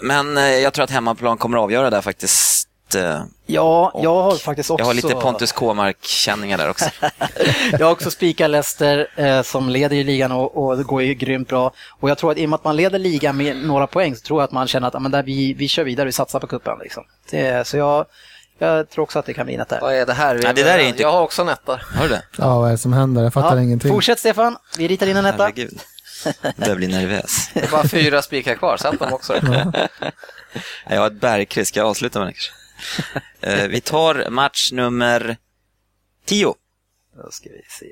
men 0.00 0.36
eh, 0.38 0.44
jag 0.44 0.72
tror 0.72 0.84
att 0.84 0.90
hemmaplan 0.90 1.38
kommer 1.38 1.58
att 1.58 1.62
avgöra 1.64 1.90
där 1.90 2.00
faktiskt. 2.00 2.55
Eh, 2.94 3.22
ja, 3.46 4.00
jag 4.02 4.22
har 4.22 4.36
faktiskt 4.36 4.70
också... 4.70 4.80
Jag 4.82 4.86
har 4.86 4.94
lite 4.94 5.14
Pontus 5.14 5.52
Kåmark-känningar 5.52 6.58
där 6.58 6.70
också. 6.70 6.84
jag 7.72 7.86
har 7.86 7.92
också 7.92 8.10
spikat 8.10 8.50
Leicester 8.50 9.08
eh, 9.16 9.42
som 9.42 9.68
leder 9.68 9.96
i 9.96 10.04
ligan 10.04 10.32
och, 10.32 10.64
och 10.66 10.76
det 10.76 10.82
går 10.82 11.02
ju 11.02 11.14
grymt 11.14 11.48
bra. 11.48 11.72
Och 12.00 12.10
jag 12.10 12.18
tror 12.18 12.32
att 12.32 12.38
i 12.38 12.44
och 12.44 12.48
med 12.50 12.54
att 12.54 12.64
man 12.64 12.76
leder 12.76 12.98
ligan 12.98 13.36
med 13.36 13.56
några 13.56 13.86
poäng 13.86 14.16
så 14.16 14.22
tror 14.22 14.40
jag 14.40 14.44
att 14.44 14.52
man 14.52 14.68
känner 14.68 14.88
att 14.88 14.94
ja, 14.94 15.00
men 15.00 15.10
där 15.12 15.22
vi, 15.22 15.52
vi 15.54 15.68
kör 15.68 15.84
vidare, 15.84 16.06
vi 16.06 16.12
satsar 16.12 16.40
på 16.40 16.46
cupen. 16.46 16.78
Liksom. 16.82 17.04
Det, 17.30 17.66
så 17.66 17.76
jag, 17.76 18.04
jag 18.58 18.90
tror 18.90 19.02
också 19.02 19.18
att 19.18 19.26
det 19.26 19.34
kan 19.34 19.46
bli 19.46 19.56
där. 19.56 19.78
Vad 19.80 19.94
är 19.94 20.06
det 20.06 20.12
här? 20.12 20.34
Nej, 20.42 20.52
det 20.54 20.62
där 20.62 20.78
är 20.78 20.82
inte- 20.82 21.02
Jag 21.02 21.12
har 21.12 21.20
också 21.22 21.42
en 21.42 21.48
etta. 21.48 21.80
Har 21.94 22.02
du 22.02 22.08
det? 22.08 22.22
Ja, 22.38 22.58
vad 22.58 22.68
är 22.68 22.72
det 22.72 22.78
som 22.78 22.92
händer? 22.92 23.22
Jag 23.22 23.32
fattar 23.34 23.56
ingenting. 23.56 23.92
Fortsätt 23.92 24.18
Stefan, 24.18 24.56
vi 24.78 24.88
ritar 24.88 25.06
in 25.06 25.16
en 25.16 25.26
etta. 25.26 25.42
Herregud. 25.42 25.80
Jag 26.56 26.76
blir 26.76 26.88
nervös. 26.88 27.50
Det 27.54 27.60
är 27.64 27.70
bara 27.70 27.88
fyra 27.88 28.22
spikar 28.22 28.54
kvar, 28.54 28.76
sätt 28.76 28.98
dem 28.98 29.12
också. 29.12 29.34
Jag 30.88 31.00
har 31.00 31.06
ett 31.06 31.20
bergkryss, 31.20 31.68
ska 31.68 31.80
jag 31.80 31.88
avsluta 31.88 32.18
med 32.18 32.28
det 32.28 32.32
kanske? 32.32 32.52
Eh, 33.40 33.68
Vi 33.68 33.80
tar 33.80 34.30
match 34.30 34.72
nummer 34.72 35.36
10. 36.24 36.54
Då 37.24 37.30
ska 37.30 37.48
vi 37.48 37.62
se. 37.68 37.86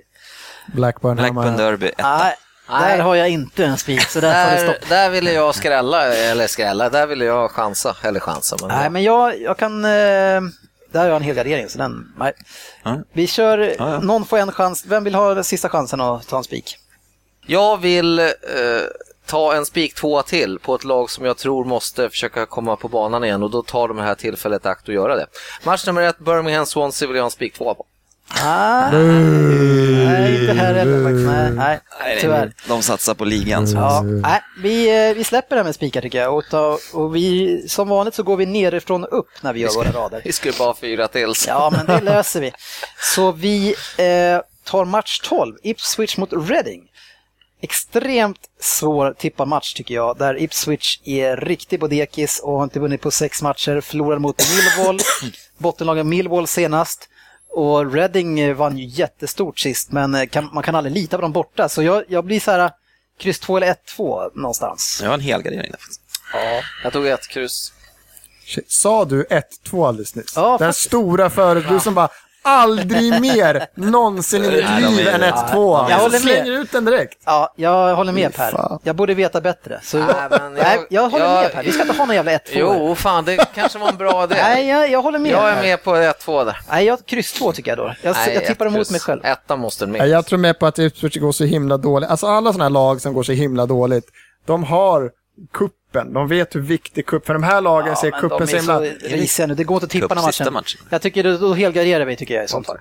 Blackburn, 0.73 1.17
Blackburn. 1.17 1.57
Derby 1.57 1.87
1. 1.89 1.95
Nej, 1.99 2.37
där 2.69 2.99
har 2.99 3.15
jag 3.15 3.29
inte 3.29 3.65
en 3.65 3.79
spik, 3.79 4.01
så 4.09 4.21
där 4.21 4.45
får 4.45 4.57
det 4.57 4.67
Där, 4.67 4.73
stopp. 4.73 4.89
där 4.89 5.11
ville 5.11 5.33
jag 5.33 5.55
skrälla, 5.55 6.15
eller 6.15 6.47
skrälla, 6.47 6.91
där 6.91 7.07
ville 7.07 7.25
jag 7.25 7.51
chansa, 7.51 7.97
eller 8.03 8.21
chansa. 8.21 8.57
Men 8.61 8.69
Nej, 8.69 8.91
men 8.91 9.03
jag, 9.03 9.41
jag 9.41 9.59
kan... 9.59 9.85
Eh, 9.85 9.91
där 9.91 11.01
har 11.01 11.07
jag 11.07 11.17
en 11.17 11.23
hel 11.23 11.35
gardering, 11.37 11.69
så 11.69 11.79
den... 11.79 12.13
Nej. 12.19 12.33
Ja. 12.83 12.99
Vi 13.13 13.27
kör, 13.27 13.59
Ja, 13.59 13.75
ja. 13.79 14.01
någon 14.01 14.25
får 14.27 14.39
en 14.39 14.53
chans. 14.53 14.85
Vem 14.87 15.05
vill 15.05 15.15
ha 15.15 15.35
den 15.35 15.45
sista 15.45 15.69
chansen 15.69 16.01
att 16.01 16.29
ta 16.29 16.37
en 16.39 16.45
spik? 16.45 16.77
Jag 17.47 17.81
vill 17.81 18.19
eh, 18.19 18.27
ta 19.27 19.55
en 19.55 19.67
spik 19.67 19.95
tvåa 19.95 20.23
till 20.23 20.59
på 20.59 20.75
ett 20.75 20.85
lag 20.85 21.11
som 21.11 21.25
jag 21.25 21.37
tror 21.37 21.65
måste 21.65 22.11
försöka 22.11 22.47
komma 22.47 22.77
på 22.77 22.89
banan 22.89 23.25
igen 23.25 23.43
och 23.43 23.51
då 23.51 23.63
tar 23.63 23.89
de 23.89 23.99
här 23.99 24.15
tillfället 24.15 24.67
akt 24.67 24.89
att 24.89 24.95
göra 24.95 25.17
det. 25.17 25.27
Match 25.65 25.87
nummer 25.87 26.03
ett, 26.03 26.19
Birmingham 26.19 26.67
Swansea 26.67 27.09
vill 27.09 27.17
jag 27.17 27.23
ha 27.23 27.27
en 27.27 27.31
spik 27.31 27.55
tvåa 27.55 27.75
på. 27.75 27.87
Ah, 28.43 28.91
nej, 28.91 30.41
inte 30.41 30.53
här 30.53 30.75
heller 30.75 31.05
faktiskt. 31.05 31.27
Nej, 31.27 31.51
nej, 31.51 31.81
Nej, 32.01 32.19
tyvärr. 32.21 32.53
De 32.69 32.83
satsar 32.83 33.15
på 33.15 33.25
ligan. 33.25 33.69
Så. 33.69 33.77
Ja, 33.77 34.03
nej, 34.03 34.41
vi, 34.63 35.09
eh, 35.09 35.15
vi 35.15 35.25
släpper 35.25 35.57
det 35.57 35.61
här 35.61 35.65
med 35.65 35.75
spikar 35.75 36.01
tycker 36.01 36.19
jag. 36.19 36.37
Och, 36.37 36.45
ta, 36.51 36.79
och 36.93 37.17
vi, 37.17 37.69
som 37.69 37.89
vanligt 37.89 38.15
så 38.15 38.23
går 38.23 38.37
vi 38.37 38.47
nerifrån 38.47 39.05
och 39.05 39.19
upp 39.19 39.29
när 39.41 39.53
vi 39.53 39.61
gör 39.61 39.75
våra 39.75 39.91
rader. 40.05 40.21
Vi 40.25 40.33
skulle 40.33 40.55
bara 40.59 40.75
fyra 40.75 41.09
till. 41.09 41.35
så. 41.35 41.51
Ja, 41.51 41.73
men 41.77 41.87
det 41.87 42.01
löser 42.01 42.41
vi. 42.41 42.53
Så 43.15 43.33
vi 43.33 43.69
eh, 43.97 44.41
tar 44.65 44.85
match 44.85 45.21
12, 45.21 45.57
Ipswich 45.63 46.17
mot 46.17 46.33
Reading. 46.33 46.83
Extremt 47.65 48.39
svår 48.61 49.15
tippad 49.19 49.49
match 49.49 49.75
tycker 49.75 49.95
jag, 49.95 50.19
där 50.19 50.43
Ipswich 50.43 51.01
är 51.05 51.37
riktig 51.37 51.81
bodekis 51.81 52.41
och 52.43 52.53
har 52.57 52.65
inte 52.65 52.81
vunnit 52.81 53.01
på 53.01 53.11
sex 53.11 53.43
matcher, 53.43 53.81
förlorade 53.81 54.21
mot 54.21 54.43
Millwall, 54.51 54.99
bottenlaget 55.59 56.07
Millwall 56.07 56.47
senast. 56.47 57.09
Och 57.51 57.93
Reading 57.93 58.41
eh, 58.41 58.55
vann 58.55 58.79
ju 58.79 58.85
jättestort 58.85 59.59
sist, 59.59 59.93
men 59.93 60.15
eh, 60.15 60.27
kan, 60.27 60.51
man 60.53 60.63
kan 60.63 60.75
aldrig 60.75 60.95
lita 60.95 61.17
på 61.17 61.23
dem 61.23 61.33
borta. 61.33 61.69
Så 61.69 61.83
jag, 61.83 62.05
jag 62.09 62.25
blir 62.25 62.41
så 62.41 62.51
här, 62.51 62.71
kryss 63.19 63.41
2 63.41 63.57
eller 63.57 63.75
1-2 63.97 64.31
någonstans. 64.35 64.99
Jag 65.03 65.09
har 65.09 65.15
en 65.15 65.21
helgardering 65.21 65.71
där 65.71 65.79
faktiskt. 65.79 66.01
Jag 66.83 66.93
tog 66.93 67.07
ett 67.07 67.29
kryss. 67.29 67.73
Shit, 68.47 68.71
Sa 68.71 69.05
du 69.05 69.25
1-2 69.71 69.89
alldeles 69.89 70.15
nyss? 70.15 70.33
Ja, 70.37 70.51
Den 70.59 70.69
faktiskt. 70.69 70.87
stora 70.87 71.31
förut, 71.31 71.65
du 71.69 71.81
som 71.81 71.95
bara 71.95 72.09
aldrig 72.45 73.21
mer 73.21 73.67
någonsin 73.75 74.45
i 74.45 74.49
mitt 74.51 74.97
liv 74.97 75.09
än 75.09 75.23
1-2. 75.23 75.91
Jag 75.91 75.97
håller 75.99 76.11
med. 76.11 76.21
Slänger 76.21 76.53
ut 76.53 76.73
den 76.73 76.85
direkt. 76.85 77.19
Ja, 77.25 77.55
jag 77.57 77.97
håller 77.97 78.13
med 78.13 78.35
Per. 78.35 78.79
Jag 78.83 78.97
borde 78.97 79.15
veta 79.15 79.41
bättre. 79.41 79.81
Så, 79.83 79.99
Nej, 79.99 80.07
men 80.31 80.41
jag- 80.43 80.53
nej, 80.53 80.87
jag 80.91 81.09
håller 81.09 81.25
jag- 81.25 81.43
med 81.43 81.53
Per. 81.53 81.63
Vi 81.63 81.73
ska 81.73 81.83
inte 81.83 81.95
ha 81.99 82.07
någon 82.07 82.17
jävla 82.17 82.33
1-2. 82.33 82.51
Jo, 82.55 82.95
fan, 82.95 83.25
det 83.25 83.47
kanske 83.55 83.79
var 83.79 83.89
en 83.89 83.97
bra 83.97 84.25
idé. 84.25 84.35
Nej, 84.43 84.69
jag, 84.69 84.91
jag 84.91 85.03
håller 85.03 85.19
med. 85.19 85.33
Jag 85.33 85.51
är 85.51 85.63
med 85.63 85.85
på 85.85 85.95
ett 85.97 86.21
två 86.21 86.45
där. 86.45 86.57
Nej, 86.71 86.85
jag 86.87 87.07
kryss 87.07 87.33
2 87.33 87.53
tycker 87.53 87.71
jag 87.71 87.79
då. 87.79 87.95
Jag, 88.03 88.17
Nej, 88.27 88.35
jag 88.35 88.47
tippar 88.47 88.67
emot 88.67 88.91
mig 88.91 89.01
själv. 89.01 89.25
Ettan 89.25 89.59
måste 89.59 89.87
med. 89.87 90.09
Jag 90.09 90.27
tror 90.27 90.39
med 90.39 90.59
på 90.59 90.67
att 90.67 90.79
Ipswich 90.79 91.17
går 91.17 91.33
så 91.33 91.45
himla 91.45 91.77
dåligt. 91.77 92.11
Alltså 92.11 92.27
alla 92.27 92.53
sådana 92.53 92.65
här 92.65 92.71
lag 92.71 93.01
som 93.01 93.13
går 93.15 93.23
så 93.23 93.33
himla 93.33 93.67
dåligt, 93.67 94.07
de 94.47 94.65
har 94.65 95.11
kuppen. 95.95 96.13
De 96.13 96.29
vet 96.29 96.55
hur 96.55 96.61
viktig 96.61 97.07
kupp, 97.07 97.27
för 97.27 97.33
de 97.33 97.43
här 97.43 97.61
lagen 97.61 97.97
ser 97.97 98.11
men 98.11 98.21
kuppen 98.21 98.39
de 98.39 98.47
så 98.47 98.57
är 98.57 98.61
himla... 98.61 98.79
så 99.01 99.17
risiga 99.17 99.47
nu. 99.47 99.55
Det 99.55 99.65
går 99.65 99.77
inte 99.77 99.85
att 99.85 99.91
tippa 99.91 100.15
den 100.15 100.25
matchen. 100.25 100.53
matchen. 100.53 100.81
Jag 100.91 101.03
tycker 101.03 101.25
då, 101.25 101.37
då 101.37 101.55
helgarderar 101.55 102.05
vi 102.05 102.17
tycker 102.17 102.35
jag 102.35 102.45
i 102.45 102.49
sånt 102.49 102.67
fall. 102.67 102.79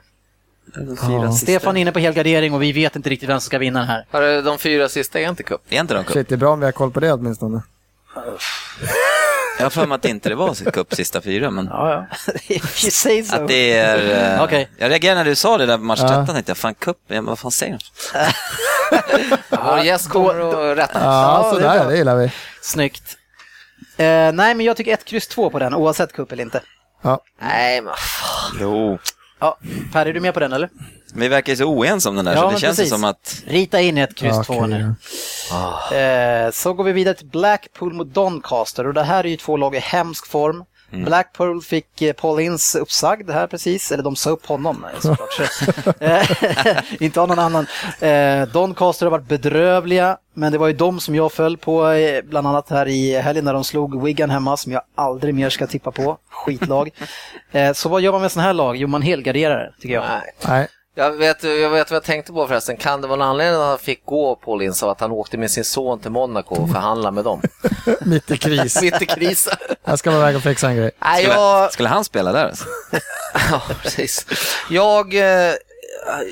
Stefan 1.41 1.77
är 1.77 1.81
inne 1.81 1.91
på 1.91 1.99
helgardering 1.99 2.53
och 2.53 2.63
vi 2.63 2.71
vet 2.71 2.95
inte 2.95 3.09
riktigt 3.09 3.29
vem 3.29 3.39
som 3.39 3.45
ska 3.45 3.57
vinna 3.57 3.79
den 3.79 3.87
här. 3.87 4.05
Hörru, 4.11 4.41
de 4.41 4.57
fyra 4.57 4.89
sista 4.89 5.19
är 5.19 5.29
inte 5.29 5.43
cup. 5.43 5.61
Är 5.69 5.79
inte 5.79 5.93
de 5.93 6.03
cup? 6.03 6.13
Shit, 6.13 6.29
det 6.29 6.35
är 6.35 6.37
bra 6.37 6.53
om 6.53 6.59
vi 6.59 6.65
har 6.65 6.71
koll 6.71 6.91
på 6.91 6.99
det 6.99 7.13
åtminstone. 7.13 7.61
Jag 9.63 9.65
har 9.65 9.69
för 9.69 9.87
mig 9.87 9.95
att 9.95 10.01
det 10.01 10.09
inte 10.09 10.29
det 10.29 10.35
var 10.35 10.71
cup 10.71 10.95
sista 10.95 11.21
fyra, 11.21 11.49
men 11.51 11.65
Ja, 11.65 12.07
ja. 12.49 12.59
Say 12.91 13.23
so. 13.23 13.35
att 13.35 13.47
det 13.47 13.73
är... 13.77 14.33
eh, 14.37 14.43
Okej. 14.43 14.69
Jag 14.77 14.89
reagerade 14.91 15.17
när 15.19 15.25
du 15.25 15.35
sa 15.35 15.57
det 15.57 15.65
där 15.65 15.77
på 15.77 15.83
match 15.83 15.99
Ja. 16.01 16.07
13, 16.07 16.25
tänkte 16.35 16.49
jag, 16.49 16.57
fan 16.57 16.73
cup, 16.75 16.97
ja, 17.07 17.13
men 17.15 17.25
vad 17.25 17.39
fan 17.39 17.51
säger 17.51 17.77
de? 17.77 18.25
Vår 19.65 19.79
gäst 19.79 20.09
kommer 20.09 20.71
att 20.71 20.77
rätta. 20.77 20.99
Ja, 20.99 21.03
Ja, 21.03 21.41
det 21.41 21.47
är 21.47 21.51
sådär, 21.61 21.79
bra. 21.79 21.89
det 21.89 21.97
gillar 21.97 22.15
vi. 22.15 22.31
Snyggt. 22.61 23.17
Eh, 23.97 24.05
nej, 24.05 24.33
men 24.55 24.59
jag 24.61 24.77
tycker 24.77 24.93
ett 24.93 25.05
kryss 25.05 25.27
2 25.27 25.49
på 25.49 25.59
den, 25.59 25.73
oavsett 25.73 26.13
cup 26.13 26.31
eller 26.31 26.43
inte. 26.43 26.61
Ja. 27.01 27.19
Nej, 27.41 27.81
men 27.81 27.93
fan. 27.97 28.57
Jo. 28.61 28.99
Ja, 29.39 29.57
Per, 29.93 30.05
är 30.05 30.13
du 30.13 30.19
med 30.19 30.33
på 30.33 30.39
den 30.39 30.53
eller? 30.53 30.69
Vi 31.15 31.27
verkar 31.27 31.53
ju 31.53 31.57
så 31.57 31.65
oense 31.65 32.09
om 32.09 32.15
den 32.15 32.25
där, 32.25 32.33
Ja, 32.35 32.41
så 32.41 32.49
det 32.49 32.59
känns 32.59 32.77
precis. 32.77 32.93
som 32.93 33.03
att... 33.03 33.43
Rita 33.47 33.81
in 33.81 33.97
ett 33.97 34.15
kryss 34.15 34.35
Ja, 34.35 34.43
2 34.43 34.53
okej, 34.53 34.67
nu. 34.69 34.95
ja. 35.49 35.95
Eh, 35.97 36.51
så 36.51 36.73
går 36.73 36.83
vi 36.83 36.91
vidare 36.91 37.15
till 37.15 37.27
Blackpool 37.27 37.93
mot 37.93 38.07
Doncaster 38.07 38.87
och 38.87 38.93
det 38.93 39.03
här 39.03 39.23
är 39.23 39.27
ju 39.29 39.37
två 39.37 39.57
lag 39.57 39.75
i 39.75 39.79
hemsk 39.79 40.27
form. 40.27 40.63
Blackpool 41.05 41.61
fick 41.61 42.01
eh, 42.01 42.13
Paul 42.13 42.39
Ince 42.39 42.79
uppsagd 42.79 43.29
här 43.29 43.47
precis, 43.47 43.91
eller 43.91 44.03
de 44.03 44.15
sa 44.15 44.29
upp 44.29 44.45
honom 44.45 44.85
eh, 44.93 44.99
såklart. 44.99 45.95
Eh, 46.01 46.29
Inte 47.03 47.21
av 47.21 47.27
någon 47.27 47.39
annan. 47.39 47.67
Eh, 47.99 48.47
Doncaster 48.47 49.05
har 49.05 49.11
varit 49.11 49.27
bedrövliga, 49.27 50.17
men 50.33 50.51
det 50.51 50.57
var 50.57 50.67
ju 50.67 50.73
de 50.73 50.99
som 50.99 51.15
jag 51.15 51.31
föll 51.31 51.57
på, 51.57 51.87
eh, 51.89 52.21
bland 52.23 52.47
annat 52.47 52.69
här 52.69 52.87
i 52.87 53.21
helgen 53.21 53.45
när 53.45 53.53
de 53.53 53.63
slog 53.63 54.03
Wigan 54.03 54.29
hemma, 54.29 54.57
som 54.57 54.71
jag 54.71 54.81
aldrig 54.95 55.33
mer 55.35 55.49
ska 55.49 55.67
tippa 55.67 55.91
på. 55.91 56.17
Skitlag. 56.29 56.89
Eh, 57.51 57.73
så 57.73 57.89
vad 57.89 58.01
gör 58.01 58.11
man 58.11 58.21
med 58.21 58.31
sådana 58.31 58.47
här 58.47 58.53
lag? 58.53 58.75
Jo, 58.75 58.87
man 58.87 59.01
helgarderar 59.01 59.57
det, 59.59 59.73
tycker 59.81 59.95
jag. 59.95 60.03
Nej. 60.47 60.67
Jag 60.95 61.11
vet, 61.11 61.43
jag 61.43 61.69
vet 61.69 61.91
vad 61.91 61.95
jag 61.95 62.03
tänkte 62.03 62.33
på 62.33 62.47
förresten. 62.47 62.77
Kan 62.77 63.01
det 63.01 63.07
vara 63.07 63.23
en 63.23 63.29
anledning 63.29 63.61
att 63.61 63.67
han 63.67 63.77
fick 63.79 64.05
gå 64.05 64.35
Paul 64.35 64.61
Ince 64.61 64.85
av 64.85 64.91
att 64.91 65.01
han 65.01 65.11
åkte 65.11 65.37
med 65.37 65.51
sin 65.51 65.63
son 65.65 65.99
till 65.99 66.11
Monaco 66.11 66.55
och 66.55 66.69
förhandlade 66.69 67.15
med 67.15 67.23
dem? 67.23 67.41
Mitt 68.01 68.31
i 68.31 68.37
kris. 68.37 68.81
Mitt 68.81 69.01
i 69.01 69.05
krisen. 69.05 69.53
Jag 69.85 69.99
ska 69.99 70.11
vara 70.11 70.21
iväg 70.21 70.35
och 70.35 70.41
fixa 70.41 70.69
en 70.69 70.75
grej. 70.75 70.91
Nej, 70.99 71.23
Skulle, 71.23 71.35
jag... 71.39 71.73
skulle 71.73 71.89
han 71.89 72.03
spela 72.05 72.31
där? 72.31 72.45
Alltså? 72.45 72.65
Ja, 73.51 73.61
precis. 73.81 74.25
Jag 74.69 75.15
eh, 75.15 75.53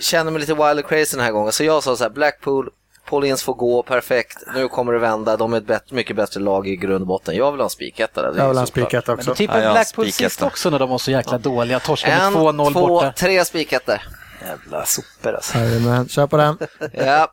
känner 0.01 0.31
mig 0.31 0.39
lite 0.39 0.53
wild 0.53 0.61
and 0.65 0.87
crazy 0.87 1.17
den 1.17 1.25
här 1.25 1.31
gången, 1.31 1.51
så 1.51 1.63
jag 1.63 1.83
sa 1.83 1.95
så 1.95 2.03
här, 2.03 2.09
Blackpool, 2.11 2.69
Paul 3.09 3.25
Ince 3.25 3.43
får 3.45 3.53
gå, 3.53 3.83
perfekt, 3.83 4.37
nu 4.55 4.67
kommer 4.67 4.93
det 4.93 4.99
vända, 4.99 5.37
de 5.37 5.53
är 5.53 5.57
ett 5.57 5.67
bättre, 5.67 5.95
mycket 5.95 6.15
bättre 6.15 6.39
lag 6.39 6.67
i 6.67 6.75
grund 6.75 7.01
och 7.01 7.07
botten. 7.07 7.35
Jag 7.35 7.51
vill 7.51 7.59
ha 7.59 7.65
en 7.65 7.69
spiketta 7.69 8.21
där. 8.21 8.37
Jag 8.37 8.47
vill 8.47 8.57
ha 8.57 8.61
en 8.61 8.67
spiketta 8.67 9.11
Men 9.11 9.19
också. 9.19 9.31
du 9.31 9.35
tippade 9.35 9.63
Ja, 9.63 9.71
Blackpool 9.71 10.11
sist 10.11 10.41
också 10.41 10.69
när 10.69 10.79
de 10.79 10.89
var 10.89 10.97
så 10.97 11.11
jäkla 11.11 11.37
dåliga. 11.37 11.79
Torskade 11.79 12.15
med 12.15 12.25
En, 12.27 12.33
2-0 12.33 12.71
två, 12.73 12.87
borta. 12.87 13.11
tre 13.17 13.45
spikettor. 13.45 14.01
Jävla 14.45 14.85
sopor 14.85 15.33
alltså. 15.35 15.57
Jajamän, 15.57 16.07
kör 16.07 16.27
på 16.27 16.37
den. 16.37 16.57
Ja. 16.93 17.27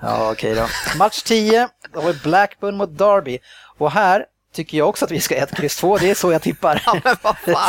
Ja, 0.00 0.30
okej 0.32 0.54
då. 0.54 0.66
Match 0.98 1.22
10, 1.22 1.68
då 1.92 2.00
har 2.00 2.12
vi 2.12 2.18
Blackburn 2.18 2.76
mot 2.76 2.98
Derby. 2.98 3.38
Och 3.78 3.90
här 3.90 4.24
tycker 4.54 4.78
jag 4.78 4.88
också 4.88 5.04
att 5.04 5.10
vi 5.10 5.20
ska 5.20 5.34
1, 5.36 5.54
kryss 5.56 5.76
2. 5.76 5.98
Det 5.98 6.10
är 6.10 6.14
så 6.14 6.32
jag 6.32 6.42
tippar. 6.42 6.82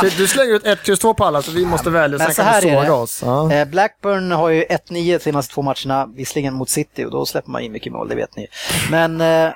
Så 0.00 0.16
Du 0.16 0.28
slänger 0.28 0.54
ut 0.54 0.66
1, 0.66 0.82
kryss 0.82 0.98
2 0.98 1.14
på 1.14 1.24
alla 1.24 1.42
så 1.42 1.50
vi 1.50 1.66
måste 1.66 1.90
välja, 1.90 2.18
sen 2.18 2.34
så 2.34 2.42
kan 2.42 2.46
här 2.52 2.60
du 2.60 2.68
såga 2.68 2.82
det. 2.82 2.90
oss. 2.90 3.22
Ja. 3.24 3.52
Eh, 3.52 3.64
Blackburn 3.68 4.32
har 4.32 4.48
ju 4.48 4.64
1-9 4.64 5.18
senaste 5.18 5.54
två 5.54 5.62
matcherna, 5.62 6.06
visserligen 6.14 6.54
mot 6.54 6.70
City 6.70 7.04
och 7.04 7.10
då 7.10 7.26
släpper 7.26 7.50
man 7.50 7.62
in 7.62 7.72
mycket 7.72 7.92
mål, 7.92 8.08
det 8.08 8.14
vet 8.14 8.36
ni. 8.36 8.46
Men 8.90 9.20
eh, 9.20 9.46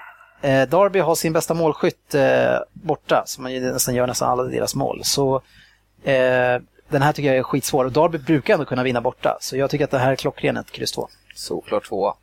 eh, 0.43 0.69
Derby 0.69 0.99
har 0.99 1.15
sin 1.15 1.33
bästa 1.33 1.55
målskytt 1.55 2.15
eh, 2.15 2.57
borta, 2.73 3.23
som 3.27 3.43
man 3.43 3.53
nästan 3.63 3.95
gör 3.95 4.07
nästan 4.07 4.31
alla 4.31 4.43
deras 4.43 4.75
mål. 4.75 5.01
Så 5.05 5.43
eh, 6.05 6.61
den 6.89 7.03
här 7.03 7.13
tycker 7.13 7.29
jag 7.29 7.39
är 7.39 7.43
skitsvår 7.43 7.85
och 7.85 7.93
Derby 7.93 8.19
brukar 8.19 8.55
ändå 8.55 8.67
kunna 8.67 8.83
vinna 8.83 9.01
borta, 9.01 9.39
så 9.41 9.57
jag 9.57 9.71
tycker 9.71 9.85
att 9.85 9.91
det 9.91 9.99
här 9.99 10.13
är 10.13 10.17
klockren 10.17 10.57
ett 10.57 10.71
kryss 10.71 10.93
2. 10.93 11.09
Såklart 11.35 11.89
tvåa. 11.89 12.15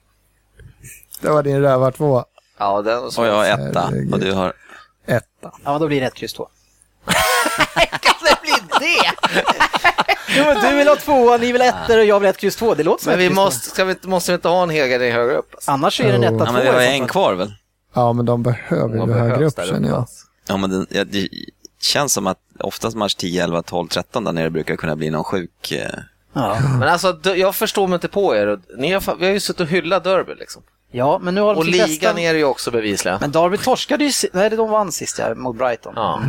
Det 1.21 1.29
var 1.29 1.43
din 1.43 1.61
rövar 1.61 1.91
2. 1.91 2.23
Ja, 2.57 2.81
den 2.81 3.03
Och 3.03 3.13
jag 3.27 3.33
har 3.33 3.45
etta 3.45 3.81
Herregud. 3.81 4.13
och 4.13 4.19
du 4.19 4.31
har... 4.31 4.53
Etta. 5.05 5.23
Ja, 5.41 5.71
men 5.71 5.81
då 5.81 5.87
blir 5.87 6.01
det 6.01 6.07
ett 6.07 6.13
kryss 6.13 6.33
2. 6.33 6.47
kan 8.01 8.13
det 8.25 8.41
bli 8.41 8.53
det? 8.79 9.11
Jo, 10.37 10.43
men 10.45 10.61
du 10.71 10.75
vill 10.77 10.87
ha 10.87 10.95
tvåa, 10.95 11.37
ni 11.37 11.51
vill 11.51 11.61
ettor 11.61 11.97
och 11.99 12.05
jag 12.05 12.19
vill 12.19 12.29
ett 12.29 12.37
kryss 12.37 12.55
2. 12.55 12.75
Det 12.75 12.83
låter 12.83 13.03
som 13.03 13.09
Men 13.11 13.19
vi 13.19 13.25
ett 13.25 13.29
kryss 13.29 13.37
två. 13.37 13.43
måste, 13.43 13.69
ska 13.69 13.83
vi, 13.85 13.91
inte- 13.91 14.07
måste 14.07 14.31
vi 14.31 14.35
inte 14.35 14.47
ha 14.47 14.63
en 14.63 14.69
helgardering 14.69 15.13
högre 15.13 15.35
upp? 15.35 15.53
Alltså? 15.53 15.71
Annars 15.71 16.01
är 16.01 16.07
det 16.07 16.13
en 16.13 16.21
Oh. 16.23 16.35
etta, 16.35 16.45
Ja, 16.45 16.51
men 16.51 16.61
vi 16.61 16.67
tvåa 16.67 16.73
har 16.73 16.81
i 16.81 16.85
så 16.85 16.91
en 16.93 16.99
fall. 16.99 17.07
kvar 17.09 17.33
väl? 17.33 17.53
Ja, 17.93 18.13
men 18.13 18.25
de 18.25 18.43
behöver 18.43 18.95
ju 18.95 18.99
högre 19.13 19.35
behövs 19.35 19.53
upp 19.53 19.55
där 19.55 19.65
känner 19.67 19.89
jag. 19.89 19.97
alltså? 19.97 20.25
Ja, 20.47 20.57
men 20.57 20.69
det, 20.69 20.85
ja, 20.89 21.03
det 21.03 21.29
känns 21.83 22.13
som 22.13 22.27
att 22.27 22.37
oftast 22.59 22.97
match 22.97 23.15
10, 23.15 23.43
11, 23.43 23.61
12, 23.63 23.87
13 23.87 24.23
där 24.23 24.31
nere 24.31 24.49
brukar 24.49 24.75
kunna 24.75 24.95
bli 24.95 25.09
någon 25.09 25.23
sjuk... 25.23 25.71
Eh, 25.71 25.89
Ja. 26.33 26.57
Men 26.79 26.89
alltså, 26.89 27.19
jag 27.35 27.55
förstår 27.55 27.87
mig 27.87 27.95
inte 27.95 28.07
på 28.07 28.35
er. 28.35 28.59
Ni 28.77 28.91
har, 28.91 29.15
vi 29.15 29.25
har 29.25 29.33
ju 29.33 29.39
suttit 29.39 29.59
och 29.61 29.67
hyllat 29.67 30.03
Derby 30.03 30.35
liksom. 30.35 30.61
ja, 30.91 31.19
men 31.21 31.35
nu 31.35 31.41
har 31.41 31.53
de 31.53 31.59
Och 31.59 31.65
ligan 31.65 32.17
är 32.17 32.33
det 32.33 32.39
ju 32.39 32.45
också 32.45 32.71
bevisligen. 32.71 33.17
Men 33.21 33.31
Derby 33.31 33.57
torskade 33.57 34.03
ju, 34.05 34.11
nej 34.33 34.49
de 34.49 34.69
vann 34.69 34.91
sist 34.91 35.19
ja, 35.19 35.35
mot 35.35 35.55
Brighton. 35.55 35.93
Ja, 35.95 36.21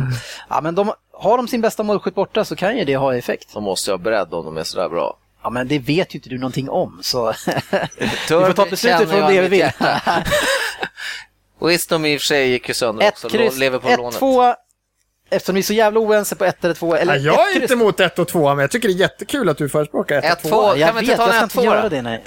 Ja, 0.49 0.61
men 0.61 0.75
de, 0.75 0.91
har 1.13 1.37
de 1.37 1.47
sin 1.47 1.61
bästa 1.61 1.83
målskytt 1.83 2.15
borta 2.15 2.45
så 2.45 2.55
kan 2.55 2.77
ju 2.77 2.85
det 2.85 2.95
ha 2.95 3.15
effekt. 3.15 3.53
de 3.53 3.63
måste 3.63 3.91
jag 3.91 3.97
vara 3.97 4.03
beredd 4.03 4.33
om 4.33 4.45
de 4.45 4.57
är 4.57 4.63
sådär 4.63 4.89
bra. 4.89 5.17
Ja, 5.43 5.49
men 5.49 5.67
det 5.67 5.79
vet 5.79 6.15
ju 6.15 6.17
inte 6.17 6.29
du 6.29 6.37
någonting 6.37 6.69
om, 6.69 6.99
så 7.01 7.33
vi 7.99 8.07
får 8.29 8.53
ta 8.53 8.65
beslutet 8.65 9.09
från 9.09 9.21
det 9.33 9.41
vi 9.41 9.47
vill. 9.47 9.69
Wisdom 11.67 12.05
i 12.05 12.17
och 12.17 12.21
för 12.21 12.25
sig 12.25 12.49
gick 12.49 12.67
ju 12.67 12.73
sönder 12.73 13.05
Ett 13.07 13.13
också. 13.13 13.29
kryss, 13.29 13.57
Lever 13.57 13.79
på 13.79 13.87
ett, 13.89 13.97
lånet. 13.97 14.19
två, 14.19 14.55
eftersom 15.29 15.55
vi 15.55 15.61
är 15.61 15.63
så 15.63 15.73
jävla 15.73 15.99
oense 15.99 16.35
på 16.35 16.45
ett 16.45 16.63
eller 16.63 16.73
två. 16.75 16.95
Eller 16.95 17.15
Ja, 17.15 17.19
jag 17.19 17.49
ett 17.51 17.55
är 17.57 17.61
inte 17.61 17.73
emot 17.73 17.99
1 17.99 18.19
och 18.19 18.27
2, 18.27 18.49
men 18.55 18.59
jag 18.59 18.71
tycker 18.71 18.87
det 18.87 18.93
är 18.93 18.97
jättekul 18.97 19.49
att 19.49 19.57
du 19.57 19.69
förespråkar 19.69 20.17
1 20.17 20.33
och 20.45 20.49
2. 20.49 20.61
1-2. 20.73 20.77
Jag 20.77 20.87
Kan 20.89 20.99
vi 20.99 21.07
vet, 21.07 21.17
ta 21.17 21.25
jag 21.25 21.33
ska 21.35 21.43
inte 21.43 21.59
1-2 21.59 21.63
göra 21.63 21.89
det, 21.89 22.01
nej. 22.01 22.23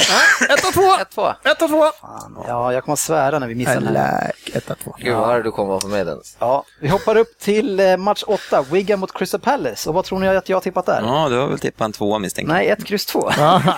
1 0.51 0.65
och 0.65 0.75
2! 0.75 0.81
1-2. 1.23 1.35
1 1.45 1.63
och 1.63 1.69
2! 1.69 1.85
Fan, 2.01 2.39
Ja, 2.49 2.73
jag 2.73 2.85
kommer 2.85 2.93
att 2.93 2.99
svära 2.99 3.39
när 3.39 3.47
vi 3.47 3.55
missar 3.55 3.75
den 3.81 3.97
här. 3.97 4.33
1 4.55 4.71
och 4.71 4.79
2. 4.79 4.95
Gud 4.99 5.15
vad 5.17 5.31
arg 5.31 5.43
du 5.43 5.51
kommer 5.51 5.69
vara 5.69 5.81
på 5.81 5.89
mig 5.89 6.05
Dennis. 6.05 6.37
Ja, 6.39 6.65
vi 6.81 6.89
hoppar 6.89 7.17
upp 7.17 7.39
till 7.39 7.81
eh, 7.81 7.97
match 7.97 8.23
åtta, 8.27 8.63
Wigan 8.71 9.01
mot 9.01 9.13
Crystal 9.19 9.41
Palace. 9.41 9.89
Och 9.89 9.95
vad 9.95 10.05
tror 10.05 10.19
ni 10.19 10.29
att 10.29 10.49
jag 10.49 10.57
har 10.57 10.61
tippat 10.61 10.87
där? 10.87 11.03
ja, 11.05 11.29
du 11.29 11.37
har 11.39 11.47
väl 11.49 11.59
tippat 11.59 11.85
en 11.85 11.93
tvåa 11.93 12.19
misstänker 12.19 12.53
jag. 12.53 12.59
Nej, 12.59 12.69
ett 12.69 12.85
kryss 12.85 13.07
två. 13.07 13.31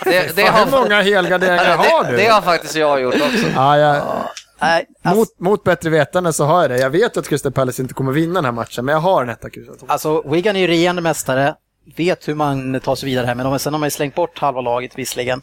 Det, 0.04 0.36
det, 0.36 0.42
Hur 0.42 0.48
har, 0.50 0.66
många 0.82 1.02
helgarderingar 1.02 1.76
har 1.76 2.04
det, 2.04 2.10
du? 2.10 2.16
det 2.16 2.26
har 2.26 2.40
faktiskt 2.42 2.74
jag 2.74 3.00
gjort 3.00 3.14
också. 3.14 3.46
Ja, 3.54 3.78
jag, 3.78 4.02
Nej, 4.60 4.86
alltså, 5.02 5.18
mot, 5.18 5.40
mot 5.40 5.64
bättre 5.64 5.90
vetande 5.90 6.32
så 6.32 6.44
har 6.44 6.60
jag 6.62 6.70
det. 6.70 6.78
Jag 6.78 6.90
vet 6.90 7.16
att 7.16 7.28
Crystal 7.28 7.52
Palace 7.52 7.82
inte 7.82 7.94
kommer 7.94 8.12
vinna 8.12 8.34
den 8.34 8.44
här 8.44 8.52
matchen, 8.52 8.84
men 8.84 8.92
jag 8.92 9.00
har 9.00 9.22
en 9.22 9.28
etta 9.28 9.50
kryss. 9.50 9.68
Alltså, 9.86 10.22
Wigan 10.30 10.56
är 10.56 10.60
ju 10.60 10.66
regerande 10.66 11.02
mästare, 11.02 11.54
vet 11.96 12.28
hur 12.28 12.34
man 12.34 12.80
tar 12.80 12.96
sig 12.96 13.08
vidare 13.08 13.26
här, 13.26 13.34
men 13.34 13.46
de, 13.46 13.58
sen 13.58 13.72
har 13.72 13.80
man 13.80 13.86
ju 13.86 13.90
slängt 13.90 14.14
bort 14.14 14.38
halva 14.38 14.60
laget 14.60 14.98
visserligen. 14.98 15.42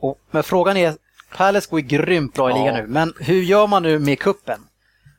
Och, 0.00 0.18
men 0.30 0.42
frågan 0.42 0.76
är, 0.76 0.94
Palace 1.36 1.66
går 1.70 1.80
ju 1.80 1.86
grymt 1.86 2.34
bra 2.34 2.50
i 2.50 2.54
ligan 2.54 2.74
nu, 2.74 2.86
men 2.86 3.14
hur 3.20 3.42
gör 3.42 3.66
man 3.66 3.82
nu 3.82 3.98
med 3.98 4.18
kuppen? 4.18 4.60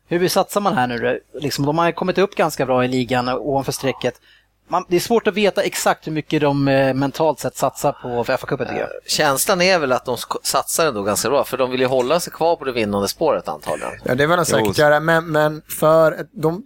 Hur 0.07 0.27
satsar 0.27 0.61
man 0.61 0.73
här 0.73 0.87
nu? 0.87 1.19
Liksom, 1.33 1.65
de 1.65 1.77
har 1.77 1.91
kommit 1.91 2.17
upp 2.17 2.35
ganska 2.35 2.65
bra 2.65 2.85
i 2.85 2.87
ligan 2.87 3.29
ovanför 3.29 3.71
strecket. 3.71 4.21
Man, 4.67 4.85
det 4.89 4.95
är 4.95 4.99
svårt 4.99 5.27
att 5.27 5.33
veta 5.33 5.61
exakt 5.63 6.07
hur 6.07 6.11
mycket 6.11 6.41
de 6.41 6.67
eh, 6.67 6.93
mentalt 6.93 7.39
sett 7.39 7.57
satsar 7.57 7.91
på 7.91 8.23
FA-cupen 8.23 8.65
tycker 8.65 8.79
jag. 8.79 8.89
Känslan 9.07 9.61
är 9.61 9.79
väl 9.79 9.91
att 9.91 10.05
de 10.05 10.17
satsar 10.43 10.87
ändå 10.87 11.03
ganska 11.03 11.29
bra, 11.29 11.43
för 11.43 11.57
de 11.57 11.71
vill 11.71 11.79
ju 11.79 11.85
hålla 11.87 12.19
sig 12.19 12.33
kvar 12.33 12.55
på 12.55 12.65
det 12.65 12.71
vinnande 12.71 13.07
spåret 13.07 13.47
antagligen. 13.47 13.91
Ja, 14.03 14.15
det 14.15 14.27
var 14.27 14.37
de 14.37 14.45
säkert 14.45 14.77
Jo. 14.77 14.83
göra, 14.83 14.99
men, 14.99 15.31
men 15.31 15.61
för 15.79 16.27
de, 16.31 16.63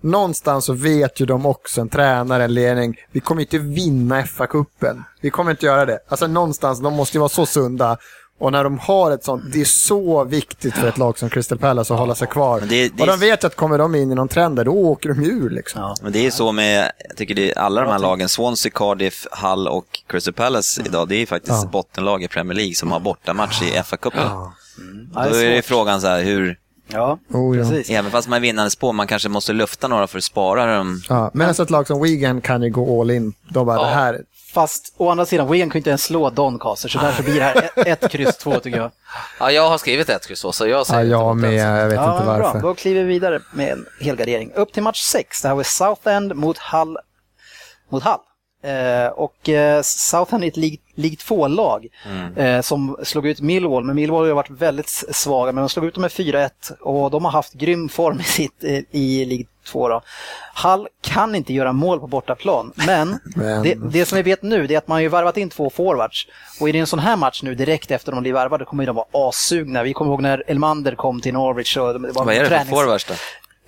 någonstans 0.00 0.64
så 0.64 0.72
vet 0.72 1.20
ju 1.20 1.26
de 1.26 1.46
också, 1.46 1.80
en 1.80 1.88
tränare, 1.88 2.44
en 2.44 2.54
ledning, 2.54 2.96
vi 3.12 3.20
kommer 3.20 3.42
inte 3.42 3.58
vinna 3.58 4.22
FA-cupen. 4.22 5.02
Vi 5.20 5.30
kommer 5.30 5.50
inte 5.50 5.66
göra 5.66 5.86
det. 5.86 5.98
Alltså 6.08 6.26
någonstans, 6.26 6.80
de 6.80 6.94
måste 6.94 7.16
ju 7.16 7.20
vara 7.20 7.28
så 7.28 7.46
sunda. 7.46 7.96
Och 8.40 8.52
när 8.52 8.64
de 8.64 8.78
har 8.78 9.10
ett 9.10 9.24
sånt, 9.24 9.42
det 9.52 9.60
är 9.60 9.64
så 9.64 10.24
viktigt 10.24 10.74
för 10.74 10.88
ett 10.88 10.98
lag 10.98 11.18
som 11.18 11.30
Crystal 11.30 11.58
Palace 11.58 11.92
att 11.94 12.00
hålla 12.00 12.14
sig 12.14 12.28
kvar. 12.28 12.60
Det- 12.60 12.88
det- 12.88 13.00
och 13.02 13.06
de 13.06 13.18
vet 13.20 13.44
att 13.44 13.56
kommer 13.56 13.78
de 13.78 13.94
in 13.94 14.12
i 14.12 14.14
någon 14.14 14.28
trend 14.28 14.56
där, 14.56 14.64
då 14.64 14.70
åker 14.72 15.08
de 15.08 15.24
ur 15.24 15.50
liksom. 15.50 15.80
Ja. 15.82 15.94
Men 16.02 16.12
det 16.12 16.26
är 16.26 16.30
så 16.30 16.52
med, 16.52 16.92
jag 17.08 17.16
tycker 17.16 17.34
det 17.34 17.50
är 17.52 17.58
alla 17.58 17.80
de 17.82 17.90
här 17.90 17.98
lagen, 17.98 18.28
Swansea, 18.28 18.72
Cardiff, 18.74 19.26
Hull 19.32 19.68
och 19.68 19.84
Crystal 20.06 20.34
Palace 20.34 20.82
idag, 20.86 21.08
det 21.08 21.14
är 21.22 21.26
faktiskt 21.26 21.62
Ja. 21.62 21.68
bottenlag 21.72 22.22
i 22.22 22.28
Premier 22.28 22.54
League 22.56 22.74
som 22.74 22.92
har 22.92 23.00
bortamatch 23.00 23.62
i 23.62 23.70
FA-cupen. 23.70 24.50
Ja, 25.14 25.28
Då 25.30 25.36
är 25.36 25.50
det 25.50 25.62
frågan 25.62 26.00
så 26.00 26.06
här, 26.06 26.22
hur, 26.22 26.58
Ja, 26.92 27.18
Oh, 27.32 27.56
ja. 27.58 27.62
precis. 27.64 27.90
även 27.90 28.10
fast 28.10 28.28
man 28.28 28.36
är 28.36 28.40
vinnande 28.40 28.70
spår, 28.70 28.92
man 28.92 29.06
kanske 29.06 29.28
måste 29.28 29.52
lufta 29.52 29.88
några 29.88 30.06
för 30.06 30.18
att 30.18 30.24
spara 30.24 30.76
dem. 30.76 31.02
Ja, 31.08 31.30
medan 31.34 31.54
ett 31.58 31.70
lag 31.70 31.86
som 31.86 32.02
Wigan 32.02 32.40
kan 32.40 32.62
ju 32.62 32.70
gå 32.70 33.00
all 33.00 33.10
in. 33.10 33.32
De 33.48 33.66
bara, 33.66 33.76
Ja. 33.76 33.82
det 33.82 33.88
här, 33.94 34.20
Fast 34.54 34.94
å 34.96 35.10
andra 35.10 35.26
sidan, 35.26 35.50
Wigan 35.50 35.70
kan 35.70 35.74
ju 35.76 35.80
inte 35.80 35.90
ens 35.90 36.02
slå 36.02 36.30
Doncaster, 36.30 36.88
så 36.88 36.98
därför 36.98 37.22
blir 37.22 37.34
det 37.34 37.42
här 37.44 37.70
ett, 37.76 38.02
ett 38.02 38.10
kryss 38.10 38.36
två 38.36 38.60
tycker 38.60 38.78
jag. 38.78 38.90
Ja, 39.40 39.50
jag 39.52 39.68
har 39.70 39.78
skrivit 39.78 40.08
ett 40.08 40.26
kryss 40.26 40.38
så, 40.40 40.52
så 40.52 40.66
jag 40.66 40.80
ja, 40.80 40.84
säger 40.84 41.00
inte 41.02 41.10
jag 41.12 41.36
med, 41.36 41.50
alltså. 41.50 41.66
jag 41.82 41.86
vet 41.88 41.94
ja, 41.94 42.12
inte 42.14 42.24
men 42.26 42.40
varför. 42.40 42.60
Bra. 42.60 42.68
Då 42.68 42.74
kliver 42.74 43.02
vi 43.02 43.08
vidare 43.08 43.40
med 43.52 43.72
en 43.72 43.86
helgardering. 44.00 44.52
Upp 44.54 44.72
till 44.72 44.82
match 44.82 45.02
6. 45.02 45.42
Det 45.42 45.48
här 45.48 45.54
var 45.54 45.62
Southend 45.62 46.36
mot 46.36 46.58
Hull. 46.58 46.96
Mot 47.90 48.02
Hull. 48.04 48.18
Eh, 48.62 49.06
och 49.12 49.48
eh, 49.48 49.82
Southend 49.82 50.44
är 50.44 50.48
ett 50.48 50.56
League, 50.56 50.78
League 50.94 51.16
2-lag 51.16 51.86
eh, 52.36 52.60
som 52.60 52.96
slog 53.02 53.26
ut 53.26 53.40
Millwall, 53.40 53.84
men 53.84 53.96
Millwall 53.96 54.20
har 54.20 54.26
ju 54.26 54.32
varit 54.32 54.50
väldigt 54.50 54.88
svaga, 55.10 55.52
men 55.52 55.62
de 55.62 55.68
slog 55.68 55.84
ut 55.86 55.94
dem 55.94 56.02
med 56.02 56.10
4-1 56.10 56.50
och 56.80 57.10
de 57.10 57.24
har 57.24 57.32
haft 57.32 57.52
grym 57.52 57.88
form 57.88 58.20
i, 58.20 58.22
sitt, 58.22 58.64
i 58.90 59.24
League 59.24 59.46
2. 59.66 59.88
Då. 59.88 60.02
Hull 60.64 60.88
kan 61.00 61.34
inte 61.34 61.54
göra 61.54 61.72
mål 61.72 62.00
på 62.00 62.06
bortaplan, 62.06 62.72
men, 62.74 63.18
Men- 63.36 63.62
Det, 63.62 63.74
det 63.74 64.06
som 64.06 64.16
vi 64.16 64.22
vet 64.22 64.42
nu 64.42 64.64
är 64.64 64.78
att 64.78 64.88
man 64.88 64.96
har 64.96 65.00
ju 65.00 65.08
värvat 65.08 65.36
in 65.36 65.50
två 65.50 65.70
forwards. 65.70 66.26
Och 66.60 66.68
är 66.68 66.72
det 66.72 66.78
en 66.78 66.86
sån 66.86 66.98
här 66.98 67.16
match 67.16 67.42
nu 67.42 67.54
direkt 67.54 67.90
efter 67.90 68.12
de 68.12 68.20
blir 68.20 68.32
värvade 68.32 68.64
kommer 68.64 68.86
de 68.86 68.96
vara 68.96 69.28
assugna. 69.28 69.82
Vi 69.82 69.92
kommer 69.92 70.10
ihåg 70.10 70.22
när 70.22 70.44
Elmander 70.46 70.94
kom 70.94 71.20
till 71.20 71.32
Norwich 71.32 71.76
och 71.76 71.92
det 72.00 72.12
var 72.12 72.24
Vad 72.24 72.34
är 72.34 72.50
det 72.50 72.58
för 72.58 72.64
forwards 72.64 73.04
då? 73.04 73.14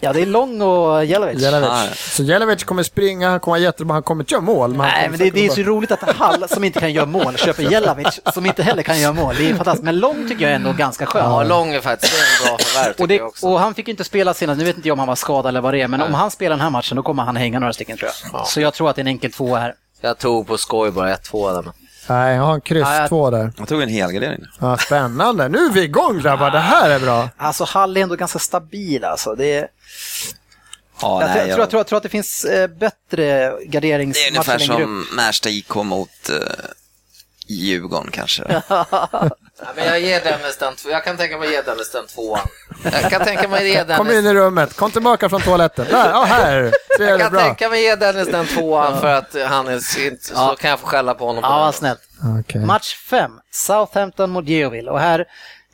Ja, 0.02 0.12
det 0.12 0.20
är 0.22 0.26
Lång 0.26 0.62
och 0.62 1.04
Jelovic. 1.04 1.42
Jelavic. 1.42 1.68
Ah, 1.70 1.84
ja. 1.84 1.90
Så 1.94 2.22
Jelavic 2.22 2.64
kommer 2.64 2.82
springa, 2.82 3.30
han 3.30 3.40
kommer 3.40 3.52
vara 3.52 3.62
jättebra, 3.62 3.94
han 3.94 4.02
kommer 4.02 4.22
inte 4.22 4.34
göra 4.34 4.42
mål. 4.42 4.70
Men 4.70 4.78
Nej, 4.78 5.08
men 5.10 5.18
det, 5.18 5.30
det 5.30 5.46
är 5.46 5.50
så 5.50 5.62
roligt 5.62 5.92
att 5.92 6.16
Hall 6.16 6.48
som 6.48 6.64
inte 6.64 6.80
kan 6.80 6.92
göra 6.92 7.06
mål 7.06 7.36
köper 7.36 7.62
Jelovic 7.62 8.20
som 8.34 8.46
inte 8.46 8.62
heller 8.62 8.82
kan 8.82 9.00
göra 9.00 9.12
mål. 9.12 9.34
Det 9.38 9.50
är 9.50 9.54
fantastiskt. 9.54 9.84
Men 9.84 9.98
Lång 9.98 10.28
tycker 10.28 10.42
jag 10.42 10.50
är 10.50 10.56
ändå 10.56 10.72
ganska 10.72 11.06
skön. 11.06 11.24
Ja, 11.24 11.42
Lång 11.42 11.74
är 11.74 11.80
faktiskt 11.80 12.12
en 12.14 12.46
bra 12.46 12.58
förvärv 12.58 12.94
och, 12.98 13.08
det, 13.08 13.16
jag 13.16 13.26
också. 13.26 13.46
och 13.46 13.60
han 13.60 13.74
fick 13.74 13.88
ju 13.88 13.90
inte 13.90 14.04
spela 14.04 14.34
senast, 14.34 14.58
nu 14.58 14.64
vet 14.64 14.76
inte 14.76 14.88
jag 14.88 14.92
om 14.92 14.98
han 14.98 15.08
var 15.08 15.16
skadad 15.16 15.48
eller 15.48 15.60
vad 15.60 15.74
det 15.74 15.80
är, 15.80 15.88
men 15.88 16.02
om 16.02 16.14
han 16.14 16.30
spelar 16.30 16.56
den 16.56 16.60
här 16.62 16.70
matchen 16.70 16.96
då 16.96 17.02
kommer 17.02 17.22
han 17.22 17.36
hänga 17.36 17.58
några 17.58 17.72
stycken 17.72 17.96
tror 17.96 18.10
jag. 18.32 18.46
Så 18.46 18.60
jag 18.60 18.74
tror 18.74 18.90
att 18.90 18.96
det 18.96 19.00
är 19.00 19.04
en 19.04 19.08
enkel 19.08 19.32
tvåa 19.32 19.58
här. 19.58 19.74
Jag 20.00 20.18
tog 20.18 20.46
på 20.46 20.58
skoj 20.58 20.90
bara 20.90 21.14
1-2 21.16 21.62
där. 21.62 21.72
Nej, 22.10 22.36
jag 22.36 22.42
har 22.42 22.54
en 22.54 22.60
kryss 22.60 22.88
jag- 22.88 23.08
två 23.08 23.30
där. 23.30 23.52
Jag 23.58 23.68
tog 23.68 23.82
en 23.82 23.88
helgardering. 23.88 24.40
Ja, 24.60 24.76
spännande. 24.78 25.48
Nu 25.48 25.58
är 25.58 25.70
vi 25.70 25.82
igång 25.82 26.18
grabbar, 26.18 26.50
det 26.50 26.58
här 26.58 26.90
är 26.90 27.00
bra. 27.00 27.28
Alltså 27.36 27.64
Hall 27.64 27.96
är 27.96 28.00
ändå 28.00 28.16
ganska 28.16 28.38
stabil 28.38 29.04
alltså. 29.04 29.34
Det 29.34 29.46
är, 29.46 29.68
Ja, 31.02 31.20
jag, 31.20 31.28
nej, 31.28 31.34
tror, 31.34 31.48
jag, 31.48 31.54
tror, 31.54 31.60
jag, 31.60 31.70
tror, 31.70 31.80
jag 31.80 31.86
tror 31.86 31.96
att 31.96 32.02
det 32.02 32.08
finns 32.08 32.44
eh, 32.44 32.66
bättre 32.66 32.96
Det 33.10 33.24
är 33.24 33.64
garderingsmatcher 33.64 34.30
ungefär 34.30 34.58
som 34.58 35.06
Märsta 35.16 35.50
IK 35.50 35.74
mot 35.74 36.30
uh, 36.30 36.36
Djurgården 37.46 38.10
kanske. 38.10 38.42
Ja, 39.62 39.68
men 39.76 39.84
jag 39.86 40.00
ger 40.00 40.20
Dennis 40.20 40.56
den, 40.58 40.74
två- 40.76 40.90
jag 40.90 41.04
kan 41.04 41.16
tänka 41.16 41.38
mig 41.38 41.48
att 41.48 41.54
ge 41.54 41.62
Dennis 41.62 41.90
den 41.92 42.06
tvåan. 42.06 42.40
Jag 42.84 43.10
kan 43.10 43.24
tänka 43.24 43.48
mig 43.48 43.58
att 43.58 43.88
ge 43.88 43.96
Kom 43.96 44.06
in 44.06 44.12
Dennis, 44.14 44.30
i 44.30 44.34
rummet, 44.34 44.76
kom 44.76 44.90
tillbaka 44.90 45.28
från 45.28 45.40
toaletten. 45.40 45.86
Där, 45.90 46.10
ja 46.10 46.24
här. 46.24 46.56
jag 46.62 46.72
Trevligt, 46.98 47.22
kan 47.22 47.32
bra. 47.32 47.40
tänka 47.40 47.68
mig 47.68 47.78
att 47.78 48.00
ge 48.00 48.06
Dennis 48.12 48.28
den 48.28 48.46
tvåan 48.46 49.00
för 49.00 49.14
att 49.14 49.36
han 49.48 49.68
är 49.68 49.74
inte, 49.74 50.24
så 50.24 50.32
Ja. 50.34 50.56
kan 50.60 50.70
jag 50.70 50.80
få 50.80 50.86
skälla 50.86 51.14
på 51.14 51.26
honom. 51.26 51.42
på 51.42 51.48
Ja, 51.48 51.58
vad 51.58 51.74
snällt. 51.74 52.00
Okej. 52.40 52.60
Match 52.60 52.94
5, 52.94 53.32
Southampton 53.50 54.30
mot 54.30 54.48
Geoville. 54.48 54.90
Och 54.90 55.00
här, 55.00 55.24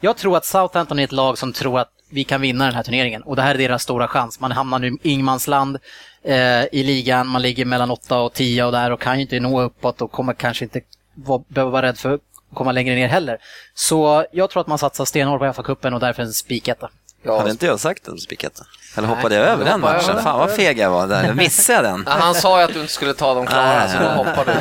jag 0.01 0.17
tror 0.17 0.37
att 0.37 0.45
Southampton 0.45 0.99
är 0.99 1.05
ett 1.05 1.13
lag 1.13 1.39
som 1.39 1.53
tror 1.53 1.79
att 1.79 1.89
vi 2.11 2.25
kan 2.25 2.41
vinna 2.41 2.65
den 2.65 2.75
här 2.75 2.83
turneringen. 2.83 3.23
Och 3.23 3.37
det 3.37 3.43
här 3.43 3.55
är 3.55 3.59
deras 3.59 3.83
stora 3.83 4.09
chans. 4.09 4.41
Man 4.41 4.53
hamnar 4.53 4.79
nu 4.79 4.89
i 5.03 5.11
ingenmansland 5.11 5.79
eh, 6.25 6.65
i 6.65 6.83
ligan, 6.83 7.27
man 7.27 7.43
ligger 7.43 7.65
mellan 7.65 7.91
8 7.91 8.19
och 8.19 8.33
10 8.33 8.65
och 8.65 8.73
där 8.73 8.91
och 8.93 9.01
kan 9.01 9.17
ju 9.17 9.23
inte 9.23 9.41
nå 9.41 9.63
uppåt 9.63 10.03
och 10.03 10.13
kommer 10.13 10.33
kanske 10.35 10.65
inte 10.65 10.81
vara, 11.15 11.43
behöva 11.49 11.71
vara 11.71 11.87
rädd 11.87 11.99
för 11.99 12.19
komma 12.55 12.73
längre 12.73 12.95
ner 12.95 13.09
heller. 13.09 13.39
Så 13.75 14.25
jag 14.33 14.51
tror 14.51 14.61
att 14.61 14.67
man 14.67 14.79
satsar 14.79 15.05
stenhårt 15.05 15.39
på 15.41 15.45
FA-cupen 15.63 15.95
och 15.95 16.01
därför 16.01 16.23
en 16.23 16.33
spiketta. 16.33 16.91
Ja, 17.23 17.39
Hade 17.39 17.51
inte 17.51 17.67
jag 17.67 17.81
sagt 17.81 18.09
en 18.09 18.19
spiketta? 18.19 18.65
Eller 18.97 19.09
Nej, 19.09 19.17
hoppade 19.17 19.35
jag 19.35 19.45
över 19.47 19.65
den 19.65 19.81
hoppade 19.81 19.97
matchen? 19.99 20.11
över 20.11 20.23
Fan 20.23 20.39
vad 20.39 20.51
feg 20.51 20.79
jag 20.79 20.91
var 20.91 21.07
där. 21.07 21.35
Missade 21.35 21.89
jag 21.89 21.95
den? 21.95 22.05
Ja, 22.07 22.13
han 22.13 22.35
sa 22.35 22.59
ju 22.59 22.65
att 22.65 22.75
du 22.75 22.81
inte 22.81 22.93
skulle 22.93 23.15
ta 23.15 23.35
dem 23.35 23.47
klara, 23.47 23.79
Nej. 23.79 23.89
så 23.91 23.99
då 24.03 24.09
hoppar 24.09 24.45
du. 24.45 24.53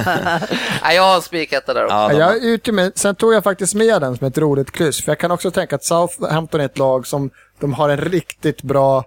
Nej, 0.84 0.96
jag 0.96 1.04
har 1.04 1.22
spikat 1.22 1.66
det 1.66 1.74
där 1.74 1.84
också. 1.84 1.96
Ja, 1.96 2.14
Ja, 2.14 2.34
de, 2.34 2.48
jag 2.48 2.68
är 2.68 2.72
med, 2.72 2.92
sen 2.96 3.16
tog 3.16 3.34
jag 3.34 3.44
faktiskt 3.44 3.74
med 3.74 4.02
den 4.02 4.18
som 4.18 4.28
ett 4.28 4.38
roligt 4.38 4.72
kryss, 4.72 5.04
för 5.04 5.12
jag 5.12 5.20
kan 5.20 5.32
också 5.32 5.52
tänka 5.52 5.76
att 5.76 5.84
Southampton 5.86 6.62
är 6.62 6.66
ett 6.66 6.78
lag 6.78 7.08
som 7.08 7.30
de 7.60 7.74
har 7.74 7.90
en 7.90 7.98
riktigt 7.98 8.62
bra 8.62 9.04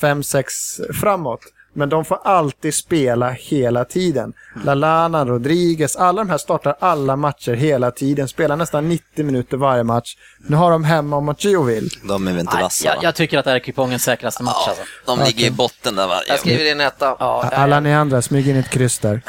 fem, 0.00 0.22
sex 0.22 0.54
framåt. 1.00 1.40
Men 1.76 1.88
de 1.88 2.04
får 2.04 2.18
alltid 2.24 2.74
spela 2.74 3.30
hela 3.30 3.84
tiden. 3.84 4.32
Lalana, 4.64 5.24
Rodriguez, 5.24 5.96
alla 5.96 6.24
de 6.24 6.30
här 6.30 6.38
startar 6.38 6.76
alla 6.80 7.16
matcher 7.16 7.52
hela 7.52 7.90
tiden. 7.90 8.28
Spelar 8.28 8.56
nästan 8.56 8.88
90 8.88 9.24
minuter 9.24 9.56
varje 9.56 9.82
match. 9.82 10.16
Nu 10.48 10.56
har 10.56 10.70
de 10.70 10.84
hemma 10.84 11.20
mot 11.20 11.44
Giovill. 11.44 11.88
De 12.02 12.26
är 12.26 12.32
väl 12.32 12.40
inte 12.40 12.56
vassa 12.56 12.86
jag, 12.86 12.96
jag 13.02 13.14
tycker 13.14 13.38
att 13.38 13.44
det 13.44 13.50
här 13.50 13.56
är 13.56 13.60
kupongens 13.60 14.02
säkraste 14.02 14.42
match. 14.42 14.68
Alltså. 14.68 14.82
De 15.06 15.20
ligger 15.24 15.46
i 15.46 15.50
botten 15.50 15.96
där 15.96 16.06
va? 16.06 16.20
Jag 16.28 16.38
skriver 16.38 16.70
in 16.70 16.80
etta. 16.80 17.16
Ja, 17.18 17.50
Alla 17.52 17.80
ni 17.80 17.94
andra, 17.94 18.22
smyg 18.22 18.48
in 18.48 18.56
ett 18.56 18.70
kryss 18.70 18.98
där. 18.98 19.20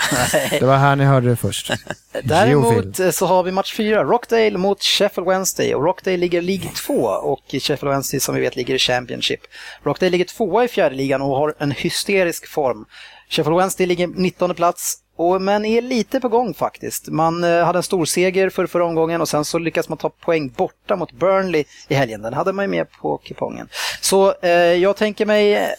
Det 0.60 0.66
var 0.66 0.78
här 0.78 0.95
ni 0.95 1.04
hörde 1.04 1.30
det 1.30 1.36
först. 1.36 1.72
Däremot 2.24 3.00
så 3.12 3.26
har 3.26 3.43
vi 3.43 3.52
match 3.52 3.74
fyra, 3.74 4.04
Rockdale 4.04 4.58
mot 4.58 4.84
Sheffield 4.84 5.30
Wednesday. 5.30 5.76
Och 5.76 5.84
Rockdale 5.84 6.18
ligger 6.18 6.41
League 6.41 6.70
2 6.88 6.93
och 7.04 7.41
Sheffield 7.48 7.84
Wednesday 7.84 8.20
som 8.20 8.36
vi 8.36 8.41
vet 8.41 8.56
ligger 8.56 8.76
i 8.76 8.80
Championship. 8.80 9.39
Rockdale 9.84 10.10
ligger 10.10 10.26
tvåa 10.26 10.64
i 10.64 10.68
fjärde 10.68 10.95
ligan 10.95 11.22
och 11.22 11.38
har 11.38 11.54
en 11.60 11.72
hysterisk 11.72 12.36
form. 12.45 12.85
Sheffield 13.29 13.57
Wednesday 13.57 13.85
ligger 13.88 14.07
19 14.07 14.55
plats, 14.55 14.97
och, 15.15 15.41
men 15.41 15.65
är 15.65 15.81
lite 15.81 16.19
på 16.19 16.29
gång 16.29 16.53
faktiskt. 16.53 17.07
Man 17.07 17.43
eh, 17.43 17.65
hade 17.65 17.79
en 17.79 17.83
stor 17.83 18.05
seger 18.05 18.49
för 18.49 18.67
förra 18.67 18.85
omgången 18.85 19.21
och 19.21 19.29
sen 19.29 19.45
så 19.45 19.57
lyckas 19.59 19.89
man 19.89 19.97
ta 19.97 20.09
poäng 20.09 20.49
borta 20.49 20.95
mot 20.95 21.11
Burnley 21.11 21.63
i 21.88 21.93
helgen. 21.95 22.21
Den 22.21 22.33
hade 22.33 22.53
man 22.53 22.65
ju 22.65 22.69
med 22.69 22.91
på 22.91 23.17
kupongen. 23.17 23.69
Så 24.01 24.33
eh, 24.41 24.49
jag 24.51 24.95
tänker 24.97 25.25
mig 25.25 25.53
eh, 25.55 25.69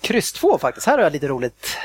kryss 0.00 0.32
2 0.32 0.58
faktiskt. 0.58 0.86
Här 0.86 0.96
har 0.98 1.02
jag 1.04 1.12
lite 1.12 1.28
roligt. 1.28 1.76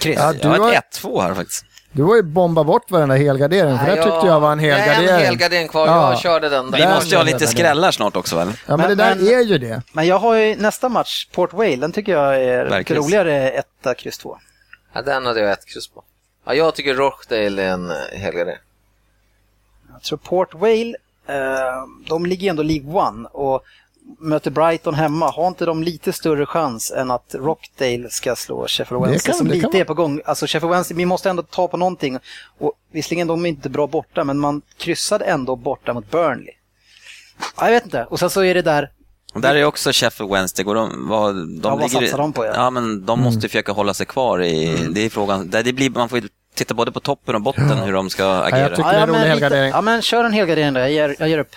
Kryss. 0.00 0.16
Ja, 0.18 0.24
Jag 0.26 0.36
Du 0.42 0.48
har- 0.48 0.58
har 0.58 0.72
ett 0.72 0.84
1-2 1.02 1.22
här 1.22 1.34
faktiskt. 1.34 1.64
Du 1.92 2.02
har 2.02 2.16
ju 2.16 2.22
bombat 2.22 2.66
bort 2.66 2.90
varenda 2.90 3.14
helgardering, 3.14 3.78
för 3.78 3.86
det 3.86 3.96
Ja, 3.96 4.02
tyckte 4.04 4.26
jag 4.26 4.40
var 4.40 4.52
en 4.52 4.60
Jag 4.64 4.74
har 4.74 4.80
helgardering. 4.80 5.20
en 5.20 5.26
helgardering 5.26 5.68
kvar, 5.68 5.86
Ja. 5.86 6.10
jag 6.10 6.20
körde 6.20 6.48
den. 6.48 6.70
Vi 6.70 6.86
måste 6.86 7.10
ju 7.10 7.16
ha 7.16 7.22
lite 7.24 7.46
skrällar 7.46 7.90
snart 7.90 8.16
också 8.16 8.36
väl? 8.36 8.48
Ja, 8.48 8.54
men, 8.66 8.78
Men- 8.78 8.88
det 8.88 8.94
där 9.04 9.14
men- 9.16 9.26
är 9.28 9.40
ju 9.40 9.58
det. 9.58 9.82
Men 9.92 10.06
jag 10.06 10.18
har 10.18 10.34
ju 10.36 10.56
nästa 10.56 10.88
match, 10.88 11.26
Port 11.32 11.52
Vale, 11.52 11.76
den 11.76 11.92
tycker 11.92 12.12
jag 12.12 12.42
är 12.44 12.64
Verkligen. 12.64 13.02
roligare 13.02 13.50
etta, 13.50 13.94
kryss 13.94 14.18
2. 14.18 14.38
Ja, 14.92 15.02
den 15.02 15.26
hade 15.26 15.40
jag 15.40 15.50
ett 15.52 15.66
kryss 15.66 15.88
på. 15.88 16.02
Ja, 16.46 16.54
jag 16.54 16.74
tycker 16.74 16.94
Rochdale 16.94 17.62
är 17.62 17.68
en 17.68 17.90
eh, 17.90 17.96
helgardering. 18.20 18.58
Jag 19.92 20.02
tror 20.02 20.18
Port 20.18 20.54
Vale, 20.54 20.94
eh, 21.28 21.84
de 22.08 22.26
ligger 22.26 22.50
ändå 22.50 22.62
League 22.62 22.92
One 22.92 23.28
och 23.32 23.62
möter 24.18 24.50
Brighton 24.50 24.94
hemma. 24.94 25.30
Har 25.30 25.48
inte 25.48 25.64
de 25.66 25.82
lite 25.82 26.12
större 26.12 26.46
chans 26.46 26.90
än 26.90 27.10
att 27.10 27.34
Rockdale 27.38 28.10
ska 28.10 28.36
slå 28.36 28.66
Sheffield 28.68 29.04
Wednesday 29.04 29.30
kan- 29.32 29.38
som 29.38 29.46
lite 29.46 29.78
är 29.78 29.84
på 29.84 29.94
gång? 29.94 30.20
Alltså 30.24 30.46
Sheffield 30.46 30.70
Wednesday, 30.72 30.96
vi 30.96 31.06
måste 31.06 31.30
ändå 31.30 31.42
ta 31.42 31.68
på 31.68 31.76
någonting. 31.76 32.18
Och 32.58 32.72
visserligen 32.92 33.26
de 33.26 33.44
är 33.46 33.48
inte 33.48 33.68
bra 33.68 33.86
borta, 33.86 34.24
men 34.24 34.38
man 34.38 34.62
kryssade 34.78 35.24
ändå 35.24 35.56
borta 35.56 35.92
mot 35.92 36.10
Burnley. 36.10 36.54
Ja, 37.56 37.64
jag 37.64 37.70
vet 37.72 37.84
inte. 37.84 38.04
Och 38.10 38.18
sen 38.18 38.30
så 38.30 38.44
är 38.44 38.54
det 38.54 38.62
där, 38.62 38.90
Och 39.34 39.40
där 39.40 39.54
är 39.54 39.64
också 39.64 39.90
Sheffield 39.92 40.32
Wednesday. 40.32 40.64
Går 40.64 40.74
de, 40.74 41.08
vad, 41.08 41.34
de 41.34 41.60
Ja, 41.64 41.76
vad 41.76 41.90
satsar 41.90 42.18
de 42.18 42.32
på, 42.32 42.44
ja? 42.46 42.52
ja? 42.54 42.70
men 42.70 43.06
de 43.06 43.20
måste 43.20 43.40
ju 43.40 43.48
försöka 43.48 43.72
hålla 43.72 43.94
sig 43.94 44.06
kvar 44.06 44.42
i... 44.42 44.86
Det 44.90 45.00
är 45.00 45.10
frågan. 45.10 45.50
Det, 45.50 45.62
det 45.62 45.72
blir, 45.72 45.90
man 45.90 46.08
får 46.08 46.18
ju 46.18 46.28
titta 46.54 46.74
både 46.74 46.92
på 46.92 47.00
toppen 47.00 47.34
och 47.34 47.40
botten 47.40 47.78
hur 47.78 47.92
de 47.92 48.10
ska 48.10 48.24
agera. 48.42 48.58
jag 48.60 48.70
tycker- 48.76 48.90
det 48.90 48.96
är 48.96 49.00
en 49.02 49.08
rolig 49.08 49.18
men 49.20 49.28
helgardering. 49.28 49.70
ja, 49.70 49.80
men 49.80 50.02
kör 50.02 50.24
en 50.24 50.32
helgardering 50.32 50.74
då. 50.74 50.80
Jag 50.80 50.90
ger, 50.92 51.16
jag 51.18 51.28
ger 51.28 51.38
upp. 51.38 51.56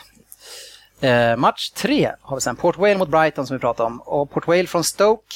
Eh, 1.04 1.36
match 1.38 1.70
tre 1.70 2.12
har 2.22 2.38
vi 2.38 2.42
sen. 2.42 2.56
Port 2.56 2.78
Vale 2.78 2.98
mot 2.98 3.10
Brighton 3.10 3.48
som 3.48 3.56
vi 3.56 3.60
pratade 3.62 3.88
om. 3.88 4.00
Och 4.02 4.32
Port 4.32 4.48
Vale 4.48 4.68
från 4.68 4.84
Stoke 4.84 5.36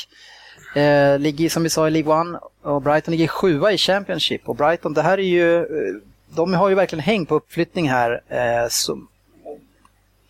eh, 0.75 1.19
ligger 1.19 1.49
som 1.49 1.63
vi 1.63 1.69
sa 1.69 1.87
i 1.87 1.91
League 1.91 2.13
One 2.21 2.39
och 2.63 2.81
Brighton 2.81 3.11
ligger 3.11 3.27
sjua 3.27 3.71
i 3.71 3.77
Championship. 3.77 4.49
Och 4.49 4.55
Brighton, 4.55 4.93
det 4.93 5.01
här 5.01 5.17
är 5.17 5.21
ju, 5.23 5.57
eh, 5.57 5.65
de 6.29 6.53
har 6.53 6.69
ju 6.69 6.75
verkligen 6.75 7.03
häng 7.03 7.25
på 7.25 7.35
uppflyttning 7.35 7.89
här. 7.89 8.21
Eh, 8.29 8.69
så, 8.69 8.99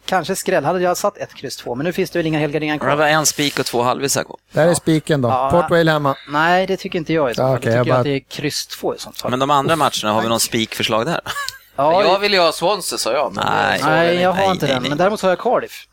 kanske 0.06 0.36
skräll, 0.36 0.66
hade 0.66 0.80
jag 0.82 0.98
satt 0.98 1.18
ett 1.18 1.34
kryss 1.34 1.58
två, 1.58 1.76
men 1.76 1.86
nu 1.86 1.94
finns 1.94 2.10
det 2.10 2.20
väl 2.20 2.26
inga 2.26 2.40
helgarderingar 2.40 2.76
Det 2.76 2.80
kvar. 2.80 2.96
var 2.96 3.08
en 3.08 3.26
spik 3.26 3.60
och 3.60 3.66
två 3.66 3.82
halvvisar 3.82 4.24
kvar. 4.24 4.38
Där 4.52 4.68
är 4.68 4.74
spiken 4.74 5.22
då. 5.22 5.30
Ja. 5.30 5.52
Port 5.52 5.70
Vale 5.72 5.92
hemma. 5.92 6.16
Nej, 6.30 6.68
det 6.68 6.78
tycker 6.78 7.00
inte 7.00 7.14
jag 7.14 7.32
i 7.32 7.36
så 7.36 7.42
Ja, 7.42 7.48
fall. 7.48 7.58
okej, 7.58 7.70
jag 7.72 7.78
jag 7.78 7.84
tycker 7.86 7.92
bara- 7.94 8.00
att 8.00 8.04
det 8.04 8.10
är 8.16 8.20
kryss 8.20 8.68
två 8.68 8.96
i 8.96 9.00
sånt 9.00 9.18
fall. 9.18 9.32
Men 9.32 9.40
de 9.40 9.50
andra 9.52 9.76
matcherna, 9.76 10.14
har 10.14 10.22
vi 10.22 10.28
någon 10.30 10.40
spikförslag 10.40 11.06
där? 11.06 11.22
Ja, 11.78 12.04
jag 12.04 12.20
ville 12.20 12.36
ju 12.36 12.42
ha 12.42 12.52
Swansea 12.52 12.98
sa 12.98 13.14
jag. 13.14 13.34
Nej. 13.36 13.80
så 13.80 13.86
Nej, 13.86 14.16
jag 14.16 14.30
har 14.34 14.38
Nej, 14.38 14.52
inte 14.52 14.66
nej, 14.66 14.74
den. 14.74 14.82
nej. 14.82 14.90
Men 14.90 14.98
däremot 14.98 15.22
har 15.22 15.30
jag 15.30 15.40
Cardiff. 15.40 15.88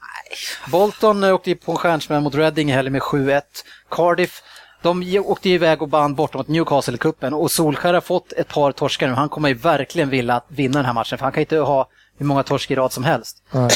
Bolton 0.71 1.25
eh, 1.25 1.35
åkte 1.35 1.51
ju 1.51 1.57
på 1.57 1.73
en 1.73 1.79
stjärnsmäll 1.79 2.21
mot 2.21 2.35
Reading 2.35 2.71
i 2.71 2.73
helgen 2.73 2.93
med 2.93 3.03
7-1. 3.03 3.43
Cardiff, 3.91 4.43
de 4.83 5.23
åkte 5.25 5.49
ju 5.49 5.55
iväg 5.55 5.83
och 5.83 5.91
vann 5.91 6.15
borta 6.15 6.39
mot 6.39 6.49
Newcastle 6.49 6.95
i 6.95 6.99
cupen 6.99 7.35
och 7.35 7.51
Solskär 7.51 7.95
har 7.95 8.01
fått 8.01 8.33
ett 8.33 8.49
par 8.49 8.73
torskar 8.73 9.09
nu. 9.09 9.15
Han 9.15 9.29
kommer 9.29 9.49
ju 9.49 9.55
verkligen 9.55 10.11
vilja 10.11 10.41
vinna 10.49 10.79
den 10.79 10.87
här 10.87 10.93
matchen 10.93 11.19
för 11.19 11.25
han 11.25 11.33
kan 11.33 11.41
inte 11.41 11.59
ha 11.59 11.89
hur 12.19 12.27
många 12.27 12.43
torsk 12.43 12.71
i 12.71 12.75
rad 12.75 12.93
som 12.93 13.05
helst. 13.05 13.43
Nej. 13.51 13.71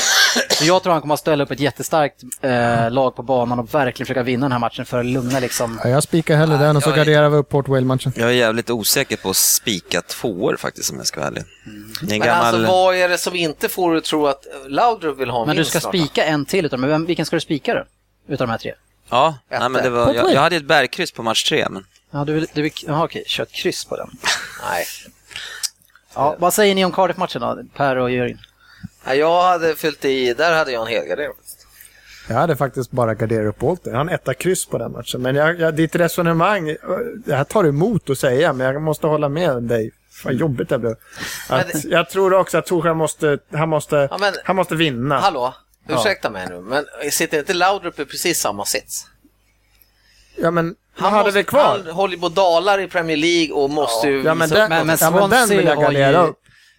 Så 0.51 0.65
jag 0.65 0.83
tror 0.83 0.93
han 0.93 1.01
kommer 1.01 1.15
att 1.15 1.21
ställa 1.21 1.45
upp 1.45 1.51
ett 1.51 1.61
jättestarkt 1.61 2.23
eh, 2.41 2.91
lag 2.91 3.17
på 3.17 3.23
banan 3.23 3.59
och 3.59 3.75
verkligen 3.75 4.07
försöka 4.07 4.23
vinna 4.23 4.45
den 4.45 4.53
här 4.53 4.59
matchen 4.59 4.87
för 4.87 4.99
att 4.99 5.07
lugna 5.07 5.41
liksom. 5.41 5.81
Ja, 5.85 5.91
jag 5.91 6.03
spikar 6.03 6.37
hellre 6.37 6.57
den 6.57 6.77
och 6.77 6.83
så 6.83 6.91
garderar 6.91 7.29
vi 7.29 7.37
upp 7.37 7.49
Port 7.49 7.69
Vale-matchen. 7.69 8.13
Jag 8.17 8.29
är 8.29 8.33
jävligt 8.33 8.71
osäker 8.71 9.17
på 9.17 9.31
att 9.31 9.37
spika 9.37 10.03
tvåor 10.03 10.57
faktiskt 10.57 10.91
om 10.91 10.97
jag 10.97 11.07
ska 11.07 11.21
vara 11.21 11.29
ärlig. 11.29 11.45
En 11.67 12.09
Men 12.09 12.21
gammal... 12.21 12.45
alltså 12.45 12.73
vad 12.73 12.95
är 12.95 13.09
det 13.09 13.19
som 13.19 13.35
inte 13.35 13.69
får 13.69 13.97
att 13.97 14.05
tro 14.05 14.27
att 14.27 14.47
Laudrup 14.67 15.19
vill 15.19 15.31
ha 15.31 15.41
en 15.41 15.47
Men 15.47 15.57
du 15.57 15.65
ska 15.65 15.81
spika 15.81 16.25
en 16.25 16.45
till 16.45 16.67
utav 16.67 16.81
dem. 16.81 17.07
Vilken 17.07 17.27
ska 17.27 17.37
du 17.37 17.41
spika 17.41 17.75
då? 17.75 17.85
Utav 18.35 18.47
de 18.47 18.51
här 18.51 18.59
tre? 18.59 18.75
Ja, 19.11 19.39
nej, 19.51 19.69
men 19.69 19.83
det 19.83 19.91
var, 19.91 20.15
jag, 20.15 20.33
jag 20.33 20.41
hade 20.41 20.57
ett 20.57 20.65
bergkryss 20.65 21.13
på 21.13 21.23
match 21.23 21.45
tre, 21.45 21.67
men 21.71 21.85
Ja, 22.11 22.25
du 22.25 22.33
vill, 22.33 22.47
du 22.53 22.71
aha, 22.89 23.05
okej, 23.05 23.25
kör 23.27 23.43
ett 23.43 23.53
kryss 23.53 23.85
på 23.85 23.97
den. 23.97 24.11
Nej. 24.71 24.85
Ja, 26.15 26.37
vad 26.39 26.55
säger 26.55 26.75
ni 26.75 26.85
om 26.85 26.93
Cardiff-matchen 26.93 27.41
då, 27.41 27.63
Per 27.77 27.97
och 27.97 28.11
Jörgen? 28.11 28.39
Ja, 29.07 29.15
jag 29.15 29.43
hade 29.43 29.75
fyllt 29.75 30.05
i, 30.05 30.35
där 30.35 30.53
hade 30.57 30.73
jag 30.73 30.83
en 30.83 30.89
helgardering. 30.89 31.33
Jag 32.29 32.37
hade 32.37 32.57
faktiskt 32.57 32.91
bara 32.91 33.15
garderat 33.15 33.47
upp 33.47 33.59
Bolton. 33.59 33.95
Han 33.95 34.09
etta 34.09 34.35
kryss 34.35 34.67
på 34.67 34.79
den 34.79 34.93
matchen. 34.93 35.23
Men 35.23 35.37
jag, 35.37 35.61
jag, 35.61 35.75
ditt 35.75 35.95
resonemang, 35.95 36.77
det 37.25 37.35
här 37.37 37.45
tar 37.45 37.65
emot 37.65 38.11
att 38.11 38.19
säga, 38.19 38.53
men 38.53 38.67
jag 38.67 38.83
måste 38.83 39.07
hålla 39.07 39.29
med 39.29 39.63
dig. 39.63 39.91
Vad 40.25 40.35
jobbigt 40.35 40.69
det 40.69 40.79
blev. 40.79 40.97
Att, 41.49 41.75
Men 41.75 41.83
Jag 41.91 42.11
tror 42.11 42.35
också 42.35 42.59
att 42.59 42.67
Torshäll 42.67 42.95
måste, 42.95 43.39
han 43.53 43.69
måste, 43.69 44.09
Ja, 44.11 44.19
men- 44.19 44.35
han 44.45 44.57
måste 44.57 44.75
vinna. 44.75 45.19
Hallå, 45.21 45.55
ursäkta 45.89 46.31
mig 46.31 46.49
nu, 46.49 46.61
men 46.61 46.85
sitter 47.11 47.39
inte 47.39 47.55
Laudrup 47.55 47.99
i 47.99 48.05
precis 48.05 48.41
samma 48.41 48.65
sits? 48.65 49.07
Ja, 50.37 50.51
men 50.51 50.75
han 50.99 51.13
hade 51.13 51.25
måste, 51.25 51.39
det 51.39 51.45
kvar. 51.45 51.83
Han 51.87 51.95
håller 51.95 52.17
på 52.17 52.29
dalar 52.29 52.81
i 52.81 52.87
Premier 52.89 53.17
League 53.17 53.53
och 53.55 53.71
måste 53.71 54.09
ju 54.09 54.23
Ja, 54.23 54.35
men 54.35 54.49
den, 54.49 54.69
Men- 54.69 54.87
men 54.87 54.97
ja, 55.01 55.11
men 55.11 55.31
den 55.31 55.49
vill 55.49 55.65
jag 55.67 55.77
har 55.77 55.83
gardera 55.83 56.23
upp. 56.23 56.37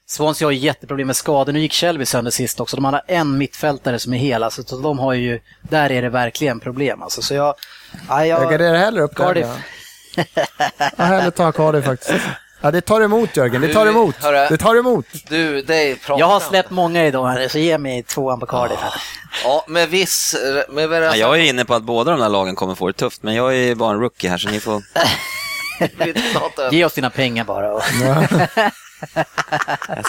Swansea 0.08 0.46
har 0.48 0.52
ju 0.52 0.58
jätteproblem 0.58 1.08
med 1.08 1.16
skador. 1.16 1.54
Nu 1.54 1.60
gick 1.60 1.74
Shelby 1.74 2.06
sönder 2.06 2.32
sist 2.32 2.60
också. 2.60 2.76
De 2.76 2.86
hade 2.86 3.02
en 3.08 3.38
mittfältare 3.38 4.00
som 4.00 4.14
är 4.14 4.18
hel. 4.18 4.44
Alltså, 4.44 4.64
så 4.64 4.78
de 4.78 5.00
har 5.00 5.14
ju, 5.14 5.40
där 5.62 5.92
är 5.92 6.02
det 6.02 6.10
verkligen 6.10 6.60
problem. 6.60 7.02
Alltså, 7.04 7.22
så 7.22 7.34
jag, 7.34 7.56
ja, 8.10 8.26
jag, 8.26 8.44
Jag 8.44 8.52
garderar 8.52 8.78
hellre 8.78 9.02
upp 9.02 9.16
Cardiff. 9.16 9.48
Ja. 10.16 10.24
Jag 10.98 11.06
hellre 11.06 11.32
tar 11.32 11.52
Cardiff 11.52 11.86
faktiskt. 11.86 12.14
Ja, 12.62 12.72
det 12.72 12.82
tar 12.82 13.02
emot 13.02 13.38
Jörgen, 13.38 13.62
det 13.62 13.74
tar 13.74 13.86
Du, 13.86 13.92
emot. 13.92 14.16
hörru. 14.24 14.48
Det 14.50 14.58
tar 14.58 14.76
emot. 14.76 15.06
Du, 15.30 15.62
det 15.62 15.76
är 15.92 15.96
pratar 15.96 16.20
jag 16.20 16.28
har 16.28 16.40
släppt 16.40 16.70
många 16.72 17.06
idag, 17.06 17.28
här, 17.28 17.48
så 17.48 17.60
ge 17.60 17.78
mig 17.78 18.04
tvåan 18.04 18.40
på 18.40 18.46
Cardiff. 18.46 18.80
Här. 18.80 18.94
Ja, 19.44 19.66
med 19.68 19.90
viss... 19.90 20.36
Med 20.70 20.92
ja, 20.92 21.16
jag 21.16 21.40
är 21.40 21.44
inne 21.44 21.66
på 21.66 21.74
att 21.74 21.84
båda 21.84 22.12
de 22.12 22.22
här 22.22 22.30
lagen 22.30 22.56
kommer 22.56 22.76
få 22.76 22.88
det 22.88 22.94
tufft, 22.94 23.24
men 23.24 23.36
jag 23.36 23.56
är 23.58 23.76
bara 23.76 23.94
en 23.94 24.00
rookie 24.00 24.30
här, 24.30 24.38
så 24.38 24.50
ni 24.50 24.60
får... 24.60 24.82
Ge 26.72 26.86
oss 26.86 26.94
dina 26.94 27.10
pengar 27.10 27.44
bara. 27.44 27.74
Och, 27.74 27.84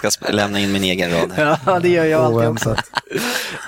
Jag 0.03 0.13
ska 0.13 0.29
lämna 0.31 0.59
in 0.59 0.73
min 0.73 0.85
egen 0.85 1.11
rad. 1.13 1.59
ja, 1.67 1.79
det 1.79 1.89
gör 1.89 2.05
jag 2.05 2.25
alltid 2.25 2.49
också. 2.49 2.77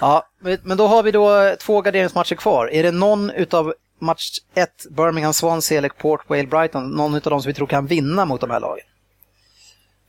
Ja, 0.01 0.27
men 0.41 0.59
men 0.63 0.77
då 0.77 0.87
har 0.87 1.03
vi 1.03 1.11
då 1.11 1.55
två 1.61 1.81
garderingsmatcher 1.81 2.35
kvar. 2.35 2.71
Är 2.73 2.83
det 2.83 2.91
någon 2.91 3.31
utav 3.31 3.75
match 4.03 4.39
1, 4.55 4.87
Birmingham, 4.91 5.35
Swansea 5.35 5.79
eller 5.79 5.89
Port 5.89 6.21
Vale, 6.29 6.47
Brighton, 6.47 6.91
någon 6.91 7.15
utav 7.15 7.31
dem 7.31 7.43
som 7.43 7.49
vi 7.49 7.55
tror 7.55 7.67
kan 7.67 7.87
vinna 7.87 8.25
mot 8.25 8.41
de 8.41 8.51
här 8.51 8.61
lagen? 8.61 8.85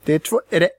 Det 0.04 0.12
är 0.12 0.18
två, 0.18 0.40
är 0.50 0.60
det, 0.60 0.70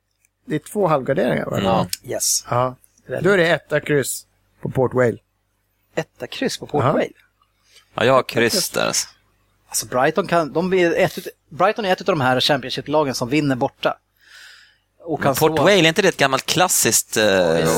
det 0.45 0.55
är 0.55 0.59
två 0.59 0.88
halvgarderingar 0.88 1.45
va? 1.45 1.59
Ja. 1.63 1.88
Yes. 2.03 2.45
Ja. 2.49 2.76
Då 3.22 3.30
är 3.30 3.38
det 3.38 3.47
etta 3.47 3.80
kryss 3.80 4.26
på 4.61 4.70
Port 4.70 4.93
Vale. 4.93 5.18
Etta 5.95 6.28
kryss 6.28 6.57
på 6.57 6.68
Port 6.68 6.84
Ja. 6.84 6.91
Vale. 6.91 7.09
Ja, 7.93 8.05
jag 8.05 8.13
har 8.13 8.24
kryss 8.24 8.70
där. 8.70 8.88
Alltså. 8.88 9.07
Alltså 9.68 9.86
Brighton, 9.86 10.28
kan, 10.28 10.53
de 10.53 10.74
är 10.74 10.91
ett, 10.91 11.28
Brighton 11.49 11.86
är 11.86 11.91
ett 11.91 12.01
av 12.01 12.05
de 12.05 12.22
här 12.22 12.39
Championship-lagen 12.39 13.16
som 13.16 13.30
vinner 13.30 13.55
borta. 13.55 13.97
Och 15.06 15.20
kan 15.22 15.30
Men 15.30 15.36
Port 15.36 15.51
slå- 15.56 15.64
Vale, 15.64 15.72
är 15.76 15.84
inte 15.88 16.01
det 16.01 16.08
ett 16.08 16.18
gammalt 16.18 16.45
klassiskt 16.45 17.18
eh, 17.18 17.24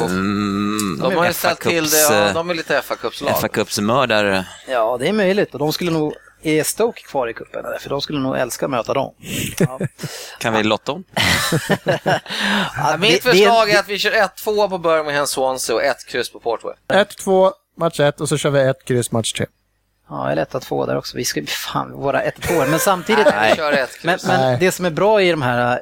mm, 0.06 1.00
De 1.02 1.16
har 1.16 1.26
ju 1.26 1.34
FA 1.34 1.34
ställt 1.34 1.60
till 1.60 1.90
det, 1.90 1.98
ja, 2.02 2.28
eh, 2.28 2.34
de 2.34 2.50
är 2.50 2.54
lite 2.54 2.82
FA-cupslag. 2.82 3.40
FA 3.42 3.48
Cups-mördare. 3.48 4.46
Ja, 4.68 4.98
det 5.00 5.08
är 5.08 5.14
möjligt. 5.14 5.54
Och 5.54 5.60
de 5.60 5.74
skulle 5.74 5.92
nog... 5.92 6.14
Är 6.44 6.64
Stoke 6.64 7.02
kvar 7.02 7.28
i 7.28 7.34
cupen? 7.34 7.66
eller? 7.66 7.78
För 7.78 7.90
de 7.90 8.02
skulle 8.02 8.20
nog 8.20 8.38
älska 8.38 8.66
att 8.66 8.72
möta 8.72 8.94
dem. 8.94 9.14
Ja. 9.60 9.80
Kan 10.40 10.54
vi 10.54 10.64
lotta 10.64 10.92
om? 10.92 11.04
Ja, 12.76 12.98
mitt 13.00 13.12
det- 13.24 13.30
förslag 13.32 13.68
det- 13.68 13.74
är 13.74 13.80
att 13.80 13.88
vi 13.90 14.00
kör 14.00 14.12
1-2 14.12 14.70
på 14.70 14.78
Birmingham 14.78 15.28
Swansea 15.28 15.76
och 15.76 15.84
ett 15.84 16.06
kryss 16.08 16.32
på 16.32 16.40
Portway. 16.40 16.74
1-2, 16.94 17.52
match 17.78 18.00
1 18.00 18.22
och 18.22 18.30
så 18.30 18.38
kör 18.38 18.50
vi 18.50 18.60
ett 18.62 18.86
kryss, 18.86 19.12
match 19.12 19.34
3. 19.34 19.46
Ja, 20.10 20.46
att 20.52 20.66
få 20.66 20.86
där 20.86 20.98
också. 20.98 21.18
Vi 21.18 21.26
ska 21.26 21.44
fan 21.46 21.92
vara 22.02 22.22
ett 22.22 22.42
två 22.42 22.66
Men 22.66 22.80
samtidigt... 22.80 23.26
Nej. 23.26 23.86
Men, 24.04 24.20
men 24.28 24.60
det 24.60 24.72
som 24.72 24.86
är 24.86 24.90
bra 24.90 25.22
i 25.22 25.32
de 25.32 25.42
här 25.42 25.82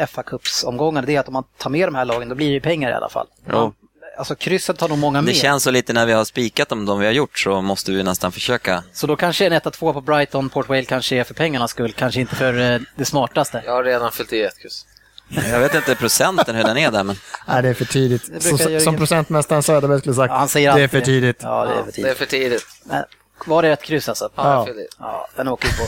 eh, 0.00 0.06
fa 0.06 0.22
Cups-omgångarna 0.22 1.06
det 1.06 1.16
är 1.16 1.20
att 1.20 1.28
om 1.28 1.32
man 1.32 1.44
tar 1.58 1.70
med 1.70 1.88
de 1.88 1.94
här 1.94 2.04
lagen 2.04 2.28
då 2.28 2.34
blir 2.34 2.46
det 2.46 2.52
ju 2.52 2.60
pengar 2.60 2.90
i 2.90 2.94
alla 2.94 3.08
fall. 3.08 3.26
Jo. 3.52 3.72
alltså 4.18 4.34
krysset 4.34 4.80
har 4.80 4.88
nog 4.88 4.98
många 4.98 5.18
Det 5.18 5.24
med. 5.26 5.34
känns 5.36 5.62
så 5.62 5.70
lite 5.70 5.92
när 5.92 6.06
vi 6.06 6.12
har 6.12 6.24
spikat 6.24 6.72
om 6.72 6.86
de 6.86 6.98
vi 6.98 7.06
har 7.06 7.12
gjort 7.12 7.38
så 7.38 7.60
måste 7.60 7.92
vi 7.92 8.02
nästan 8.02 8.32
försöka. 8.32 8.82
Så 8.92 9.06
då 9.06 9.16
kanske 9.16 9.46
en 9.46 9.52
1-2 9.52 9.92
på 9.92 10.00
Brighton, 10.00 10.48
Port 10.48 10.68
Vale 10.68 10.84
kanske 10.84 11.16
är 11.16 11.24
för 11.24 11.34
pengarnas 11.34 11.70
skull, 11.70 11.92
kanske 11.92 12.20
inte 12.20 12.36
för 12.36 12.72
eh, 12.74 12.80
det 12.96 13.04
smartaste. 13.04 13.62
Jag 13.66 13.72
har 13.72 13.84
redan 13.84 14.12
fyllt 14.12 14.32
i 14.32 14.42
ett 14.42 14.58
kryss. 14.58 14.86
Jag 15.50 15.58
vet 15.60 15.74
inte 15.74 15.94
procenten 15.94 16.54
hur 16.56 16.64
den 16.64 16.76
är 16.76 16.90
där 16.90 17.04
men 17.04 17.16
Nej, 17.48 17.62
det 17.62 17.68
är 17.68 17.74
för 17.74 17.84
tidigt. 17.84 18.22
Det 18.32 18.44
brukar 18.44 18.78
Som, 18.80 18.96
procentmästaren 18.96 19.62
Söderberg 19.62 19.98
skulle 20.00 20.14
sagt, 20.14 20.30
Ja, 20.30 20.36
han 20.38 20.48
säger 20.48 20.68
det 20.68 20.80
är 20.80 20.84
alltid 20.84 20.90
för 20.90 21.00
tidigt. 21.00 21.38
Ja, 21.42 21.64
det 21.64 21.72
är 21.72 21.74
för 21.76 21.82
Det 21.84 21.88
är 21.90 21.92
tidigt. 21.92 22.18
för 22.18 22.26
tidigt. 22.26 22.66
Men, 22.84 23.04
var 23.44 23.62
det 23.62 23.68
ett 23.68 23.82
kryss 23.82 24.08
alltså? 24.08 24.28
Ja, 24.34 24.66
Ja. 24.68 24.86
Ja, 24.98 25.28
den 25.36 25.48
åker 25.48 25.68
vi 25.68 25.74
på. 25.74 25.84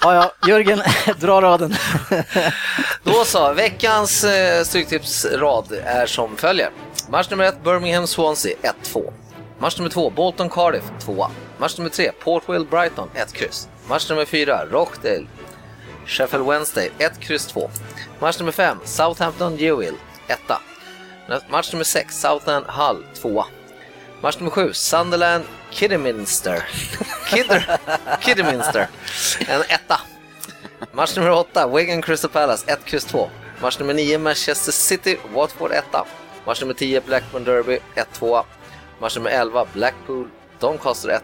Ja, 0.00 0.14
ja, 0.14 0.48
Jörgen, 0.48 0.82
dra 1.16 1.40
raden. 1.40 1.74
Då 3.02 3.24
så, 3.24 3.52
veckans 3.52 4.24
eh, 4.24 4.64
Stryktipsrad 4.64 5.72
är 5.84 6.06
som 6.06 6.36
följer. 6.36 6.70
Match 7.08 7.30
nummer 7.30 7.44
ett, 7.44 7.64
Birmingham 7.64 8.06
Swansea 8.06 8.56
1-2. 8.82 9.12
Match 9.58 9.78
nummer 9.78 9.90
två, 9.90 10.10
Bolton 10.10 10.50
Cardiff 10.50 10.84
2. 11.00 11.26
Match 11.58 11.78
nummer 11.78 11.90
tre, 11.90 12.12
Portwell 12.12 12.66
Brighton 12.66 13.08
1 13.14 13.32
kryss. 13.32 13.68
Match 13.88 14.10
nummer 14.10 14.24
fyra, 14.24 14.66
Rochdale 14.70 15.26
Sheffield 16.06 16.46
Wednesday 16.46 16.90
1 16.98 17.20
kryss 17.20 17.46
2. 17.46 17.70
Match 18.20 18.38
nummer 18.38 18.52
fem, 18.52 18.78
Southampton 18.84 19.54
Newell 19.56 19.94
1. 20.28 20.40
Match 21.48 21.72
nummer 21.72 21.84
sex, 21.84 22.20
Southend 22.20 22.64
Hull 22.68 23.04
2. 23.14 23.44
Match 24.22 24.38
nummer 24.38 24.50
sju, 24.50 24.72
Sunderland 24.72 25.44
Kidderminster. 25.70 26.64
Kidder, 27.28 27.78
Kidderminster, 28.20 28.88
en 29.48 29.62
etta. 29.68 30.00
Match 30.92 31.16
nummer 31.16 31.30
åtta, 31.30 31.66
Wigan 31.66 32.02
Crystal 32.02 32.30
Palace 32.30 32.72
1, 32.72 32.84
kryss 32.84 33.04
2. 33.04 33.30
Match 33.62 33.78
nummer 33.78 33.94
nio, 33.94 34.18
Manchester 34.18 34.72
City, 34.72 35.18
Watford 35.34 35.72
1. 35.72 35.84
Match 36.46 36.60
nummer 36.60 36.74
tio, 36.74 37.00
Blackburn 37.00 37.44
Derby 37.44 37.78
1-2. 37.94 38.44
Match 39.00 39.16
nummer 39.16 39.30
11, 39.30 39.66
Blackpool, 39.72 40.28
Doncaster 40.60 41.08
1. 41.08 41.22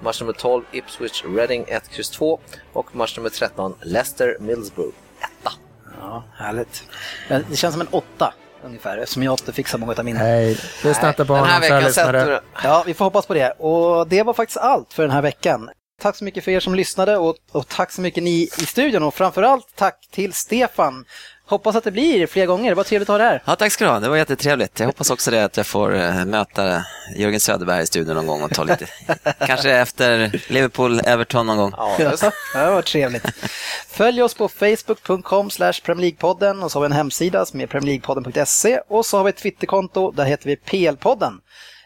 Match 0.00 0.20
nummer 0.20 0.32
12, 0.32 0.64
Ipswich 0.72 1.24
Reading 1.24 1.64
1, 1.68 1.90
kryss 1.90 2.10
2. 2.10 2.40
Och 2.72 2.96
match 2.96 3.16
nummer 3.16 3.30
13, 3.30 3.74
Leicester 3.82 4.36
Middlesbrough 4.40 4.94
1. 5.20 5.52
Ja, 6.00 6.24
härligt. 6.36 6.82
Men 7.28 7.44
Det 7.50 7.56
känns 7.56 7.74
som 7.74 7.80
en 7.80 7.88
åtta 7.90 8.34
ungefär, 8.64 8.98
eftersom 8.98 9.22
jag 9.22 9.32
inte 9.32 9.52
fixar 9.52 9.78
många 9.78 9.94
av 9.98 10.04
mina. 10.04 10.18
Nej, 10.18 10.58
lyssna 10.84 11.08
inte 11.08 11.24
på 11.24 11.34
Den 11.34 11.44
här 11.44 11.70
honom, 11.70 11.92
veckan 11.92 12.12
du... 12.12 12.40
Ja, 12.62 12.82
vi 12.86 12.94
får 12.94 13.04
hoppas 13.04 13.26
på 13.26 13.34
det. 13.34 13.50
Och 13.50 14.08
det 14.08 14.22
var 14.22 14.34
faktiskt 14.34 14.56
allt 14.58 14.92
för 14.92 15.02
den 15.02 15.12
här 15.12 15.22
veckan. 15.22 15.70
Tack 16.00 16.16
så 16.16 16.24
mycket 16.24 16.44
för 16.44 16.50
er 16.50 16.60
som 16.60 16.74
lyssnade 16.74 17.16
och, 17.16 17.36
och 17.52 17.68
tack 17.68 17.92
så 17.92 18.00
mycket 18.00 18.22
ni 18.22 18.42
i 18.42 18.66
studion 18.66 19.02
och 19.02 19.14
framförallt 19.14 19.66
tack 19.74 20.08
till 20.10 20.32
Stefan. 20.32 21.04
Hoppas 21.48 21.76
att 21.76 21.84
det 21.84 21.90
blir 21.90 22.26
fler 22.26 22.46
gånger. 22.46 22.70
Det 22.70 22.74
var 22.74 22.84
trevligt 22.84 23.08
att 23.08 23.12
ha 23.12 23.18
det 23.18 23.24
här. 23.24 23.42
Ja, 23.44 23.56
tack 23.56 23.72
ska 23.72 23.84
du 23.84 23.90
ha. 23.90 24.00
Det 24.00 24.08
var 24.08 24.16
jättetrevligt. 24.16 24.80
Jag 24.80 24.86
hoppas 24.86 25.10
också 25.10 25.30
det 25.30 25.44
att 25.44 25.56
jag 25.56 25.66
får 25.66 25.96
eh, 25.96 26.24
möta 26.24 26.84
Jörgen 27.16 27.40
Söderberg 27.40 27.82
i 27.82 27.86
studion 27.86 28.14
någon 28.14 28.26
gång 28.26 28.42
och 28.42 28.50
ta 28.50 28.64
lite, 28.64 28.86
kanske 29.46 29.70
efter 29.70 30.28
Liverpool-Everton 30.28 31.46
någon 31.46 31.56
gång. 31.56 31.72
Ja, 31.76 31.94
det 32.54 32.70
var 32.70 32.82
trevligt. 32.82 33.26
Följ 33.88 34.22
oss 34.22 34.34
på 34.34 34.48
facebook.com 34.48 35.50
slash 35.50 35.72
League-podden 35.72 36.62
och 36.62 36.72
så 36.72 36.78
har 36.78 36.80
vi 36.82 36.86
en 36.86 36.92
hemsida 36.92 37.46
som 37.46 37.60
är 37.60 37.66
premierleaguepodden.se 37.66 38.80
och 38.88 39.06
så 39.06 39.16
har 39.16 39.24
vi 39.24 39.28
ett 39.30 39.36
Twitterkonto, 39.36 40.10
där 40.10 40.24
heter 40.24 40.46
vi 40.46 40.56
PL-podden. 40.56 41.32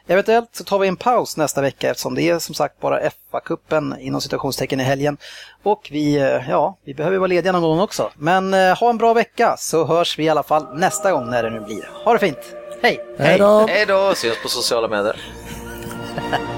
Eventuellt 0.06 0.48
så 0.52 0.64
tar 0.64 0.78
vi 0.78 0.88
en 0.88 0.96
paus 0.96 1.36
nästa 1.36 1.60
vecka 1.60 1.90
eftersom 1.90 2.14
det 2.14 2.22
är 2.22 2.38
som 2.38 2.54
sagt 2.54 2.80
bara 2.80 3.00
FA-cupen 3.00 3.98
inom 4.00 4.20
situationstecken 4.20 4.80
i 4.80 4.82
helgen. 4.82 5.16
Och 5.62 5.88
vi, 5.90 6.16
eh, 6.16 6.50
ja, 6.50 6.76
vi 6.84 6.94
behöver 6.94 7.18
vara 7.18 7.26
lediga 7.26 7.52
någon 7.52 7.62
gång 7.62 7.80
också. 7.80 8.10
Men 8.16 8.54
eh, 8.54 8.78
ha 8.78 8.90
en 8.90 8.98
bra 8.98 9.14
vecka 9.14 9.56
så 9.58 9.84
hörs 9.84 10.18
vi 10.18 10.24
i 10.24 10.28
alla 10.28 10.42
fall 10.42 10.78
nästa 10.78 11.12
gång 11.12 11.30
när 11.30 11.42
det 11.42 11.50
nu 11.50 11.60
blir. 11.60 11.88
Ha 12.04 12.12
det 12.12 12.18
fint! 12.18 12.54
Hej! 12.82 13.04
Hej 13.18 13.38
då! 13.38 13.66
Hej 13.68 13.86
då, 13.86 14.10
ses 14.10 14.42
på 14.42 14.48
sociala 14.48 14.88
medier. 14.88 15.16